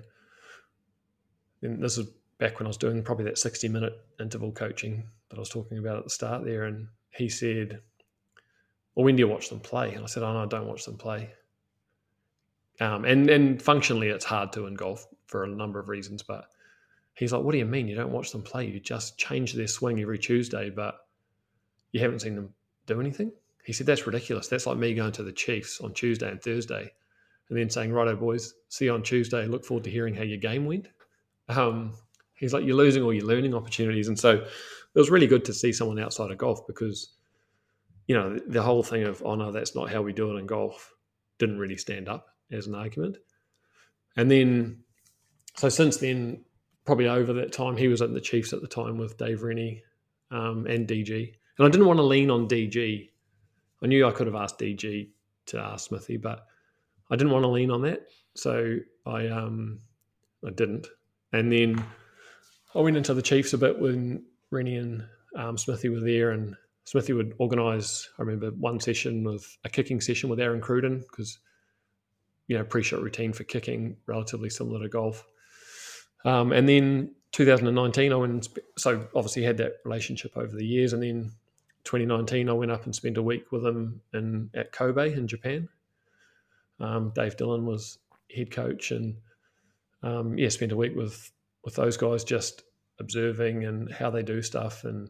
And 1.63 1.83
this 1.83 1.97
is 1.97 2.05
back 2.37 2.59
when 2.59 2.67
I 2.67 2.69
was 2.69 2.77
doing 2.77 3.01
probably 3.01 3.25
that 3.25 3.39
60 3.39 3.69
minute 3.69 3.99
interval 4.19 4.51
coaching 4.51 5.07
that 5.29 5.37
I 5.37 5.39
was 5.39 5.49
talking 5.49 5.79
about 5.79 5.97
at 5.97 6.03
the 6.03 6.11
start 6.11 6.45
there. 6.45 6.65
And 6.65 6.89
he 7.09 7.27
said, 7.27 7.81
Well, 8.93 9.03
when 9.03 9.15
do 9.15 9.21
you 9.21 9.27
watch 9.27 9.49
them 9.49 9.61
play? 9.61 9.95
And 9.95 10.03
I 10.03 10.05
said, 10.05 10.21
Oh, 10.21 10.31
no, 10.31 10.43
I 10.43 10.45
don't 10.45 10.67
watch 10.67 10.85
them 10.85 10.95
play. 10.95 11.31
Um, 12.79 13.03
and, 13.05 13.31
and 13.31 13.59
functionally, 13.59 14.09
it's 14.09 14.25
hard 14.25 14.53
to 14.53 14.67
in 14.67 14.75
golf 14.75 15.07
for 15.25 15.43
a 15.43 15.47
number 15.47 15.79
of 15.79 15.89
reasons. 15.89 16.21
But 16.21 16.45
he's 17.15 17.33
like, 17.33 17.41
What 17.41 17.53
do 17.53 17.57
you 17.57 17.65
mean 17.65 17.87
you 17.87 17.95
don't 17.95 18.11
watch 18.11 18.31
them 18.31 18.43
play? 18.43 18.67
You 18.67 18.79
just 18.79 19.17
change 19.17 19.53
their 19.53 19.65
swing 19.65 19.99
every 19.99 20.19
Tuesday, 20.19 20.69
but 20.69 21.07
you 21.93 21.99
haven't 21.99 22.19
seen 22.19 22.35
them 22.35 22.53
do 22.85 23.01
anything? 23.01 23.31
He 23.65 23.73
said, 23.73 23.87
That's 23.87 24.05
ridiculous. 24.05 24.47
That's 24.47 24.65
like 24.65 24.77
me 24.77 24.93
going 24.93 25.11
to 25.13 25.23
the 25.23 25.31
Chiefs 25.31 25.81
on 25.81 25.93
Tuesday 25.93 26.29
and 26.29 26.41
Thursday 26.41 26.91
and 27.49 27.59
then 27.59 27.69
saying, 27.69 27.91
Righto, 27.91 28.15
boys, 28.15 28.53
see 28.69 28.85
you 28.85 28.93
on 28.93 29.03
Tuesday. 29.03 29.45
Look 29.45 29.65
forward 29.65 29.83
to 29.83 29.91
hearing 29.91 30.15
how 30.15 30.23
your 30.23 30.37
game 30.37 30.65
went. 30.65 30.87
Um, 31.49 31.93
he's 32.33 32.53
like, 32.53 32.65
you're 32.65 32.75
losing 32.77 33.03
all 33.03 33.13
your 33.13 33.25
learning 33.25 33.53
opportunities. 33.53 34.07
And 34.07 34.17
so 34.17 34.31
it 34.31 34.99
was 34.99 35.09
really 35.09 35.27
good 35.27 35.45
to 35.45 35.53
see 35.53 35.73
someone 35.73 35.99
outside 35.99 36.31
of 36.31 36.37
golf 36.37 36.65
because, 36.65 37.15
you 38.07 38.15
know, 38.15 38.39
the 38.47 38.61
whole 38.61 38.83
thing 38.83 39.03
of, 39.03 39.21
oh 39.23 39.35
no, 39.35 39.51
that's 39.51 39.75
not 39.75 39.89
how 39.89 40.01
we 40.01 40.13
do 40.13 40.35
it 40.35 40.39
in 40.39 40.45
golf 40.45 40.93
didn't 41.39 41.59
really 41.59 41.77
stand 41.77 42.07
up 42.07 42.27
as 42.51 42.67
an 42.67 42.75
argument. 42.75 43.17
And 44.15 44.29
then, 44.29 44.79
so 45.55 45.69
since 45.69 45.97
then, 45.97 46.45
probably 46.85 47.07
over 47.07 47.33
that 47.33 47.51
time, 47.51 47.77
he 47.77 47.87
was 47.87 48.01
at 48.01 48.13
the 48.13 48.21
Chiefs 48.21 48.53
at 48.53 48.61
the 48.61 48.67
time 48.67 48.97
with 48.97 49.17
Dave 49.17 49.43
Rennie 49.43 49.83
um, 50.31 50.65
and 50.67 50.87
DG. 50.87 51.33
And 51.57 51.67
I 51.67 51.69
didn't 51.69 51.87
want 51.87 51.97
to 51.97 52.03
lean 52.03 52.29
on 52.31 52.47
DG. 52.47 53.09
I 53.83 53.87
knew 53.87 54.07
I 54.07 54.11
could 54.11 54.27
have 54.27 54.35
asked 54.35 54.59
DG 54.59 55.09
to 55.47 55.59
ask 55.59 55.89
Smithy, 55.89 56.17
but 56.17 56.45
I 57.09 57.15
didn't 57.15 57.33
want 57.33 57.43
to 57.43 57.49
lean 57.49 57.71
on 57.71 57.81
that. 57.81 58.07
So 58.35 58.77
I 59.05 59.27
um, 59.27 59.79
I 60.45 60.51
didn't. 60.51 60.87
And 61.33 61.51
then 61.51 61.83
I 62.75 62.79
went 62.79 62.97
into 62.97 63.13
the 63.13 63.21
Chiefs 63.21 63.53
a 63.53 63.57
bit 63.57 63.79
when 63.79 64.23
Rennie 64.49 64.77
and 64.77 65.05
um, 65.35 65.57
Smithy 65.57 65.89
were 65.89 65.99
there, 65.99 66.31
and 66.31 66.55
Smithy 66.85 67.13
would 67.13 67.33
organise. 67.37 68.09
I 68.17 68.23
remember 68.23 68.51
one 68.51 68.79
session 68.79 69.23
with 69.23 69.57
a 69.63 69.69
kicking 69.69 70.01
session 70.01 70.29
with 70.29 70.39
Aaron 70.39 70.61
Cruden 70.61 70.99
because 70.99 71.39
you 72.47 72.57
know 72.57 72.63
pre-shot 72.63 73.01
routine 73.01 73.33
for 73.33 73.43
kicking 73.43 73.97
relatively 74.05 74.49
similar 74.49 74.81
to 74.81 74.89
golf. 74.89 75.25
Um, 76.23 76.51
and 76.51 76.69
then 76.69 77.15
2019, 77.31 78.13
I 78.13 78.15
went 78.15 78.47
so 78.77 79.07
obviously 79.15 79.43
had 79.43 79.57
that 79.57 79.73
relationship 79.85 80.37
over 80.37 80.55
the 80.55 80.65
years, 80.65 80.93
and 80.93 81.01
then 81.01 81.31
2019, 81.83 82.49
I 82.49 82.53
went 82.53 82.71
up 82.71 82.85
and 82.85 82.95
spent 82.95 83.17
a 83.17 83.23
week 83.23 83.51
with 83.51 83.65
him 83.65 84.01
in 84.13 84.49
at 84.53 84.71
Kobe 84.71 85.13
in 85.13 85.27
Japan. 85.27 85.69
Um, 86.79 87.11
Dave 87.13 87.37
Dillon 87.37 87.65
was 87.65 87.99
head 88.35 88.51
coach, 88.51 88.91
and 88.91 89.15
um, 90.03 90.37
yeah, 90.37 90.49
spent 90.49 90.71
a 90.71 90.77
week 90.77 90.95
with 90.95 91.31
with 91.63 91.75
those 91.75 91.97
guys 91.97 92.23
just 92.23 92.63
observing 92.99 93.65
and 93.65 93.91
how 93.91 94.09
they 94.09 94.23
do 94.23 94.41
stuff. 94.41 94.83
And 94.83 95.09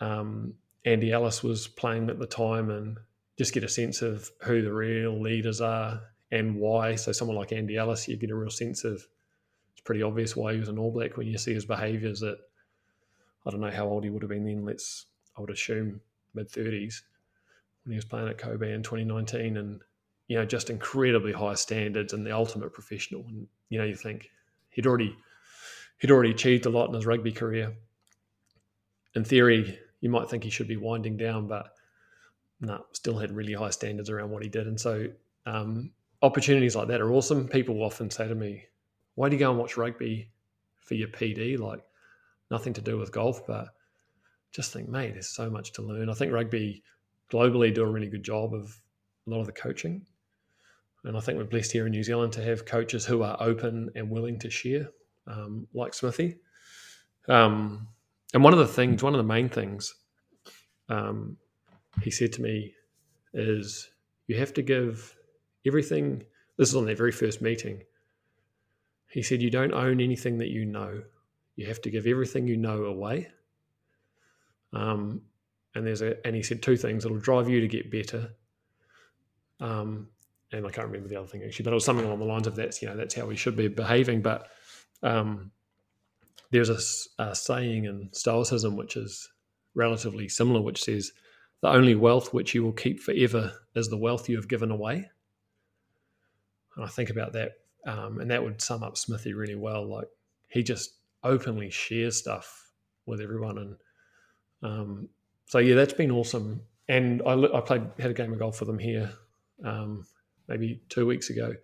um, 0.00 0.54
Andy 0.84 1.12
Ellis 1.12 1.42
was 1.42 1.68
playing 1.68 2.10
at 2.10 2.18
the 2.18 2.26
time, 2.26 2.70
and 2.70 2.98
just 3.38 3.52
get 3.52 3.64
a 3.64 3.68
sense 3.68 4.02
of 4.02 4.30
who 4.42 4.62
the 4.62 4.72
real 4.72 5.20
leaders 5.20 5.60
are 5.60 6.00
and 6.30 6.56
why. 6.56 6.94
So 6.96 7.12
someone 7.12 7.36
like 7.36 7.52
Andy 7.52 7.76
Ellis, 7.76 8.08
you 8.08 8.16
get 8.16 8.30
a 8.30 8.34
real 8.34 8.50
sense 8.50 8.84
of 8.84 8.94
it's 8.94 9.82
pretty 9.84 10.02
obvious 10.02 10.36
why 10.36 10.54
he 10.54 10.60
was 10.60 10.68
an 10.68 10.78
All 10.78 10.92
Black 10.92 11.16
when 11.16 11.26
you 11.26 11.38
see 11.38 11.54
his 11.54 11.64
behaviours 11.64 12.22
at 12.22 12.36
I 13.46 13.50
don't 13.50 13.60
know 13.60 13.70
how 13.70 13.86
old 13.86 14.04
he 14.04 14.10
would 14.10 14.22
have 14.22 14.30
been 14.30 14.44
then. 14.44 14.64
Let's 14.64 15.06
I 15.36 15.40
would 15.40 15.50
assume 15.50 16.00
mid 16.34 16.50
thirties 16.50 17.02
when 17.84 17.92
he 17.92 17.96
was 17.96 18.04
playing 18.04 18.28
at 18.28 18.38
Kobe 18.38 18.72
in 18.72 18.82
2019, 18.82 19.56
and 19.56 19.80
you 20.28 20.36
know 20.36 20.44
just 20.44 20.70
incredibly 20.70 21.32
high 21.32 21.54
standards 21.54 22.12
and 22.12 22.26
the 22.26 22.32
ultimate 22.32 22.72
professional. 22.72 23.24
And 23.28 23.46
you 23.68 23.78
know 23.78 23.84
you 23.84 23.96
think 23.96 24.30
he'd 24.70 24.86
already 24.86 25.16
he'd 25.98 26.10
already 26.10 26.30
achieved 26.30 26.66
a 26.66 26.70
lot 26.70 26.88
in 26.88 26.94
his 26.94 27.06
rugby 27.06 27.32
career. 27.32 27.74
In 29.14 29.24
theory, 29.24 29.78
you 30.00 30.10
might 30.10 30.28
think 30.28 30.42
he 30.42 30.50
should 30.50 30.68
be 30.68 30.76
winding 30.76 31.16
down, 31.16 31.46
but 31.46 31.74
no, 32.60 32.84
still 32.92 33.18
had 33.18 33.34
really 33.34 33.52
high 33.52 33.70
standards 33.70 34.10
around 34.10 34.30
what 34.30 34.42
he 34.42 34.48
did. 34.48 34.66
And 34.66 34.80
so 34.80 35.08
um, 35.46 35.90
opportunities 36.22 36.74
like 36.74 36.88
that 36.88 37.00
are 37.00 37.12
awesome. 37.12 37.48
People 37.48 37.82
often 37.82 38.10
say 38.10 38.26
to 38.26 38.34
me, 38.34 38.64
"Why 39.14 39.28
do 39.28 39.36
you 39.36 39.40
go 39.40 39.50
and 39.50 39.58
watch 39.58 39.76
rugby 39.76 40.30
for 40.78 40.94
your 40.94 41.08
PD?" 41.08 41.58
Like 41.58 41.82
nothing 42.50 42.72
to 42.74 42.80
do 42.80 42.98
with 42.98 43.12
golf, 43.12 43.46
but 43.46 43.73
just 44.54 44.72
think, 44.72 44.88
mate, 44.88 45.14
there's 45.14 45.28
so 45.28 45.50
much 45.50 45.72
to 45.72 45.82
learn. 45.82 46.08
I 46.08 46.14
think 46.14 46.32
rugby 46.32 46.82
globally 47.30 47.74
do 47.74 47.82
a 47.82 47.90
really 47.90 48.08
good 48.08 48.22
job 48.22 48.54
of 48.54 48.80
a 49.26 49.30
lot 49.30 49.40
of 49.40 49.46
the 49.46 49.52
coaching. 49.52 50.06
And 51.02 51.16
I 51.16 51.20
think 51.20 51.36
we're 51.36 51.44
blessed 51.44 51.72
here 51.72 51.86
in 51.86 51.92
New 51.92 52.04
Zealand 52.04 52.32
to 52.34 52.42
have 52.42 52.64
coaches 52.64 53.04
who 53.04 53.22
are 53.22 53.36
open 53.40 53.90
and 53.94 54.08
willing 54.08 54.38
to 54.38 54.48
share, 54.48 54.88
um, 55.26 55.66
like 55.74 55.92
Smithy. 55.92 56.36
Um, 57.28 57.88
and 58.32 58.44
one 58.44 58.52
of 58.52 58.58
the 58.58 58.66
things, 58.66 59.02
one 59.02 59.14
of 59.14 59.18
the 59.18 59.24
main 59.24 59.48
things 59.48 59.94
um, 60.88 61.36
he 62.02 62.10
said 62.10 62.32
to 62.34 62.42
me 62.42 62.74
is 63.32 63.90
you 64.28 64.36
have 64.36 64.54
to 64.54 64.62
give 64.62 65.16
everything. 65.66 66.22
This 66.56 66.68
is 66.68 66.76
on 66.76 66.86
their 66.86 66.96
very 66.96 67.12
first 67.12 67.42
meeting. 67.42 67.82
He 69.10 69.22
said, 69.22 69.42
You 69.42 69.50
don't 69.50 69.74
own 69.74 70.00
anything 70.00 70.38
that 70.38 70.48
you 70.48 70.64
know. 70.64 71.02
You 71.56 71.66
have 71.66 71.82
to 71.82 71.90
give 71.90 72.06
everything 72.06 72.48
you 72.48 72.56
know 72.56 72.84
away. 72.84 73.28
Um, 74.74 75.22
and 75.74 75.86
there's 75.86 76.02
a, 76.02 76.24
and 76.26 76.36
he 76.36 76.42
said 76.42 76.62
two 76.62 76.76
things. 76.76 77.04
It'll 77.04 77.18
drive 77.18 77.48
you 77.48 77.60
to 77.60 77.68
get 77.68 77.90
better. 77.90 78.30
Um, 79.60 80.08
and 80.52 80.66
I 80.66 80.70
can't 80.70 80.86
remember 80.86 81.08
the 81.08 81.16
other 81.16 81.26
thing 81.26 81.42
actually, 81.42 81.64
but 81.64 81.72
it 81.72 81.74
was 81.74 81.84
something 81.84 82.04
along 82.06 82.20
the 82.20 82.24
lines 82.24 82.46
of 82.46 82.54
that's 82.54 82.80
you 82.80 82.88
know 82.88 82.96
that's 82.96 83.14
how 83.14 83.26
we 83.26 83.36
should 83.36 83.56
be 83.56 83.68
behaving. 83.68 84.22
But 84.22 84.48
um, 85.02 85.50
there's 86.50 86.70
a, 86.70 87.22
a 87.22 87.34
saying 87.34 87.86
in 87.86 88.08
Stoicism 88.12 88.76
which 88.76 88.96
is 88.96 89.28
relatively 89.74 90.28
similar, 90.28 90.60
which 90.60 90.84
says 90.84 91.12
the 91.60 91.68
only 91.68 91.94
wealth 91.94 92.32
which 92.32 92.54
you 92.54 92.62
will 92.62 92.72
keep 92.72 93.00
forever 93.00 93.52
is 93.74 93.88
the 93.88 93.96
wealth 93.96 94.28
you 94.28 94.36
have 94.36 94.48
given 94.48 94.70
away. 94.70 95.08
And 96.76 96.84
I 96.84 96.88
think 96.88 97.10
about 97.10 97.32
that, 97.32 97.52
um, 97.86 98.20
and 98.20 98.30
that 98.30 98.42
would 98.42 98.60
sum 98.60 98.82
up 98.82 98.96
Smithy 98.96 99.32
really 99.32 99.54
well. 99.54 99.86
Like 99.86 100.08
he 100.48 100.62
just 100.62 100.98
openly 101.22 101.70
shares 101.70 102.16
stuff 102.16 102.70
with 103.06 103.20
everyone, 103.20 103.58
and 103.58 103.76
um, 104.64 105.08
so 105.46 105.58
yeah, 105.58 105.74
that's 105.74 105.92
been 105.92 106.10
awesome. 106.10 106.62
And 106.88 107.22
I, 107.26 107.34
I 107.34 107.60
played 107.60 107.82
had 107.98 108.10
a 108.10 108.14
game 108.14 108.32
of 108.32 108.38
golf 108.38 108.60
with 108.60 108.66
them 108.66 108.78
here, 108.78 109.12
um, 109.64 110.06
maybe 110.48 110.82
two 110.88 111.06
weeks 111.06 111.30
ago. 111.30 111.54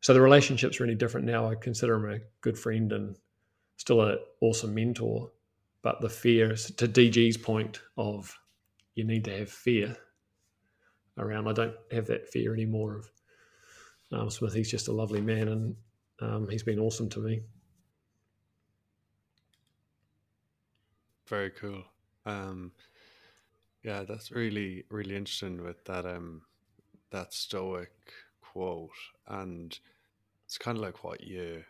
So 0.00 0.12
the 0.12 0.20
relationship's 0.20 0.80
really 0.80 0.94
different 0.94 1.26
now. 1.26 1.48
I 1.48 1.54
consider 1.54 1.94
him 1.94 2.10
a 2.10 2.18
good 2.40 2.58
friend 2.58 2.92
and 2.92 3.16
still 3.76 4.00
an 4.02 4.18
awesome 4.40 4.74
mentor. 4.74 5.30
But 5.82 6.00
the 6.00 6.10
fear, 6.10 6.50
to 6.50 6.88
DG's 6.88 7.38
point 7.38 7.80
of 7.96 8.36
you 8.94 9.04
need 9.04 9.24
to 9.24 9.38
have 9.38 9.50
fear 9.50 9.96
around. 11.16 11.48
I 11.48 11.52
don't 11.52 11.74
have 11.90 12.06
that 12.08 12.28
fear 12.28 12.52
anymore 12.52 12.96
of 12.96 13.10
um, 14.12 14.30
Smith. 14.30 14.52
He's 14.52 14.70
just 14.70 14.88
a 14.88 14.92
lovely 14.92 15.22
man, 15.22 15.48
and 15.48 15.76
um, 16.20 16.48
he's 16.50 16.62
been 16.62 16.78
awesome 16.78 17.08
to 17.10 17.20
me. 17.20 17.40
Very 21.26 21.50
cool. 21.50 21.84
Um, 22.30 22.72
yeah, 23.82 24.04
that's 24.04 24.30
really 24.30 24.84
really 24.90 25.16
interesting 25.16 25.62
with 25.62 25.84
that 25.84 26.04
um 26.06 26.42
that 27.10 27.32
stoic 27.32 27.92
quote, 28.40 28.90
and 29.26 29.78
it's 30.46 30.58
kind 30.58 30.78
of 30.78 30.82
like 30.82 31.04
what 31.04 31.22
you 31.22 31.64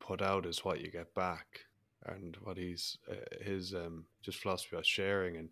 put 0.00 0.22
out 0.22 0.46
is 0.46 0.64
what 0.64 0.80
you 0.80 0.90
get 0.90 1.14
back, 1.14 1.66
and 2.06 2.36
what 2.42 2.56
he's 2.58 2.98
uh, 3.10 3.42
his 3.44 3.74
um 3.74 4.06
just 4.22 4.38
philosophy 4.38 4.76
about 4.76 4.86
sharing, 4.86 5.36
and 5.36 5.50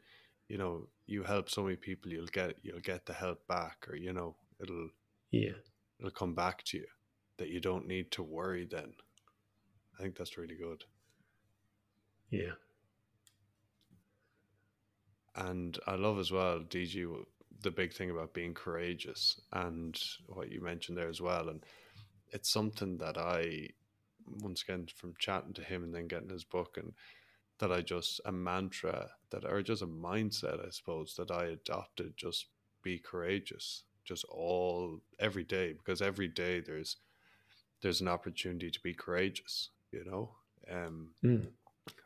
you 0.49 0.59
know 0.59 0.89
you 1.07 1.23
help 1.25 1.51
so 1.51 1.63
many 1.63 1.77
people, 1.77 2.13
you'll 2.13 2.27
get 2.27 2.57
you'll 2.63 2.81
get 2.81 3.07
the 3.07 3.15
help 3.15 3.47
back, 3.47 3.87
or 3.89 3.97
you 3.97 4.13
know 4.13 4.37
it'll 4.61 4.91
yeah 5.31 5.53
it'll 5.99 6.11
come 6.11 6.35
back 6.35 6.63
to 6.65 6.79
you 6.79 6.87
that 7.39 7.49
you 7.49 7.61
don't 7.61 7.87
need 7.87 8.11
to 8.13 8.23
worry 8.23 8.67
then. 8.67 8.95
I 9.99 10.03
think 10.03 10.17
that's 10.17 10.39
really 10.39 10.57
good. 10.57 10.85
Yeah. 12.31 12.55
And 15.37 15.79
I 15.87 15.97
love 15.97 16.19
as 16.19 16.31
well, 16.31 16.61
DG, 16.61 17.07
the 17.63 17.71
big 17.71 17.93
thing 17.93 18.11
about 18.11 18.35
being 18.35 18.55
courageous 18.55 19.41
and 19.53 19.99
what 20.29 20.51
you 20.51 20.61
mentioned 20.61 20.97
there 20.97 21.09
as 21.09 21.21
well. 21.21 21.49
And 21.49 21.65
it's 22.33 22.51
something 22.51 22.99
that 22.99 23.19
I, 23.19 23.71
once 24.41 24.63
again, 24.63 24.87
from 24.95 25.15
chatting 25.19 25.55
to 25.55 25.63
him 25.63 25.83
and 25.83 25.95
then 25.95 26.07
getting 26.07 26.29
his 26.29 26.45
book, 26.45 26.77
and 26.77 26.93
that 27.59 27.73
I 27.73 27.81
just, 27.81 28.21
a 28.25 28.33
mantra 28.33 29.11
that, 29.31 29.45
or 29.45 29.63
just 29.63 29.83
a 29.83 29.87
mindset, 29.87 30.65
I 30.65 30.71
suppose, 30.71 31.15
that 31.17 31.31
I 31.31 31.47
adopted 31.47 32.15
just 32.17 32.47
be 32.83 32.99
courageous, 32.99 33.85
just 34.05 34.25
all, 34.25 35.01
every 35.19 35.45
day, 35.45 35.73
because 35.73 36.03
every 36.03 36.29
day 36.29 36.61
there's, 36.61 36.97
there's 37.83 38.01
an 38.01 38.09
opportunity 38.09 38.71
to 38.71 38.81
be 38.81 38.95
courageous, 38.95 39.71
you 39.91 40.05
know? 40.05 40.31
Um, 40.71 41.11
mm 41.25 41.47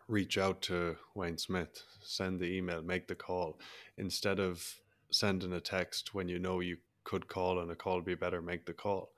reach 0.09 0.39
out 0.39 0.63
to 0.63 0.97
Wayne 1.15 1.39
Smith, 1.39 1.83
send 2.03 2.41
the 2.41 2.47
email, 2.47 2.83
make 2.83 3.09
the 3.09 3.15
call 3.15 3.59
instead 3.97 4.41
of 4.41 4.81
sending 5.11 5.53
a 5.53 5.61
text 5.61 6.15
when 6.15 6.29
you 6.29 6.39
know 6.39 6.61
you 6.61 6.79
could 7.05 7.29
call 7.29 7.61
and 7.61 7.71
a 7.71 7.75
call 7.75 7.97
would 7.97 8.05
be 8.05 8.15
better. 8.15 8.43
Make 8.43 8.67
the 8.67 8.73
call. 8.73 9.11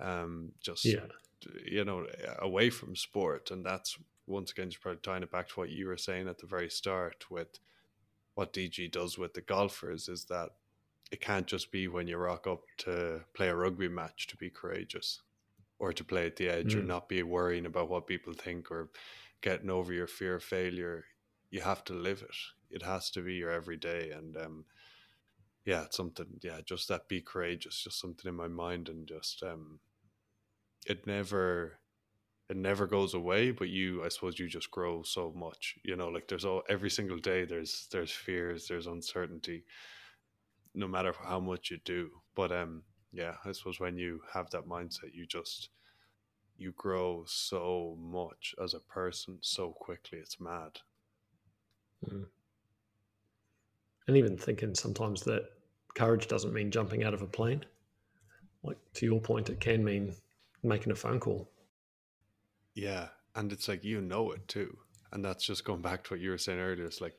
Um, 0.00 0.52
just 0.60 0.84
yeah. 0.84 1.06
you 1.64 1.84
know, 1.84 2.06
away 2.38 2.70
from 2.70 2.96
sport, 2.96 3.50
and 3.50 3.64
that's 3.64 3.98
once 4.26 4.52
again 4.52 4.70
just 4.70 4.82
probably 4.82 5.00
tying 5.02 5.22
it 5.22 5.30
back 5.30 5.48
to 5.48 5.60
what 5.60 5.70
you 5.70 5.86
were 5.86 5.96
saying 5.96 6.28
at 6.28 6.38
the 6.38 6.46
very 6.46 6.70
start 6.70 7.30
with 7.30 7.58
what 8.34 8.52
DG 8.52 8.90
does 8.92 9.18
with 9.18 9.34
the 9.34 9.40
golfers 9.40 10.08
is 10.08 10.24
that 10.26 10.50
it 11.10 11.20
can't 11.20 11.46
just 11.46 11.72
be 11.72 11.88
when 11.88 12.06
you 12.06 12.16
rock 12.16 12.46
up 12.46 12.62
to 12.78 13.20
play 13.34 13.48
a 13.48 13.54
rugby 13.54 13.88
match 13.88 14.28
to 14.28 14.36
be 14.36 14.48
courageous 14.48 15.20
or 15.78 15.92
to 15.92 16.04
play 16.04 16.26
at 16.26 16.36
the 16.36 16.48
edge 16.48 16.74
mm. 16.74 16.78
or 16.78 16.82
not 16.82 17.08
be 17.08 17.22
worrying 17.22 17.66
about 17.66 17.88
what 17.88 18.06
people 18.06 18.32
think 18.32 18.70
or 18.70 18.90
getting 19.42 19.70
over 19.70 19.92
your 19.92 20.06
fear 20.06 20.36
of 20.36 20.42
failure, 20.42 21.04
you 21.50 21.60
have 21.60 21.84
to 21.84 21.94
live 21.94 22.22
it. 22.22 22.36
It 22.70 22.82
has 22.82 23.10
to 23.10 23.22
be 23.22 23.34
your 23.34 23.50
everyday. 23.50 24.10
And 24.10 24.36
um, 24.36 24.64
yeah, 25.64 25.82
it's 25.84 25.96
something, 25.96 26.26
yeah, 26.42 26.60
just 26.64 26.88
that 26.88 27.08
be 27.08 27.20
courageous, 27.20 27.82
just 27.82 28.00
something 28.00 28.28
in 28.28 28.36
my 28.36 28.48
mind. 28.48 28.88
And 28.88 29.06
just, 29.06 29.42
um, 29.42 29.80
it 30.86 31.06
never, 31.06 31.78
it 32.48 32.56
never 32.56 32.86
goes 32.86 33.14
away, 33.14 33.50
but 33.50 33.68
you, 33.68 34.04
I 34.04 34.08
suppose 34.08 34.38
you 34.38 34.48
just 34.48 34.70
grow 34.70 35.02
so 35.02 35.32
much, 35.36 35.76
you 35.84 35.96
know, 35.96 36.08
like 36.08 36.28
there's 36.28 36.44
all, 36.44 36.62
every 36.68 36.90
single 36.90 37.18
day 37.18 37.44
there's, 37.44 37.86
there's 37.92 38.10
fears, 38.10 38.66
there's 38.66 38.86
uncertainty, 38.86 39.64
no 40.74 40.88
matter 40.88 41.14
how 41.22 41.40
much 41.40 41.70
you 41.70 41.78
do. 41.84 42.10
But, 42.34 42.52
um, 42.52 42.82
yeah, 43.12 43.34
I 43.44 43.52
suppose 43.52 43.80
when 43.80 43.98
you 43.98 44.20
have 44.32 44.50
that 44.50 44.66
mindset, 44.66 45.14
you 45.14 45.26
just, 45.26 45.68
you 46.60 46.72
grow 46.76 47.24
so 47.26 47.96
much 47.98 48.54
as 48.62 48.74
a 48.74 48.80
person 48.80 49.38
so 49.40 49.70
quickly. 49.70 50.18
It's 50.18 50.38
mad. 50.38 50.78
Mm. 52.06 52.26
And 54.06 54.16
even 54.16 54.36
thinking 54.36 54.74
sometimes 54.74 55.22
that 55.22 55.48
courage 55.94 56.28
doesn't 56.28 56.52
mean 56.52 56.70
jumping 56.70 57.02
out 57.02 57.14
of 57.14 57.22
a 57.22 57.26
plane. 57.26 57.64
Like 58.62 58.76
to 58.94 59.06
your 59.06 59.20
point, 59.20 59.48
it 59.48 59.58
can 59.58 59.82
mean 59.82 60.14
making 60.62 60.92
a 60.92 60.96
phone 60.96 61.18
call. 61.18 61.50
Yeah. 62.74 63.08
And 63.34 63.52
it's 63.52 63.66
like, 63.66 63.82
you 63.82 64.02
know 64.02 64.32
it 64.32 64.46
too. 64.46 64.76
And 65.12 65.24
that's 65.24 65.46
just 65.46 65.64
going 65.64 65.80
back 65.80 66.04
to 66.04 66.14
what 66.14 66.20
you 66.20 66.30
were 66.30 66.38
saying 66.38 66.60
earlier. 66.60 66.84
It's 66.84 67.00
like, 67.00 67.16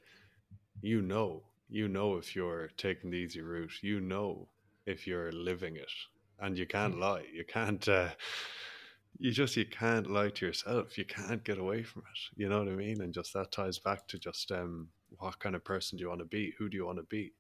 you 0.82 1.02
know, 1.02 1.42
you 1.68 1.88
know 1.88 2.18
if 2.18 2.36
you're 2.36 2.70
taking 2.78 3.10
the 3.10 3.18
easy 3.18 3.42
route, 3.42 3.82
you 3.82 4.02
know 4.02 4.50
if 4.86 5.08
you're 5.08 5.32
living 5.32 5.78
it. 5.78 5.92
And 6.40 6.58
you 6.58 6.68
can't 6.68 6.96
mm. 6.96 7.00
lie. 7.00 7.26
You 7.34 7.44
can't, 7.44 7.88
uh, 7.88 8.10
you 9.22 9.32
just 9.32 9.56
you 9.56 9.66
can't 9.66 10.10
lie 10.10 10.30
to 10.30 10.46
yourself 10.46 10.98
you 10.98 11.06
can't 11.06 11.44
get 11.44 11.58
away 11.58 11.84
from 11.84 12.02
it 12.02 12.40
you 12.42 12.50
know 12.50 12.60
what 12.60 12.68
i 12.68 12.76
mean 12.76 13.02
and 13.02 13.14
just 13.14 13.34
that 13.34 13.52
ties 13.52 13.80
back 13.80 14.08
to 14.08 14.18
just 14.18 14.52
um 14.52 14.88
what 15.20 15.38
kind 15.40 15.56
of 15.56 15.64
person 15.64 15.98
do 15.98 16.02
you 16.02 16.10
want 16.10 16.20
to 16.20 16.26
be 16.26 16.54
who 16.58 16.70
do 16.70 16.78
you 16.78 16.86
want 16.86 16.98
to 16.98 17.04
be 17.04 17.32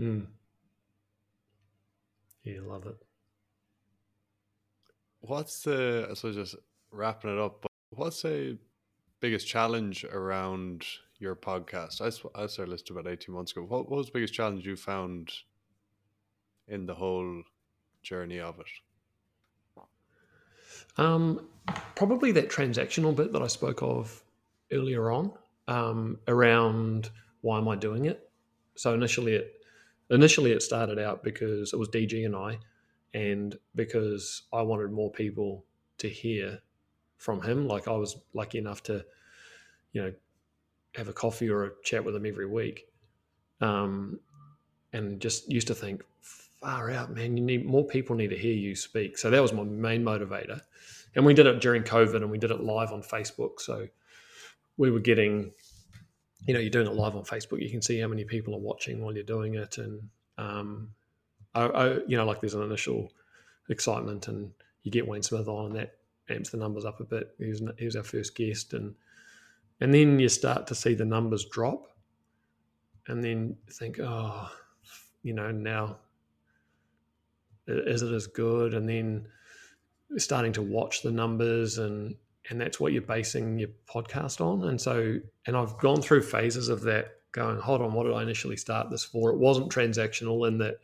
mm. 0.00 0.26
yeah 2.42 2.58
love 2.66 2.86
it 2.86 2.96
what's 5.20 5.62
the 5.62 6.08
so 6.14 6.32
just 6.32 6.56
wrapping 6.90 7.32
it 7.32 7.38
up 7.38 7.64
what's 7.90 8.22
the 8.22 8.58
biggest 9.24 9.46
challenge 9.46 10.04
around 10.04 10.84
your 11.18 11.34
podcast? 11.34 12.02
I, 12.02 12.08
I 12.38 12.46
started 12.46 12.70
listening 12.70 12.98
about 12.98 13.10
18 13.10 13.34
months 13.34 13.52
ago. 13.52 13.62
What, 13.62 13.90
what 13.90 13.96
was 13.96 14.06
the 14.06 14.12
biggest 14.12 14.34
challenge 14.34 14.66
you 14.66 14.76
found 14.76 15.32
in 16.68 16.84
the 16.84 16.94
whole 16.94 17.42
journey 18.02 18.38
of 18.38 18.60
it? 18.60 18.66
Um, 20.96 21.46
probably 21.94 22.32
that 22.32 22.50
transactional 22.50 23.14
bit 23.14 23.32
that 23.32 23.42
I 23.42 23.46
spoke 23.46 23.82
of 23.82 24.22
earlier 24.72 25.10
on 25.10 25.32
um, 25.68 26.18
around 26.28 27.10
why 27.40 27.58
am 27.58 27.68
I 27.68 27.76
doing 27.76 28.06
it. 28.06 28.28
So 28.74 28.94
initially, 28.94 29.34
it 29.34 29.52
initially 30.10 30.52
it 30.52 30.62
started 30.62 30.98
out 30.98 31.22
because 31.22 31.72
it 31.72 31.78
was 31.78 31.88
DG 31.88 32.24
and 32.24 32.36
I, 32.36 32.58
and 33.12 33.56
because 33.74 34.42
I 34.52 34.62
wanted 34.62 34.92
more 34.92 35.10
people 35.10 35.64
to 35.98 36.08
hear 36.08 36.60
from 37.18 37.42
him. 37.42 37.68
Like 37.68 37.88
I 37.88 37.92
was 37.92 38.16
lucky 38.32 38.58
enough 38.58 38.82
to, 38.84 39.04
you 39.92 40.02
know, 40.02 40.12
have 40.96 41.08
a 41.08 41.12
coffee 41.12 41.48
or 41.48 41.64
a 41.64 41.70
chat 41.82 42.04
with 42.04 42.14
him 42.14 42.26
every 42.26 42.46
week, 42.46 42.86
um, 43.60 44.18
and 44.92 45.20
just 45.20 45.50
used 45.50 45.68
to 45.68 45.74
think, 45.74 46.02
far 46.64 46.90
out, 46.90 47.14
man. 47.14 47.36
You 47.36 47.44
need 47.44 47.66
more 47.66 47.84
people 47.84 48.16
need 48.16 48.30
to 48.30 48.38
hear 48.38 48.54
you 48.54 48.74
speak. 48.74 49.18
So 49.18 49.30
that 49.30 49.42
was 49.42 49.52
my 49.52 49.64
main 49.64 50.02
motivator, 50.02 50.60
and 51.14 51.24
we 51.24 51.34
did 51.34 51.46
it 51.46 51.60
during 51.60 51.82
COVID, 51.82 52.16
and 52.16 52.30
we 52.30 52.38
did 52.38 52.50
it 52.50 52.60
live 52.60 52.92
on 52.92 53.02
Facebook. 53.02 53.60
So 53.60 53.86
we 54.76 54.90
were 54.90 55.00
getting, 55.00 55.52
you 56.46 56.54
know, 56.54 56.60
you're 56.60 56.70
doing 56.70 56.86
it 56.86 56.94
live 56.94 57.16
on 57.16 57.24
Facebook. 57.24 57.62
You 57.62 57.70
can 57.70 57.82
see 57.82 57.98
how 58.00 58.08
many 58.08 58.24
people 58.24 58.54
are 58.54 58.60
watching 58.60 59.02
while 59.02 59.14
you're 59.14 59.24
doing 59.24 59.54
it, 59.54 59.78
and 59.78 60.08
um, 60.38 60.90
I, 61.54 61.66
I, 61.66 61.98
you 62.06 62.16
know, 62.16 62.24
like 62.24 62.40
there's 62.40 62.54
an 62.54 62.62
initial 62.62 63.12
excitement, 63.68 64.28
and 64.28 64.50
you 64.82 64.90
get 64.90 65.06
Wayne 65.06 65.22
Smith 65.22 65.48
on, 65.48 65.66
and 65.66 65.76
that 65.76 65.96
amps 66.30 66.50
the 66.50 66.56
numbers 66.56 66.86
up 66.86 67.00
a 67.00 67.04
bit. 67.04 67.34
He 67.38 67.48
was, 67.48 67.62
he 67.78 67.84
was 67.84 67.96
our 67.96 68.02
first 68.02 68.34
guest, 68.34 68.72
and 68.72 68.94
and 69.80 69.92
then 69.92 70.18
you 70.18 70.28
start 70.28 70.66
to 70.68 70.74
see 70.74 70.94
the 70.94 71.04
numbers 71.04 71.44
drop, 71.44 71.94
and 73.06 73.22
then 73.22 73.56
think, 73.70 73.98
oh, 74.00 74.50
you 75.22 75.34
know, 75.34 75.50
now 75.50 75.98
is 77.66 78.02
it 78.02 78.12
as 78.12 78.26
good? 78.26 78.74
And 78.74 78.88
then 78.88 79.26
starting 80.16 80.52
to 80.54 80.62
watch 80.62 81.02
the 81.02 81.10
numbers 81.10 81.78
and 81.78 82.16
and 82.50 82.60
that's 82.60 82.78
what 82.78 82.92
you're 82.92 83.02
basing 83.02 83.58
your 83.58 83.70
podcast 83.88 84.40
on. 84.40 84.68
And 84.68 84.78
so, 84.78 85.18
and 85.46 85.56
I've 85.56 85.78
gone 85.78 86.02
through 86.02 86.22
phases 86.22 86.68
of 86.68 86.82
that 86.82 87.20
going, 87.32 87.58
hold 87.58 87.80
on, 87.80 87.94
what 87.94 88.04
did 88.04 88.12
I 88.12 88.22
initially 88.22 88.56
start 88.56 88.90
this 88.90 89.02
for? 89.02 89.30
It 89.30 89.38
wasn't 89.38 89.72
transactional 89.72 90.46
in 90.46 90.58
that 90.58 90.76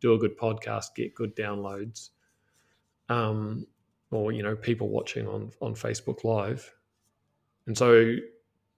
do 0.00 0.12
a 0.12 0.18
good 0.18 0.36
podcast, 0.38 0.94
get 0.94 1.14
good 1.14 1.34
downloads. 1.34 2.10
Um, 3.08 3.66
or, 4.10 4.32
you 4.32 4.42
know, 4.42 4.56
people 4.56 4.88
watching 4.88 5.26
on, 5.26 5.52
on 5.60 5.74
Facebook 5.74 6.24
Live. 6.24 6.74
And 7.66 7.76
so 7.76 8.16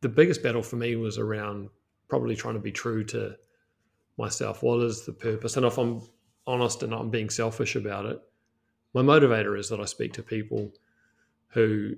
the 0.00 0.08
biggest 0.08 0.42
battle 0.42 0.62
for 0.62 0.76
me 0.76 0.96
was 0.96 1.18
around 1.18 1.70
probably 2.08 2.36
trying 2.36 2.54
to 2.54 2.60
be 2.60 2.72
true 2.72 3.02
to 3.04 3.36
myself. 4.16 4.62
What 4.62 4.80
is 4.80 5.04
the 5.04 5.12
purpose? 5.12 5.56
And 5.56 5.66
if 5.66 5.78
I'm 5.78 6.02
honest 6.46 6.82
and 6.82 6.94
I'm 6.94 7.10
being 7.10 7.30
selfish 7.30 7.76
about 7.76 8.06
it, 8.06 8.20
my 8.94 9.02
motivator 9.02 9.58
is 9.58 9.68
that 9.68 9.80
I 9.80 9.84
speak 9.84 10.12
to 10.14 10.22
people 10.22 10.72
who 11.48 11.94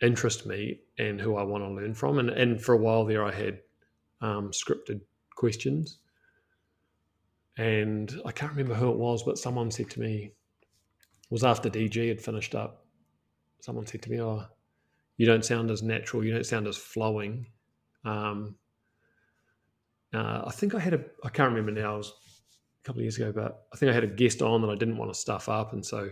interest 0.00 0.46
me 0.46 0.80
and 0.98 1.20
who 1.20 1.36
I 1.36 1.42
want 1.42 1.64
to 1.64 1.70
learn 1.70 1.94
from. 1.94 2.18
And, 2.18 2.30
and 2.30 2.60
for 2.60 2.74
a 2.74 2.78
while 2.78 3.04
there, 3.04 3.24
I 3.24 3.32
had 3.32 3.60
um, 4.20 4.50
scripted 4.50 5.00
questions. 5.34 5.98
And 7.56 8.20
I 8.24 8.32
can't 8.32 8.52
remember 8.52 8.74
who 8.74 8.90
it 8.90 8.96
was, 8.96 9.22
but 9.24 9.38
someone 9.38 9.70
said 9.70 9.90
to 9.90 10.00
me, 10.00 10.32
was 11.30 11.44
after 11.44 11.68
DG 11.68 12.08
had 12.08 12.20
finished 12.20 12.54
up. 12.54 12.86
Someone 13.60 13.86
said 13.86 14.02
to 14.02 14.10
me, 14.10 14.20
"Oh, 14.20 14.46
you 15.16 15.26
don't 15.26 15.44
sound 15.44 15.70
as 15.70 15.82
natural. 15.82 16.24
You 16.24 16.32
don't 16.32 16.46
sound 16.46 16.66
as 16.66 16.76
flowing." 16.76 17.46
Um, 18.04 18.56
uh, 20.14 20.42
I 20.46 20.50
think 20.52 20.74
I 20.74 20.80
had 20.80 20.94
a. 20.94 21.04
I 21.24 21.28
can't 21.28 21.50
remember 21.52 21.72
now. 21.72 21.94
It 21.94 21.98
was 21.98 22.12
couple 22.88 23.00
of 23.00 23.04
years 23.04 23.18
ago, 23.18 23.30
but 23.32 23.66
I 23.70 23.76
think 23.76 23.90
I 23.90 23.94
had 23.94 24.02
a 24.02 24.06
guest 24.06 24.40
on 24.40 24.62
that 24.62 24.70
I 24.70 24.74
didn't 24.74 24.96
want 24.96 25.12
to 25.12 25.18
stuff 25.18 25.50
up, 25.50 25.74
and 25.74 25.84
so 25.84 26.08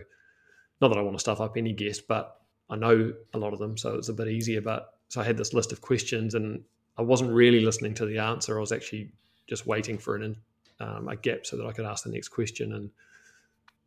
not 0.79 0.89
that 0.89 0.97
I 0.99 1.01
want 1.01 1.15
to 1.15 1.19
stuff 1.19 1.41
up 1.41 1.57
any 1.57 1.73
guest, 1.73 2.07
but 2.07 2.39
I 2.69 2.75
know 2.75 3.13
a 3.33 3.37
lot 3.37 3.51
of 3.51 3.57
them, 3.57 3.77
so 3.77 3.95
it's 3.95 4.09
a 4.09 4.13
bit 4.13 4.27
easier. 4.27 4.61
But 4.61 4.93
so 5.07 5.19
I 5.19 5.23
had 5.23 5.37
this 5.37 5.55
list 5.55 5.71
of 5.71 5.81
questions, 5.81 6.35
and 6.35 6.63
I 6.95 7.01
wasn't 7.01 7.31
really 7.31 7.61
listening 7.61 7.95
to 7.95 8.05
the 8.05 8.19
answer. 8.19 8.55
I 8.55 8.61
was 8.61 8.71
actually 8.71 9.11
just 9.47 9.65
waiting 9.65 9.97
for 9.97 10.17
an 10.17 10.35
um, 10.79 11.07
a 11.07 11.15
gap 11.15 11.47
so 11.47 11.57
that 11.57 11.65
I 11.65 11.71
could 11.71 11.85
ask 11.85 12.03
the 12.03 12.11
next 12.11 12.27
question, 12.27 12.73
and 12.73 12.91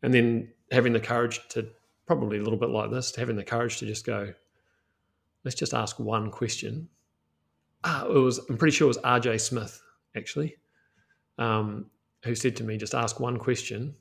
and 0.02 0.12
then 0.12 0.48
having 0.72 0.92
the 0.92 0.98
courage 0.98 1.40
to 1.50 1.68
probably 2.06 2.38
a 2.38 2.42
little 2.42 2.58
bit 2.58 2.70
like 2.70 2.90
this, 2.90 3.14
having 3.14 3.36
the 3.36 3.44
courage 3.44 3.78
to 3.78 3.86
just 3.86 4.04
go, 4.04 4.34
let's 5.44 5.54
just 5.54 5.74
ask 5.74 6.00
one 6.00 6.28
question. 6.28 6.88
Ah, 7.84 8.04
it 8.04 8.12
was 8.12 8.38
I'm 8.50 8.58
pretty 8.58 8.76
sure 8.76 8.86
it 8.86 8.88
was 8.88 8.98
RJ 8.98 9.40
Smith 9.40 9.80
actually, 10.16 10.56
um, 11.38 11.86
who 12.22 12.34
said 12.34 12.56
to 12.56 12.64
me, 12.64 12.76
just 12.76 12.94
ask 12.94 13.20
one 13.20 13.36
question, 13.36 13.94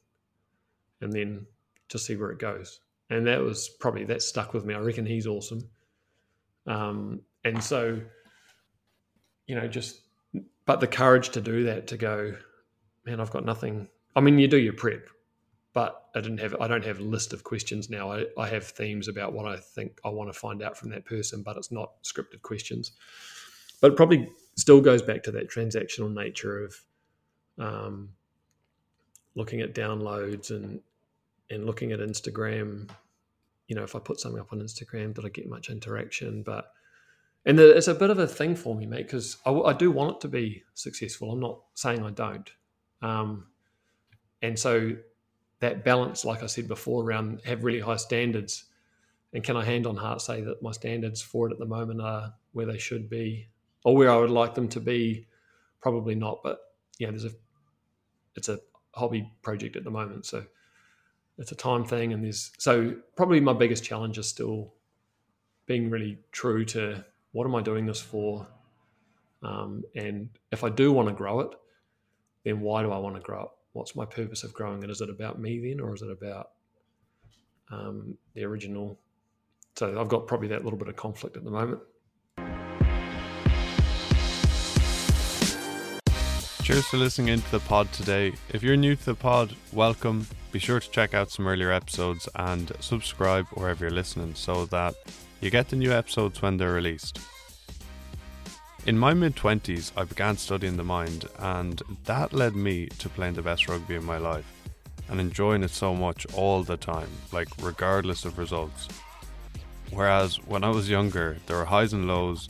and 1.02 1.12
then 1.14 1.46
just 1.88 2.06
see 2.06 2.16
where 2.16 2.32
it 2.32 2.40
goes 2.40 2.82
and 3.10 3.26
that 3.28 3.41
was 3.41 3.70
probably 3.70 4.04
that 4.06 4.22
stuck 4.22 4.54
with 4.54 4.66
me. 4.66 4.74
I 4.74 4.80
reckon 4.80 5.06
he's 5.06 5.28
awesome. 5.28 5.68
Um, 6.68 7.22
and 7.44 7.64
so, 7.64 8.00
you 9.48 9.56
know, 9.56 9.68
just 9.68 10.02
but 10.66 10.80
the 10.80 10.88
courage 10.88 11.30
to 11.30 11.41
do 11.41 11.64
that 11.64 11.88
to 11.88 11.98
go, 11.98 12.36
man, 13.06 13.20
I've 13.20 13.32
got 13.32 13.46
nothing. 13.46 13.88
I 14.16 14.22
mean, 14.22 14.38
you 14.38 14.48
do 14.48 14.58
your 14.58 14.74
prep, 14.74 15.10
but 15.74 16.10
I 16.16 16.22
didn't 16.22 16.40
have. 16.40 16.56
I 16.62 16.68
don't 16.68 16.86
have 16.86 17.00
a 17.00 17.04
list 17.04 17.34
of 17.34 17.44
questions 17.44 17.90
now. 17.90 18.12
I, 18.12 18.26
I 18.38 18.48
have 18.48 18.66
themes 18.66 19.08
about 19.08 19.34
what 19.34 19.48
I 19.48 19.58
think 19.58 20.00
I 20.06 20.10
want 20.10 20.32
to 20.32 20.40
find 20.40 20.62
out 20.62 20.78
from 20.78 20.90
that 20.91 21.06
person, 21.06 21.41
but 21.41 21.58
it's 21.58 21.72
not 21.72 22.04
scripted 22.04 22.44
questions. 22.44 22.91
But 23.82 23.94
it 23.94 23.98
probably 23.98 24.30
still 24.56 24.82
goes 24.82 25.02
back 25.02 25.24
to 25.24 25.32
that 25.32 25.50
transactional 25.50 26.14
nature 26.14 26.64
of 26.64 26.76
um, 27.60 28.10
looking 29.36 29.61
at 29.61 29.76
downloads 29.76 30.49
and 30.52 30.81
and 31.52 31.65
looking 31.65 31.91
at 31.91 31.99
Instagram, 31.99 32.90
you 33.68 33.76
know, 33.76 33.84
if 33.84 33.95
I 33.95 33.99
put 33.99 34.19
something 34.19 34.40
up 34.40 34.53
on 34.53 34.60
Instagram, 34.60 35.14
did 35.14 35.26
I 35.26 35.30
get 35.30 35.49
much 35.49 35.69
interaction? 35.69 36.44
But 36.44 36.72
and 37.45 37.57
the, 37.57 37.76
it's 37.76 37.88
a 37.88 37.95
bit 37.95 38.10
of 38.10 38.19
a 38.19 38.27
thing 38.27 38.56
for 38.56 38.76
me, 38.76 38.86
mate, 38.86 39.07
because 39.07 39.38
I, 39.45 39.52
I, 39.52 39.73
do 39.73 39.90
want 39.91 40.18
it 40.18 40.22
to 40.22 40.27
be 40.27 40.64
successful. 40.73 41.31
I'm 41.31 41.40
not 41.40 41.60
saying 41.73 42.03
I 42.03 42.11
don't. 42.11 42.49
Um, 43.02 43.48
and 44.41 44.60
so 44.60 44.95
that 45.60 45.84
balance, 45.84 46.26
like 46.26 46.44
I 46.44 46.48
said 46.48 46.68
before, 46.68 47.03
around 47.03 47.41
have 47.45 47.64
really 47.64 47.80
high 47.80 47.95
standards, 47.95 48.65
and 49.34 49.44
can 49.44 49.56
I 49.56 49.64
hand 49.64 49.88
on 49.88 49.95
heart 49.95 50.22
say 50.22 50.41
that 50.41 50.61
my 50.61 50.72
standards 50.72 51.22
for 51.22 51.48
it 51.48 51.53
at 51.53 51.60
the 51.60 51.65
moment 51.65 52.02
are 52.02 52.34
where 52.52 52.65
they 52.65 52.77
should 52.77 53.10
be, 53.10 53.48
or 53.84 53.95
where 53.95 54.11
I 54.11 54.18
would 54.18 54.30
like 54.30 54.53
them 54.53 54.68
to 54.69 54.80
be? 54.80 55.27
Probably 55.81 56.15
not, 56.15 56.41
but 56.44 56.60
yeah, 56.99 57.10
there's 57.10 57.26
a 57.26 57.31
it's 58.35 58.49
a 58.49 58.60
hobby 58.93 59.31
project 59.41 59.76
at 59.76 59.84
the 59.84 59.91
moment, 59.91 60.26
so 60.26 60.43
it's 61.39 61.53
a 61.53 61.56
time 61.56 61.85
thing 61.85 62.14
and 62.14 62.23
there's 62.23 62.51
so 62.60 62.93
probably 63.15 63.39
my 63.39 63.53
biggest 63.53 63.84
challenge 63.84 64.18
is 64.18 64.27
still 64.27 64.73
being 65.65 65.89
really 65.89 66.19
true 66.31 66.65
to 66.65 67.03
what 67.31 67.45
am 67.45 67.56
i 67.56 67.61
doing 67.61 67.85
this 67.85 68.01
for? 68.01 68.45
Um, 69.41 69.84
and 69.95 70.30
if 70.51 70.65
i 70.65 70.69
do 70.69 70.91
want 70.91 71.07
to 71.07 71.15
grow 71.15 71.39
it 71.39 71.51
then 72.43 72.60
why 72.60 72.84
do 72.84 72.91
i 72.91 72.97
want 72.97 73.15
to 73.15 73.22
grow 73.22 73.43
it? 73.43 73.49
What's 73.72 73.95
my 73.95 74.06
purpose 74.06 74.43
of 74.43 74.53
growing 74.53 74.84
it? 74.84 74.89
Is 74.89 74.99
it 74.99 75.10
about 75.10 75.39
me 75.39 75.60
then 75.60 75.80
or 75.80 75.93
is 75.95 76.01
it 76.01 76.11
about 76.11 76.49
um, 77.72 78.18
the 78.34 78.43
original? 78.43 78.99
So 79.77 79.99
i've 79.99 80.10
got 80.10 80.27
probably 80.27 80.49
that 80.49 80.65
little 80.65 80.80
bit 80.80 80.89
of 80.89 80.97
conflict 80.97 81.38
at 81.38 81.45
the 81.45 81.51
moment 81.51 81.80
Cheers 86.70 86.86
for 86.86 86.98
listening 86.98 87.30
into 87.30 87.50
the 87.50 87.62
pod 87.62 87.91
today. 87.91 88.32
If 88.50 88.62
you're 88.62 88.78
new 88.78 88.96
to 88.96 89.06
the 89.06 89.16
pod, 89.16 89.56
welcome. 89.74 90.28
Be 90.52 90.60
sure 90.60 90.80
to 90.80 90.91
check 90.91 91.16
out 91.16 91.32
some 91.32 91.48
earlier 91.48 91.72
episodes 91.72 92.30
and 92.36 92.72
subscribe 92.80 93.48
wherever 93.56 93.86
you're 93.86 93.90
listening 93.90 94.36
so 94.36 94.66
that 94.66 94.94
you 95.41 95.50
get 95.50 95.70
the 95.70 95.76
new 95.76 95.91
episodes 95.91 96.44
when 96.44 96.58
they're 96.58 96.72
released. 96.72 97.22
In 98.86 99.00
my 99.00 99.16
mid 99.16 99.36
20s, 99.36 99.91
I 99.98 100.04
began 100.04 100.38
studying 100.38 100.78
the 100.78 100.84
mind, 100.84 101.26
and 101.40 101.82
that 102.06 102.34
led 102.34 102.56
me 102.56 102.86
to 103.00 103.10
playing 103.10 103.34
the 103.34 103.41
best 103.41 103.68
rugby 103.68 103.96
in 103.96 104.06
my 104.06 104.20
life 104.20 104.46
and 105.08 105.20
enjoying 105.20 105.64
it 105.64 105.72
so 105.72 105.96
much 105.96 106.28
all 106.36 106.62
the 106.62 106.78
time, 106.78 107.10
like 107.32 107.48
regardless 107.64 108.26
of 108.26 108.38
results. 108.38 108.88
Whereas 109.90 110.36
when 110.46 110.64
I 110.64 110.70
was 110.70 110.88
younger, 110.88 111.38
there 111.48 111.58
were 111.58 111.66
highs 111.66 111.94
and 111.94 112.08
lows, 112.08 112.48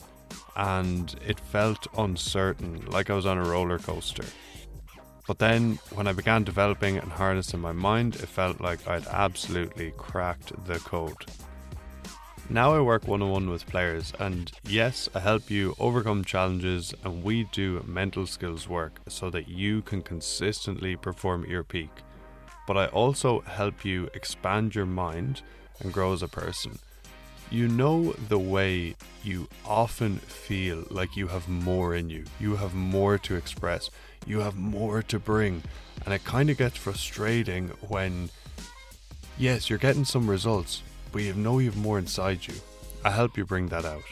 and 0.56 1.16
it 1.26 1.40
felt 1.40 1.88
uncertain, 1.98 2.86
like 2.88 3.10
I 3.10 3.16
was 3.16 3.26
on 3.26 3.38
a 3.38 3.44
roller 3.44 3.80
coaster. 3.80 4.26
But 5.28 5.40
then, 5.40 5.80
when 5.94 6.08
I 6.08 6.14
began 6.14 6.44
developing 6.44 6.98
and 6.98 7.12
harnessing 7.12 7.60
my 7.60 7.72
mind, 7.72 8.16
it 8.16 8.28
felt 8.28 8.60
like 8.60 8.88
I'd 8.88 9.06
absolutely 9.08 9.92
cracked 9.96 10.52
the 10.66 10.80
code. 10.80 11.26
Now 12.50 12.74
I 12.74 12.82
work 12.82 13.08
one 13.08 13.22
on 13.22 13.30
one 13.30 13.50
with 13.50 13.68
players, 13.68 14.12
and 14.20 14.52
yes, 14.64 15.08
I 15.14 15.20
help 15.20 15.52
you 15.52 15.76
overcome 15.80 16.26
challenges, 16.26 16.96
and 17.04 17.24
we 17.24 17.44
do 17.44 17.84
mental 17.86 18.26
skills 18.26 18.68
work 18.68 19.00
so 19.08 19.30
that 19.30 19.48
you 19.48 19.84
can 19.84 20.02
consistently 20.02 20.96
perform 20.96 21.44
at 21.44 21.50
your 21.50 21.64
peak. 21.64 21.92
But 22.66 22.78
I 22.78 22.88
also 22.88 23.42
help 23.42 23.86
you 23.86 24.10
expand 24.16 24.74
your 24.74 24.88
mind 24.88 25.44
and 25.80 25.94
grow 25.94 26.12
as 26.12 26.24
a 26.24 26.28
person 26.28 26.80
You 27.52 27.68
know 27.68 28.14
the 28.14 28.38
way 28.38 28.96
you 29.24 29.48
often 29.66 30.18
feel 30.18 30.84
like 30.92 31.18
you 31.18 31.28
have 31.28 31.50
more 31.50 31.96
in 31.96 32.10
you, 32.10 32.26
you 32.40 32.56
have 32.58 32.76
more 32.76 33.18
to 33.18 33.36
express, 33.36 33.90
you 34.28 34.40
have 34.40 34.56
more 34.56 35.02
to 35.04 35.18
bring, 35.18 35.64
and 36.06 36.14
it 36.14 36.24
kind 36.24 36.52
of 36.52 36.58
gets 36.58 36.78
frustrating 36.78 37.70
when, 37.88 38.30
yes, 39.38 39.68
you're 39.68 39.80
getting 39.80 40.06
some 40.06 40.30
results, 40.30 40.84
but 41.12 41.24
you 41.24 41.34
know 41.34 41.58
you 41.58 41.72
have 41.72 41.78
more 41.78 41.98
inside 41.98 42.46
you. 42.46 42.54
I 43.04 43.10
help 43.10 43.36
you 43.36 43.46
bring 43.46 43.68
that 43.70 43.86
out. 43.86 44.04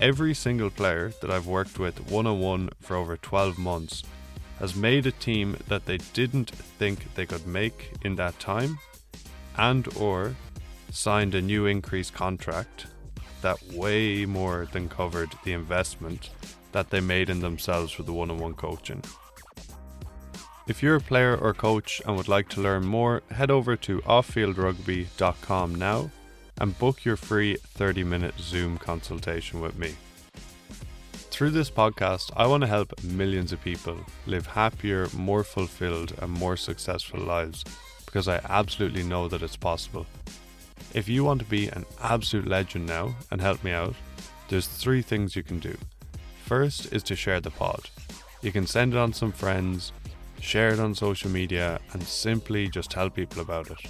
Every 0.00 0.34
single 0.34 0.70
player 0.70 1.12
that 1.20 1.30
I've 1.30 1.46
worked 1.46 1.78
with 1.78 2.10
one 2.10 2.26
on 2.26 2.40
one 2.40 2.70
for 2.80 2.96
over 2.96 3.16
12 3.16 3.58
months 3.58 4.02
has 4.58 4.74
made 4.74 5.06
a 5.06 5.12
team 5.12 5.56
that 5.68 5.86
they 5.86 5.98
didn't 5.98 6.50
think 6.50 7.14
they 7.14 7.26
could 7.26 7.46
make 7.46 7.92
in 8.02 8.16
that 8.16 8.38
time 8.40 8.78
and 9.56 9.86
or 9.96 10.34
signed 10.96 11.34
a 11.34 11.42
new 11.42 11.66
increased 11.66 12.14
contract 12.14 12.86
that 13.42 13.62
way 13.72 14.24
more 14.24 14.66
than 14.72 14.88
covered 14.88 15.30
the 15.44 15.52
investment 15.52 16.30
that 16.72 16.90
they 16.90 17.00
made 17.00 17.28
in 17.28 17.40
themselves 17.40 17.92
for 17.92 18.02
the 18.02 18.12
one-on-one 18.12 18.54
coaching. 18.54 19.02
If 20.66 20.82
you're 20.82 20.96
a 20.96 21.00
player 21.00 21.36
or 21.36 21.54
coach 21.54 22.02
and 22.06 22.16
would 22.16 22.28
like 22.28 22.48
to 22.50 22.60
learn 22.60 22.84
more, 22.86 23.22
head 23.30 23.50
over 23.50 23.76
to 23.76 24.00
offfieldrugby.com 24.00 25.74
now 25.74 26.10
and 26.58 26.78
book 26.78 27.04
your 27.04 27.16
free 27.16 27.56
30 27.56 28.02
minute 28.02 28.34
Zoom 28.40 28.78
consultation 28.78 29.60
with 29.60 29.78
me. 29.78 29.94
Through 31.30 31.50
this 31.50 31.70
podcast, 31.70 32.32
I 32.34 32.46
want 32.46 32.62
to 32.62 32.66
help 32.66 33.00
millions 33.04 33.52
of 33.52 33.62
people 33.62 33.98
live 34.26 34.46
happier, 34.46 35.06
more 35.14 35.44
fulfilled, 35.44 36.14
and 36.20 36.32
more 36.32 36.56
successful 36.56 37.20
lives 37.20 37.62
because 38.06 38.26
I 38.26 38.40
absolutely 38.48 39.02
know 39.02 39.28
that 39.28 39.42
it's 39.42 39.56
possible. 39.56 40.06
If 40.94 41.08
you 41.08 41.24
want 41.24 41.40
to 41.40 41.46
be 41.46 41.68
an 41.68 41.84
absolute 42.02 42.46
legend 42.46 42.86
now 42.86 43.14
and 43.30 43.40
help 43.40 43.62
me 43.62 43.72
out, 43.72 43.94
there's 44.48 44.66
three 44.66 45.02
things 45.02 45.36
you 45.36 45.42
can 45.42 45.58
do. 45.58 45.76
First 46.44 46.92
is 46.92 47.02
to 47.04 47.16
share 47.16 47.40
the 47.40 47.50
pod. 47.50 47.90
You 48.42 48.52
can 48.52 48.66
send 48.66 48.94
it 48.94 48.98
on 48.98 49.12
some 49.12 49.32
friends, 49.32 49.92
share 50.40 50.68
it 50.68 50.78
on 50.78 50.94
social 50.94 51.30
media, 51.30 51.80
and 51.92 52.02
simply 52.02 52.68
just 52.68 52.90
tell 52.90 53.10
people 53.10 53.42
about 53.42 53.70
it. 53.70 53.80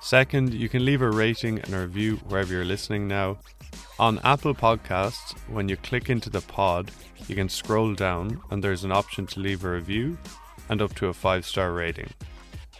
Second, 0.00 0.54
you 0.54 0.68
can 0.68 0.84
leave 0.84 1.02
a 1.02 1.10
rating 1.10 1.58
and 1.58 1.74
a 1.74 1.80
review 1.80 2.16
wherever 2.28 2.52
you're 2.52 2.64
listening 2.64 3.08
now. 3.08 3.38
On 3.98 4.20
Apple 4.24 4.54
Podcasts, 4.54 5.36
when 5.48 5.68
you 5.68 5.76
click 5.76 6.10
into 6.10 6.30
the 6.30 6.42
pod, 6.42 6.92
you 7.26 7.34
can 7.34 7.48
scroll 7.48 7.94
down 7.94 8.40
and 8.50 8.62
there's 8.62 8.84
an 8.84 8.92
option 8.92 9.26
to 9.26 9.40
leave 9.40 9.64
a 9.64 9.70
review 9.70 10.16
and 10.68 10.80
up 10.80 10.94
to 10.94 11.08
a 11.08 11.12
five 11.12 11.44
star 11.44 11.72
rating. 11.72 12.10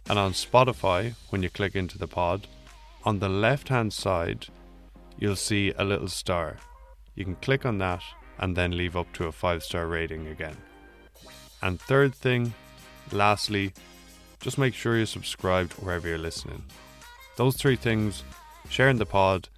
And 0.08 0.18
on 0.18 0.32
Spotify, 0.32 1.14
when 1.30 1.42
you 1.42 1.50
click 1.50 1.74
into 1.74 1.98
the 1.98 2.06
pod, 2.06 2.46
on 3.06 3.20
the 3.20 3.28
left 3.28 3.68
hand 3.68 3.92
side, 3.92 4.48
you'll 5.16 5.36
see 5.36 5.72
a 5.78 5.84
little 5.84 6.08
star. 6.08 6.56
You 7.14 7.24
can 7.24 7.36
click 7.36 7.64
on 7.64 7.78
that 7.78 8.02
and 8.38 8.56
then 8.56 8.76
leave 8.76 8.96
up 8.96 9.10
to 9.14 9.28
a 9.28 9.32
five 9.32 9.62
star 9.62 9.86
rating 9.86 10.26
again. 10.26 10.56
And 11.62 11.80
third 11.80 12.14
thing, 12.14 12.52
lastly, 13.12 13.72
just 14.40 14.58
make 14.58 14.74
sure 14.74 14.96
you're 14.96 15.06
subscribed 15.06 15.72
wherever 15.74 16.08
you're 16.08 16.18
listening. 16.18 16.64
Those 17.36 17.56
three 17.56 17.76
things 17.76 18.24
sharing 18.68 18.98
the 18.98 19.06
pod, 19.06 19.48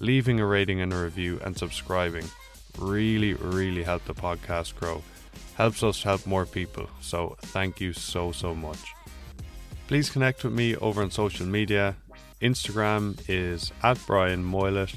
leaving 0.00 0.40
a 0.40 0.46
rating 0.46 0.80
and 0.80 0.92
a 0.92 1.02
review, 1.02 1.38
and 1.44 1.56
subscribing 1.56 2.24
really, 2.78 3.34
really 3.34 3.82
help 3.82 4.04
the 4.06 4.14
podcast 4.14 4.74
grow. 4.76 5.02
Helps 5.56 5.82
us 5.82 6.02
help 6.02 6.26
more 6.26 6.46
people. 6.46 6.88
So 7.02 7.36
thank 7.42 7.80
you 7.80 7.92
so, 7.92 8.32
so 8.32 8.54
much. 8.54 8.94
Please 9.86 10.08
connect 10.08 10.42
with 10.42 10.54
me 10.54 10.74
over 10.76 11.02
on 11.02 11.10
social 11.10 11.46
media. 11.46 11.96
Instagram 12.44 13.18
is 13.26 13.72
at 13.82 13.98
Brian 14.06 14.44
Moylett, 14.44 14.96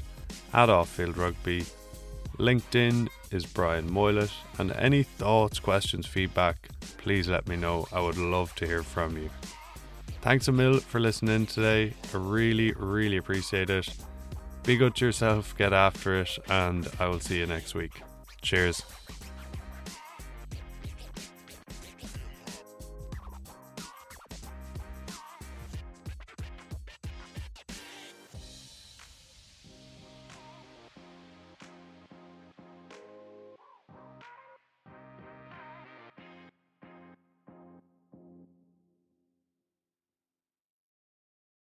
at 0.52 0.68
Offfield 0.68 1.16
Rugby. 1.16 1.64
LinkedIn 2.36 3.08
is 3.30 3.46
Brian 3.46 3.90
Moylett. 3.90 4.30
And 4.58 4.72
any 4.72 5.02
thoughts, 5.02 5.58
questions, 5.58 6.06
feedback, 6.06 6.68
please 6.98 7.26
let 7.26 7.48
me 7.48 7.56
know. 7.56 7.88
I 7.90 8.00
would 8.00 8.18
love 8.18 8.54
to 8.56 8.66
hear 8.66 8.82
from 8.82 9.16
you. 9.16 9.30
Thanks 10.20 10.48
a 10.48 10.52
mil 10.52 10.78
for 10.80 11.00
listening 11.00 11.46
today. 11.46 11.94
I 12.12 12.16
really, 12.18 12.72
really 12.72 13.16
appreciate 13.16 13.70
it. 13.70 13.88
Be 14.64 14.76
good 14.76 14.94
to 14.96 15.06
yourself, 15.06 15.56
get 15.56 15.72
after 15.72 16.20
it, 16.20 16.38
and 16.50 16.86
I 17.00 17.08
will 17.08 17.20
see 17.20 17.38
you 17.38 17.46
next 17.46 17.74
week. 17.74 18.02
Cheers. 18.42 18.82